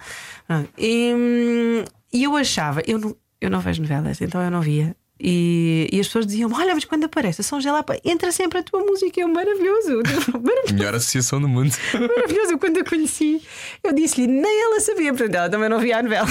Pronto. 0.46 0.68
E, 0.78 1.12
hum, 1.14 1.84
e 2.12 2.24
eu 2.24 2.36
achava, 2.36 2.82
eu 2.86 2.98
não, 2.98 3.16
eu 3.40 3.50
não 3.50 3.60
vejo 3.60 3.80
novelas, 3.82 4.20
então 4.20 4.42
eu 4.42 4.50
não 4.50 4.60
via. 4.60 4.94
E, 5.20 5.88
e 5.92 6.00
as 6.00 6.06
pessoas 6.06 6.26
diziam: 6.26 6.50
Olha, 6.52 6.74
mas 6.74 6.84
quando 6.84 7.04
aparece 7.04 7.40
a 7.40 7.44
São 7.44 7.60
Gelapa, 7.60 7.98
entra 8.04 8.30
sempre 8.30 8.58
a 8.58 8.62
tua 8.62 8.80
música, 8.80 9.20
é 9.20 9.26
maravilhoso. 9.26 10.02
Maravilhoso. 10.32 10.74
Melhor 10.74 10.94
associação 10.94 11.40
do 11.40 11.48
mundo. 11.48 11.72
Maravilhoso, 11.92 12.52
Eu, 12.52 12.58
quando 12.58 12.78
a 12.78 12.84
conheci, 12.84 13.42
eu 13.82 13.92
disse-lhe, 13.92 14.26
nem 14.26 14.62
ela 14.64 14.80
sabia, 14.80 15.12
portanto, 15.12 15.34
ela 15.34 15.50
também 15.50 15.68
não 15.68 15.80
via 15.80 15.98
a 15.98 16.02
novela. 16.02 16.26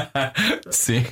sim. 0.70 1.02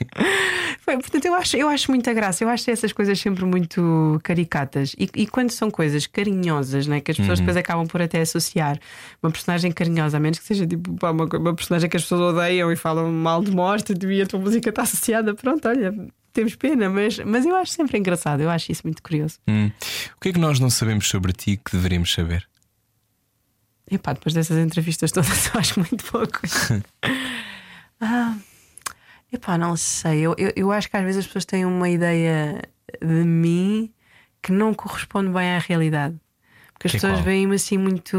Foi, 0.81 0.99
portanto, 0.99 1.25
eu 1.25 1.35
acho, 1.35 1.57
eu 1.57 1.69
acho 1.69 1.91
muita 1.91 2.13
graça, 2.13 2.45
eu 2.45 2.49
acho 2.49 2.71
essas 2.71 2.93
coisas 2.93 3.19
sempre 3.19 3.45
muito 3.45 4.21
caricatas. 4.23 4.95
E, 4.99 5.09
e 5.15 5.27
quando 5.27 5.51
são 5.51 5.71
coisas 5.71 6.07
carinhosas, 6.07 6.87
né, 6.87 7.01
que 7.01 7.11
as 7.11 7.17
pessoas 7.17 7.39
depois 7.39 7.57
acabam 7.57 7.87
por 7.87 8.03
até 8.03 8.21
associar 8.21 8.79
uma 9.23 9.31
personagem 9.31 9.73
carinhosa, 9.73 10.19
a 10.19 10.21
menos 10.21 10.39
que 10.39 10.45
seja 10.45 10.67
tipo 10.67 10.95
pá, 10.95 11.11
uma, 11.11 11.25
uma 11.25 11.55
personagem 11.55 11.89
que 11.89 11.97
as 11.97 12.03
pessoas 12.03 12.35
odeiam 12.35 12.71
e 12.71 12.77
falam 12.77 13.11
mal 13.11 13.43
de 13.43 13.51
morte, 13.51 13.95
e 14.07 14.23
a 14.23 14.27
tua 14.27 14.41
música 14.41 14.69
está 14.69 14.83
associada, 14.83 15.35
pronto, 15.35 15.67
olha, 15.69 15.95
temos 16.39 16.55
pena, 16.55 16.89
mas, 16.89 17.19
mas 17.19 17.45
eu 17.45 17.57
acho 17.57 17.73
sempre 17.73 17.99
engraçado, 17.99 18.41
eu 18.41 18.49
acho 18.49 18.71
isso 18.71 18.83
muito 18.85 19.03
curioso. 19.03 19.41
Hum. 19.49 19.73
O 20.17 20.21
que 20.21 20.29
é 20.29 20.33
que 20.33 20.39
nós 20.39 20.61
não 20.61 20.71
sabemos 20.71 21.09
sobre 21.09 21.33
ti 21.33 21.57
que 21.57 21.73
deveríamos 21.73 22.13
saber? 22.13 22.49
Epá, 23.91 24.13
depois 24.13 24.35
dessas 24.35 24.57
entrevistas 24.57 25.11
todas, 25.11 25.47
eu 25.53 25.59
acho 25.59 25.81
muito 25.81 26.05
pouco. 26.05 26.41
ah, 28.01 28.37
epá, 29.33 29.59
não 29.59 29.77
sei. 29.77 30.21
Eu, 30.21 30.37
eu, 30.39 30.53
eu 30.55 30.71
acho 30.71 30.89
que 30.89 30.97
às 30.97 31.03
vezes 31.03 31.21
as 31.21 31.27
pessoas 31.27 31.45
têm 31.45 31.65
uma 31.65 31.89
ideia 31.89 32.63
de 33.03 33.25
mim 33.25 33.93
que 34.41 34.53
não 34.53 34.73
corresponde 34.73 35.31
bem 35.31 35.57
à 35.57 35.59
realidade. 35.59 36.17
Porque 36.73 36.87
as 36.87 36.93
Que 36.93 36.99
é 36.99 37.01
pessoas 37.01 37.21
veem-me 37.25 37.57
assim 37.57 37.77
muito. 37.77 38.17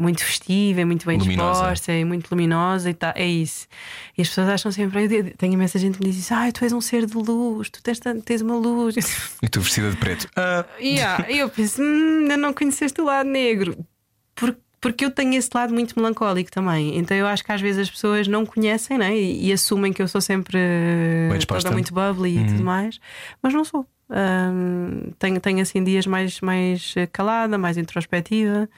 Muito 0.00 0.24
festiva, 0.24 0.80
e 0.80 0.84
muito 0.84 1.04
bem 1.06 1.18
Luminosa. 1.18 1.60
disposta 1.60 1.92
e 1.92 2.04
muito 2.04 2.30
luminosa 2.30 2.88
e 2.88 2.94
tal. 2.94 3.12
É 3.14 3.26
isso. 3.26 3.66
E 4.16 4.22
as 4.22 4.28
pessoas 4.28 4.48
acham 4.48 4.72
sempre. 4.72 5.04
eu 5.04 5.36
Tenho 5.36 5.52
imensa 5.52 5.78
gente 5.78 5.98
que 5.98 6.04
me 6.04 6.10
diz 6.10 6.18
isso: 6.20 6.32
Ai, 6.32 6.52
tu 6.52 6.64
és 6.64 6.72
um 6.72 6.80
ser 6.80 7.04
de 7.06 7.14
luz, 7.14 7.68
tu 7.68 7.82
tens, 7.82 8.00
tens 8.24 8.40
uma 8.40 8.56
luz. 8.56 8.94
E 9.42 9.48
tu 9.48 9.60
vestida 9.60 9.90
de 9.90 9.96
preto? 9.96 10.28
Ah, 10.36 10.64
Yeah, 10.80 11.30
eu 11.30 11.48
penso, 11.48 11.82
hum, 11.82 12.20
ainda 12.22 12.36
não 12.36 12.52
conheceste 12.52 13.00
o 13.00 13.04
lado 13.04 13.28
negro. 13.28 13.76
Por- 14.34 14.56
porque 14.80 15.04
eu 15.04 15.10
tenho 15.10 15.34
esse 15.34 15.50
lado 15.54 15.74
muito 15.74 15.94
melancólico 15.98 16.50
também. 16.50 16.96
Então 16.96 17.14
eu 17.14 17.26
acho 17.26 17.44
que 17.44 17.52
às 17.52 17.60
vezes 17.60 17.82
as 17.82 17.90
pessoas 17.90 18.26
não 18.26 18.46
conhecem 18.46 18.96
né? 18.96 19.14
e, 19.14 19.48
e 19.48 19.52
assumem 19.52 19.92
que 19.92 20.00
eu 20.00 20.08
sou 20.08 20.22
sempre 20.22 20.58
toda 21.46 21.70
muito 21.70 21.92
bubbly 21.92 22.38
e 22.38 22.46
tudo 22.46 22.64
mais, 22.64 22.98
mas 23.42 23.52
não 23.52 23.64
sou. 23.64 23.86
Hum, 24.10 25.12
tenho, 25.18 25.38
tenho 25.40 25.60
assim 25.60 25.84
dias 25.84 26.06
mais, 26.06 26.40
mais 26.40 26.94
calada, 27.12 27.58
mais 27.58 27.76
introspectiva. 27.76 28.68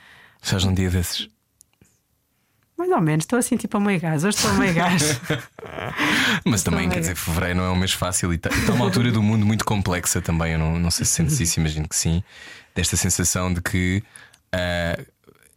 Estás 0.42 0.64
num 0.64 0.74
dia 0.74 0.90
desses. 0.90 1.28
Mais 2.76 2.90
ou 2.90 3.00
menos, 3.00 3.22
estou 3.22 3.38
assim 3.38 3.56
tipo 3.56 3.76
a 3.76 3.80
meio 3.80 4.00
gás. 4.00 4.24
Hoje 4.24 4.36
estou 4.36 4.50
a 4.50 4.54
meio 4.54 4.74
gás. 4.74 5.20
Mas 6.44 6.62
também, 6.62 6.88
quer 6.88 6.96
é. 6.96 7.00
dizer, 7.00 7.14
fevereiro 7.14 7.58
não 7.58 7.64
é 7.64 7.70
um 7.70 7.76
mês 7.76 7.92
fácil 7.92 8.32
e 8.32 8.36
está 8.36 8.50
tá 8.50 8.72
uma 8.72 8.84
altura 8.84 9.12
do 9.12 9.22
mundo 9.22 9.46
muito 9.46 9.64
complexa 9.64 10.20
também. 10.20 10.54
Eu 10.54 10.58
não, 10.58 10.78
não 10.78 10.90
sei 10.90 11.06
se 11.06 11.12
sentes 11.12 11.38
isso, 11.38 11.60
imagino 11.60 11.88
que 11.88 11.94
sim. 11.94 12.22
Desta 12.74 12.96
sensação 12.96 13.52
de 13.52 13.60
que 13.60 14.02
ah, 14.52 14.98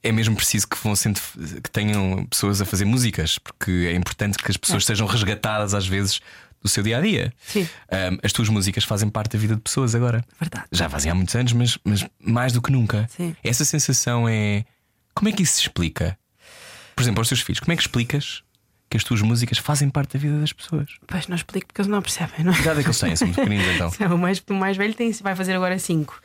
é 0.04 0.12
mesmo 0.12 0.36
preciso 0.36 0.68
que, 0.68 0.78
vão 0.78 0.96
sendo, 0.96 1.20
que 1.64 1.70
tenham 1.72 2.26
pessoas 2.28 2.62
a 2.62 2.66
fazer 2.66 2.86
músicas, 2.86 3.40
porque 3.40 3.90
é 3.90 3.96
importante 3.96 4.38
que 4.38 4.52
as 4.52 4.58
pessoas 4.58 4.86
sejam 4.86 5.08
resgatadas 5.08 5.74
às 5.74 5.88
vezes 5.88 6.22
do 6.62 6.70
seu 6.70 6.84
dia 6.84 7.00
a 7.00 7.02
dia. 7.02 7.34
Sim. 7.48 7.68
Ah, 7.90 8.12
as 8.24 8.32
tuas 8.32 8.50
músicas 8.50 8.84
fazem 8.84 9.10
parte 9.10 9.34
da 9.34 9.40
vida 9.40 9.56
de 9.56 9.62
pessoas 9.62 9.96
agora. 9.96 10.24
Verdade. 10.40 10.66
Já 10.72 10.88
fazem 10.88 11.12
há 11.12 11.16
muitos 11.16 11.36
anos, 11.36 11.54
mas, 11.54 11.78
mas 11.84 12.06
mais 12.24 12.54
do 12.54 12.62
que 12.62 12.72
nunca. 12.72 13.08
Sim. 13.10 13.36
Essa 13.44 13.66
sensação 13.66 14.30
é. 14.30 14.64
Como 15.16 15.30
é 15.30 15.32
que 15.32 15.42
isso 15.44 15.54
se 15.54 15.62
explica? 15.62 16.18
Por 16.96 17.02
exemplo, 17.02 17.22
aos 17.22 17.28
teus 17.30 17.42
filhos, 17.42 17.60
como 17.60 17.72
é 17.74 17.76
que 17.76 17.82
explicas 17.82 18.44
que 18.90 18.98
as 18.98 19.04
tuas 19.04 19.22
músicas 19.22 19.58
fazem 19.58 19.90
parte 19.90 20.14
da 20.14 20.20
vida 20.20 20.40
das 20.40 20.54
pessoas? 20.54 20.88
Pois 21.08 21.28
não 21.28 21.36
explico 21.36 21.68
porque 21.68 21.82
eles 21.82 21.90
não 21.90 22.02
percebem, 22.02 22.44
não 22.46 22.52
é? 22.52 22.56
Que 22.56 22.62
idade 22.62 22.80
é 22.80 22.84
que 22.84 22.88
eles 22.90 23.00
têm? 23.00 23.16
São 23.16 23.28
muito 23.28 23.38
pequeninos 23.42 23.68
então. 23.76 23.92
O 24.14 24.18
mais, 24.18 24.44
o 24.50 24.54
mais 24.54 24.78
velho 24.78 24.94
tem, 24.94 25.12
vai 25.14 25.36
fazer 25.36 25.54
agora 25.54 25.78
5. 25.80 26.22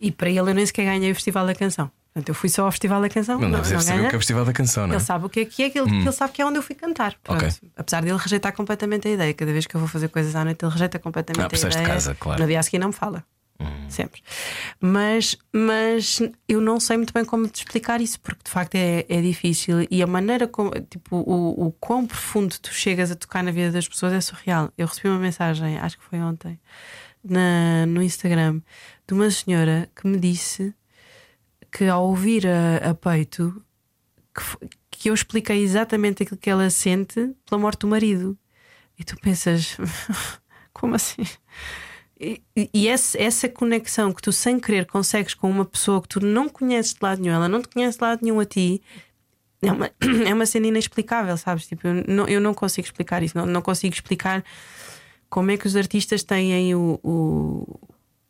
E 0.00 0.10
para 0.10 0.28
ele 0.28 0.40
eu 0.40 0.54
nem 0.54 0.66
sequer 0.66 0.84
ganhei 0.84 1.10
o 1.10 1.14
Festival 1.14 1.46
da 1.46 1.54
Canção. 1.54 1.90
Portanto, 2.12 2.28
eu 2.30 2.34
fui 2.34 2.48
só 2.48 2.64
ao 2.64 2.70
Festival 2.72 3.00
da 3.00 3.08
Canção. 3.10 3.38
Não, 3.38 3.50
deve 3.50 3.78
saber 3.82 4.06
o 4.06 4.08
que 4.08 4.14
é 4.14 4.18
o 4.18 4.20
Festival 4.20 4.44
da 4.46 4.52
Canção, 4.52 4.86
não 4.86 4.94
é? 4.94 4.96
Ele 4.96 5.04
sabe 5.04 5.26
o 5.26 5.28
que 5.28 5.40
é 5.40 5.44
que 5.44 5.62
é, 5.64 5.70
que 5.70 5.78
ele, 5.78 5.90
ele 5.98 6.12
sabe 6.12 6.32
que 6.32 6.40
é 6.42 6.46
onde 6.46 6.58
eu 6.58 6.62
fui 6.62 6.74
cantar. 6.74 7.14
Pronto. 7.22 7.44
Ok. 7.44 7.54
Apesar 7.76 8.02
dele 8.02 8.16
rejeitar 8.18 8.52
completamente 8.54 9.06
a 9.06 9.10
ideia. 9.10 9.34
Cada 9.34 9.52
vez 9.52 9.66
que 9.66 9.74
eu 9.74 9.78
vou 9.78 9.88
fazer 9.88 10.08
coisas 10.08 10.34
à 10.34 10.42
noite, 10.44 10.64
ele 10.64 10.72
rejeita 10.72 10.98
completamente 10.98 11.44
Ah, 11.44 11.48
a 11.52 11.56
seres 11.58 11.76
de 11.76 11.82
ideia. 11.82 11.94
casa, 11.94 12.14
claro. 12.14 12.40
No 12.40 12.48
dia 12.48 12.58
a 12.58 12.62
seguir 12.62 12.78
não 12.78 12.88
me 12.88 12.94
fala. 12.94 13.22
Sempre. 13.88 14.22
Mas, 14.80 15.36
mas 15.52 16.20
eu 16.48 16.60
não 16.60 16.78
sei 16.80 16.96
muito 16.96 17.12
bem 17.12 17.24
como 17.24 17.48
te 17.48 17.58
explicar 17.58 18.00
isso, 18.00 18.20
porque 18.20 18.42
de 18.44 18.50
facto 18.50 18.74
é, 18.74 19.06
é 19.08 19.20
difícil 19.20 19.86
e 19.90 20.02
a 20.02 20.06
maneira 20.06 20.46
como, 20.48 20.70
tipo, 20.80 21.16
o, 21.16 21.66
o 21.66 21.72
quão 21.72 22.06
profundo 22.06 22.58
tu 22.58 22.72
chegas 22.72 23.10
a 23.10 23.14
tocar 23.14 23.42
na 23.42 23.50
vida 23.50 23.70
das 23.70 23.88
pessoas 23.88 24.12
é 24.12 24.20
surreal. 24.20 24.72
Eu 24.76 24.86
recebi 24.86 25.08
uma 25.08 25.18
mensagem, 25.18 25.78
acho 25.78 25.98
que 25.98 26.04
foi 26.04 26.18
ontem, 26.20 26.60
na, 27.24 27.86
no 27.86 28.02
Instagram, 28.02 28.60
de 29.06 29.14
uma 29.14 29.30
senhora 29.30 29.88
que 29.94 30.06
me 30.06 30.18
disse 30.18 30.74
que 31.70 31.84
ao 31.84 32.08
ouvir 32.08 32.46
a, 32.46 32.90
a 32.90 32.94
peito 32.94 33.62
que, 34.34 34.68
que 34.90 35.10
eu 35.10 35.14
expliquei 35.14 35.62
exatamente 35.62 36.22
aquilo 36.22 36.38
que 36.38 36.50
ela 36.50 36.68
sente 36.70 37.34
pela 37.48 37.60
morte 37.60 37.80
do 37.80 37.88
marido. 37.88 38.36
E 38.98 39.04
tu 39.04 39.16
pensas, 39.20 39.76
como 40.72 40.94
assim? 40.94 41.22
E, 42.18 42.40
e- 42.56 42.88
essa 42.88 43.48
conexão 43.48 44.12
que 44.12 44.22
tu 44.22 44.32
sem 44.32 44.58
querer 44.58 44.86
consegues 44.86 45.34
com 45.34 45.50
uma 45.50 45.64
pessoa 45.66 46.00
que 46.00 46.08
tu 46.08 46.20
não 46.20 46.48
conheces 46.48 46.94
de 46.94 46.98
lado 47.02 47.20
nenhum, 47.20 47.34
ela 47.34 47.48
não 47.48 47.60
te 47.60 47.68
conhece 47.68 47.98
de 47.98 48.04
lado 48.04 48.20
nenhum 48.22 48.40
a 48.40 48.44
ti, 48.46 48.80
é 49.60 49.70
uma, 49.70 49.90
é 50.26 50.32
uma 50.32 50.46
cena 50.46 50.66
inexplicável, 50.66 51.36
sabes? 51.36 51.66
Tipo, 51.66 51.86
eu 51.88 52.04
não, 52.08 52.26
eu 52.26 52.40
não 52.40 52.54
consigo 52.54 52.86
explicar 52.86 53.22
isso, 53.22 53.36
não, 53.36 53.44
não 53.44 53.60
consigo 53.60 53.94
explicar 53.94 54.42
como 55.28 55.50
é 55.50 55.56
que 55.58 55.66
os 55.66 55.76
artistas 55.76 56.22
têm 56.22 56.74
o. 56.74 56.98
o- 57.02 57.80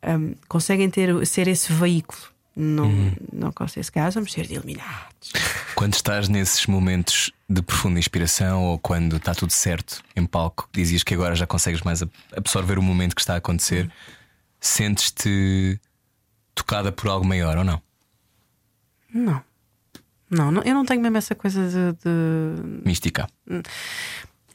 um, 0.05 0.35
conseguem 0.47 0.89
ter, 0.89 1.25
ser 1.25 1.47
esse 1.47 1.71
veículo. 1.73 2.19
Não, 2.59 2.89
não 3.31 3.51
consigo, 3.51 3.83
se 3.83 3.91
calhar 3.91 4.11
vamos 4.11 4.31
ser 4.31 4.47
de 4.47 4.55
iluminados. 4.55 5.31
Quando 5.75 5.93
estás 5.93 6.27
nesses 6.27 6.65
momentos 6.65 7.31
de 7.47 7.61
profunda 7.61 7.99
inspiração 7.99 8.63
ou 8.63 8.79
quando 8.79 9.17
está 9.17 9.35
tudo 9.35 9.51
certo 9.51 10.01
em 10.15 10.25
palco, 10.25 10.67
dizias 10.73 11.03
que 11.03 11.13
agora 11.13 11.35
já 11.35 11.45
consegues 11.45 11.81
mais 11.81 12.01
ab- 12.01 12.11
absorver 12.35 12.79
o 12.79 12.81
momento 12.81 13.13
que 13.15 13.21
está 13.21 13.35
a 13.35 13.37
acontecer, 13.37 13.87
sentes-te 14.59 15.79
tocada 16.55 16.91
por 16.91 17.07
algo 17.09 17.25
maior 17.25 17.57
ou 17.57 17.63
não? 17.63 17.81
Não. 19.13 19.41
Não, 20.29 20.51
não, 20.51 20.61
eu 20.63 20.73
não 20.73 20.83
tenho 20.83 21.01
mesmo 21.01 21.17
essa 21.17 21.35
coisa 21.35 21.69
de- 21.69 21.93
de 22.03 22.83
Mística. 22.85 23.27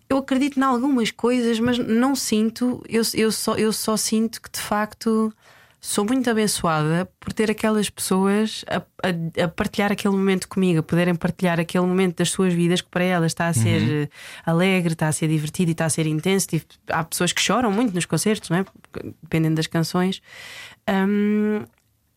eu 0.08 0.18
acredito 0.18 0.58
em 0.58 0.62
algumas 0.62 1.10
coisas, 1.12 1.58
mas 1.60 1.78
não 1.78 2.14
sinto. 2.14 2.84
Eu, 2.88 3.02
eu, 3.14 3.32
só, 3.32 3.54
eu 3.54 3.72
só 3.72 3.96
sinto 3.96 4.42
que 4.42 4.50
de 4.50 4.58
facto 4.60 5.32
sou 5.84 6.04
muito 6.04 6.30
abençoada 6.30 7.10
por 7.18 7.32
ter 7.32 7.50
aquelas 7.50 7.90
pessoas 7.90 8.64
a, 8.68 8.76
a, 8.76 9.44
a, 9.44 9.48
partilhar 9.48 9.90
aquele 9.90 10.14
momento 10.14 10.48
comigo, 10.48 10.78
a 10.78 10.82
poderem 10.82 11.12
partilhar 11.12 11.58
aquele 11.58 11.84
momento 11.84 12.18
das 12.18 12.30
suas 12.30 12.54
vidas 12.54 12.80
que 12.80 12.88
para 12.88 13.02
elas 13.02 13.32
está 13.32 13.48
a 13.48 13.52
ser 13.52 13.82
uhum. 13.82 14.08
alegre, 14.46 14.92
está 14.92 15.08
a 15.08 15.12
ser 15.12 15.26
divertido 15.26 15.70
e 15.70 15.72
está 15.72 15.84
a 15.84 15.90
ser 15.90 16.06
intenso. 16.06 16.46
Tipo, 16.46 16.72
há 16.88 17.02
pessoas 17.02 17.32
que 17.32 17.40
choram 17.40 17.72
muito 17.72 17.92
nos 17.92 18.06
concertos, 18.06 18.48
não 18.48 18.58
é? 18.58 18.64
dependendo 19.24 19.56
das 19.56 19.66
canções. 19.66 20.22
Um, 20.88 21.64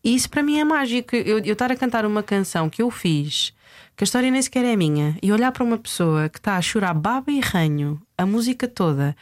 e 0.04 0.14
isso 0.14 0.30
para 0.30 0.44
mim 0.44 0.60
é 0.60 0.64
mágico. 0.64 1.16
Eu, 1.16 1.40
eu 1.40 1.52
estar 1.52 1.72
a 1.72 1.76
cantar 1.76 2.06
uma 2.06 2.22
canção 2.22 2.70
que 2.70 2.80
eu 2.80 2.88
fiz, 2.88 3.52
que 3.96 4.04
a 4.04 4.06
história 4.06 4.30
nem 4.30 4.40
sequer 4.40 4.64
é 4.64 4.76
minha, 4.76 5.18
e 5.20 5.32
olhar 5.32 5.50
para 5.50 5.64
uma 5.64 5.76
pessoa 5.76 6.28
que 6.28 6.38
está 6.38 6.56
a 6.56 6.62
chorar 6.62 6.94
baba 6.94 7.32
e 7.32 7.40
ranho 7.40 8.00
a 8.16 8.24
música 8.24 8.68
toda 8.68 9.16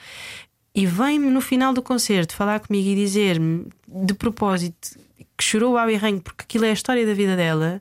e 0.74 0.86
vem-me 0.86 1.30
no 1.30 1.40
final 1.40 1.72
do 1.72 1.82
concerto 1.82 2.34
falar 2.34 2.60
comigo 2.60 2.88
e 2.88 2.94
dizer-me 2.94 3.68
de 3.86 4.14
propósito 4.14 4.98
que 5.36 5.44
chorou 5.44 5.78
ao 5.78 5.94
ranho 5.96 6.20
porque 6.20 6.42
aquilo 6.42 6.64
é 6.64 6.70
a 6.70 6.72
história 6.72 7.06
da 7.06 7.14
vida 7.14 7.36
dela, 7.36 7.80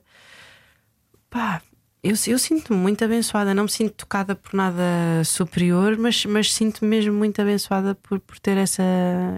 pá, 1.28 1.60
eu, 2.04 2.14
eu 2.26 2.38
sinto-me 2.38 2.78
muito 2.78 3.02
abençoada. 3.02 3.54
Não 3.54 3.64
me 3.64 3.70
sinto 3.70 3.94
tocada 3.94 4.36
por 4.36 4.52
nada 4.52 5.24
superior, 5.24 5.96
mas, 5.96 6.26
mas 6.26 6.52
sinto-me 6.52 6.90
mesmo 6.90 7.14
muito 7.14 7.40
abençoada 7.40 7.94
por, 7.94 8.20
por 8.20 8.38
ter 8.38 8.58
essa, 8.58 8.82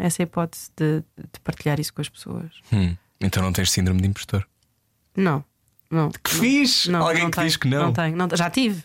essa 0.02 0.22
hipótese 0.22 0.70
de, 0.76 0.98
de 1.16 1.40
partilhar 1.44 1.78
isso 1.78 1.94
com 1.94 2.00
as 2.00 2.08
pessoas. 2.08 2.50
Hum, 2.72 2.96
então 3.20 3.40
não 3.40 3.52
tens 3.52 3.70
síndrome 3.70 4.02
de 4.02 4.08
impostor? 4.08 4.44
Não, 5.16 5.44
não. 5.88 6.10
Que 6.10 6.30
fiz? 6.30 6.88
Alguém 6.88 7.22
não 7.22 7.30
que 7.30 7.36
tenho, 7.36 7.46
diz 7.46 7.56
que 7.56 7.68
não? 7.68 7.82
Não 7.84 7.92
tenho, 7.92 8.16
não, 8.16 8.28
já 8.34 8.50
tive. 8.50 8.82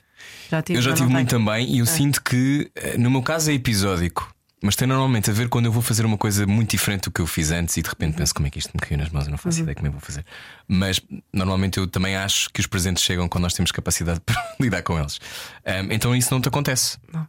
Já 0.52 0.62
tive 0.62 0.78
eu 0.78 0.84
já 0.84 0.94
tive 0.94 1.10
muito 1.10 1.30
tenho. 1.30 1.44
também 1.44 1.68
e 1.74 1.80
eu 1.80 1.84
é. 1.84 1.88
sinto 1.88 2.22
que, 2.22 2.70
eh, 2.76 2.98
no 3.00 3.10
meu 3.10 3.24
caso, 3.24 3.50
é 3.50 3.56
episódico. 3.56 4.32
Mas 4.64 4.76
tem 4.76 4.88
normalmente 4.88 5.30
a 5.30 5.34
ver 5.34 5.50
quando 5.50 5.66
eu 5.66 5.72
vou 5.72 5.82
fazer 5.82 6.06
uma 6.06 6.18
coisa 6.18 6.46
muito 6.46 6.70
diferente 6.70 7.06
do 7.06 7.12
que 7.12 7.20
eu 7.20 7.26
fiz 7.26 7.50
antes 7.52 7.78
e 7.78 7.82
de 7.82 7.90
repente 7.90 8.16
penso 8.16 8.34
como 8.34 8.46
é 8.46 8.50
que 8.52 8.60
isto 8.60 8.72
me 8.74 8.80
caiu 8.80 8.98
nas 8.98 9.10
mãos, 9.10 9.26
eu 9.26 9.32
não 9.32 9.38
faço 9.38 9.58
uhum. 9.58 9.64
ideia 9.64 9.76
como 9.76 9.88
é 9.88 9.90
que 9.90 9.96
vou 9.96 10.02
fazer. 10.02 10.24
Mas 10.68 11.02
normalmente 11.34 11.80
eu 11.80 11.88
também 11.88 12.16
acho 12.16 12.50
que 12.52 12.60
os 12.60 12.68
presentes 12.68 13.04
chegam 13.04 13.28
quando 13.28 13.44
nós 13.44 13.54
temos 13.56 13.72
capacidade 13.72 14.20
para 14.26 14.36
lidar 14.60 14.84
com 14.84 15.00
eles. 15.00 15.20
Um, 15.66 15.92
então 15.92 16.16
isso 16.16 16.32
não 16.32 16.40
te 16.40 16.48
acontece? 16.48 17.00
Não. 17.12 17.28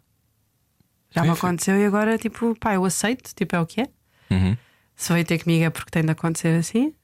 Já 1.11 1.23
me 1.23 1.31
aconteceu 1.31 1.79
e 1.79 1.85
agora, 1.85 2.17
tipo, 2.17 2.55
pá, 2.59 2.75
eu 2.75 2.85
aceito, 2.85 3.35
tipo, 3.35 3.55
é 3.55 3.61
o 3.61 3.67
que 3.67 3.83
é. 3.83 3.89
Uhum. 4.31 4.57
Se 4.97 5.13
vai 5.13 5.25
ter 5.25 5.43
comigo 5.43 5.65
é 5.65 5.71
porque 5.71 5.91
tem 5.91 6.03
de 6.03 6.11
acontecer 6.11 6.59
assim 6.59 6.95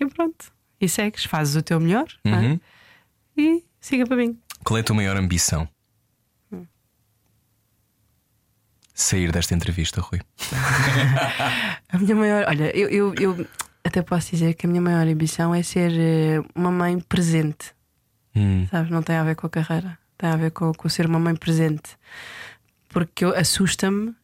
e 0.00 0.06
pronto. 0.06 0.52
E 0.80 0.88
segues, 0.88 1.24
fazes 1.24 1.56
o 1.56 1.62
teu 1.62 1.80
melhor 1.80 2.06
é? 2.24 2.30
uhum. 2.30 2.52
é? 2.54 3.40
e 3.40 3.64
siga 3.80 4.06
para 4.06 4.16
mim. 4.16 4.38
Qual 4.64 4.76
é 4.76 4.80
a 4.80 4.84
tua 4.84 4.96
maior 4.96 5.16
ambição? 5.16 5.68
Sair 8.98 9.30
desta 9.30 9.54
entrevista, 9.54 10.00
Rui? 10.00 10.20
a 11.88 11.98
minha 11.98 12.16
maior. 12.16 12.44
Olha, 12.48 12.76
eu, 12.76 12.88
eu, 12.88 13.14
eu, 13.14 13.46
até 13.84 14.02
posso 14.02 14.32
dizer 14.32 14.54
que 14.54 14.66
a 14.66 14.68
minha 14.68 14.82
maior 14.82 15.06
ambição 15.06 15.54
é 15.54 15.62
ser 15.62 15.92
eh, 15.92 16.42
uma 16.54 16.72
mãe 16.72 16.98
presente. 16.98 17.72
Hum. 18.34 18.66
Sabes? 18.68 18.90
Não 18.90 19.00
tem 19.00 19.16
a 19.16 19.22
ver 19.22 19.36
com 19.36 19.46
a 19.46 19.50
carreira, 19.50 19.96
tem 20.18 20.28
a 20.28 20.36
ver 20.36 20.50
com, 20.50 20.72
com 20.72 20.88
ser 20.88 21.06
uma 21.06 21.20
mãe 21.20 21.36
presente. 21.36 21.96
Porque 22.88 23.24
assusta-me 23.24 24.14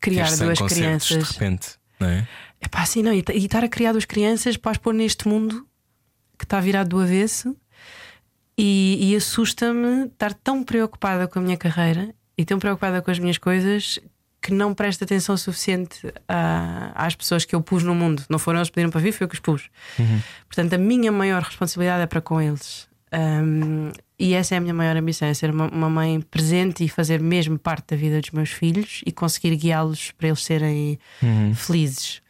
criar 0.00 0.34
duas 0.34 0.58
crianças. 0.60 1.28
De 1.28 1.32
repente, 1.34 1.68
não 2.00 2.08
é? 2.08 2.26
É 2.58 2.68
pá, 2.68 2.82
assim, 2.82 3.02
não. 3.02 3.12
E, 3.12 3.22
e 3.34 3.44
estar 3.44 3.62
a 3.62 3.68
criar 3.68 3.92
duas 3.92 4.06
crianças 4.06 4.56
para 4.56 4.72
as 4.72 4.78
pôr 4.78 4.94
neste 4.94 5.28
mundo 5.28 5.66
que 6.38 6.44
está 6.44 6.58
virado 6.58 6.88
do 6.88 7.00
avesso. 7.00 7.54
E, 8.56 9.10
e 9.12 9.16
assusta-me 9.16 10.06
estar 10.06 10.32
tão 10.34 10.62
preocupada 10.62 11.28
com 11.28 11.38
a 11.38 11.42
minha 11.42 11.56
carreira 11.56 12.14
e 12.40 12.44
tão 12.44 12.58
preocupada 12.58 13.02
com 13.02 13.10
as 13.10 13.18
minhas 13.18 13.36
coisas 13.36 13.98
que 14.40 14.54
não 14.54 14.72
presta 14.72 15.04
atenção 15.04 15.36
suficiente 15.36 16.10
a, 16.26 16.92
às 16.94 17.14
pessoas 17.14 17.44
que 17.44 17.54
eu 17.54 17.60
pus 17.60 17.82
no 17.82 17.94
mundo. 17.94 18.24
Não 18.30 18.38
foram 18.38 18.60
eles 18.60 18.70
que 18.70 18.74
pediram 18.74 18.90
para 18.90 19.00
vir, 19.00 19.12
foi 19.12 19.26
eu 19.26 19.28
que 19.28 19.34
os 19.34 19.40
pus. 19.40 19.68
Uhum. 19.98 20.20
Portanto, 20.46 20.72
a 20.72 20.78
minha 20.78 21.12
maior 21.12 21.42
responsabilidade 21.42 22.02
é 22.02 22.06
para 22.06 22.22
com 22.22 22.40
eles. 22.40 22.88
Um, 23.12 23.92
e 24.18 24.32
essa 24.32 24.54
é 24.54 24.58
a 24.58 24.60
minha 24.60 24.72
maior 24.72 24.96
ambição: 24.96 25.28
é 25.28 25.34
ser 25.34 25.50
uma, 25.50 25.68
uma, 25.68 25.90
mãe 25.90 26.22
presente 26.22 26.82
e 26.82 26.88
fazer 26.88 27.20
mesmo 27.20 27.58
parte 27.58 27.88
da 27.88 27.96
vida 27.96 28.18
dos 28.18 28.30
meus 28.30 28.50
filhos 28.50 29.02
e 29.04 29.12
conseguir 29.12 29.54
guiá-los 29.56 30.12
para 30.12 30.28
eles 30.28 30.42
serem 30.42 30.98
uhum. 31.22 31.54
felizes. 31.54 32.22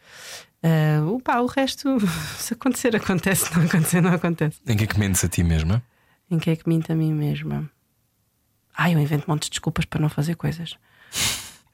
Uh, 0.61 1.15
opa, 1.15 1.39
o 1.39 1.45
resto, 1.45 1.97
se 2.37 2.53
acontecer, 2.53 2.93
acontece, 2.93 3.45
se 3.45 3.57
não 3.57 3.65
acontecer, 3.65 4.01
não 4.01 4.13
acontece. 4.13 4.59
Em 4.67 4.75
que 4.75 4.83
é 4.83 4.87
que 4.87 4.99
mentes 4.99 5.23
a 5.23 5.29
ti 5.29 5.43
mesma? 5.43 5.81
Em 6.29 6.37
que 6.37 6.49
é 6.49 6.55
que 6.57 6.67
minto 6.67 6.91
a 6.91 6.95
mim 6.95 7.13
mesma? 7.13 7.69
Ai, 8.75 8.93
eu 8.95 8.99
invento 8.99 9.25
montes 9.27 9.47
de 9.49 9.51
desculpas 9.51 9.85
para 9.85 9.99
não 9.99 10.09
fazer 10.09 10.35
coisas. 10.35 10.77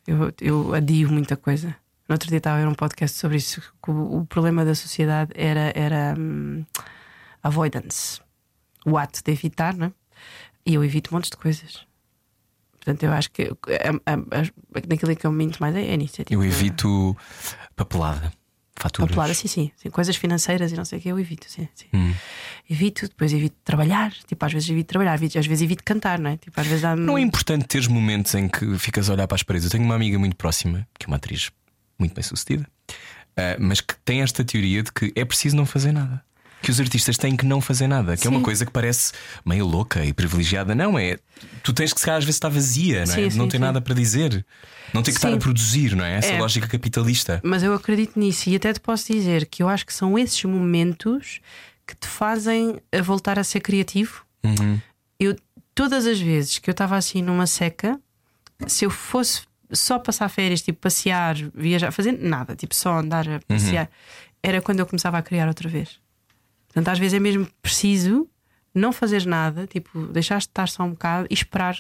Eu, 0.06 0.34
eu 0.42 0.74
adio 0.74 1.12
muita 1.12 1.36
coisa. 1.36 1.76
No 2.08 2.14
outro 2.14 2.30
dia 2.30 2.38
estava 2.38 2.58
a 2.58 2.60
ver 2.62 2.68
um 2.68 2.74
podcast 2.74 3.18
sobre 3.18 3.38
isso. 3.38 3.62
Que 3.84 3.92
o, 3.92 4.26
problema 4.26 4.64
da 4.64 4.74
sociedade 4.74 5.32
era, 5.36 5.72
era 5.76 6.16
um, 6.18 6.66
avoidance 7.44 8.22
o 8.86 8.98
ato 8.98 9.22
de 9.22 9.32
evitar, 9.32 9.76
né? 9.76 9.92
E 10.66 10.76
eu 10.76 10.84
evito 10.84 11.14
montes 11.14 11.30
de 11.30 11.38
coisas. 11.38 11.86
Portanto, 12.72 13.04
eu 13.04 13.12
acho 13.12 13.30
que 13.32 13.44
a, 13.44 14.12
a, 14.12 14.14
a, 14.14 14.88
naquilo 14.88 15.14
que 15.16 15.28
eu 15.28 15.32
minto 15.32 15.60
mais 15.60 15.76
é. 15.76 15.94
É 15.94 15.98
tipo, 15.98 16.34
eu 16.34 16.44
evito 16.44 17.16
papelada 17.76 18.32
faturas. 18.78 19.10
Papelada, 19.10 19.34
sim, 19.34 19.48
sim, 19.48 19.72
sim, 19.76 19.90
Coisas 19.90 20.16
financeiras 20.16 20.72
e 20.72 20.76
não 20.76 20.86
sei 20.86 21.00
o 21.00 21.02
que, 21.02 21.10
eu 21.10 21.20
evito, 21.20 21.50
sim, 21.50 21.68
sim. 21.76 21.88
Hum. 21.94 22.14
Evito, 22.70 23.08
depois 23.08 23.34
evito 23.34 23.56
trabalhar. 23.64 24.14
Tipo, 24.26 24.46
às 24.46 24.54
vezes 24.54 24.70
evito 24.70 24.88
trabalhar, 24.88 25.14
às 25.14 25.20
vezes 25.20 25.62
evito 25.62 25.84
cantar, 25.84 26.20
não 26.20 26.32
é? 26.32 26.38
Tipo, 26.38 26.60
às 26.60 26.68
vezes. 26.68 26.84
Não 26.98 27.18
é 27.18 27.22
importante 27.22 27.66
teres 27.66 27.88
momentos 27.88 28.34
em 28.36 28.48
que 28.48 28.78
ficas 28.78 29.10
a 29.10 29.14
olhar 29.14 29.28
para 29.28 29.36
as 29.36 29.44
paredes. 29.44 29.66
Eu 29.66 29.72
tenho 29.72 29.84
uma 29.84 29.96
amiga 29.96 30.18
muito 30.20 30.36
próxima, 30.36 30.88
que 30.98 31.06
é 31.06 31.08
uma 31.08 31.18
atriz 31.18 31.52
muito 32.00 32.14
bem 32.14 32.24
sucedida, 32.24 32.68
uh, 32.90 33.58
mas 33.60 33.82
que 33.82 33.96
tem 34.06 34.22
esta 34.22 34.44
teoria 34.44 34.84
de 34.84 34.92
que 34.92 35.12
é 35.16 35.26
preciso 35.26 35.56
não 35.56 35.66
fazer 35.66 35.92
nada 35.92 36.27
que 36.62 36.72
os 36.72 36.80
artistas 36.80 37.18
têm 37.18 37.36
que 37.36 37.46
não 37.46 37.62
fazer 37.62 37.88
nada, 37.88 38.16
que 38.16 38.24
sim. 38.24 38.28
é 38.28 38.32
uma 38.32 38.42
coisa 38.42 38.66
que 38.66 38.72
parece 38.72 39.14
meio 39.46 39.66
louca 39.66 40.04
e 40.04 40.12
privilegiada. 40.12 40.74
Não, 40.74 40.98
é. 40.98 41.18
Tu 41.64 41.72
tens 41.74 41.94
que, 41.94 42.00
se 42.00 42.06
calhar, 42.06 42.18
às 42.18 42.24
vezes 42.24 42.38
está 42.38 42.50
vazia, 42.50 43.06
não 43.06 43.14
é? 43.14 43.30
Sim, 43.30 43.38
não 43.38 43.48
tem 43.48 43.60
nada 43.60 43.80
para 43.80 43.94
dizer. 43.94 44.46
Não 44.94 45.04
tem 45.04 45.14
que 45.14 45.20
estar 45.20 45.34
a 45.34 45.38
produzir, 45.38 45.96
não 45.96 46.04
é? 46.04 46.16
Essa 46.16 46.34
é. 46.34 46.40
lógica 46.40 46.68
capitalista. 46.68 47.40
Mas 47.44 47.62
eu 47.64 47.74
acredito 47.74 48.20
nisso 48.20 48.50
e 48.50 48.56
até 48.56 48.74
te 48.74 48.80
posso 48.80 49.12
dizer 49.12 49.46
que 49.46 49.62
eu 49.62 49.70
acho 49.70 49.86
que 49.86 49.94
são 49.94 50.18
esses 50.18 50.44
momentos 50.46 51.40
que 51.86 51.96
te 51.96 52.08
fazem 52.08 52.82
a 52.92 53.02
voltar 53.02 53.38
a 53.38 53.44
ser 53.44 53.60
criativo. 53.60 54.26
Uhum. 54.44 54.80
Eu, 55.20 55.36
todas 55.76 56.06
as 56.06 56.20
vezes 56.20 56.58
que 56.58 56.70
eu 56.70 56.74
estava 56.74 56.98
assim 56.98 57.22
numa 57.22 57.48
seca, 57.48 58.00
se 58.68 58.86
eu 58.86 58.90
fosse 58.90 59.42
só 59.72 60.00
passar 60.00 60.30
férias, 60.30 60.62
tipo 60.62 60.80
passear, 60.80 61.36
viajar, 61.54 61.92
fazer 61.92 62.14
nada, 62.14 62.56
tipo 62.56 62.74
só 62.74 62.98
andar 62.98 63.28
a 63.30 63.40
passear, 63.48 63.86
uhum. 63.86 63.92
era 64.42 64.62
quando 64.62 64.80
eu 64.80 64.86
começava 64.86 65.18
a 65.18 65.22
criar 65.22 65.48
outra 65.48 65.70
vez. 65.70 66.00
Portanto, 66.78 66.94
às 66.94 67.00
vezes 67.00 67.16
é 67.16 67.20
mesmo 67.20 67.48
preciso 67.60 68.30
não 68.72 68.94
fazer 68.94 69.26
nada, 69.26 69.66
tipo, 69.66 70.06
deixar 70.10 70.38
de 70.38 70.44
estar 70.44 70.70
só 70.70 70.84
um 70.84 70.92
bocado 70.92 71.26
e 71.28 71.34
esperar 71.34 71.76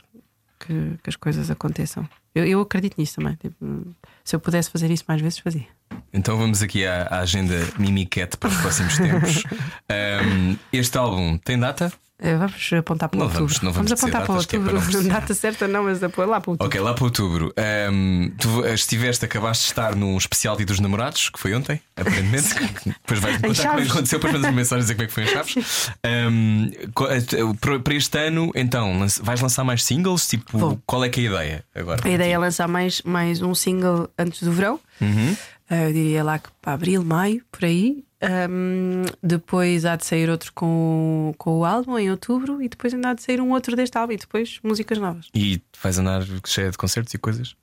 que, 0.59 0.97
que 1.03 1.09
as 1.09 1.15
coisas 1.15 1.51
aconteçam. 1.51 2.09
Eu, 2.33 2.43
eu 2.45 2.61
acredito 2.61 2.95
nisso 2.97 3.17
também. 3.17 3.35
Tipo, 3.35 3.93
se 4.25 4.35
eu 4.35 4.39
pudesse 4.39 4.71
fazer 4.71 4.89
isso 4.89 5.03
mais 5.07 5.21
vezes, 5.21 5.37
fazia. 5.37 5.67
Então 6.11 6.35
vamos 6.35 6.63
aqui 6.63 6.83
à, 6.83 7.03
à 7.03 7.19
agenda 7.19 7.53
Mimiquete 7.77 8.37
para 8.37 8.49
os 8.49 8.57
próximos 8.57 8.97
tempos. 8.97 9.43
Um, 9.89 10.57
este 10.73 10.97
álbum 10.97 11.37
tem 11.37 11.57
data? 11.57 11.93
Eh, 12.20 12.36
vamos 12.36 12.74
apontar 12.74 13.09
para 13.09 13.20
não 13.20 13.28
outubro. 13.28 13.47
Vamos, 13.47 13.61
não 13.61 13.72
vamos, 13.72 13.89
vamos 13.89 14.03
apontar 14.03 14.26
para 14.26 14.34
é 14.34 14.38
outubro. 14.38 14.82
para 14.82 15.01
Data 15.07 15.34
certa 15.36 15.68
não, 15.68 15.84
mas 15.84 15.99
depois 15.99 16.28
lá 16.28 16.41
para 16.41 16.51
outubro. 16.51 16.68
Ok, 16.68 16.82
lá 16.82 16.93
para 16.93 17.03
outubro. 17.03 17.53
Um, 17.91 18.32
tu 18.39 18.65
estiveste, 18.65 19.24
acabaste 19.24 19.65
de 19.65 19.72
estar 19.72 19.95
num 19.95 20.18
especial 20.18 20.57
dia 20.57 20.65
dos 20.65 20.80
namorados, 20.80 21.30
que 21.30 21.39
foi 21.39 21.53
ontem, 21.53 21.80
aparentemente. 21.95 22.55
depois 22.86 23.20
vais 23.20 23.39
me 23.39 23.47
contar 23.47 23.70
como 23.70 23.80
é 23.80 23.86
que 23.86 23.91
aconteceu, 23.91 24.20
depois 24.20 24.34
mandas 24.34 24.53
mensagem 24.53 24.82
dizer 24.82 24.95
como 24.95 25.03
é 25.03 25.07
que 25.07 25.13
foi 25.13 25.24
em 25.24 25.28
Chaves. 25.28 25.91
Um, 26.05 26.72
eh, 27.11 27.80
para 27.84 27.93
este 27.93 28.18
ano, 28.18 28.51
então, 28.55 29.05
vais 29.22 29.39
lançar 29.39 29.63
mais 29.63 29.84
singles? 29.84 30.28
Tipo, 30.28 30.57
Vou. 30.57 30.82
qual 30.88 31.03
é 31.03 31.09
que 31.09 31.22
é 31.22 31.24
a 31.24 31.32
ideia 31.32 31.65
agora? 31.76 32.01
A 32.03 32.09
ideia 32.09 32.34
é 32.34 32.38
lançar 32.38 32.68
mais, 32.68 33.01
mais 33.03 33.43
um 33.43 33.53
single 33.53 34.09
antes 34.18 34.41
do 34.41 34.51
verão. 34.51 34.80
Uhum. 34.99 35.36
Uh, 35.70 35.74
eu 35.74 35.93
diria 35.93 36.24
lá 36.24 36.39
que 36.39 36.49
para 36.61 36.74
abril, 36.74 37.03
maio, 37.03 37.43
por 37.51 37.65
aí. 37.65 38.06
Um, 38.20 39.03
depois 39.22 39.86
há 39.86 39.95
de 39.95 40.05
sair 40.05 40.30
outro 40.30 40.51
com, 40.53 41.36
com 41.38 41.59
o 41.59 41.65
álbum 41.65 41.99
em 41.99 42.09
outubro 42.09 42.61
e 42.63 42.68
depois 42.68 42.91
ainda 42.93 43.09
há 43.09 43.13
de 43.13 43.22
sair 43.22 43.39
um 43.39 43.51
outro 43.51 43.76
deste 43.76 43.95
álbum 43.97 44.13
e 44.13 44.18
depois 44.18 44.59
músicas 44.63 44.97
novas. 44.97 45.28
E 45.36 45.61
vais 45.82 45.99
andar 45.99 46.24
cheia 46.45 46.72
de 46.72 46.78
concertos 46.78 47.13
e 47.13 47.18
coisas? 47.20 47.55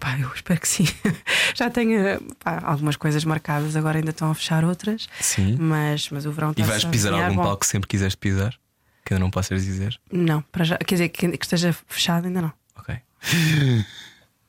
Pá, 0.00 0.18
eu 0.18 0.32
espero 0.34 0.60
que 0.60 0.66
sim. 0.66 0.86
Já 1.54 1.70
tenho 1.70 2.20
pá, 2.42 2.60
algumas 2.64 2.96
coisas 2.96 3.24
marcadas, 3.24 3.76
agora 3.76 3.98
ainda 3.98 4.10
estão 4.10 4.30
a 4.30 4.34
fechar 4.34 4.64
outras. 4.64 5.08
Sim. 5.20 5.56
Mas, 5.60 6.08
mas 6.10 6.26
o 6.26 6.32
verão 6.32 6.50
está 6.50 6.62
E 6.62 6.66
vais 6.66 6.84
pisar 6.84 7.12
algum 7.12 7.36
bom. 7.36 7.42
palco 7.44 7.60
que 7.60 7.66
sempre 7.66 7.86
quiseres 7.88 8.14
pisar? 8.14 8.54
Que 9.04 9.14
ainda 9.14 9.22
não 9.22 9.30
possas 9.30 9.64
dizer? 9.64 10.00
Não, 10.10 10.42
para 10.42 10.64
já, 10.64 10.78
quer 10.78 10.94
dizer 10.96 11.08
que, 11.10 11.28
que 11.38 11.44
esteja 11.44 11.72
fechado 11.86 12.26
ainda 12.26 12.42
não. 12.42 12.52
Ok. 12.76 12.96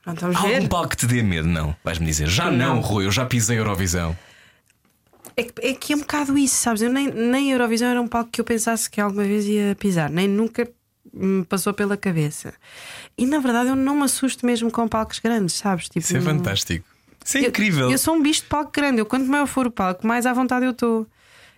Pronto, 0.04 0.22
vamos 0.22 0.42
ver. 0.42 0.56
Algum 0.56 0.68
palco 0.68 0.90
que 0.90 0.98
te 0.98 1.06
dê 1.06 1.22
medo? 1.22 1.48
Não. 1.48 1.76
Vais-me 1.84 2.06
dizer, 2.06 2.28
já 2.28 2.50
não, 2.50 2.76
não 2.76 2.82
Rui, 2.82 3.06
eu 3.06 3.12
já 3.12 3.26
pisei 3.26 3.60
Eurovisão. 3.60 4.18
É, 5.38 5.70
é 5.70 5.74
que 5.74 5.94
é 5.94 5.96
um 5.96 6.00
bocado 6.00 6.36
isso, 6.38 6.56
sabes? 6.56 6.82
Eu 6.82 6.92
nem, 6.92 7.08
nem 7.12 7.52
Eurovisão 7.52 7.88
era 7.88 8.02
um 8.02 8.08
palco 8.08 8.32
que 8.32 8.42
eu 8.42 8.46
pensasse 8.46 8.90
que 8.90 9.00
alguma 9.00 9.24
vez 9.24 9.46
ia 9.46 9.76
pisar, 9.80 10.10
nem 10.10 10.28
nunca 10.28 10.68
me 11.14 11.46
passou 11.46 11.74
pela 11.74 11.96
cabeça. 11.96 12.54
E 13.18 13.26
na 13.26 13.40
verdade 13.40 13.70
eu 13.70 13.76
não 13.76 13.96
me 13.98 14.04
assusto 14.04 14.46
mesmo 14.46 14.72
com 14.72 14.88
palcos 14.88 15.20
grandes, 15.20 15.56
sabes? 15.56 15.86
Tipo, 15.86 16.00
isso 16.00 16.18
é 16.18 16.22
fantástico. 16.22 16.86
Isso 17.24 17.38
é 17.38 17.42
Eu- 17.46 17.50
incrível. 17.50 17.92
Eu, 17.92 17.98
sou 17.98 18.16
um 18.16 18.22
bicho 18.22 18.42
de 18.42 18.48
palco 18.48 18.72
grande. 18.72 19.00
Eu, 19.00 19.06
quanto 19.06 19.26
maior 19.30 19.46
for 19.48 19.68
o 19.68 19.72
palco, 19.72 20.06
mais 20.08 20.26
à 20.26 20.34
vontade 20.34 20.66
eu 20.66 20.72
estou. 20.72 21.06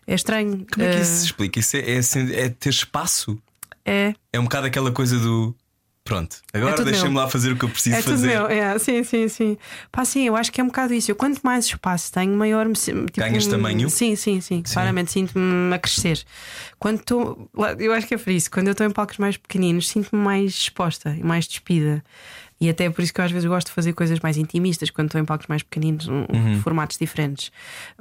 É 0.07 0.15
estranho. 0.15 0.65
Como 0.73 0.85
é 0.85 0.89
que 0.95 1.01
isso 1.01 1.11
Eh, 1.11 1.15
se 1.17 1.25
explica? 1.25 1.59
Isso 1.59 1.77
é, 1.77 1.91
é 1.91 1.97
assim- 1.99 2.33
é 2.33 2.49
ter 2.49 2.69
espaço. 2.69 3.39
é, 3.85 4.13
É 4.33 4.39
um 4.39 4.43
bocado 4.43 4.67
aquela 4.67 4.91
coisa 4.91 5.17
do. 5.19 5.55
Pronto, 6.09 6.37
agora 6.51 6.75
tudo 6.75 6.89
deixa-me 6.89 7.15
lá 7.15 7.27
fazer 7.29 7.51
o 7.51 7.55
que 7.55 7.65
eu 7.65 7.69
preciso 7.69 7.95
é 7.95 8.01
tudo 8.01 8.11
fazer. 8.13 8.27
meu. 8.29 8.47
É, 8.47 8.79
sim, 8.79 9.03
sim, 9.03 9.27
sim. 9.27 9.57
Pá, 9.91 10.03
sim, 10.03 10.25
eu 10.25 10.35
acho 10.35 10.51
que 10.51 10.59
é 10.59 10.63
um 10.63 10.67
bocado 10.67 10.91
isso. 10.91 11.11
Eu, 11.11 11.15
quanto 11.15 11.39
mais 11.43 11.65
espaço 11.65 12.11
tenho, 12.11 12.35
maior 12.35 12.65
me. 12.65 12.73
Tipo, 12.73 13.11
Ganhas 13.15 13.45
um- 13.45 13.51
tamanho? 13.51 13.87
Sim, 13.91 14.15
sim, 14.15 14.41
sim. 14.41 14.63
Claramente 14.63 15.11
sinto-me 15.11 15.71
a 15.71 15.77
crescer. 15.77 16.23
Quando. 16.79 16.99
Eu 17.77 17.93
acho 17.93 18.07
que 18.07 18.15
é 18.15 18.17
por 18.17 18.31
isso. 18.31 18.49
Quando 18.49 18.67
eu 18.69 18.71
estou 18.71 18.87
em 18.87 18.91
palcos 18.91 19.19
mais 19.19 19.37
pequeninos, 19.37 19.87
sinto-me 19.87 20.19
mais 20.21 20.51
exposta 20.51 21.15
e 21.15 21.23
mais 21.23 21.45
despida. 21.47 22.03
E 22.61 22.69
até 22.69 22.89
por 22.89 23.01
isso 23.01 23.13
que 23.13 23.21
eu 23.21 23.25
às 23.25 23.31
vezes 23.31 23.47
gosto 23.47 23.67
de 23.67 23.73
fazer 23.73 23.93
coisas 23.93 24.19
mais 24.19 24.35
intimistas 24.37 24.89
quando 24.89 25.07
estou 25.07 25.21
em 25.21 25.25
palcos 25.25 25.47
mais 25.47 25.63
pequeninos, 25.63 26.07
um- 26.09 26.25
Uhum. 26.33 26.61
formatos 26.61 26.97
diferentes. 26.97 27.51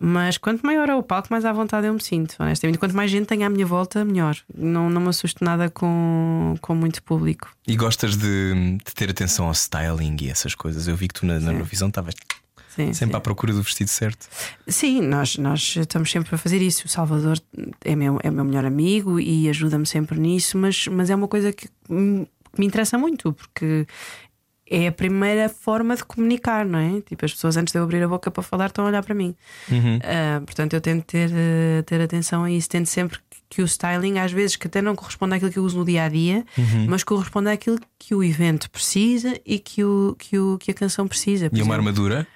Mas 0.01 0.37
quanto 0.37 0.67
maior 0.67 0.89
é 0.89 0.95
o 0.97 1.03
palco, 1.03 1.29
mais 1.31 1.45
à 1.45 1.53
vontade 1.53 1.87
eu 1.87 1.95
me 1.95 2.01
sinto, 2.03 2.35
honestamente. 2.41 2.77
Quanto 2.79 2.97
mais 2.97 3.11
gente 3.11 3.27
tenho 3.27 3.45
à 3.47 3.49
minha 3.49 3.65
volta, 3.65 4.05
melhor. 4.05 4.37
Não, 4.57 4.91
não 4.91 5.01
me 5.01 5.09
assusto 5.09 5.45
nada 5.45 5.71
com, 5.71 6.57
com 6.61 6.75
muito 6.75 7.03
público. 7.03 7.49
E 7.67 7.77
gostas 7.77 8.17
de, 8.17 8.79
de 8.85 8.95
ter 8.95 9.11
atenção 9.11 9.47
ao 9.47 9.53
styling 9.53 10.17
e 10.23 10.29
essas 10.31 10.55
coisas. 10.55 10.89
Eu 10.89 10.97
vi 10.97 11.07
que 11.09 11.15
tu 11.15 11.27
na, 11.27 11.39
na 11.39 11.53
Eurovisão 11.53 11.89
estavas 11.89 12.15
Sim, 12.75 12.93
sempre 12.93 13.13
sim. 13.15 13.17
à 13.17 13.21
procura 13.21 13.53
do 13.53 13.63
vestido 13.63 13.89
certo. 13.89 14.29
Sim, 14.67 15.01
nós, 15.03 15.37
nós 15.37 15.75
estamos 15.77 16.11
sempre 16.11 16.35
a 16.35 16.39
fazer 16.39 16.63
isso. 16.63 16.87
O 16.87 16.89
Salvador 16.89 17.39
é 17.85 17.95
meu, 17.97 18.19
é 18.23 18.31
meu 18.31 18.45
melhor 18.45 18.65
amigo 18.65 19.19
e 19.21 19.49
ajuda-me 19.49 19.87
sempre 19.87 20.19
nisso, 20.19 20.57
mas, 20.59 20.87
mas 20.89 21.11
é 21.11 21.15
uma 21.15 21.27
coisa 21.29 21.53
que 21.53 21.69
me 21.89 22.27
interessa 22.67 22.97
muito, 22.97 23.33
porque 23.33 23.87
é 24.71 24.89
a 24.89 24.93
primeira 24.93 25.49
forma 25.49 25.97
de 25.97 26.05
comunicar, 26.05 26.65
não 26.67 26.79
é? 26.79 27.01
Tipo, 27.01 27.25
as 27.25 27.33
pessoas 27.33 27.57
antes 27.57 27.73
de 27.73 27.79
eu 27.79 27.83
abrir 27.85 28.03
a 28.03 28.09
boca 28.09 28.31
para 28.31 28.43
falar 28.43 28.67
estão 28.67 28.85
a 28.85 28.89
olhar 28.89 29.03
para 29.03 29.15
mim. 29.15 29.35
Ah, 30.05 30.41
portanto, 30.45 30.75
eu 30.75 30.81
tento 30.81 31.05
ter, 31.05 31.31
eh, 31.33 31.83
ter 31.83 32.01
atenção 32.01 32.45
a 32.45 32.51
isso, 32.51 32.69
tento 32.69 32.87
sempre 32.87 33.19
que- 33.49 33.63
o 33.63 33.65
styling, 33.65 34.19
às 34.19 34.31
vezes, 34.31 34.57
que 34.57 34.67
até 34.67 34.83
não 34.83 34.95
corresponde 34.95 35.35
àquilo 35.35 35.51
que 35.51 35.59
eu 35.59 35.65
uso 35.65 35.79
no 35.79 35.85
dia 35.85 36.05
a 36.05 36.09
dia, 36.09 36.45
mas 36.87 37.03
corresponde 37.03 37.49
àquilo 37.49 37.79
que 37.99 38.15
o 38.15 38.23
evento 38.23 38.71
precisa 38.71 39.41
e 39.47 39.59
que, 39.59 39.83
o, 39.83 40.15
que, 40.19 40.39
o, 40.39 40.59
que 40.59 40.71
a 40.71 40.75
canção 40.75 41.09
precisa. 41.09 41.47
E 41.47 41.49
uma 41.49 41.57
exemplo. 41.59 41.73
armadura? 41.75 42.27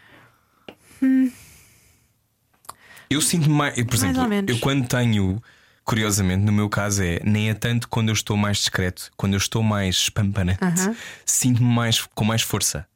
Eu 3.10 3.20
sinto-me 3.20 3.54
mais. 3.54 3.74
Por 3.74 3.84
Mais 3.88 4.02
exemplo, 4.04 4.22
ou 4.22 4.28
menos. 4.28 4.50
eu 4.54 4.58
quando 4.60 4.86
tenho. 4.88 5.42
Curiosamente, 5.84 6.44
no 6.44 6.52
meu 6.52 6.68
caso 6.68 7.02
é 7.02 7.20
nem 7.24 7.50
é 7.50 7.54
tanto 7.54 7.88
quando 7.88 8.08
eu 8.08 8.12
estou 8.12 8.36
mais 8.36 8.58
discreto, 8.58 9.10
quando 9.16 9.34
eu 9.34 9.38
estou 9.38 9.62
mais 9.62 9.96
espampanante, 9.96 10.60
Aham. 10.62 10.94
sinto-me 11.26 11.68
mais 11.68 12.00
com 12.14 12.24
mais 12.24 12.42
força. 12.42 12.86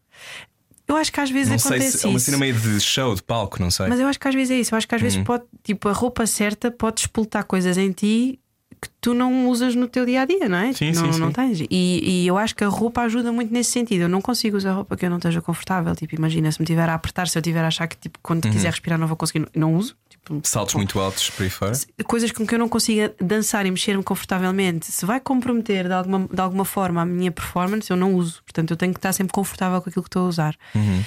Eu 0.87 0.97
acho 0.97 1.11
que 1.13 1.21
às 1.21 1.31
vezes 1.31 1.51
Não 1.51 1.59
sei 1.59 1.71
acontece 1.79 1.99
se 1.99 2.07
é 2.07 2.09
uma 2.09 2.19
cena 2.21 2.37
meio 2.39 2.55
de 2.55 2.79
show, 2.81 3.13
de 3.15 3.23
palco, 3.23 3.61
não 3.61 3.73
sei. 3.73 3.89
Mas 3.89 3.99
eu 3.99 4.07
acho 4.07 4.21
que 4.21 4.29
às 4.29 4.35
vezes 4.35 4.51
é 4.53 4.61
isso. 4.61 4.73
Eu 4.73 4.79
acho 4.79 4.87
que 4.87 4.95
às 4.95 5.01
Uhum. 5.03 5.09
vezes 5.09 5.25
pode, 5.25 5.45
tipo, 5.65 5.89
a 5.89 5.93
roupa 5.93 6.25
certa 6.27 6.71
pode 6.71 7.01
expultar 7.01 7.43
coisas 7.43 7.77
em 7.77 7.91
ti 7.91 8.39
que 8.81 8.89
tu 9.01 9.13
não 9.15 9.49
usas 9.49 9.75
no 9.75 9.89
teu 9.89 10.07
dia 10.07 10.21
a 10.23 10.25
dia, 10.25 10.49
não 10.49 10.59
é? 10.59 10.73
Sim, 10.73 10.93
não, 10.93 11.13
sim, 11.13 11.19
não 11.19 11.29
sim. 11.29 11.33
tens. 11.33 11.61
E, 11.69 12.23
e 12.23 12.27
eu 12.27 12.39
acho 12.39 12.55
que 12.55 12.63
a 12.63 12.69
roupa 12.69 13.01
ajuda 13.03 13.33
muito 13.33 13.53
nesse 13.53 13.71
sentido. 13.73 14.03
Eu 14.03 14.09
não 14.09 14.21
consigo 14.21 14.57
usar 14.57 14.75
roupa 14.75 14.97
que 14.97 15.05
eu 15.05 15.11
não 15.11 15.17
esteja 15.17 15.41
confortável. 15.43 15.97
Tipo, 15.97 16.15
imagina 16.15 16.53
se 16.53 16.61
me 16.61 16.67
tiver 16.67 16.89
a 16.89 16.95
apertar, 16.95 17.27
se 17.27 17.37
eu 17.37 17.43
tiver 17.43 17.65
a 17.65 17.69
achar 17.69 17.89
que 17.89 17.97
tipo, 17.97 18.19
quando 18.23 18.45
Uhum. 18.45 18.53
quiser 18.53 18.71
respirar 18.71 18.97
não 18.97 19.09
vou 19.09 19.17
conseguir, 19.17 19.49
não 19.57 19.75
uso. 19.75 19.97
Saltos 20.43 20.73
com- 20.75 20.79
muito 20.79 20.99
altos 20.99 21.31
por 21.31 21.43
aí 21.45 21.51
fora. 21.51 21.73
Coisas 22.07 22.33
com 22.33 22.47
que 22.47 22.55
eu 22.55 22.59
não 22.59 22.69
consiga 22.69 23.15
dançar 23.21 23.65
e 23.67 23.71
mexer-me 23.71 24.03
confortavelmente, 24.03 24.87
se 24.91 25.05
vai 25.07 25.21
comprometer 25.21 25.87
de 25.87 25.93
alguma, 25.95 26.29
de 26.33 26.41
alguma 26.41 26.65
forma 26.65 27.03
a 27.03 27.07
minha 27.07 27.31
performance, 27.31 27.91
eu 27.91 27.97
não 27.97 28.15
uso. 28.15 28.43
Portanto, 28.45 28.71
eu 28.73 28.77
tenho 28.77 28.93
que 28.93 28.99
estar 28.99 29.13
sempre 29.13 29.33
confortável 29.33 29.81
com 29.81 29.89
aquilo 29.89 30.03
que 30.03 30.09
estou 30.09 30.27
a 30.27 30.29
usar. 30.29 30.57
Uhum. 30.75 31.03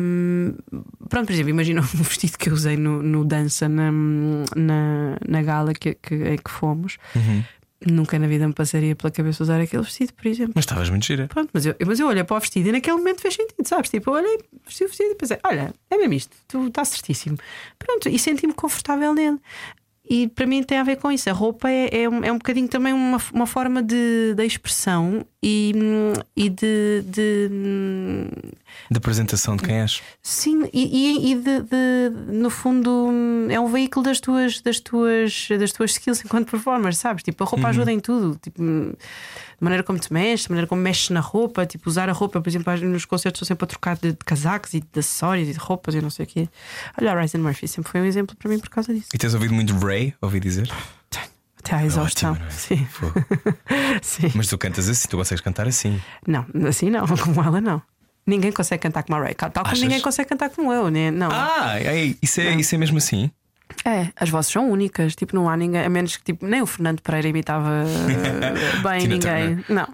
Hum, 0.00 0.54
pronto, 1.08 1.26
por 1.26 1.32
exemplo, 1.32 1.50
imagina 1.50 1.80
o 1.94 2.02
vestido 2.02 2.36
que 2.38 2.48
eu 2.48 2.54
usei 2.54 2.76
no, 2.76 3.02
no 3.02 3.24
dança 3.24 3.68
na, 3.68 3.90
na, 4.56 5.16
na 5.26 5.42
gala 5.42 5.72
que, 5.74 5.94
que, 5.94 6.14
em 6.14 6.36
que 6.36 6.50
fomos. 6.50 6.96
Uhum. 7.14 7.42
Nunca 7.86 8.18
na 8.18 8.26
vida 8.26 8.46
me 8.46 8.54
passaria 8.54 8.96
pela 8.96 9.10
cabeça 9.10 9.42
usar 9.42 9.60
aquele 9.60 9.82
vestido, 9.82 10.12
por 10.14 10.26
exemplo. 10.26 10.52
Mas 10.54 10.64
estavas 10.64 10.88
muito 10.88 11.04
gira. 11.04 11.28
Pronto, 11.28 11.50
mas 11.52 11.66
eu, 11.66 11.74
mas 11.86 12.00
eu 12.00 12.06
olhei 12.06 12.24
para 12.24 12.36
o 12.36 12.40
vestido 12.40 12.68
e 12.68 12.72
naquele 12.72 12.96
momento 12.96 13.20
fez 13.20 13.34
sentido, 13.34 13.66
sabes? 13.66 13.90
Tipo, 13.90 14.10
eu 14.10 14.14
olhei, 14.14 14.38
vesti 14.64 14.84
o 14.84 14.88
vestido 14.88 15.12
e 15.12 15.14
pensei: 15.14 15.38
olha, 15.44 15.74
é 15.90 15.96
mesmo 15.96 16.14
isto, 16.14 16.36
tu 16.48 16.66
estás 16.66 16.88
certíssimo. 16.88 17.36
Pronto, 17.78 18.08
e 18.08 18.18
senti-me 18.18 18.54
confortável 18.54 19.12
nele. 19.12 19.38
E 20.08 20.28
para 20.28 20.46
mim 20.46 20.62
tem 20.62 20.76
a 20.78 20.82
ver 20.82 20.96
com 20.96 21.10
isso. 21.10 21.30
A 21.30 21.32
roupa 21.32 21.70
é, 21.70 22.02
é, 22.02 22.08
um, 22.08 22.22
é 22.22 22.30
um 22.30 22.36
bocadinho 22.36 22.68
também 22.68 22.92
uma, 22.92 23.18
uma 23.32 23.46
forma 23.46 23.82
de, 23.82 24.34
de 24.36 24.44
expressão 24.44 25.24
e, 25.42 25.72
e 26.36 26.50
de, 26.50 27.02
de, 27.06 27.48
Da 28.90 28.98
apresentação 28.98 29.56
de 29.56 29.62
quem 29.62 29.80
és. 29.80 30.02
Sim, 30.22 30.68
e, 30.72 31.32
e- 31.32 31.34
de, 31.36 31.60
de- 31.62 32.32
no 32.32 32.50
fundo 32.50 33.10
é 33.50 33.58
um 33.58 33.66
veículo 33.68 34.04
das 34.04 34.20
tuas, 34.20 34.60
das 34.60 34.78
tuas, 34.80 35.48
das 35.58 35.72
tuas 35.72 35.92
skills 35.92 36.22
enquanto 36.24 36.50
performer, 36.50 36.94
sabes? 36.94 37.22
Tipo, 37.22 37.44
a 37.44 37.46
roupa 37.46 37.68
ajuda 37.68 37.90
em 37.92 38.00
tudo. 38.00 38.38
Tipo, 38.42 38.62
a 38.62 39.64
maneira 39.64 39.82
como 39.82 39.98
te 39.98 40.12
mexes, 40.12 40.46
a 40.46 40.50
maneira 40.50 40.66
como 40.66 40.82
mexes 40.82 41.10
na 41.10 41.20
roupa, 41.20 41.64
tipo, 41.64 41.88
usar 41.88 42.08
a 42.08 42.12
roupa, 42.12 42.40
por 42.40 42.48
exemplo, 42.48 42.74
nos 42.86 43.04
concertos 43.04 43.38
estou 43.40 43.46
sempre 43.46 43.64
a 43.64 43.68
trocar 43.68 43.96
de, 43.96 44.10
de 44.12 44.18
casacos 44.24 44.74
e 44.74 44.80
de 44.80 45.00
acessórios 45.00 45.48
e 45.48 45.52
de 45.52 45.58
roupas 45.58 45.94
e 45.94 46.00
não 46.02 46.10
sei 46.10 46.24
o 46.26 46.28
quê. 46.28 46.48
Olha, 47.00 47.12
a 47.12 47.20
Ryzen 47.20 47.40
Murphy 47.40 47.66
sempre 47.68 47.90
foi 47.90 48.00
um 48.00 48.04
exemplo 48.04 48.36
para 48.36 48.50
mim 48.50 48.58
por 48.58 48.68
causa 48.68 48.92
disso. 48.92 49.08
E 49.14 49.18
tens 49.18 49.32
ouvido 49.34 49.54
muito 49.54 49.72
Ray, 49.94 50.12
ouvi 50.20 50.40
dizer? 50.40 50.68
Até 51.60 51.76
à 51.76 51.84
exaustão. 51.84 52.32
ótimo, 52.32 52.44
não 52.44 52.48
é? 52.48 52.50
Sim. 52.50 52.88
Sim. 54.02 54.32
Mas 54.34 54.48
tu 54.48 54.58
cantas 54.58 54.88
assim, 54.88 55.08
tu 55.08 55.16
consegues 55.16 55.40
cantar 55.40 55.66
assim. 55.66 56.00
Não, 56.26 56.44
assim 56.68 56.90
não, 56.90 57.06
como 57.16 57.40
ela 57.40 57.60
não. 57.60 57.80
Ninguém 58.26 58.50
consegue 58.50 58.82
cantar 58.82 59.04
como 59.04 59.18
a 59.18 59.22
Ray. 59.22 59.34
Tal 59.34 59.50
como 59.50 59.66
Achas? 59.66 59.80
ninguém 59.80 60.00
consegue 60.00 60.28
cantar 60.28 60.50
como 60.50 60.72
eu, 60.72 60.90
né? 60.90 61.10
Não. 61.10 61.28
Ah, 61.30 61.80
ei, 61.80 62.18
isso, 62.20 62.40
é, 62.40 62.54
isso 62.56 62.74
é 62.74 62.78
mesmo 62.78 62.98
assim? 62.98 63.30
É, 63.84 64.08
as 64.16 64.28
vozes 64.28 64.50
são 64.50 64.70
únicas, 64.70 65.14
tipo, 65.14 65.34
não 65.34 65.48
há 65.48 65.56
ninguém, 65.56 65.82
a 65.82 65.88
menos 65.88 66.16
que 66.16 66.24
tipo, 66.24 66.46
nem 66.46 66.60
o 66.60 66.66
Fernando 66.66 67.00
Pereira 67.00 67.28
imitava 67.28 67.84
bem 68.82 69.06
ninguém. 69.06 69.64
Não, 69.68 69.88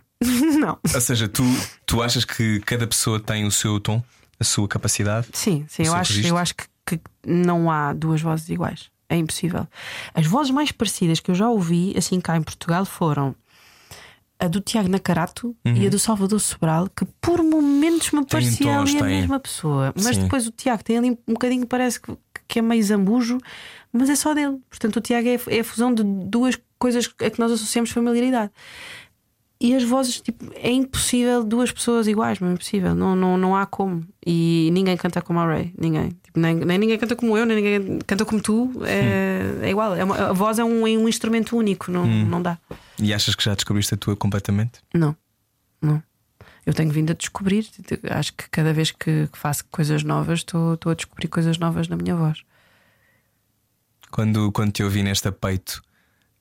não. 0.59 0.79
Ou 0.93 1.01
seja, 1.01 1.29
tu, 1.29 1.45
tu 1.87 2.03
achas 2.03 2.25
que 2.25 2.61
cada 2.61 2.87
pessoa 2.87 3.21
tem 3.21 3.45
o 3.45 3.51
seu 3.51 3.79
tom, 3.79 4.03
a 4.41 4.45
sua 4.45 4.67
capacidade? 4.67 5.29
Sim, 5.33 5.67
sim, 5.69 5.85
eu 5.85 5.95
acho, 5.95 6.11
registro? 6.13 6.35
eu 6.35 6.39
acho 6.39 6.55
que, 6.55 6.65
que 6.87 7.01
não 7.25 7.71
há 7.71 7.93
duas 7.93 8.21
vozes 8.21 8.49
iguais. 8.49 8.91
É 9.11 9.17
impossível. 9.17 9.67
As 10.15 10.25
vozes 10.25 10.53
mais 10.53 10.71
parecidas 10.71 11.19
que 11.19 11.33
eu 11.33 11.35
já 11.35 11.51
ouvi, 11.51 11.93
assim 11.99 12.21
cá 12.21 12.37
em 12.37 12.43
Portugal, 12.43 12.85
foram 12.85 13.35
a 14.39 14.49
do 14.49 14.61
Tiago 14.61 14.89
Nacarato 14.89 15.55
e 15.65 15.87
a 15.87 15.91
do 15.91 15.99
Salvador 15.99 16.41
Sobral, 16.41 16.89
que 16.89 17.05
por 17.21 17.43
momentos 17.43 18.11
me 18.13 18.21
Uhum. 18.21 18.25
Parecia 18.25 18.79
ali 18.79 18.99
a 18.99 19.05
mesma 19.05 19.39
pessoa. 19.39 19.93
Mas 19.95 20.17
Sim. 20.17 20.23
depois 20.23 20.47
o 20.47 20.51
Tiago 20.51 20.83
tem 20.83 20.97
ali 20.97 21.11
um 21.11 21.35
bocadinho, 21.35 21.67
parece 21.67 22.01
que, 22.01 22.17
que 22.49 22.59
é 22.61 22.63
meio 22.63 22.83
zambujo, 22.83 23.39
mas 23.93 24.09
é 24.09 24.15
só 24.15 24.33
dele. 24.33 24.59
Portanto, 24.71 24.97
o 24.97 25.01
Tiago 25.01 25.29
é, 25.29 25.57
é 25.57 25.61
a 25.61 25.65
fusão 25.65 25.93
de 25.93 26.03
duas 26.03 26.57
coisas 26.79 27.13
a 27.21 27.31
que 27.31 27.39
nós 27.39 27.53
associamos 27.53 27.91
familiaridade. 27.91 28.51
E 29.63 29.75
as 29.77 29.85
vozes, 29.85 30.21
tipo, 30.23 30.47
é 30.55 30.71
impossível 30.71 31.45
duas 31.45 31.71
pessoas 31.71 32.07
iguais, 32.09 32.39
mas 32.39 32.49
é 32.51 32.55
impossível, 32.55 32.95
não, 32.95 33.15
não, 33.15 33.37
não 33.37 33.55
há 33.55 33.67
como. 33.67 34.07
E 34.27 34.71
ninguém 34.73 34.97
canta 34.97 35.21
como 35.21 35.39
a 35.39 35.47
Ray, 35.47 35.75
ninguém. 35.79 36.17
Tipo, 36.23 36.41
nem, 36.41 36.55
nem 36.55 36.79
ninguém 36.79 36.99
canta 36.99 37.15
como 37.15 37.37
eu, 37.37 37.45
nem 37.45 37.57
ninguém 37.63 37.99
canta 38.07 38.25
como 38.25 38.41
tu. 38.41 38.73
É, 38.87 39.67
é 39.67 39.71
igual, 39.71 39.95
é 39.95 40.03
uma- 40.03 40.31
a 40.31 40.33
voz 40.33 40.59
é 40.59 40.65
um, 40.65 40.87
é 40.87 40.93
um 40.97 41.07
instrumento 41.07 41.55
único, 41.59 41.91
não, 41.91 42.07
não 42.07 42.41
dá. 42.41 42.57
E 42.99 43.13
achas 43.13 43.35
que 43.35 43.45
já 43.45 43.55
descobriste 43.55 43.93
a 43.93 43.99
tua 43.99 44.17
completamente? 44.17 44.81
Não, 44.95 45.15
não. 45.83 46.03
Eu 46.65 46.73
tenho 46.73 46.91
vindo 46.91 47.11
a 47.11 47.15
descobrir, 47.15 47.69
acho 48.11 48.33
que 48.33 48.49
cada 48.51 48.73
vez 48.73 48.91
que 48.93 49.29
que 49.31 49.39
faço 49.39 49.65
coisas 49.71 50.03
novas, 50.03 50.39
estou 50.41 50.75
estou 50.75 50.93
a 50.93 50.95
descobrir 50.95 51.29
coisas 51.29 51.59
novas 51.59 51.87
na 51.89 51.97
minha 51.97 52.17
voz. 52.17 52.39
Quando, 54.11 54.51
quando 54.53 54.73
te 54.73 54.83
ouvi 54.83 55.03
nesta 55.03 55.31
peito, 55.31 55.83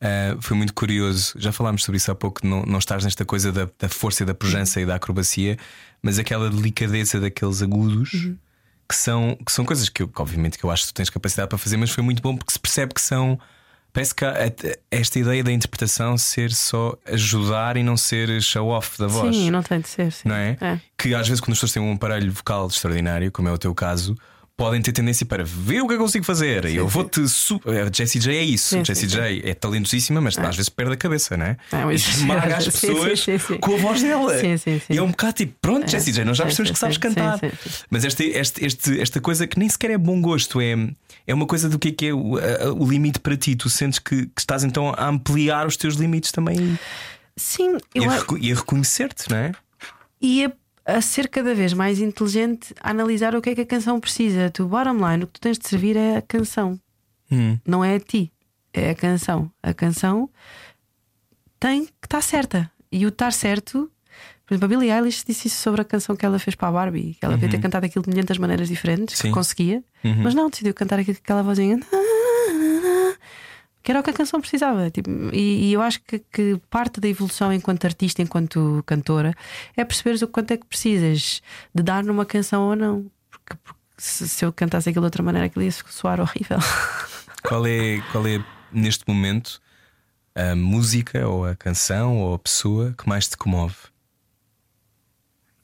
ah, 0.02 0.38
foi 0.40 0.56
muito 0.56 0.74
curioso. 0.74 1.34
Já 1.38 1.52
falámos 1.52 1.84
sobre 1.84 1.98
isso 1.98 2.12
há 2.12 2.16
pouco. 2.16 2.46
Não, 2.46 2.64
não 2.64 2.80
estás 2.80 3.04
nesta 3.04 3.26
coisa 3.26 3.52
da, 3.52 3.70
da 3.78 3.90
força 3.90 4.24
e 4.24 4.26
da 4.26 4.34
pujança 4.34 4.80
e 4.80 4.86
da 4.86 4.96
acrobacia, 4.96 5.58
mas 6.02 6.18
aquela 6.18 6.50
delicadeza 6.50 7.20
daqueles 7.20 7.62
agudos 7.62 8.12
que, 8.88 8.96
são, 8.96 9.38
que 9.46 9.52
são 9.52 9.66
coisas 9.66 9.90
que, 9.90 10.02
eu, 10.02 10.08
que 10.08 10.22
obviamente 10.22 10.58
que 10.58 10.64
eu 10.64 10.72
acho 10.72 10.88
que 10.88 10.94
tu 10.94 10.96
tens 10.96 11.10
capacidade 11.10 11.50
para 11.50 11.58
fazer, 11.58 11.78
mas 11.78 11.92
foi 11.92 12.04
muito 12.04 12.22
bom 12.22 12.36
porque 12.36 12.52
se 12.52 12.60
percebe 12.60 12.94
que 12.94 13.02
são. 13.02 13.40
Parece 13.92 14.14
que 14.14 14.24
esta 14.92 15.18
ideia 15.18 15.44
da 15.44 15.52
interpretação 15.52 16.16
ser 16.16 16.52
só 16.52 16.96
ajudar 17.08 17.76
e 17.76 17.82
não 17.82 17.98
ser 17.98 18.40
show-off 18.40 19.00
da 19.00 19.08
voz. 19.08 19.36
Sim, 19.36 19.50
não 19.50 19.64
tem 19.64 19.80
de 19.80 19.90
ser. 19.90 20.12
Sim. 20.12 20.30
não 20.30 20.36
é? 20.36 20.56
É. 20.62 20.80
Que 20.96 21.16
às 21.16 21.28
vezes, 21.28 21.42
quando 21.42 21.54
as 21.54 21.58
pessoas 21.58 21.72
têm 21.72 21.82
um 21.82 21.94
aparelho 21.94 22.32
vocal 22.32 22.68
extraordinário, 22.68 23.32
como 23.32 23.50
é 23.50 23.52
o 23.52 23.58
teu 23.58 23.74
caso, 23.74 24.16
podem 24.60 24.82
ter 24.82 24.92
tendência 24.92 25.26
para 25.26 25.42
ver 25.46 25.82
o 25.82 25.88
que 25.88 25.94
eu 25.94 25.98
consigo 25.98 26.26
fazer. 26.26 26.66
E 26.66 26.76
eu 26.76 26.86
vou-te. 26.86 27.26
Su... 27.30 27.62
A 27.66 27.90
Jessie 27.96 28.20
J 28.20 28.36
é 28.36 28.44
isso. 28.44 28.76
Sim, 28.76 28.84
Jessie 28.84 29.10
sim, 29.10 29.16
J 29.16 29.42
é 29.50 29.54
talentosíssima, 29.54 30.20
mas 30.20 30.38
às 30.38 30.54
vezes 30.58 30.68
perde 30.68 30.92
a 30.94 30.98
cabeça, 30.98 31.38
não 31.38 31.46
é? 31.46 31.58
É, 31.72 31.94
esmaga 31.94 32.58
as 32.58 32.66
Sim, 32.66 32.72
pessoas 32.72 33.20
sim, 33.22 33.38
sim, 33.38 33.54
sim. 33.54 33.58
com 33.60 33.74
a 33.74 33.78
voz 33.78 34.02
dela. 34.02 34.20
Sim, 34.38 34.58
sim, 34.58 34.80
sim. 34.80 34.94
E 34.94 34.98
é 34.98 35.02
um 35.02 35.12
bocado 35.12 35.34
tipo, 35.34 35.54
pronto, 35.62 35.90
Jessie 35.90 36.12
J, 36.12 36.26
nós 36.26 36.36
já 36.36 36.44
Sim, 36.44 36.48
percebemos 36.50 36.68
sim, 36.70 36.74
que 36.74 36.80
sabes 36.80 36.96
sim, 36.96 37.00
cantar. 37.02 37.40
sim, 37.40 37.50
sim, 37.50 37.70
sim. 37.70 37.84
Mas 37.90 38.04
este, 38.04 38.24
este, 38.26 38.66
este- 38.66 39.00
esta 39.00 39.22
coisa 39.22 39.48
que 39.48 39.58
nem 39.58 39.70
sequer 39.70 39.92
é 39.92 39.98
bom 39.98 40.22
gosto, 40.22 40.60
é, 40.60 40.76
é 41.26 41.34
uma 41.34 41.46
coisa 41.46 41.70
do 41.70 41.80
que 41.80 41.88
é 41.88 41.92
que 41.94 42.06
é 42.08 42.14
o, 42.14 42.38
a- 42.38 42.74
o 42.74 42.86
limite 42.86 43.20
para 43.22 43.38
ti. 43.38 43.56
Tu 43.56 43.70
sentes 43.70 43.98
que, 44.00 44.26
que 44.26 44.40
estás 44.42 44.66
então 44.66 44.94
a 44.98 45.08
ampliar 45.08 45.66
os 45.68 45.78
teus 45.78 45.96
limites 45.96 46.32
também 46.34 46.78
Sim, 47.38 47.78
e 47.96 48.00
eu 48.00 48.10
a, 48.12 48.26
e 48.40 48.52
a 48.52 48.56
reconhecer-te, 48.56 49.30
não 49.30 49.38
é? 49.38 49.52
E 50.22 50.44
a, 50.44 50.52
a 50.96 51.02
ser 51.02 51.28
cada 51.30 51.54
vez 51.54 51.74
mais 51.74 52.00
inteligente 52.00 52.74
a 52.82 52.90
analisar 52.92 53.36
o 53.36 53.42
que 53.42 53.50
é 53.52 53.56
que 53.56 53.62
a 53.62 53.66
canção 53.66 54.00
precisa. 54.00 54.50
Tu, 54.50 54.66
bottom 54.66 54.94
line, 55.10 55.24
o 55.24 55.28
que 55.28 55.34
tu 55.34 55.42
tens 55.42 55.58
de 55.58 55.68
servir 55.68 55.96
é 55.98 56.18
a 56.18 56.22
canção, 56.22 56.80
Hum. 57.32 57.58
não 57.66 57.84
é 57.84 57.96
a 57.96 58.00
ti, 58.00 58.32
é 58.74 58.90
a 58.92 58.96
canção. 58.96 59.52
A 59.62 59.74
canção 59.74 60.30
tem 61.60 61.86
que 61.86 61.92
estar 62.06 62.22
certa. 62.22 62.72
E 62.92 63.06
o 63.06 63.10
estar 63.10 63.32
certo, 63.32 63.92
por 64.46 64.54
exemplo, 64.56 64.66
a 64.66 64.68
Billie 64.80 64.92
Eilish 64.92 65.24
disse 65.26 65.48
isso 65.48 65.62
sobre 65.62 65.82
a 65.82 65.86
canção 65.86 66.16
que 66.16 66.26
ela 66.26 66.40
fez 66.40 66.56
para 66.56 66.70
a 66.70 66.72
Barbie, 66.72 67.16
que 67.20 67.24
ela 67.26 67.36
devia 67.36 67.50
ter 67.50 67.60
cantado 67.60 67.86
aquilo 67.86 68.04
de 68.04 68.10
milhentas 68.10 68.38
maneiras 68.38 68.68
diferentes, 68.68 69.18
Sim. 69.18 69.28
que 69.28 69.34
conseguia, 69.34 69.84
Uhum. 70.04 70.24
mas 70.24 70.34
não, 70.34 70.50
decidiu 70.50 70.74
cantar 70.74 70.98
aquilo 71.00 71.18
com 71.18 71.24
aquela 71.24 71.44
vozinha. 71.44 71.80
Que 73.90 73.92
era 73.92 74.02
o 74.02 74.04
que 74.04 74.12
a 74.12 74.14
canção 74.14 74.40
precisava. 74.40 74.92
Tipo, 74.92 75.10
e, 75.34 75.70
e 75.70 75.74
eu 75.74 75.82
acho 75.82 76.00
que, 76.04 76.20
que 76.20 76.62
parte 76.70 77.00
da 77.00 77.08
evolução 77.08 77.52
enquanto 77.52 77.86
artista, 77.86 78.22
enquanto 78.22 78.84
cantora, 78.86 79.34
é 79.76 79.84
perceberes 79.84 80.22
o 80.22 80.28
quanto 80.28 80.52
é 80.52 80.58
que 80.58 80.66
precisas 80.68 81.42
de 81.74 81.82
dar 81.82 82.04
numa 82.04 82.24
canção 82.24 82.70
ou 82.70 82.76
não. 82.76 83.10
Porque, 83.32 83.58
porque 83.64 83.80
se, 83.98 84.30
se 84.30 84.46
eu 84.46 84.54
cantasse 84.54 84.90
aquilo 84.90 85.02
de 85.02 85.08
outra 85.08 85.24
maneira, 85.24 85.48
aquilo 85.48 85.66
ia 85.66 85.72
soar 85.72 86.22
horrível. 86.22 86.60
Qual 87.42 87.66
é, 87.66 88.00
qual 88.12 88.28
é, 88.28 88.46
neste 88.72 89.08
momento, 89.08 89.60
a 90.36 90.56
música 90.56 91.28
ou 91.28 91.48
a 91.48 91.56
canção 91.56 92.20
ou 92.20 92.36
a 92.36 92.38
pessoa 92.38 92.94
que 92.96 93.10
mais 93.10 93.28
te 93.28 93.38
comove? 93.38 93.76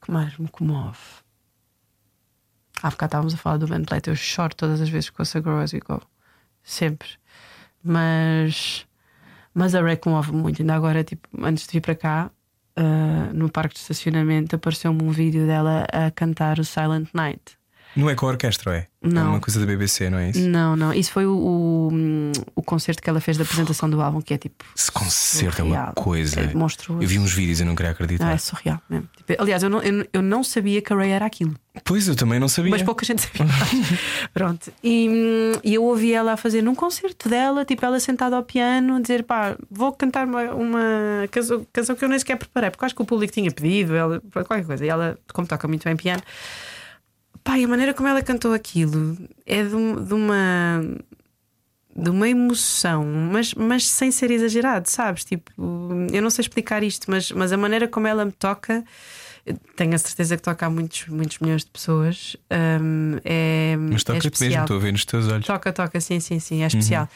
que 0.02 0.10
mais 0.10 0.36
me 0.36 0.48
comove? 0.48 0.98
Há 2.82 2.90
bocado 2.90 3.10
estávamos 3.10 3.34
a 3.34 3.36
falar 3.36 3.58
do 3.58 3.68
Ben 3.68 3.84
Platt. 3.84 4.08
Eu 4.08 4.16
choro 4.16 4.52
todas 4.52 4.80
as 4.80 4.88
vezes 4.88 5.10
que 5.10 5.20
ouço 5.20 5.38
a 5.38 5.40
Grow 5.40 5.60
As 5.60 5.72
We 5.72 5.78
Go. 5.78 6.02
Sempre. 6.64 7.08
Mas, 7.86 8.86
mas 9.54 9.74
a 9.74 9.82
Ray 9.82 9.96
comove 9.96 10.32
muito. 10.32 10.62
Ainda 10.62 10.74
agora, 10.74 11.04
tipo, 11.04 11.28
antes 11.42 11.66
de 11.66 11.72
vir 11.72 11.80
para 11.80 11.94
cá, 11.94 12.30
ah, 12.76 13.30
no 13.32 13.50
parque 13.50 13.74
de 13.74 13.80
estacionamento, 13.80 14.56
apareceu-me 14.56 15.02
um 15.02 15.10
vídeo 15.10 15.46
dela 15.46 15.86
a 15.92 16.10
cantar 16.10 16.58
o 16.58 16.64
Silent 16.64 17.08
Night. 17.14 17.55
Não 17.96 18.10
é 18.10 18.14
com 18.14 18.26
a 18.26 18.30
orquestra, 18.30 18.76
é? 18.76 18.78
É 19.02 19.08
Não. 19.08 19.30
uma 19.30 19.40
coisa 19.40 19.58
da 19.60 19.66
BBC, 19.66 20.10
não 20.10 20.18
é 20.18 20.30
isso? 20.30 20.40
Não, 20.48 20.74
não. 20.76 20.92
Isso 20.92 21.12
foi 21.12 21.24
o, 21.26 21.32
o, 21.32 21.90
o 22.56 22.62
concerto 22.62 23.00
que 23.02 23.08
ela 23.08 23.20
fez 23.20 23.36
da 23.36 23.44
apresentação 23.44 23.88
do 23.88 24.00
álbum, 24.02 24.20
que 24.20 24.34
é 24.34 24.38
tipo. 24.38 24.64
Esse 24.76 24.90
concerto 24.90 25.60
é 25.62 25.64
uma 25.64 25.74
surreal. 25.76 25.92
coisa. 25.94 26.40
É 26.40 26.54
monstruoso. 26.54 27.02
Eu 27.02 27.08
vi 27.08 27.18
uns 27.18 27.32
vídeos 27.32 27.60
e 27.60 27.64
não 27.64 27.74
queria 27.74 27.92
acreditar. 27.92 28.28
Ah, 28.28 28.32
é 28.32 28.38
surreal 28.38 28.80
mesmo. 28.90 29.08
Tipo, 29.16 29.40
aliás, 29.40 29.62
eu 29.62 29.70
não, 29.70 29.80
eu, 29.82 30.06
eu 30.12 30.22
não 30.22 30.42
sabia 30.44 30.82
que 30.82 30.92
a 30.92 30.96
Ray 30.96 31.10
era 31.10 31.24
aquilo. 31.24 31.54
Pois 31.84 32.08
eu 32.08 32.16
também 32.16 32.40
não 32.40 32.48
sabia. 32.48 32.70
Mas 32.70 32.82
pouca 32.82 33.04
gente 33.04 33.22
sabia. 33.22 33.46
Pronto. 34.34 34.72
E, 34.82 35.08
e 35.62 35.74
eu 35.74 35.84
ouvi 35.84 36.12
ela 36.12 36.32
a 36.32 36.36
fazer 36.36 36.62
num 36.62 36.74
concerto 36.74 37.28
dela, 37.28 37.64
tipo 37.64 37.84
ela 37.84 38.00
sentada 38.00 38.36
ao 38.36 38.42
piano, 38.42 39.00
dizer 39.00 39.22
pá, 39.24 39.56
vou 39.70 39.92
cantar 39.92 40.26
uma, 40.26 40.42
uma 40.54 41.28
canção, 41.30 41.66
canção 41.72 41.94
que 41.96 42.04
eu 42.04 42.08
nem 42.08 42.18
sequer 42.18 42.36
preparei, 42.36 42.70
porque 42.70 42.84
acho 42.84 42.94
que 42.94 43.02
o 43.02 43.06
público 43.06 43.32
tinha 43.32 43.50
pedido, 43.50 43.94
ela, 43.94 44.20
qualquer 44.32 44.64
coisa. 44.64 44.84
E 44.84 44.88
ela, 44.88 45.18
como 45.32 45.46
toca 45.46 45.68
muito 45.68 45.84
bem 45.84 45.96
piano, 45.96 46.22
e 47.58 47.64
a 47.64 47.68
maneira 47.68 47.92
como 47.94 48.08
ela 48.08 48.22
cantou 48.22 48.52
aquilo 48.52 49.16
é 49.44 49.62
de, 49.62 49.74
um- 49.74 50.02
de 50.04 50.14
uma. 50.14 50.80
De 51.98 52.10
uma 52.10 52.28
emoção, 52.28 53.06
mas, 53.32 53.54
mas 53.54 53.88
sem 53.88 54.10
ser 54.10 54.30
exagerado, 54.30 54.86
sabes? 54.86 55.24
Tipo, 55.24 55.50
eu 56.12 56.20
não 56.20 56.28
sei 56.28 56.42
explicar 56.42 56.82
isto, 56.82 57.10
mas, 57.10 57.32
mas 57.32 57.52
a 57.52 57.56
maneira 57.56 57.88
como 57.88 58.06
ela 58.06 58.22
me 58.22 58.32
toca, 58.32 58.84
tenho 59.76 59.94
a 59.94 59.98
certeza 59.98 60.36
que 60.36 60.42
toca 60.42 60.66
a 60.66 60.68
muitos, 60.70 61.06
muitos 61.08 61.38
milhões 61.38 61.64
de 61.64 61.70
pessoas. 61.70 62.36
hum, 62.82 63.16
é, 63.24 63.76
Mas 63.78 64.02
é 64.02 64.04
toca-te 64.04 64.24
mesmo, 64.24 64.34
especial. 64.34 64.64
estou 64.64 64.76
a 64.76 64.80
ver 64.80 64.92
nos 64.92 65.04
teus 65.06 65.26
olhos. 65.28 65.46
Toca, 65.46 65.72
toca, 65.72 65.98
sim, 65.98 66.20
sim, 66.20 66.38
sim, 66.38 66.62
é 66.62 66.66
especial. 66.66 67.08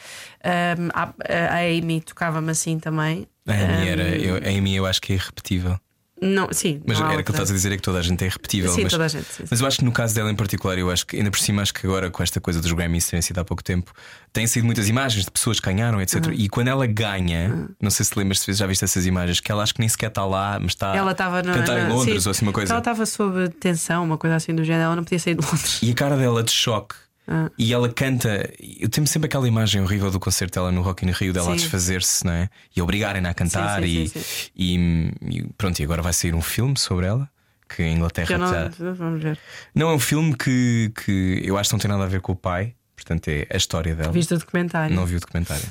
Um, 0.43 0.89
a, 0.95 1.13
a 1.29 1.57
Amy 1.59 2.01
tocava-me 2.01 2.49
assim 2.49 2.79
também. 2.79 3.27
A 3.45 3.53
Amy, 3.53 3.63
Um, 3.63 3.85
era, 3.87 4.03
eu, 4.17 4.35
a 4.37 4.49
Amy 4.57 4.75
eu 4.77 4.87
acho 4.87 4.99
que 4.99 5.13
é 5.13 5.15
irrepetível. 5.15 5.79
Não, 6.23 6.47
sim, 6.51 6.79
Mas 6.85 6.99
não 6.99 7.07
era 7.07 7.23
que 7.23 7.31
outra. 7.31 7.33
estás 7.33 7.49
a 7.49 7.53
dizer 7.53 7.71
é 7.71 7.77
que 7.77 7.81
toda 7.81 7.97
a 7.97 8.01
gente 8.03 8.23
é 8.23 8.27
irrepetível. 8.27 8.71
Sim, 8.71 8.83
mas, 8.83 8.91
toda 8.91 9.05
a 9.05 9.07
gente. 9.07 9.25
Sim, 9.25 9.43
mas 9.49 9.59
eu 9.59 9.65
acho 9.65 9.79
que 9.79 9.85
no 9.85 9.91
caso 9.91 10.13
dela 10.13 10.31
em 10.31 10.35
particular, 10.35 10.77
eu 10.77 10.91
acho 10.91 11.07
que 11.07 11.17
ainda 11.17 11.31
por 11.31 11.39
cima, 11.39 11.63
acho 11.63 11.73
que 11.73 11.87
agora 11.87 12.11
com 12.11 12.21
esta 12.21 12.39
coisa 12.39 12.61
dos 12.61 12.71
Grammys 12.71 13.07
terem 13.07 13.23
sido 13.23 13.39
há 13.39 13.43
pouco 13.43 13.63
tempo, 13.63 13.91
têm 14.31 14.45
sido 14.45 14.63
muitas 14.63 14.87
imagens 14.87 15.25
de 15.25 15.31
pessoas 15.31 15.59
que 15.59 15.65
ganharam, 15.65 15.99
etc. 15.99 16.27
Uhum. 16.27 16.33
E 16.33 16.47
quando 16.47 16.67
ela 16.67 16.85
ganha, 16.85 17.67
não 17.81 17.89
sei 17.89 18.05
se 18.05 18.17
lembras 18.17 18.39
se 18.39 18.53
já 18.53 18.67
viste 18.67 18.83
essas 18.83 19.07
imagens, 19.07 19.39
que 19.39 19.51
ela 19.51 19.63
acho 19.63 19.73
que 19.73 19.79
nem 19.79 19.89
sequer 19.89 20.09
está 20.09 20.23
lá, 20.23 20.59
mas 20.59 20.73
está 20.73 20.95
Ela 20.95 21.11
estava 21.11 21.39
a 21.39 21.43
cantar 21.43 21.79
em 21.79 21.89
Londres 21.89 22.21
sim, 22.21 22.29
ou 22.29 22.31
assim 22.31 22.45
uma 22.45 22.53
coisa. 22.53 22.71
Ela 22.71 22.79
estava 22.79 23.03
sob 23.07 23.49
tensão, 23.59 24.03
uma 24.03 24.17
coisa 24.17 24.35
assim 24.35 24.53
do 24.53 24.63
género, 24.63 24.85
ela 24.85 24.95
não 24.95 25.03
podia 25.03 25.17
sair 25.17 25.33
de 25.33 25.43
Londres. 25.43 25.79
E 25.81 25.89
a 25.89 25.95
cara 25.95 26.15
dela 26.15 26.43
de 26.43 26.51
choque. 26.51 26.93
Ah. 27.27 27.49
E 27.57 27.73
ela 27.73 27.87
canta. 27.91 28.51
Eu 28.79 28.89
tenho 28.89 29.05
sempre 29.07 29.27
aquela 29.27 29.47
imagem 29.47 29.81
horrível 29.81 30.09
do 30.11 30.19
concerto 30.19 30.55
dela 30.59 30.71
no 30.71 30.81
Rock 30.81 31.05
in 31.05 31.11
Rio, 31.11 31.31
dela 31.31 31.47
a 31.47 31.51
Sim. 31.51 31.57
desfazer-se, 31.57 32.25
não 32.25 32.33
é? 32.33 32.49
E 32.75 32.81
obrigarem-na 32.81 33.29
a 33.29 33.33
cantar. 33.33 33.81
Sim, 33.83 34.07
sim, 34.07 34.19
e, 34.55 34.75
E, 34.75 35.37
e 35.39 35.43
pronto, 35.57 35.79
e 35.79 35.83
agora 35.83 36.01
vai 36.01 36.13
sair 36.13 36.33
um 36.33 36.41
filme 36.41 36.77
sobre 36.77 37.05
ela. 37.05 37.29
Que 37.69 37.83
em 37.83 37.95
Inglaterra 37.95 38.27
Já 38.27 38.37
já. 38.37 38.71
não, 38.79 38.93
vamos 38.95 39.23
ver. 39.23 39.39
Não, 39.73 39.89
é 39.89 39.93
um 39.93 39.99
filme 39.99 40.35
que, 40.35 40.91
que 41.05 41.41
eu 41.45 41.57
acho 41.57 41.69
que 41.69 41.73
não 41.75 41.79
tem 41.79 41.89
nada 41.89 42.03
a 42.03 42.07
ver 42.07 42.19
com 42.19 42.33
o 42.33 42.35
pai. 42.35 42.75
Portanto, 42.95 43.29
é 43.29 43.47
a 43.49 43.55
história 43.55 43.95
dela. 43.95 44.11
Viste 44.11 44.33
o 44.33 44.37
documentário? 44.37 44.93
Não 44.95 45.05
vi 45.05 45.15
o 45.15 45.19
documentário. 45.19 45.63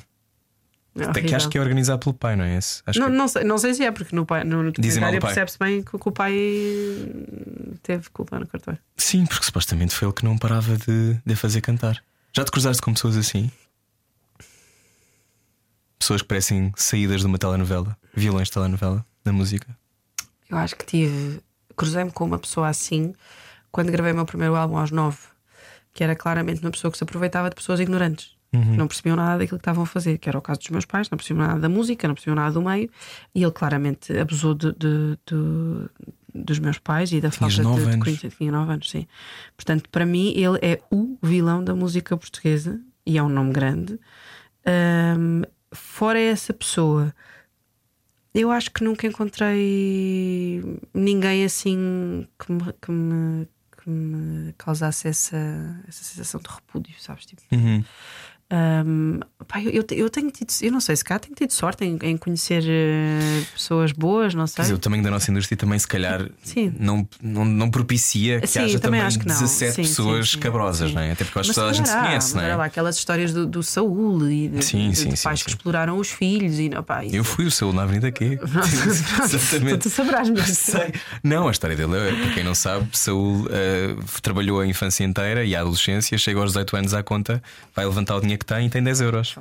É 0.97 1.07
Tem 1.12 1.25
que 1.25 1.35
acho 1.35 1.49
que 1.49 1.57
é 1.57 1.61
organizado 1.61 2.01
pelo 2.01 2.15
pai, 2.15 2.35
não 2.35 2.45
é 2.45 2.57
esse? 2.57 2.83
Não, 2.97 3.07
que... 3.07 3.12
não, 3.17 3.29
sei, 3.29 3.45
não 3.45 3.59
sei 3.59 3.75
se 3.75 3.85
é, 3.85 3.93
porque 3.93 4.15
no, 4.15 4.27
pai- 4.27 4.43
no, 4.43 4.62
no 4.62 4.73
documentário 4.73 5.21
percebe-se 5.21 5.59
bem 5.59 5.83
que, 5.83 5.97
que 5.97 6.09
o 6.09 6.12
pai 6.12 6.35
teve 7.83 8.11
culpa 8.11 8.39
no 8.41 8.47
cartão. 8.47 8.77
Sim, 8.97 9.25
porque 9.27 9.45
supostamente 9.45 9.95
foi 9.95 10.09
ele 10.09 10.15
que 10.15 10.25
não 10.25 10.37
parava 10.37 10.77
de, 10.77 11.17
de 11.25 11.37
fazer 11.37 11.61
cantar. 11.61 12.03
Já 12.33 12.45
te 12.45 12.51
cruzaste 12.51 12.83
com 12.83 12.93
pessoas 12.93 13.17
assim? 13.17 13.51
Pessoas 15.99 16.23
que 16.23 16.29
parecem 16.29 16.73
saídas 16.77 17.21
de 17.21 17.27
uma 17.27 17.39
telenovela, 17.39 17.97
vilões 18.15 18.49
de 18.49 18.55
telenovela, 18.55 19.05
da 19.25 19.33
música. 19.33 19.69
Eu 20.49 20.57
acho 20.59 20.75
que 20.77 20.85
tive. 20.87 21.41
Cruzei-me 21.77 22.11
com 22.11 22.25
uma 22.25 22.39
pessoa 22.39 22.69
assim 22.69 23.15
quando 23.71 23.93
gravei 23.93 24.12
o 24.12 24.17
meu 24.17 24.27
primeiro 24.27 24.57
álbum 24.57 24.77
aos 24.79 24.91
nove, 24.91 25.19
que 25.95 26.03
era 26.03 26.17
claramente 26.17 26.61
uma 26.62 26.71
pessoa 26.71 26.91
que 26.91 26.99
se 26.99 27.05
aproveitava 27.05 27.49
de 27.49 27.55
pessoas 27.55 27.79
ignorantes. 27.81 28.35
Que 28.52 28.59
Não 28.77 28.89
percebiam 28.89 29.14
nada 29.16 29.39
daquilo 29.39 29.59
que 29.59 29.62
estavam 29.62 29.85
a 29.85 29.86
fazer, 29.86 30.18
que 30.18 30.28
era 30.28 30.36
o 30.39 30.43
caso 30.43 30.59
dos 30.60 30.70
meus 30.70 30.85
pais, 30.85 31.09
não 31.09 31.16
percebiam 31.16 31.47
nada 31.47 31.60
da 31.60 31.68
música, 31.68 32.09
não 32.09 32.14
percebiam 32.16 32.35
nada 32.35 32.52
do 32.52 32.60
meio, 32.62 32.90
e 33.35 33.43
ele 33.43 33.52
claramente 33.52 34.12
abusou 34.18 34.55
de, 34.55 34.72
de- 34.72 35.18
de- 35.27 35.89
dos 36.35 36.59
meus 36.59 36.78
pais 36.78 37.12
e 37.12 37.20
da 37.20 37.31
Tinhas 37.31 37.55
falta 37.56 37.74
de, 37.74 37.85
de 37.86 37.90
anos. 37.93 38.05
conhecimento. 38.05 38.36
Tinha 38.36 38.51
nove 38.52 38.72
anos, 38.72 38.90
sim. 38.90 39.06
Portanto, 39.56 39.89
para 39.90 40.05
mim, 40.05 40.32
ele 40.36 40.59
é 40.62 40.81
o 40.90 41.16
vilão 41.22 41.62
da 41.62 41.74
música 41.74 42.16
portuguesa 42.16 42.81
e 43.06 43.16
é 43.18 43.22
um 43.22 43.28
nome 43.28 43.52
grande. 43.52 43.98
Ahm, 44.66 45.43
fora 45.72 46.18
essa 46.20 46.52
pessoa, 46.52 47.14
eu 48.35 48.51
acho 48.51 48.70
que 48.70 48.82
nunca 48.85 49.06
encontrei 49.06 50.62
ninguém 50.94 51.44
assim 51.44 52.27
que 52.39 52.52
me, 52.52 52.60
que 52.81 52.90
me, 52.90 53.48
que 53.77 53.90
me 53.90 54.52
causasse 54.55 55.09
essa, 55.09 55.36
essa 55.89 56.05
sensação 56.05 56.40
de 56.40 56.48
repúdio, 56.48 56.94
sabes? 56.98 57.27
Tipo, 57.27 57.43
Uhum. 57.52 57.85
Ahm, 58.52 59.20
pá, 59.47 59.62
eu, 59.62 59.85
eu, 59.93 60.10
tenho 60.10 60.31
tido, 60.31 60.52
eu 60.62 60.72
não 60.72 60.81
sei 60.81 60.97
se 60.97 61.05
cá 61.05 61.18
tenho 61.20 61.35
tido 61.36 61.52
sorte 61.52 61.85
em, 61.85 61.97
em 62.02 62.16
conhecer 62.16 62.64
eh, 62.66 63.44
pessoas 63.55 63.93
boas, 63.93 64.35
não 64.35 64.47
sei. 64.47 64.62
dizer, 64.64 64.74
o 64.74 64.78
tamanho 64.78 65.02
da 65.05 65.10
nossa 65.10 65.31
indústria 65.31 65.56
também, 65.56 65.78
se 65.78 65.86
calhar, 65.86 66.28
Sim. 66.43 66.72
não, 66.78 67.09
não, 67.22 67.44
não 67.44 67.70
propicia 67.70 68.40
que 68.40 68.47
Sim, 68.48 68.59
haja 68.60 68.81
também 68.81 69.01
também 69.01 69.01
acho 69.06 69.18
que 69.20 69.28
não. 69.28 69.35
17 69.39 69.74
Sim, 69.74 69.82
pessoas 69.82 70.35
cabrosas, 70.35 70.93
não 70.93 71.01
é? 71.01 71.12
Até 71.12 71.24
porque 71.24 71.39
acho 71.39 71.48
que 71.51 71.55
toda 71.55 71.70
a 71.70 71.72
gente 71.72 71.89
se 71.89 71.97
conhece, 71.97 72.35
não 72.35 72.43
é? 72.43 72.56
lá, 72.56 72.64
aquelas 72.64 72.97
histórias 72.97 73.32
do, 73.32 73.47
do 73.47 73.62
Saúl 73.62 74.28
e 74.28 74.48
de, 74.48 74.64
Sim, 74.64 74.90
de- 74.90 74.97
sim, 74.97 75.09
de 75.10 75.20
pais 75.22 75.43
que 75.44 75.51
exploraram 75.51 75.97
os 75.97 76.10
filhos 76.10 76.59
e 76.59 76.68
não, 76.68 76.82
pá, 76.82 77.05
isso- 77.05 77.14
Eu 77.14 77.22
fui 77.22 77.44
o 77.47 77.51
seu 77.52 77.72
na 77.72 77.82
Avenida 77.85 78.10
Q. 78.10 78.36
Tu, 78.36 78.47
Exatamente. 79.24 79.78
tu 79.78 79.90
saberás 79.90 80.28
melhor. 80.28 80.44
Sei. 80.47 80.93
Não, 81.22 81.47
a 81.47 81.52
história 81.52 81.77
dele, 81.77 81.97
é, 81.97 82.12
para 82.12 82.35
quem 82.35 82.43
não 82.43 82.55
sabe, 82.55 82.89
Saúl 82.98 83.47
eh, 83.51 83.94
trabalhou 84.22 84.59
a 84.60 84.66
infância 84.66 85.05
inteira 85.05 85.44
e 85.44 85.55
a 85.55 85.60
adolescência, 85.60 86.18
chega 86.18 86.40
aos 86.40 86.51
18 86.51 86.77
anos 86.77 86.94
à 86.94 87.02
conta, 87.05 87.40
vai 87.77 87.85
levantar 87.86 88.16
o 88.16 88.20
dinheiro 88.20 88.40
que 88.41 88.47
tem 88.47 88.67
e 88.67 88.71
tem 88.71 88.83
10 88.83 89.01
euros. 89.03 89.39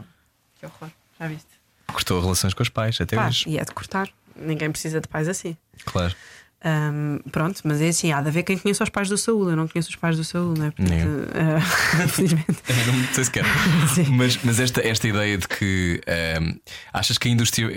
Que 0.59 0.65
horror, 0.65 0.89
já 1.19 1.27
viste? 1.27 1.47
Cortou 1.87 2.21
relações 2.21 2.53
com 2.53 2.61
os 2.61 2.69
pais, 2.69 2.99
até 3.01 3.15
Pá, 3.15 3.27
hoje. 3.27 3.45
e 3.47 3.57
é 3.57 3.63
de 3.63 3.71
cortar. 3.71 4.09
Ninguém 4.35 4.69
precisa 4.71 5.01
de 5.01 5.07
pais 5.07 5.27
assim. 5.27 5.57
Claro. 5.85 6.15
Ahm, 6.61 7.19
pronto, 7.31 7.61
mas 7.63 7.79
é 7.79 7.87
assim, 7.87 8.11
há 8.11 8.21
de 8.21 8.27
haver 8.27 8.43
quem 8.43 8.57
conheça 8.57 8.83
os 8.83 8.89
pais 8.89 9.07
do 9.07 9.17
Saúl. 9.17 9.49
Eu 9.49 9.55
não 9.55 9.65
conheço 9.67 9.89
os 9.89 9.95
pais 9.95 10.17
do 10.17 10.25
Saúl, 10.25 10.53
não 10.57 10.65
é? 10.65 10.71
Portanto, 10.71 10.89
Nem 10.89 11.01
ah, 11.01 12.03
infelizmente. 12.03 12.57
Eu 12.67 12.93
não 12.93 13.13
sei 13.13 13.23
se 13.23 13.31
quer. 13.31 13.45
Sim. 13.95 14.05
Mas, 14.09 14.37
mas 14.43 14.59
esta, 14.59 14.85
esta 14.85 15.07
ideia 15.07 15.37
de 15.37 15.47
que 15.47 16.01
ehm, 16.05 16.57
achas 16.91 17.17
que 17.17 17.29
a 17.29 17.31
indústria, 17.31 17.69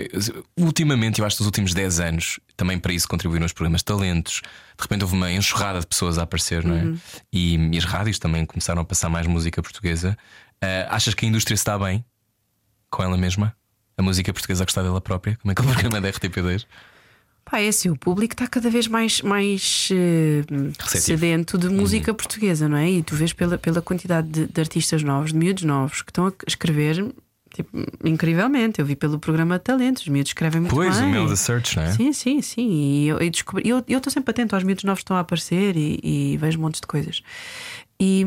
ultimamente, 0.57 1.19
eu 1.19 1.25
acho 1.25 1.37
que 1.37 1.41
nos 1.41 1.47
últimos 1.47 1.73
10 1.73 1.99
anos, 2.01 2.39
também 2.57 2.77
para 2.77 2.91
isso 2.91 3.07
contribuíram 3.07 3.45
os 3.45 3.53
programas 3.53 3.79
de 3.79 3.85
talentos. 3.85 4.41
De 4.77 4.81
repente 4.81 5.03
houve 5.03 5.15
uma 5.15 5.31
enxurrada 5.31 5.79
de 5.79 5.87
pessoas 5.87 6.17
a 6.17 6.23
aparecer, 6.23 6.65
não 6.65 6.75
é? 6.75 6.83
Uhum. 6.83 6.97
E, 7.31 7.55
e 7.55 7.77
as 7.77 7.85
rádios 7.85 8.19
também 8.19 8.45
começaram 8.45 8.81
a 8.81 8.85
passar 8.85 9.07
mais 9.07 9.25
música 9.27 9.61
portuguesa. 9.61 10.17
Ah, 10.63 10.95
achas 10.95 11.13
que 11.13 11.25
a 11.25 11.29
indústria 11.29 11.57
dá 11.65 11.77
bem 11.77 12.03
com 12.89 13.03
ela 13.03 13.17
mesma? 13.17 13.55
A 13.97 14.01
música 14.01 14.31
portuguesa 14.33 14.63
a 14.63 14.65
gostar 14.65 14.81
dela 14.83 15.01
própria? 15.01 15.37
Como 15.41 15.51
é 15.51 15.55
que 15.55 15.61
é 15.61 15.65
o 15.65 15.67
programa 15.67 16.01
da 16.01 16.09
RTP2? 16.11 16.65
Pá, 17.45 17.59
é 17.59 17.67
assim, 17.67 17.89
o 17.89 17.97
público 17.97 18.33
está 18.33 18.47
cada 18.47 18.69
vez 18.69 18.87
mais, 18.87 19.21
mais 19.21 19.89
Receptivo. 20.79 21.01
sedento 21.01 21.57
de 21.57 21.67
música 21.67 22.13
portuguesa, 22.13 22.69
não 22.69 22.77
é? 22.77 22.89
E 22.89 23.03
tu 23.03 23.15
vês 23.15 23.33
pela, 23.33 23.57
pela 23.57 23.81
quantidade 23.81 24.27
de, 24.29 24.47
de 24.47 24.61
artistas 24.61 25.03
novos, 25.03 25.33
de 25.33 25.37
miúdos 25.37 25.63
novos, 25.63 26.01
que 26.01 26.09
estão 26.09 26.27
a 26.27 26.33
escrever 26.47 27.13
Tipo, 27.53 27.69
incrivelmente. 28.03 28.79
Eu 28.79 28.85
vi 28.85 28.95
pelo 28.95 29.19
programa 29.19 29.59
de 29.59 29.63
talentos, 29.63 30.01
os 30.01 30.09
miúdos 30.09 30.31
escrevem 30.31 30.59
muito 30.61 30.73
Pois, 30.73 30.97
bem. 30.97 31.07
o 31.07 31.11
Mel 31.11 31.27
da 31.27 31.35
Search, 31.35 31.75
não 31.77 31.83
é? 31.83 31.91
Sim, 31.91 32.11
sim, 32.11 32.41
sim. 32.41 32.67
E 32.67 33.07
eu, 33.07 33.19
eu 33.19 33.29
descobri. 33.29 33.69
Eu 33.69 33.83
eu 33.87 33.97
estou 33.99 34.11
sempre 34.11 34.31
atento 34.31 34.55
aos 34.55 34.63
miúdos 34.63 34.83
novos 34.83 35.01
que 35.01 35.03
estão 35.03 35.15
a 35.15 35.19
aparecer 35.19 35.77
e, 35.77 35.99
e 36.03 36.37
vejo 36.37 36.59
montes 36.59 36.81
de 36.81 36.87
coisas. 36.87 37.21
E, 38.05 38.25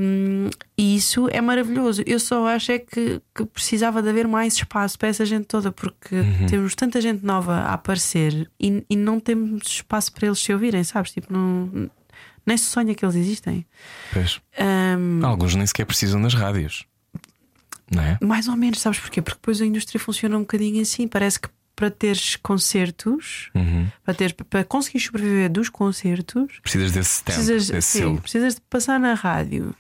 e 0.79 0.97
isso 0.97 1.29
é 1.31 1.41
maravilhoso. 1.43 2.03
Eu 2.07 2.19
só 2.19 2.47
acho 2.49 2.73
é 2.73 2.79
que, 2.79 3.21
que 3.35 3.45
precisava 3.45 4.01
de 4.03 4.09
haver 4.09 4.27
mais 4.27 4.55
espaço 4.55 4.99
para 4.99 5.09
essa 5.09 5.27
gente 5.27 5.45
toda, 5.45 5.71
porque 5.71 6.15
Uhum. 6.17 6.47
temos 6.47 6.75
tanta 6.75 6.99
gente 6.99 7.23
nova 7.25 7.53
a 7.57 7.75
aparecer 7.75 8.51
e, 8.59 8.83
e 8.89 8.97
não 8.97 9.21
temos 9.21 9.67
espaço 9.67 10.11
para 10.13 10.27
eles 10.29 10.39
se 10.39 10.51
ouvirem, 10.53 10.83
sabes? 10.83 11.11
Tipo, 11.13 11.31
não, 11.31 11.91
nem 12.47 12.57
se 12.57 12.65
sonha 12.65 12.95
que 12.95 13.05
eles 13.05 13.17
existem. 13.17 13.67
Pois. 14.15 14.41
Hum, 14.99 15.21
Alguns 15.23 15.55
nem 15.55 15.67
sequer 15.67 15.85
precisam 15.85 16.23
das 16.23 16.33
rádios. 16.33 16.87
Não 17.91 18.03
é? 18.03 18.19
mais 18.23 18.49
ou 18.49 18.57
menos, 18.57 18.81
sabes 18.81 18.99
porquê? 18.99 19.21
Porque 19.23 19.37
depois 19.39 19.61
a 19.61 19.67
indústria 19.67 20.01
funciona 20.01 20.37
um 20.37 20.41
bocadinho 20.41 20.81
assim. 20.83 21.07
Parece 21.07 21.39
que 21.39 21.49
para 21.77 21.91
teres 21.91 22.37
concertos, 22.37 23.51
Uhum. 23.55 23.87
para, 24.03 24.15
teres, 24.15 24.33
para 24.49 24.65
conseguir 24.65 24.99
sobreviver 25.01 25.51
dos 25.51 25.69
concertos, 25.69 26.59
Precisas 26.63 26.91
desse 26.93 27.23
tempo, 27.23 27.37
precisas, 27.37 27.69
desse 27.69 27.89
sim, 27.93 27.99
selo. 27.99 28.21
precisas 28.21 28.55
de 28.55 28.61
passar 28.63 28.99
na 28.99 29.13
rádio. 29.15 29.75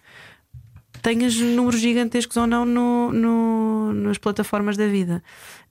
Tenhas 1.02 1.36
números 1.36 1.80
gigantescos 1.80 2.36
ou 2.36 2.46
não 2.46 2.64
no, 2.64 3.12
no- 3.12 3.92
nas 3.92 4.18
plataformas 4.18 4.76
da 4.76 4.86
vida. 4.88 5.22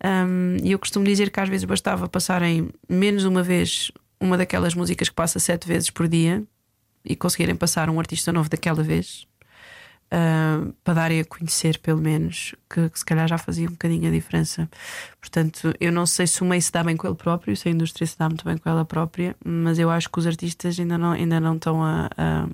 Um, 0.04 0.58
E 0.64 0.72
eu 0.72 0.80
costumo 0.80 1.06
dizer 1.06 1.30
que 1.30 1.40
às 1.40 1.50
vezes 1.50 1.66
bastava 1.66 2.08
passarem 2.08 2.70
menos 2.90 3.24
uma 3.26 3.44
vez 3.44 3.92
uma 4.20 4.38
daquelas 4.38 4.74
músicas 4.74 5.10
que 5.10 5.16
passa 5.16 5.40
sete 5.40 5.68
vezes 5.68 5.90
por 5.90 6.08
dia 6.08 6.42
e 7.04 7.16
conseguirem 7.16 7.56
passar 7.56 7.90
um 7.90 8.00
artista 8.00 8.32
novo 8.32 8.50
daquela 8.50 8.82
vez 8.82 9.28
uh, 10.12 10.74
para 10.84 10.94
darem 10.94 11.20
a 11.20 11.26
conhecer, 11.26 11.80
pelo 11.80 12.02
menos, 12.02 12.56
que, 12.70 12.90
que 12.90 13.00
se 13.00 13.06
calhar 13.06 13.28
já 13.28 13.38
fazia 13.38 13.68
um 13.68 13.72
bocadinho 13.72 14.08
a 14.08 14.12
diferença. 14.12 14.70
Portanto, 15.20 15.74
eu 15.80 15.92
não 15.92 16.06
sei 16.06 16.28
se 16.28 16.42
o 16.42 16.46
meio 16.46 16.62
se 16.62 16.72
dá 16.72 16.84
bem 16.84 16.96
com 16.96 17.08
ele 17.08 17.16
próprio, 17.16 17.56
se 17.56 17.68
a 17.68 17.72
indústria 17.72 18.06
se 18.06 18.18
dá 18.18 18.28
muito 18.28 18.46
bem 18.46 18.58
com 18.58 18.70
ela 18.70 18.86
própria, 18.86 19.36
mas 19.44 19.80
eu 19.80 19.90
acho 19.90 20.10
que 20.10 20.20
os 20.20 20.28
artistas 20.28 20.80
ainda 20.80 20.98
não, 20.98 21.12
ainda 21.12 21.40
não 21.40 21.56
estão 21.56 21.84
a, 21.84 22.10
a, 22.18 22.48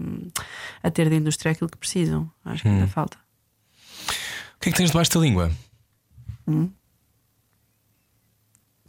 a 0.84 0.91
ter 0.91 1.10
da 1.10 1.15
indústria 1.15 1.52
aquilo 1.52 1.69
que 1.69 1.78
precisam. 1.78 2.30
Acho 2.45 2.64
que 2.64 2.69
ainda 2.69 2.88
falta. 2.88 3.18
O 4.56 4.60
que 4.61 4.69
é 4.69 4.72
que 4.72 4.78
tens 4.78 4.91
debaixo 4.91 5.11
da 5.11 5.19
língua? 5.19 5.52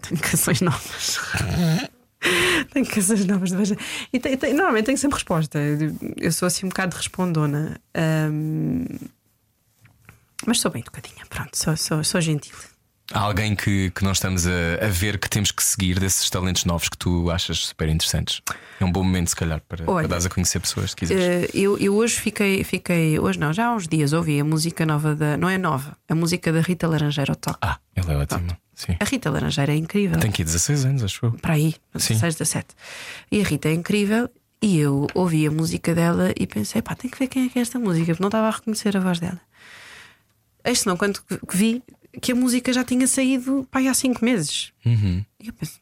Tenho 0.03 0.21
canções 0.21 0.61
novas. 0.61 1.19
tenho 2.73 2.87
canções 2.87 3.25
novas. 3.27 3.51
debaixo- 3.51 3.77
E 4.13 4.19
tem- 4.19 4.37
tem- 4.37 4.55
normalmente 4.55 4.87
tenho 4.87 4.99
sempre 4.99 5.17
resposta. 5.17 5.59
Eu- 6.17 6.33
sou 6.33 6.47
assim 6.47 6.67
um 6.67 6.69
bocado 6.69 6.97
respondona. 6.97 7.81
Ahm, 7.95 8.85
mas 10.47 10.61
sou 10.61 10.71
bem 10.71 10.81
educadinha, 10.83 11.25
pronto, 11.29 11.57
sou, 11.57 11.77
sou, 11.77 12.03
sou 12.03 12.21
gentil. 12.21 12.55
Há 13.13 13.21
alguém 13.21 13.55
que, 13.55 13.91
que 13.91 14.03
nós 14.05 14.17
estamos 14.17 14.47
a, 14.47 14.51
a 14.87 14.89
ver 14.89 15.19
que 15.19 15.29
temos 15.29 15.51
que 15.51 15.63
seguir 15.63 16.01
desses 16.01 16.31
talentos 16.31 16.65
novos 16.65 16.89
que 16.89 16.97
tu 16.97 17.31
achas 17.31 17.59
super 17.67 17.89
interessantes? 17.89 18.41
É 18.81 18.85
um 18.85 18.91
bom 18.91 19.03
momento, 19.05 19.29
se 19.29 19.37
calhar, 19.37 19.61
para, 19.69 19.85
Olha, 19.87 20.03
para 20.03 20.09
dares 20.09 20.25
a 20.25 20.31
conhecer 20.31 20.61
pessoas 20.61 20.95
que 20.95 21.01
quiseres. 21.07 21.23
Eh, 21.23 21.51
eu, 21.53 21.77
eu 21.79 21.95
hoje 21.95 22.19
fiquei, 22.19 22.65
fiquei, 22.65 23.19
hoje 23.19 23.39
não, 23.39 23.53
já 23.53 23.67
há 23.67 23.75
uns 23.75 23.87
dias 23.87 24.13
ouvi 24.15 24.41
a 24.41 24.45
música 24.45 24.87
nova 24.87 25.15
da. 25.15 25.37
Não 25.37 25.49
é 25.49 25.59
nova, 25.59 25.95
a 26.09 26.15
música 26.15 26.51
da 26.53 26.61
Rita 26.63 26.89
Laranjeira 26.89 27.35
toque. 27.35 27.59
Ah, 27.61 27.79
ele 27.95 28.13
é 28.13 28.17
ótimo. 28.17 28.57
Sim. 28.85 28.97
A 28.99 29.05
Rita 29.05 29.31
Laranjeira 29.31 29.73
é 29.73 29.77
incrível. 29.77 30.19
Tem 30.19 30.31
aqui 30.31 30.43
16 30.43 30.85
anos, 30.87 31.05
acho 31.05 31.25
eu. 31.25 31.33
Para 31.33 31.55
aí, 31.55 31.75
Sim. 31.95 32.15
16, 32.15 32.35
17. 32.35 32.67
E 33.31 33.41
a 33.41 33.45
Rita 33.45 33.69
é 33.69 33.73
incrível. 33.73 34.29
E 34.61 34.79
eu 34.79 35.07
ouvi 35.15 35.47
a 35.47 35.51
música 35.51 35.95
dela 35.95 36.33
e 36.39 36.47
pensei, 36.47 36.81
pá, 36.83 36.95
tem 36.95 37.11
que 37.11 37.19
ver 37.19 37.27
quem 37.27 37.47
é 37.47 37.49
que 37.49 37.59
é 37.59 37.63
esta 37.63 37.79
música, 37.79 38.07
porque 38.07 38.23
não 38.23 38.29
estava 38.29 38.47
a 38.49 38.51
reconhecer 38.51 38.97
a 38.97 39.01
voz 39.01 39.19
dela. 39.19 39.41
Este 40.65 40.87
não, 40.87 40.97
quando 40.97 41.21
vi 41.53 41.83
que 42.21 42.31
a 42.31 42.35
música 42.35 42.73
já 42.73 42.85
tinha 42.85 43.07
saído 43.09 43.67
pá, 43.71 43.81
há 43.81 43.95
5 43.95 44.25
meses. 44.25 44.73
Uhum. 44.87 45.25
E 45.41 45.49
eu 45.49 45.53
pensei, 45.53 45.77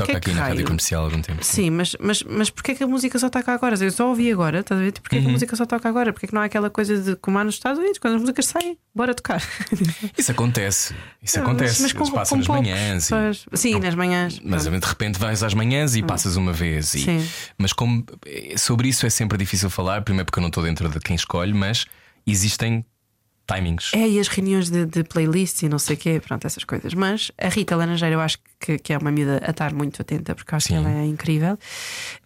Toca 0.00 0.06
que 0.06 0.12
é 0.12 0.16
aqui 0.18 0.30
que 0.30 0.36
na 0.36 0.46
rádio 0.48 0.64
comercial 0.66 1.02
há 1.02 1.04
algum 1.06 1.22
tempo. 1.22 1.44
Sim, 1.44 1.70
mas, 1.70 1.96
mas, 2.00 2.22
mas 2.22 2.50
porquê 2.50 2.74
que 2.74 2.82
a 2.82 2.86
música 2.86 3.18
só 3.18 3.28
toca 3.30 3.52
agora? 3.52 3.76
Eu 3.82 3.90
só 3.90 4.08
ouvi 4.08 4.30
agora, 4.32 4.60
estás 4.60 4.80
a 4.80 4.84
ver? 4.84 4.92
Porquê 4.92 5.16
Uhum. 5.16 5.22
que 5.22 5.28
a 5.28 5.32
música 5.32 5.56
só 5.56 5.66
toca 5.66 5.88
agora? 5.88 6.12
Porquê 6.12 6.26
que 6.26 6.34
não 6.34 6.42
há 6.42 6.44
aquela 6.44 6.68
coisa 6.70 6.98
de 6.98 7.16
como 7.16 7.38
há 7.38 7.44
nos 7.44 7.54
Estados 7.54 7.78
Unidos, 7.78 7.98
quando 7.98 8.14
as 8.14 8.20
músicas 8.20 8.46
saem, 8.46 8.76
bora 8.94 9.14
tocar. 9.14 9.42
Isso 10.18 10.30
acontece. 10.32 10.94
Isso 11.22 11.38
Mas- 11.38 11.46
acontece. 11.46 11.82
mas 11.82 11.92
com- 11.92 12.00
Eles 12.04 12.10
passam 12.10 12.36
com 12.36 12.36
nas 12.38 12.46
poucos, 12.46 12.62
manhãs. 12.70 13.04
e- 13.04 13.06
sabes? 13.06 13.46
Sim, 13.54 13.78
nas 13.78 13.94
manhãs. 13.94 14.40
Mas 14.44 14.64
de 14.64 14.70
repente 14.86 15.18
vais 15.18 15.42
às 15.42 15.54
manhãs 15.54 15.94
e 15.96 16.02
passas 16.02 16.36
uma 16.36 16.52
vez. 16.52 16.94
E, 16.94 17.00
Sim. 17.00 17.28
mas 17.58 17.72
como 17.72 18.04
eh, 18.26 18.54
sobre 18.58 18.88
isso 18.88 19.06
é 19.06 19.10
sempre 19.10 19.38
difícil 19.38 19.70
falar, 19.70 20.02
primeiro 20.02 20.26
porque 20.26 20.38
eu 20.38 20.42
não 20.42 20.48
estou 20.48 20.62
dentro 20.62 20.88
de 20.88 20.98
quem 21.00 21.14
escolhe, 21.16 21.52
mas 21.54 21.86
existem 22.26 22.84
timings. 23.52 23.90
É, 23.94 24.08
e 24.08 24.18
as 24.20 24.28
reuniões 24.28 24.70
de, 24.70 24.86
de 24.86 25.02
playlists 25.04 25.62
e 25.62 25.68
não 25.68 25.78
sei 25.78 25.96
o 25.96 25.98
quê, 25.98 26.20
pronto, 26.24 26.46
essas 26.46 26.64
coisas. 26.64 26.94
Mas 26.94 27.30
a 27.38 27.48
Rita 27.48 27.74
Laranjeira 27.76 28.14
eu 28.14 28.20
acho 28.20 28.38
que, 28.58 28.78
que 28.78 28.92
é 28.92 28.98
uma 28.98 29.10
miúda 29.10 29.40
a 29.46 29.50
estar 29.50 29.72
muito 29.72 30.00
atenta, 30.02 30.34
porque 30.34 30.52
eu 30.54 30.56
acho 30.56 30.68
Sim. 30.68 30.74
que 30.74 30.78
ela 30.80 30.90
é 30.90 31.04
incrível. 31.06 31.58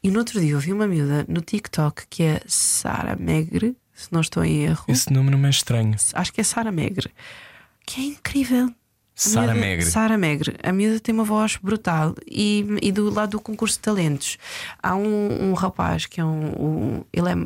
E 0.02 0.10
no 0.10 0.18
outro 0.18 0.40
dia 0.40 0.52
eu 0.52 0.60
vi 0.60 0.72
uma 0.72 0.86
miúda 0.86 1.24
no 1.28 1.40
TikTok 1.40 2.04
que 2.08 2.22
é 2.22 2.40
Sara 2.46 3.16
Megre, 3.16 3.76
se 3.94 4.12
não 4.12 4.20
estou 4.20 4.44
em 4.44 4.64
erro. 4.64 4.84
Esse 4.88 5.12
nome 5.12 5.30
não 5.30 5.44
é 5.46 5.50
estranho. 5.50 5.94
Acho 6.12 6.32
que 6.32 6.40
é 6.40 6.44
Sara 6.44 6.72
Megre, 6.72 7.10
que 7.86 8.00
é 8.00 8.04
incrível. 8.04 8.70
Sara 9.16 9.54
Megre. 9.54 9.86
Sara 9.86 10.18
Megre. 10.18 10.56
A 10.60 10.72
miúda 10.72 10.98
tem 10.98 11.14
uma 11.14 11.22
voz 11.22 11.56
brutal. 11.62 12.16
E, 12.28 12.66
e 12.82 12.90
do 12.90 13.08
lado 13.10 13.30
do 13.30 13.40
concurso 13.40 13.76
de 13.76 13.82
talentos, 13.82 14.38
há 14.82 14.96
um, 14.96 15.50
um 15.50 15.52
rapaz 15.54 16.06
que 16.06 16.20
é 16.20 16.24
um, 16.24 16.46
um- 16.98 17.04
Ele 17.12 17.28
é, 17.30 17.36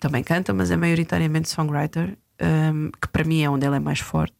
também 0.00 0.24
canta, 0.24 0.52
mas 0.52 0.72
é 0.72 0.76
maioritariamente 0.76 1.48
songwriter, 1.48 2.18
um, 2.42 2.90
que 2.90 3.08
para 3.08 3.24
mim 3.24 3.42
é 3.42 3.50
onde 3.50 3.66
ele 3.66 3.76
é 3.76 3.80
mais 3.80 4.00
forte, 4.00 4.36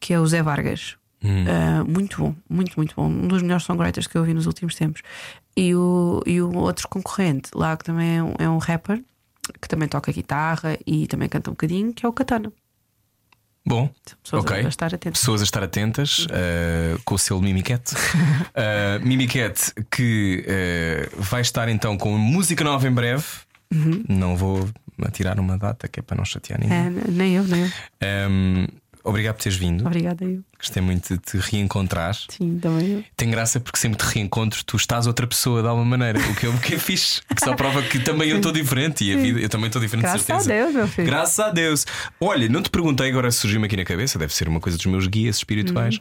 que 0.00 0.12
é 0.12 0.20
o 0.20 0.26
Zé 0.26 0.42
Vargas. 0.42 0.96
Hum. 1.22 1.44
Uh, 1.44 1.90
muito 1.90 2.18
bom, 2.18 2.34
muito, 2.48 2.74
muito 2.76 2.94
bom. 2.94 3.06
Um 3.06 3.26
dos 3.26 3.42
melhores 3.42 3.64
songwriters 3.64 4.06
que 4.06 4.16
eu 4.16 4.24
vi 4.24 4.34
nos 4.34 4.46
últimos 4.46 4.74
tempos. 4.74 5.02
E 5.56 5.74
o, 5.74 6.22
e 6.26 6.40
o 6.42 6.52
outro 6.56 6.88
concorrente 6.88 7.50
lá, 7.54 7.76
que 7.76 7.84
também 7.84 8.18
é 8.18 8.22
um, 8.22 8.34
é 8.38 8.48
um 8.48 8.58
rapper, 8.58 9.02
que 9.60 9.68
também 9.68 9.88
toca 9.88 10.12
guitarra 10.12 10.78
e 10.86 11.06
também 11.06 11.28
canta 11.28 11.50
um 11.50 11.54
bocadinho, 11.54 11.92
que 11.92 12.04
é 12.04 12.08
o 12.08 12.12
Katana. 12.12 12.52
Bom, 13.66 13.90
Pessoas 14.22 14.44
ok. 14.44 14.56
a 14.58 14.68
estar 14.68 14.94
atentas. 14.94 15.20
Pessoas 15.20 15.40
a 15.40 15.44
estar 15.44 15.62
atentas 15.62 16.26
eh, 16.30 16.98
com 17.02 17.14
o 17.14 17.18
selo 17.18 17.40
Mimiquete. 17.40 17.94
Eh, 18.54 18.98
Mimiquete 19.02 19.72
que 19.90 20.44
eh, 20.46 21.08
vai 21.16 21.40
estar 21.40 21.66
então 21.70 21.96
com 21.96 22.16
música 22.18 22.62
nova 22.62 22.86
em 22.86 22.92
breve. 22.92 23.24
Não 24.08 24.36
vou 24.36 24.68
atirar 25.02 25.38
uma 25.40 25.58
data 25.58 25.88
que 25.88 26.00
é 26.00 26.02
para 26.02 26.16
não 26.16 26.24
chatear 26.24 26.60
ninguém. 26.60 26.78
Uhum. 26.78 26.98
É, 26.98 27.10
nem 27.10 27.34
eu, 27.34 27.44
nem 27.44 27.62
eu. 27.62 27.70
Ehm, 28.00 28.66
obrigado 29.04 29.36
por 29.36 29.42
teres 29.42 29.58
vindo. 29.58 29.86
Obrigada, 29.86 30.24
eu. 30.24 30.42
Gostei 30.58 30.82
muito 30.82 31.12
de 31.14 31.18
te 31.20 31.36
reencontrar. 31.36 32.16
Sim, 32.28 32.58
também 32.58 32.92
eu. 32.92 33.04
Tem 33.16 33.30
graça 33.30 33.60
porque 33.60 33.78
sempre 33.78 33.98
te 33.98 34.10
reencontro, 34.14 34.64
tu 34.64 34.76
estás 34.76 35.06
outra 35.06 35.26
pessoa 35.26 35.60
de 35.60 35.68
alguma 35.68 35.84
maneira. 35.84 36.18
O 36.18 36.34
que 36.34 36.46
é, 36.46 36.48
o 36.48 36.58
que 36.58 36.74
é 36.74 36.78
fixe, 36.78 37.20
que 37.22 37.44
só 37.44 37.54
prova 37.54 37.82
que 37.82 37.98
também 37.98 38.30
eu 38.30 38.38
estou 38.38 38.50
diferente 38.50 39.04
e 39.04 39.12
a 39.14 39.18
vida, 39.18 39.40
eu 39.40 39.48
também 39.50 39.66
estou 39.66 39.80
diferente 39.82 40.04
Graças 40.04 40.24
de 40.24 40.32
a 40.32 40.40
certeza. 40.40 40.62
Deus, 40.64 40.74
meu 40.74 40.88
filho. 40.88 41.06
Graças 41.06 41.38
a 41.38 41.50
Deus. 41.50 41.84
Olha, 42.20 42.48
não 42.48 42.62
te 42.62 42.70
perguntei, 42.70 43.08
agora 43.10 43.30
surgiu-me 43.30 43.66
aqui 43.66 43.76
na 43.76 43.84
cabeça, 43.84 44.18
deve 44.18 44.32
ser 44.34 44.48
uma 44.48 44.58
coisa 44.60 44.78
dos 44.78 44.86
meus 44.86 45.06
guias 45.06 45.36
espirituais, 45.36 45.96
Uhum. 45.96 46.00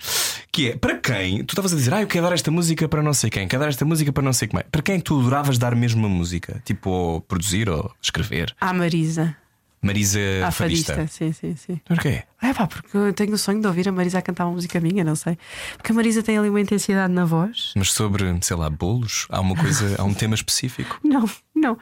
que 0.52 0.70
é 0.70 0.78
para 0.78 0.96
quem 0.98 1.44
tu 1.44 1.52
estavas 1.52 1.74
a 1.74 1.76
dizer, 1.76 1.94
ah, 1.94 2.02
eu 2.02 2.08
quero 2.08 2.26
dar 2.26 2.34
esta 2.34 2.50
música 2.52 2.88
para 2.88 3.04
não 3.04 3.14
sei 3.14 3.30
quem, 3.30 3.48
quero 3.48 3.62
dar 3.64 3.70
esta 3.70 3.84
música 3.84 4.14
para 4.14 4.24
não 4.24 4.32
sei 4.34 4.48
quem. 4.48 4.62
Para 4.72 4.82
quem 4.82 5.00
tu 5.00 5.20
adoravas 5.20 5.58
dar 5.58 5.76
mesmo 5.76 6.00
uma 6.00 6.10
música? 6.10 6.62
Tipo, 6.64 6.90
ou 6.90 7.22
produzir 7.22 7.68
ou 7.70 7.92
escrever? 8.02 8.56
A 8.62 8.74
Marisa, 8.74 9.36
Marisa 9.84 10.20
a 10.48 10.50
Fadista. 10.52 10.94
fadista. 10.96 11.14
Sim, 11.14 11.34
sim, 11.34 11.56
sim. 11.58 11.82
Porquê? 11.86 12.24
É 12.42 12.54
pá, 12.54 12.66
porque 12.66 12.96
eu 12.96 13.14
tenho 13.14 13.34
o 13.34 13.38
sonho 13.38 13.60
de 13.60 13.68
ouvir 13.68 13.88
a 13.90 13.92
Marisa 13.92 14.20
a 14.20 14.22
cantar 14.22 14.46
uma 14.46 14.54
música 14.54 14.80
minha, 14.80 15.04
não 15.04 15.16
sei. 15.16 15.38
Porque 15.76 15.92
a 15.92 15.96
Marisa 15.96 16.24
tem 16.24 16.38
ali 16.38 16.50
uma 16.50 16.62
intensidade 16.62 17.12
na 17.14 17.26
voz. 17.26 17.74
Mas 17.76 17.92
sobre, 17.92 18.26
sei 18.42 18.56
lá, 18.56 18.70
bolos? 18.70 19.28
Há 19.30 19.42
uma 19.42 19.56
coisa, 19.56 19.96
há 20.00 20.04
um 20.06 20.14
tema 20.14 20.36
específico? 20.36 21.00
Não, 21.04 21.30
não, 21.54 21.78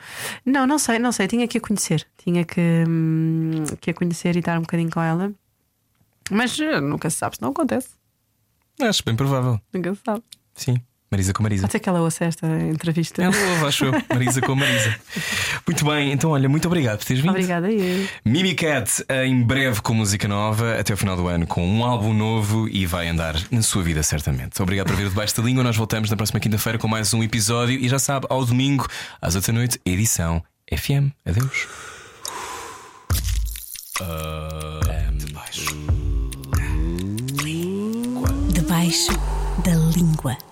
não, 0.45 0.67
não 0.67 0.77
sei, 0.77 0.99
não 0.99 1.11
sei. 1.11 1.27
Tinha 1.27 1.47
que 1.47 1.57
a 1.57 1.61
conhecer, 1.61 2.05
tinha 2.17 2.43
que, 2.43 2.59
hum, 2.87 3.63
que 3.79 3.91
a 3.91 3.93
conhecer 3.93 4.35
e 4.35 4.39
estar 4.39 4.57
um 4.57 4.61
bocadinho 4.61 4.89
com 4.91 5.01
ela. 5.01 5.31
Mas 6.29 6.59
eh, 6.59 6.79
nunca 6.81 7.09
se 7.09 7.17
sabe 7.17 7.35
se 7.37 7.41
não 7.41 7.49
acontece. 7.49 7.89
Acho 8.79 9.03
bem 9.05 9.15
provável. 9.15 9.59
Nunca 9.73 9.93
se 9.95 10.01
sabe. 10.05 10.23
Sim. 10.55 10.75
Marisa 11.11 11.33
com 11.33 11.43
Marisa. 11.43 11.63
Pode 11.63 11.73
ser 11.73 11.79
que 11.79 11.89
ela 11.89 11.99
ouça 11.99 12.23
esta 12.23 12.47
entrevista. 12.47 13.21
Ela 13.21 13.35
ouve, 13.35 13.65
acho 13.65 13.85
eu. 13.85 13.91
Marisa 14.09 14.39
com 14.39 14.55
Marisa. 14.55 14.95
Muito 15.67 15.83
bem, 15.83 16.13
então 16.13 16.31
olha, 16.31 16.47
muito 16.47 16.67
obrigado 16.67 16.99
por 16.99 17.05
teres 17.05 17.21
vindo. 17.21 17.31
Obrigada, 17.31 17.69
eu. 17.69 18.07
Mimicat 18.25 19.03
em 19.25 19.43
breve 19.43 19.81
com 19.81 19.93
música 19.93 20.27
nova, 20.27 20.79
até 20.79 20.93
o 20.93 20.97
final 20.97 21.15
do 21.15 21.27
ano 21.27 21.45
com 21.45 21.67
um 21.67 21.83
álbum 21.83 22.13
novo 22.13 22.67
e 22.69 22.85
vai 22.85 23.07
andar 23.09 23.35
na 23.51 23.61
sua 23.61 23.83
vida 23.83 24.01
certamente. 24.03 24.61
Obrigado 24.61 24.87
por 24.87 24.95
vir 24.95 25.09
debaixo 25.09 25.35
da 25.35 25.43
língua. 25.43 25.63
Nós 25.63 25.75
voltamos 25.75 26.09
na 26.09 26.15
próxima 26.15 26.39
quinta-feira 26.39 26.77
com 26.77 26.87
mais 26.87 27.13
um 27.13 27.21
episódio 27.21 27.77
e 27.77 27.87
já 27.89 27.99
sabe, 27.99 28.25
ao 28.29 28.45
domingo, 28.45 28.87
às 29.21 29.35
8 29.35 29.47
da 29.47 29.53
noite, 29.53 29.81
edição 29.85 30.41
FM. 30.73 31.11
Adeus. 31.25 31.67
Debaixo 38.53 39.11
da 39.63 39.75
língua. 39.95 40.50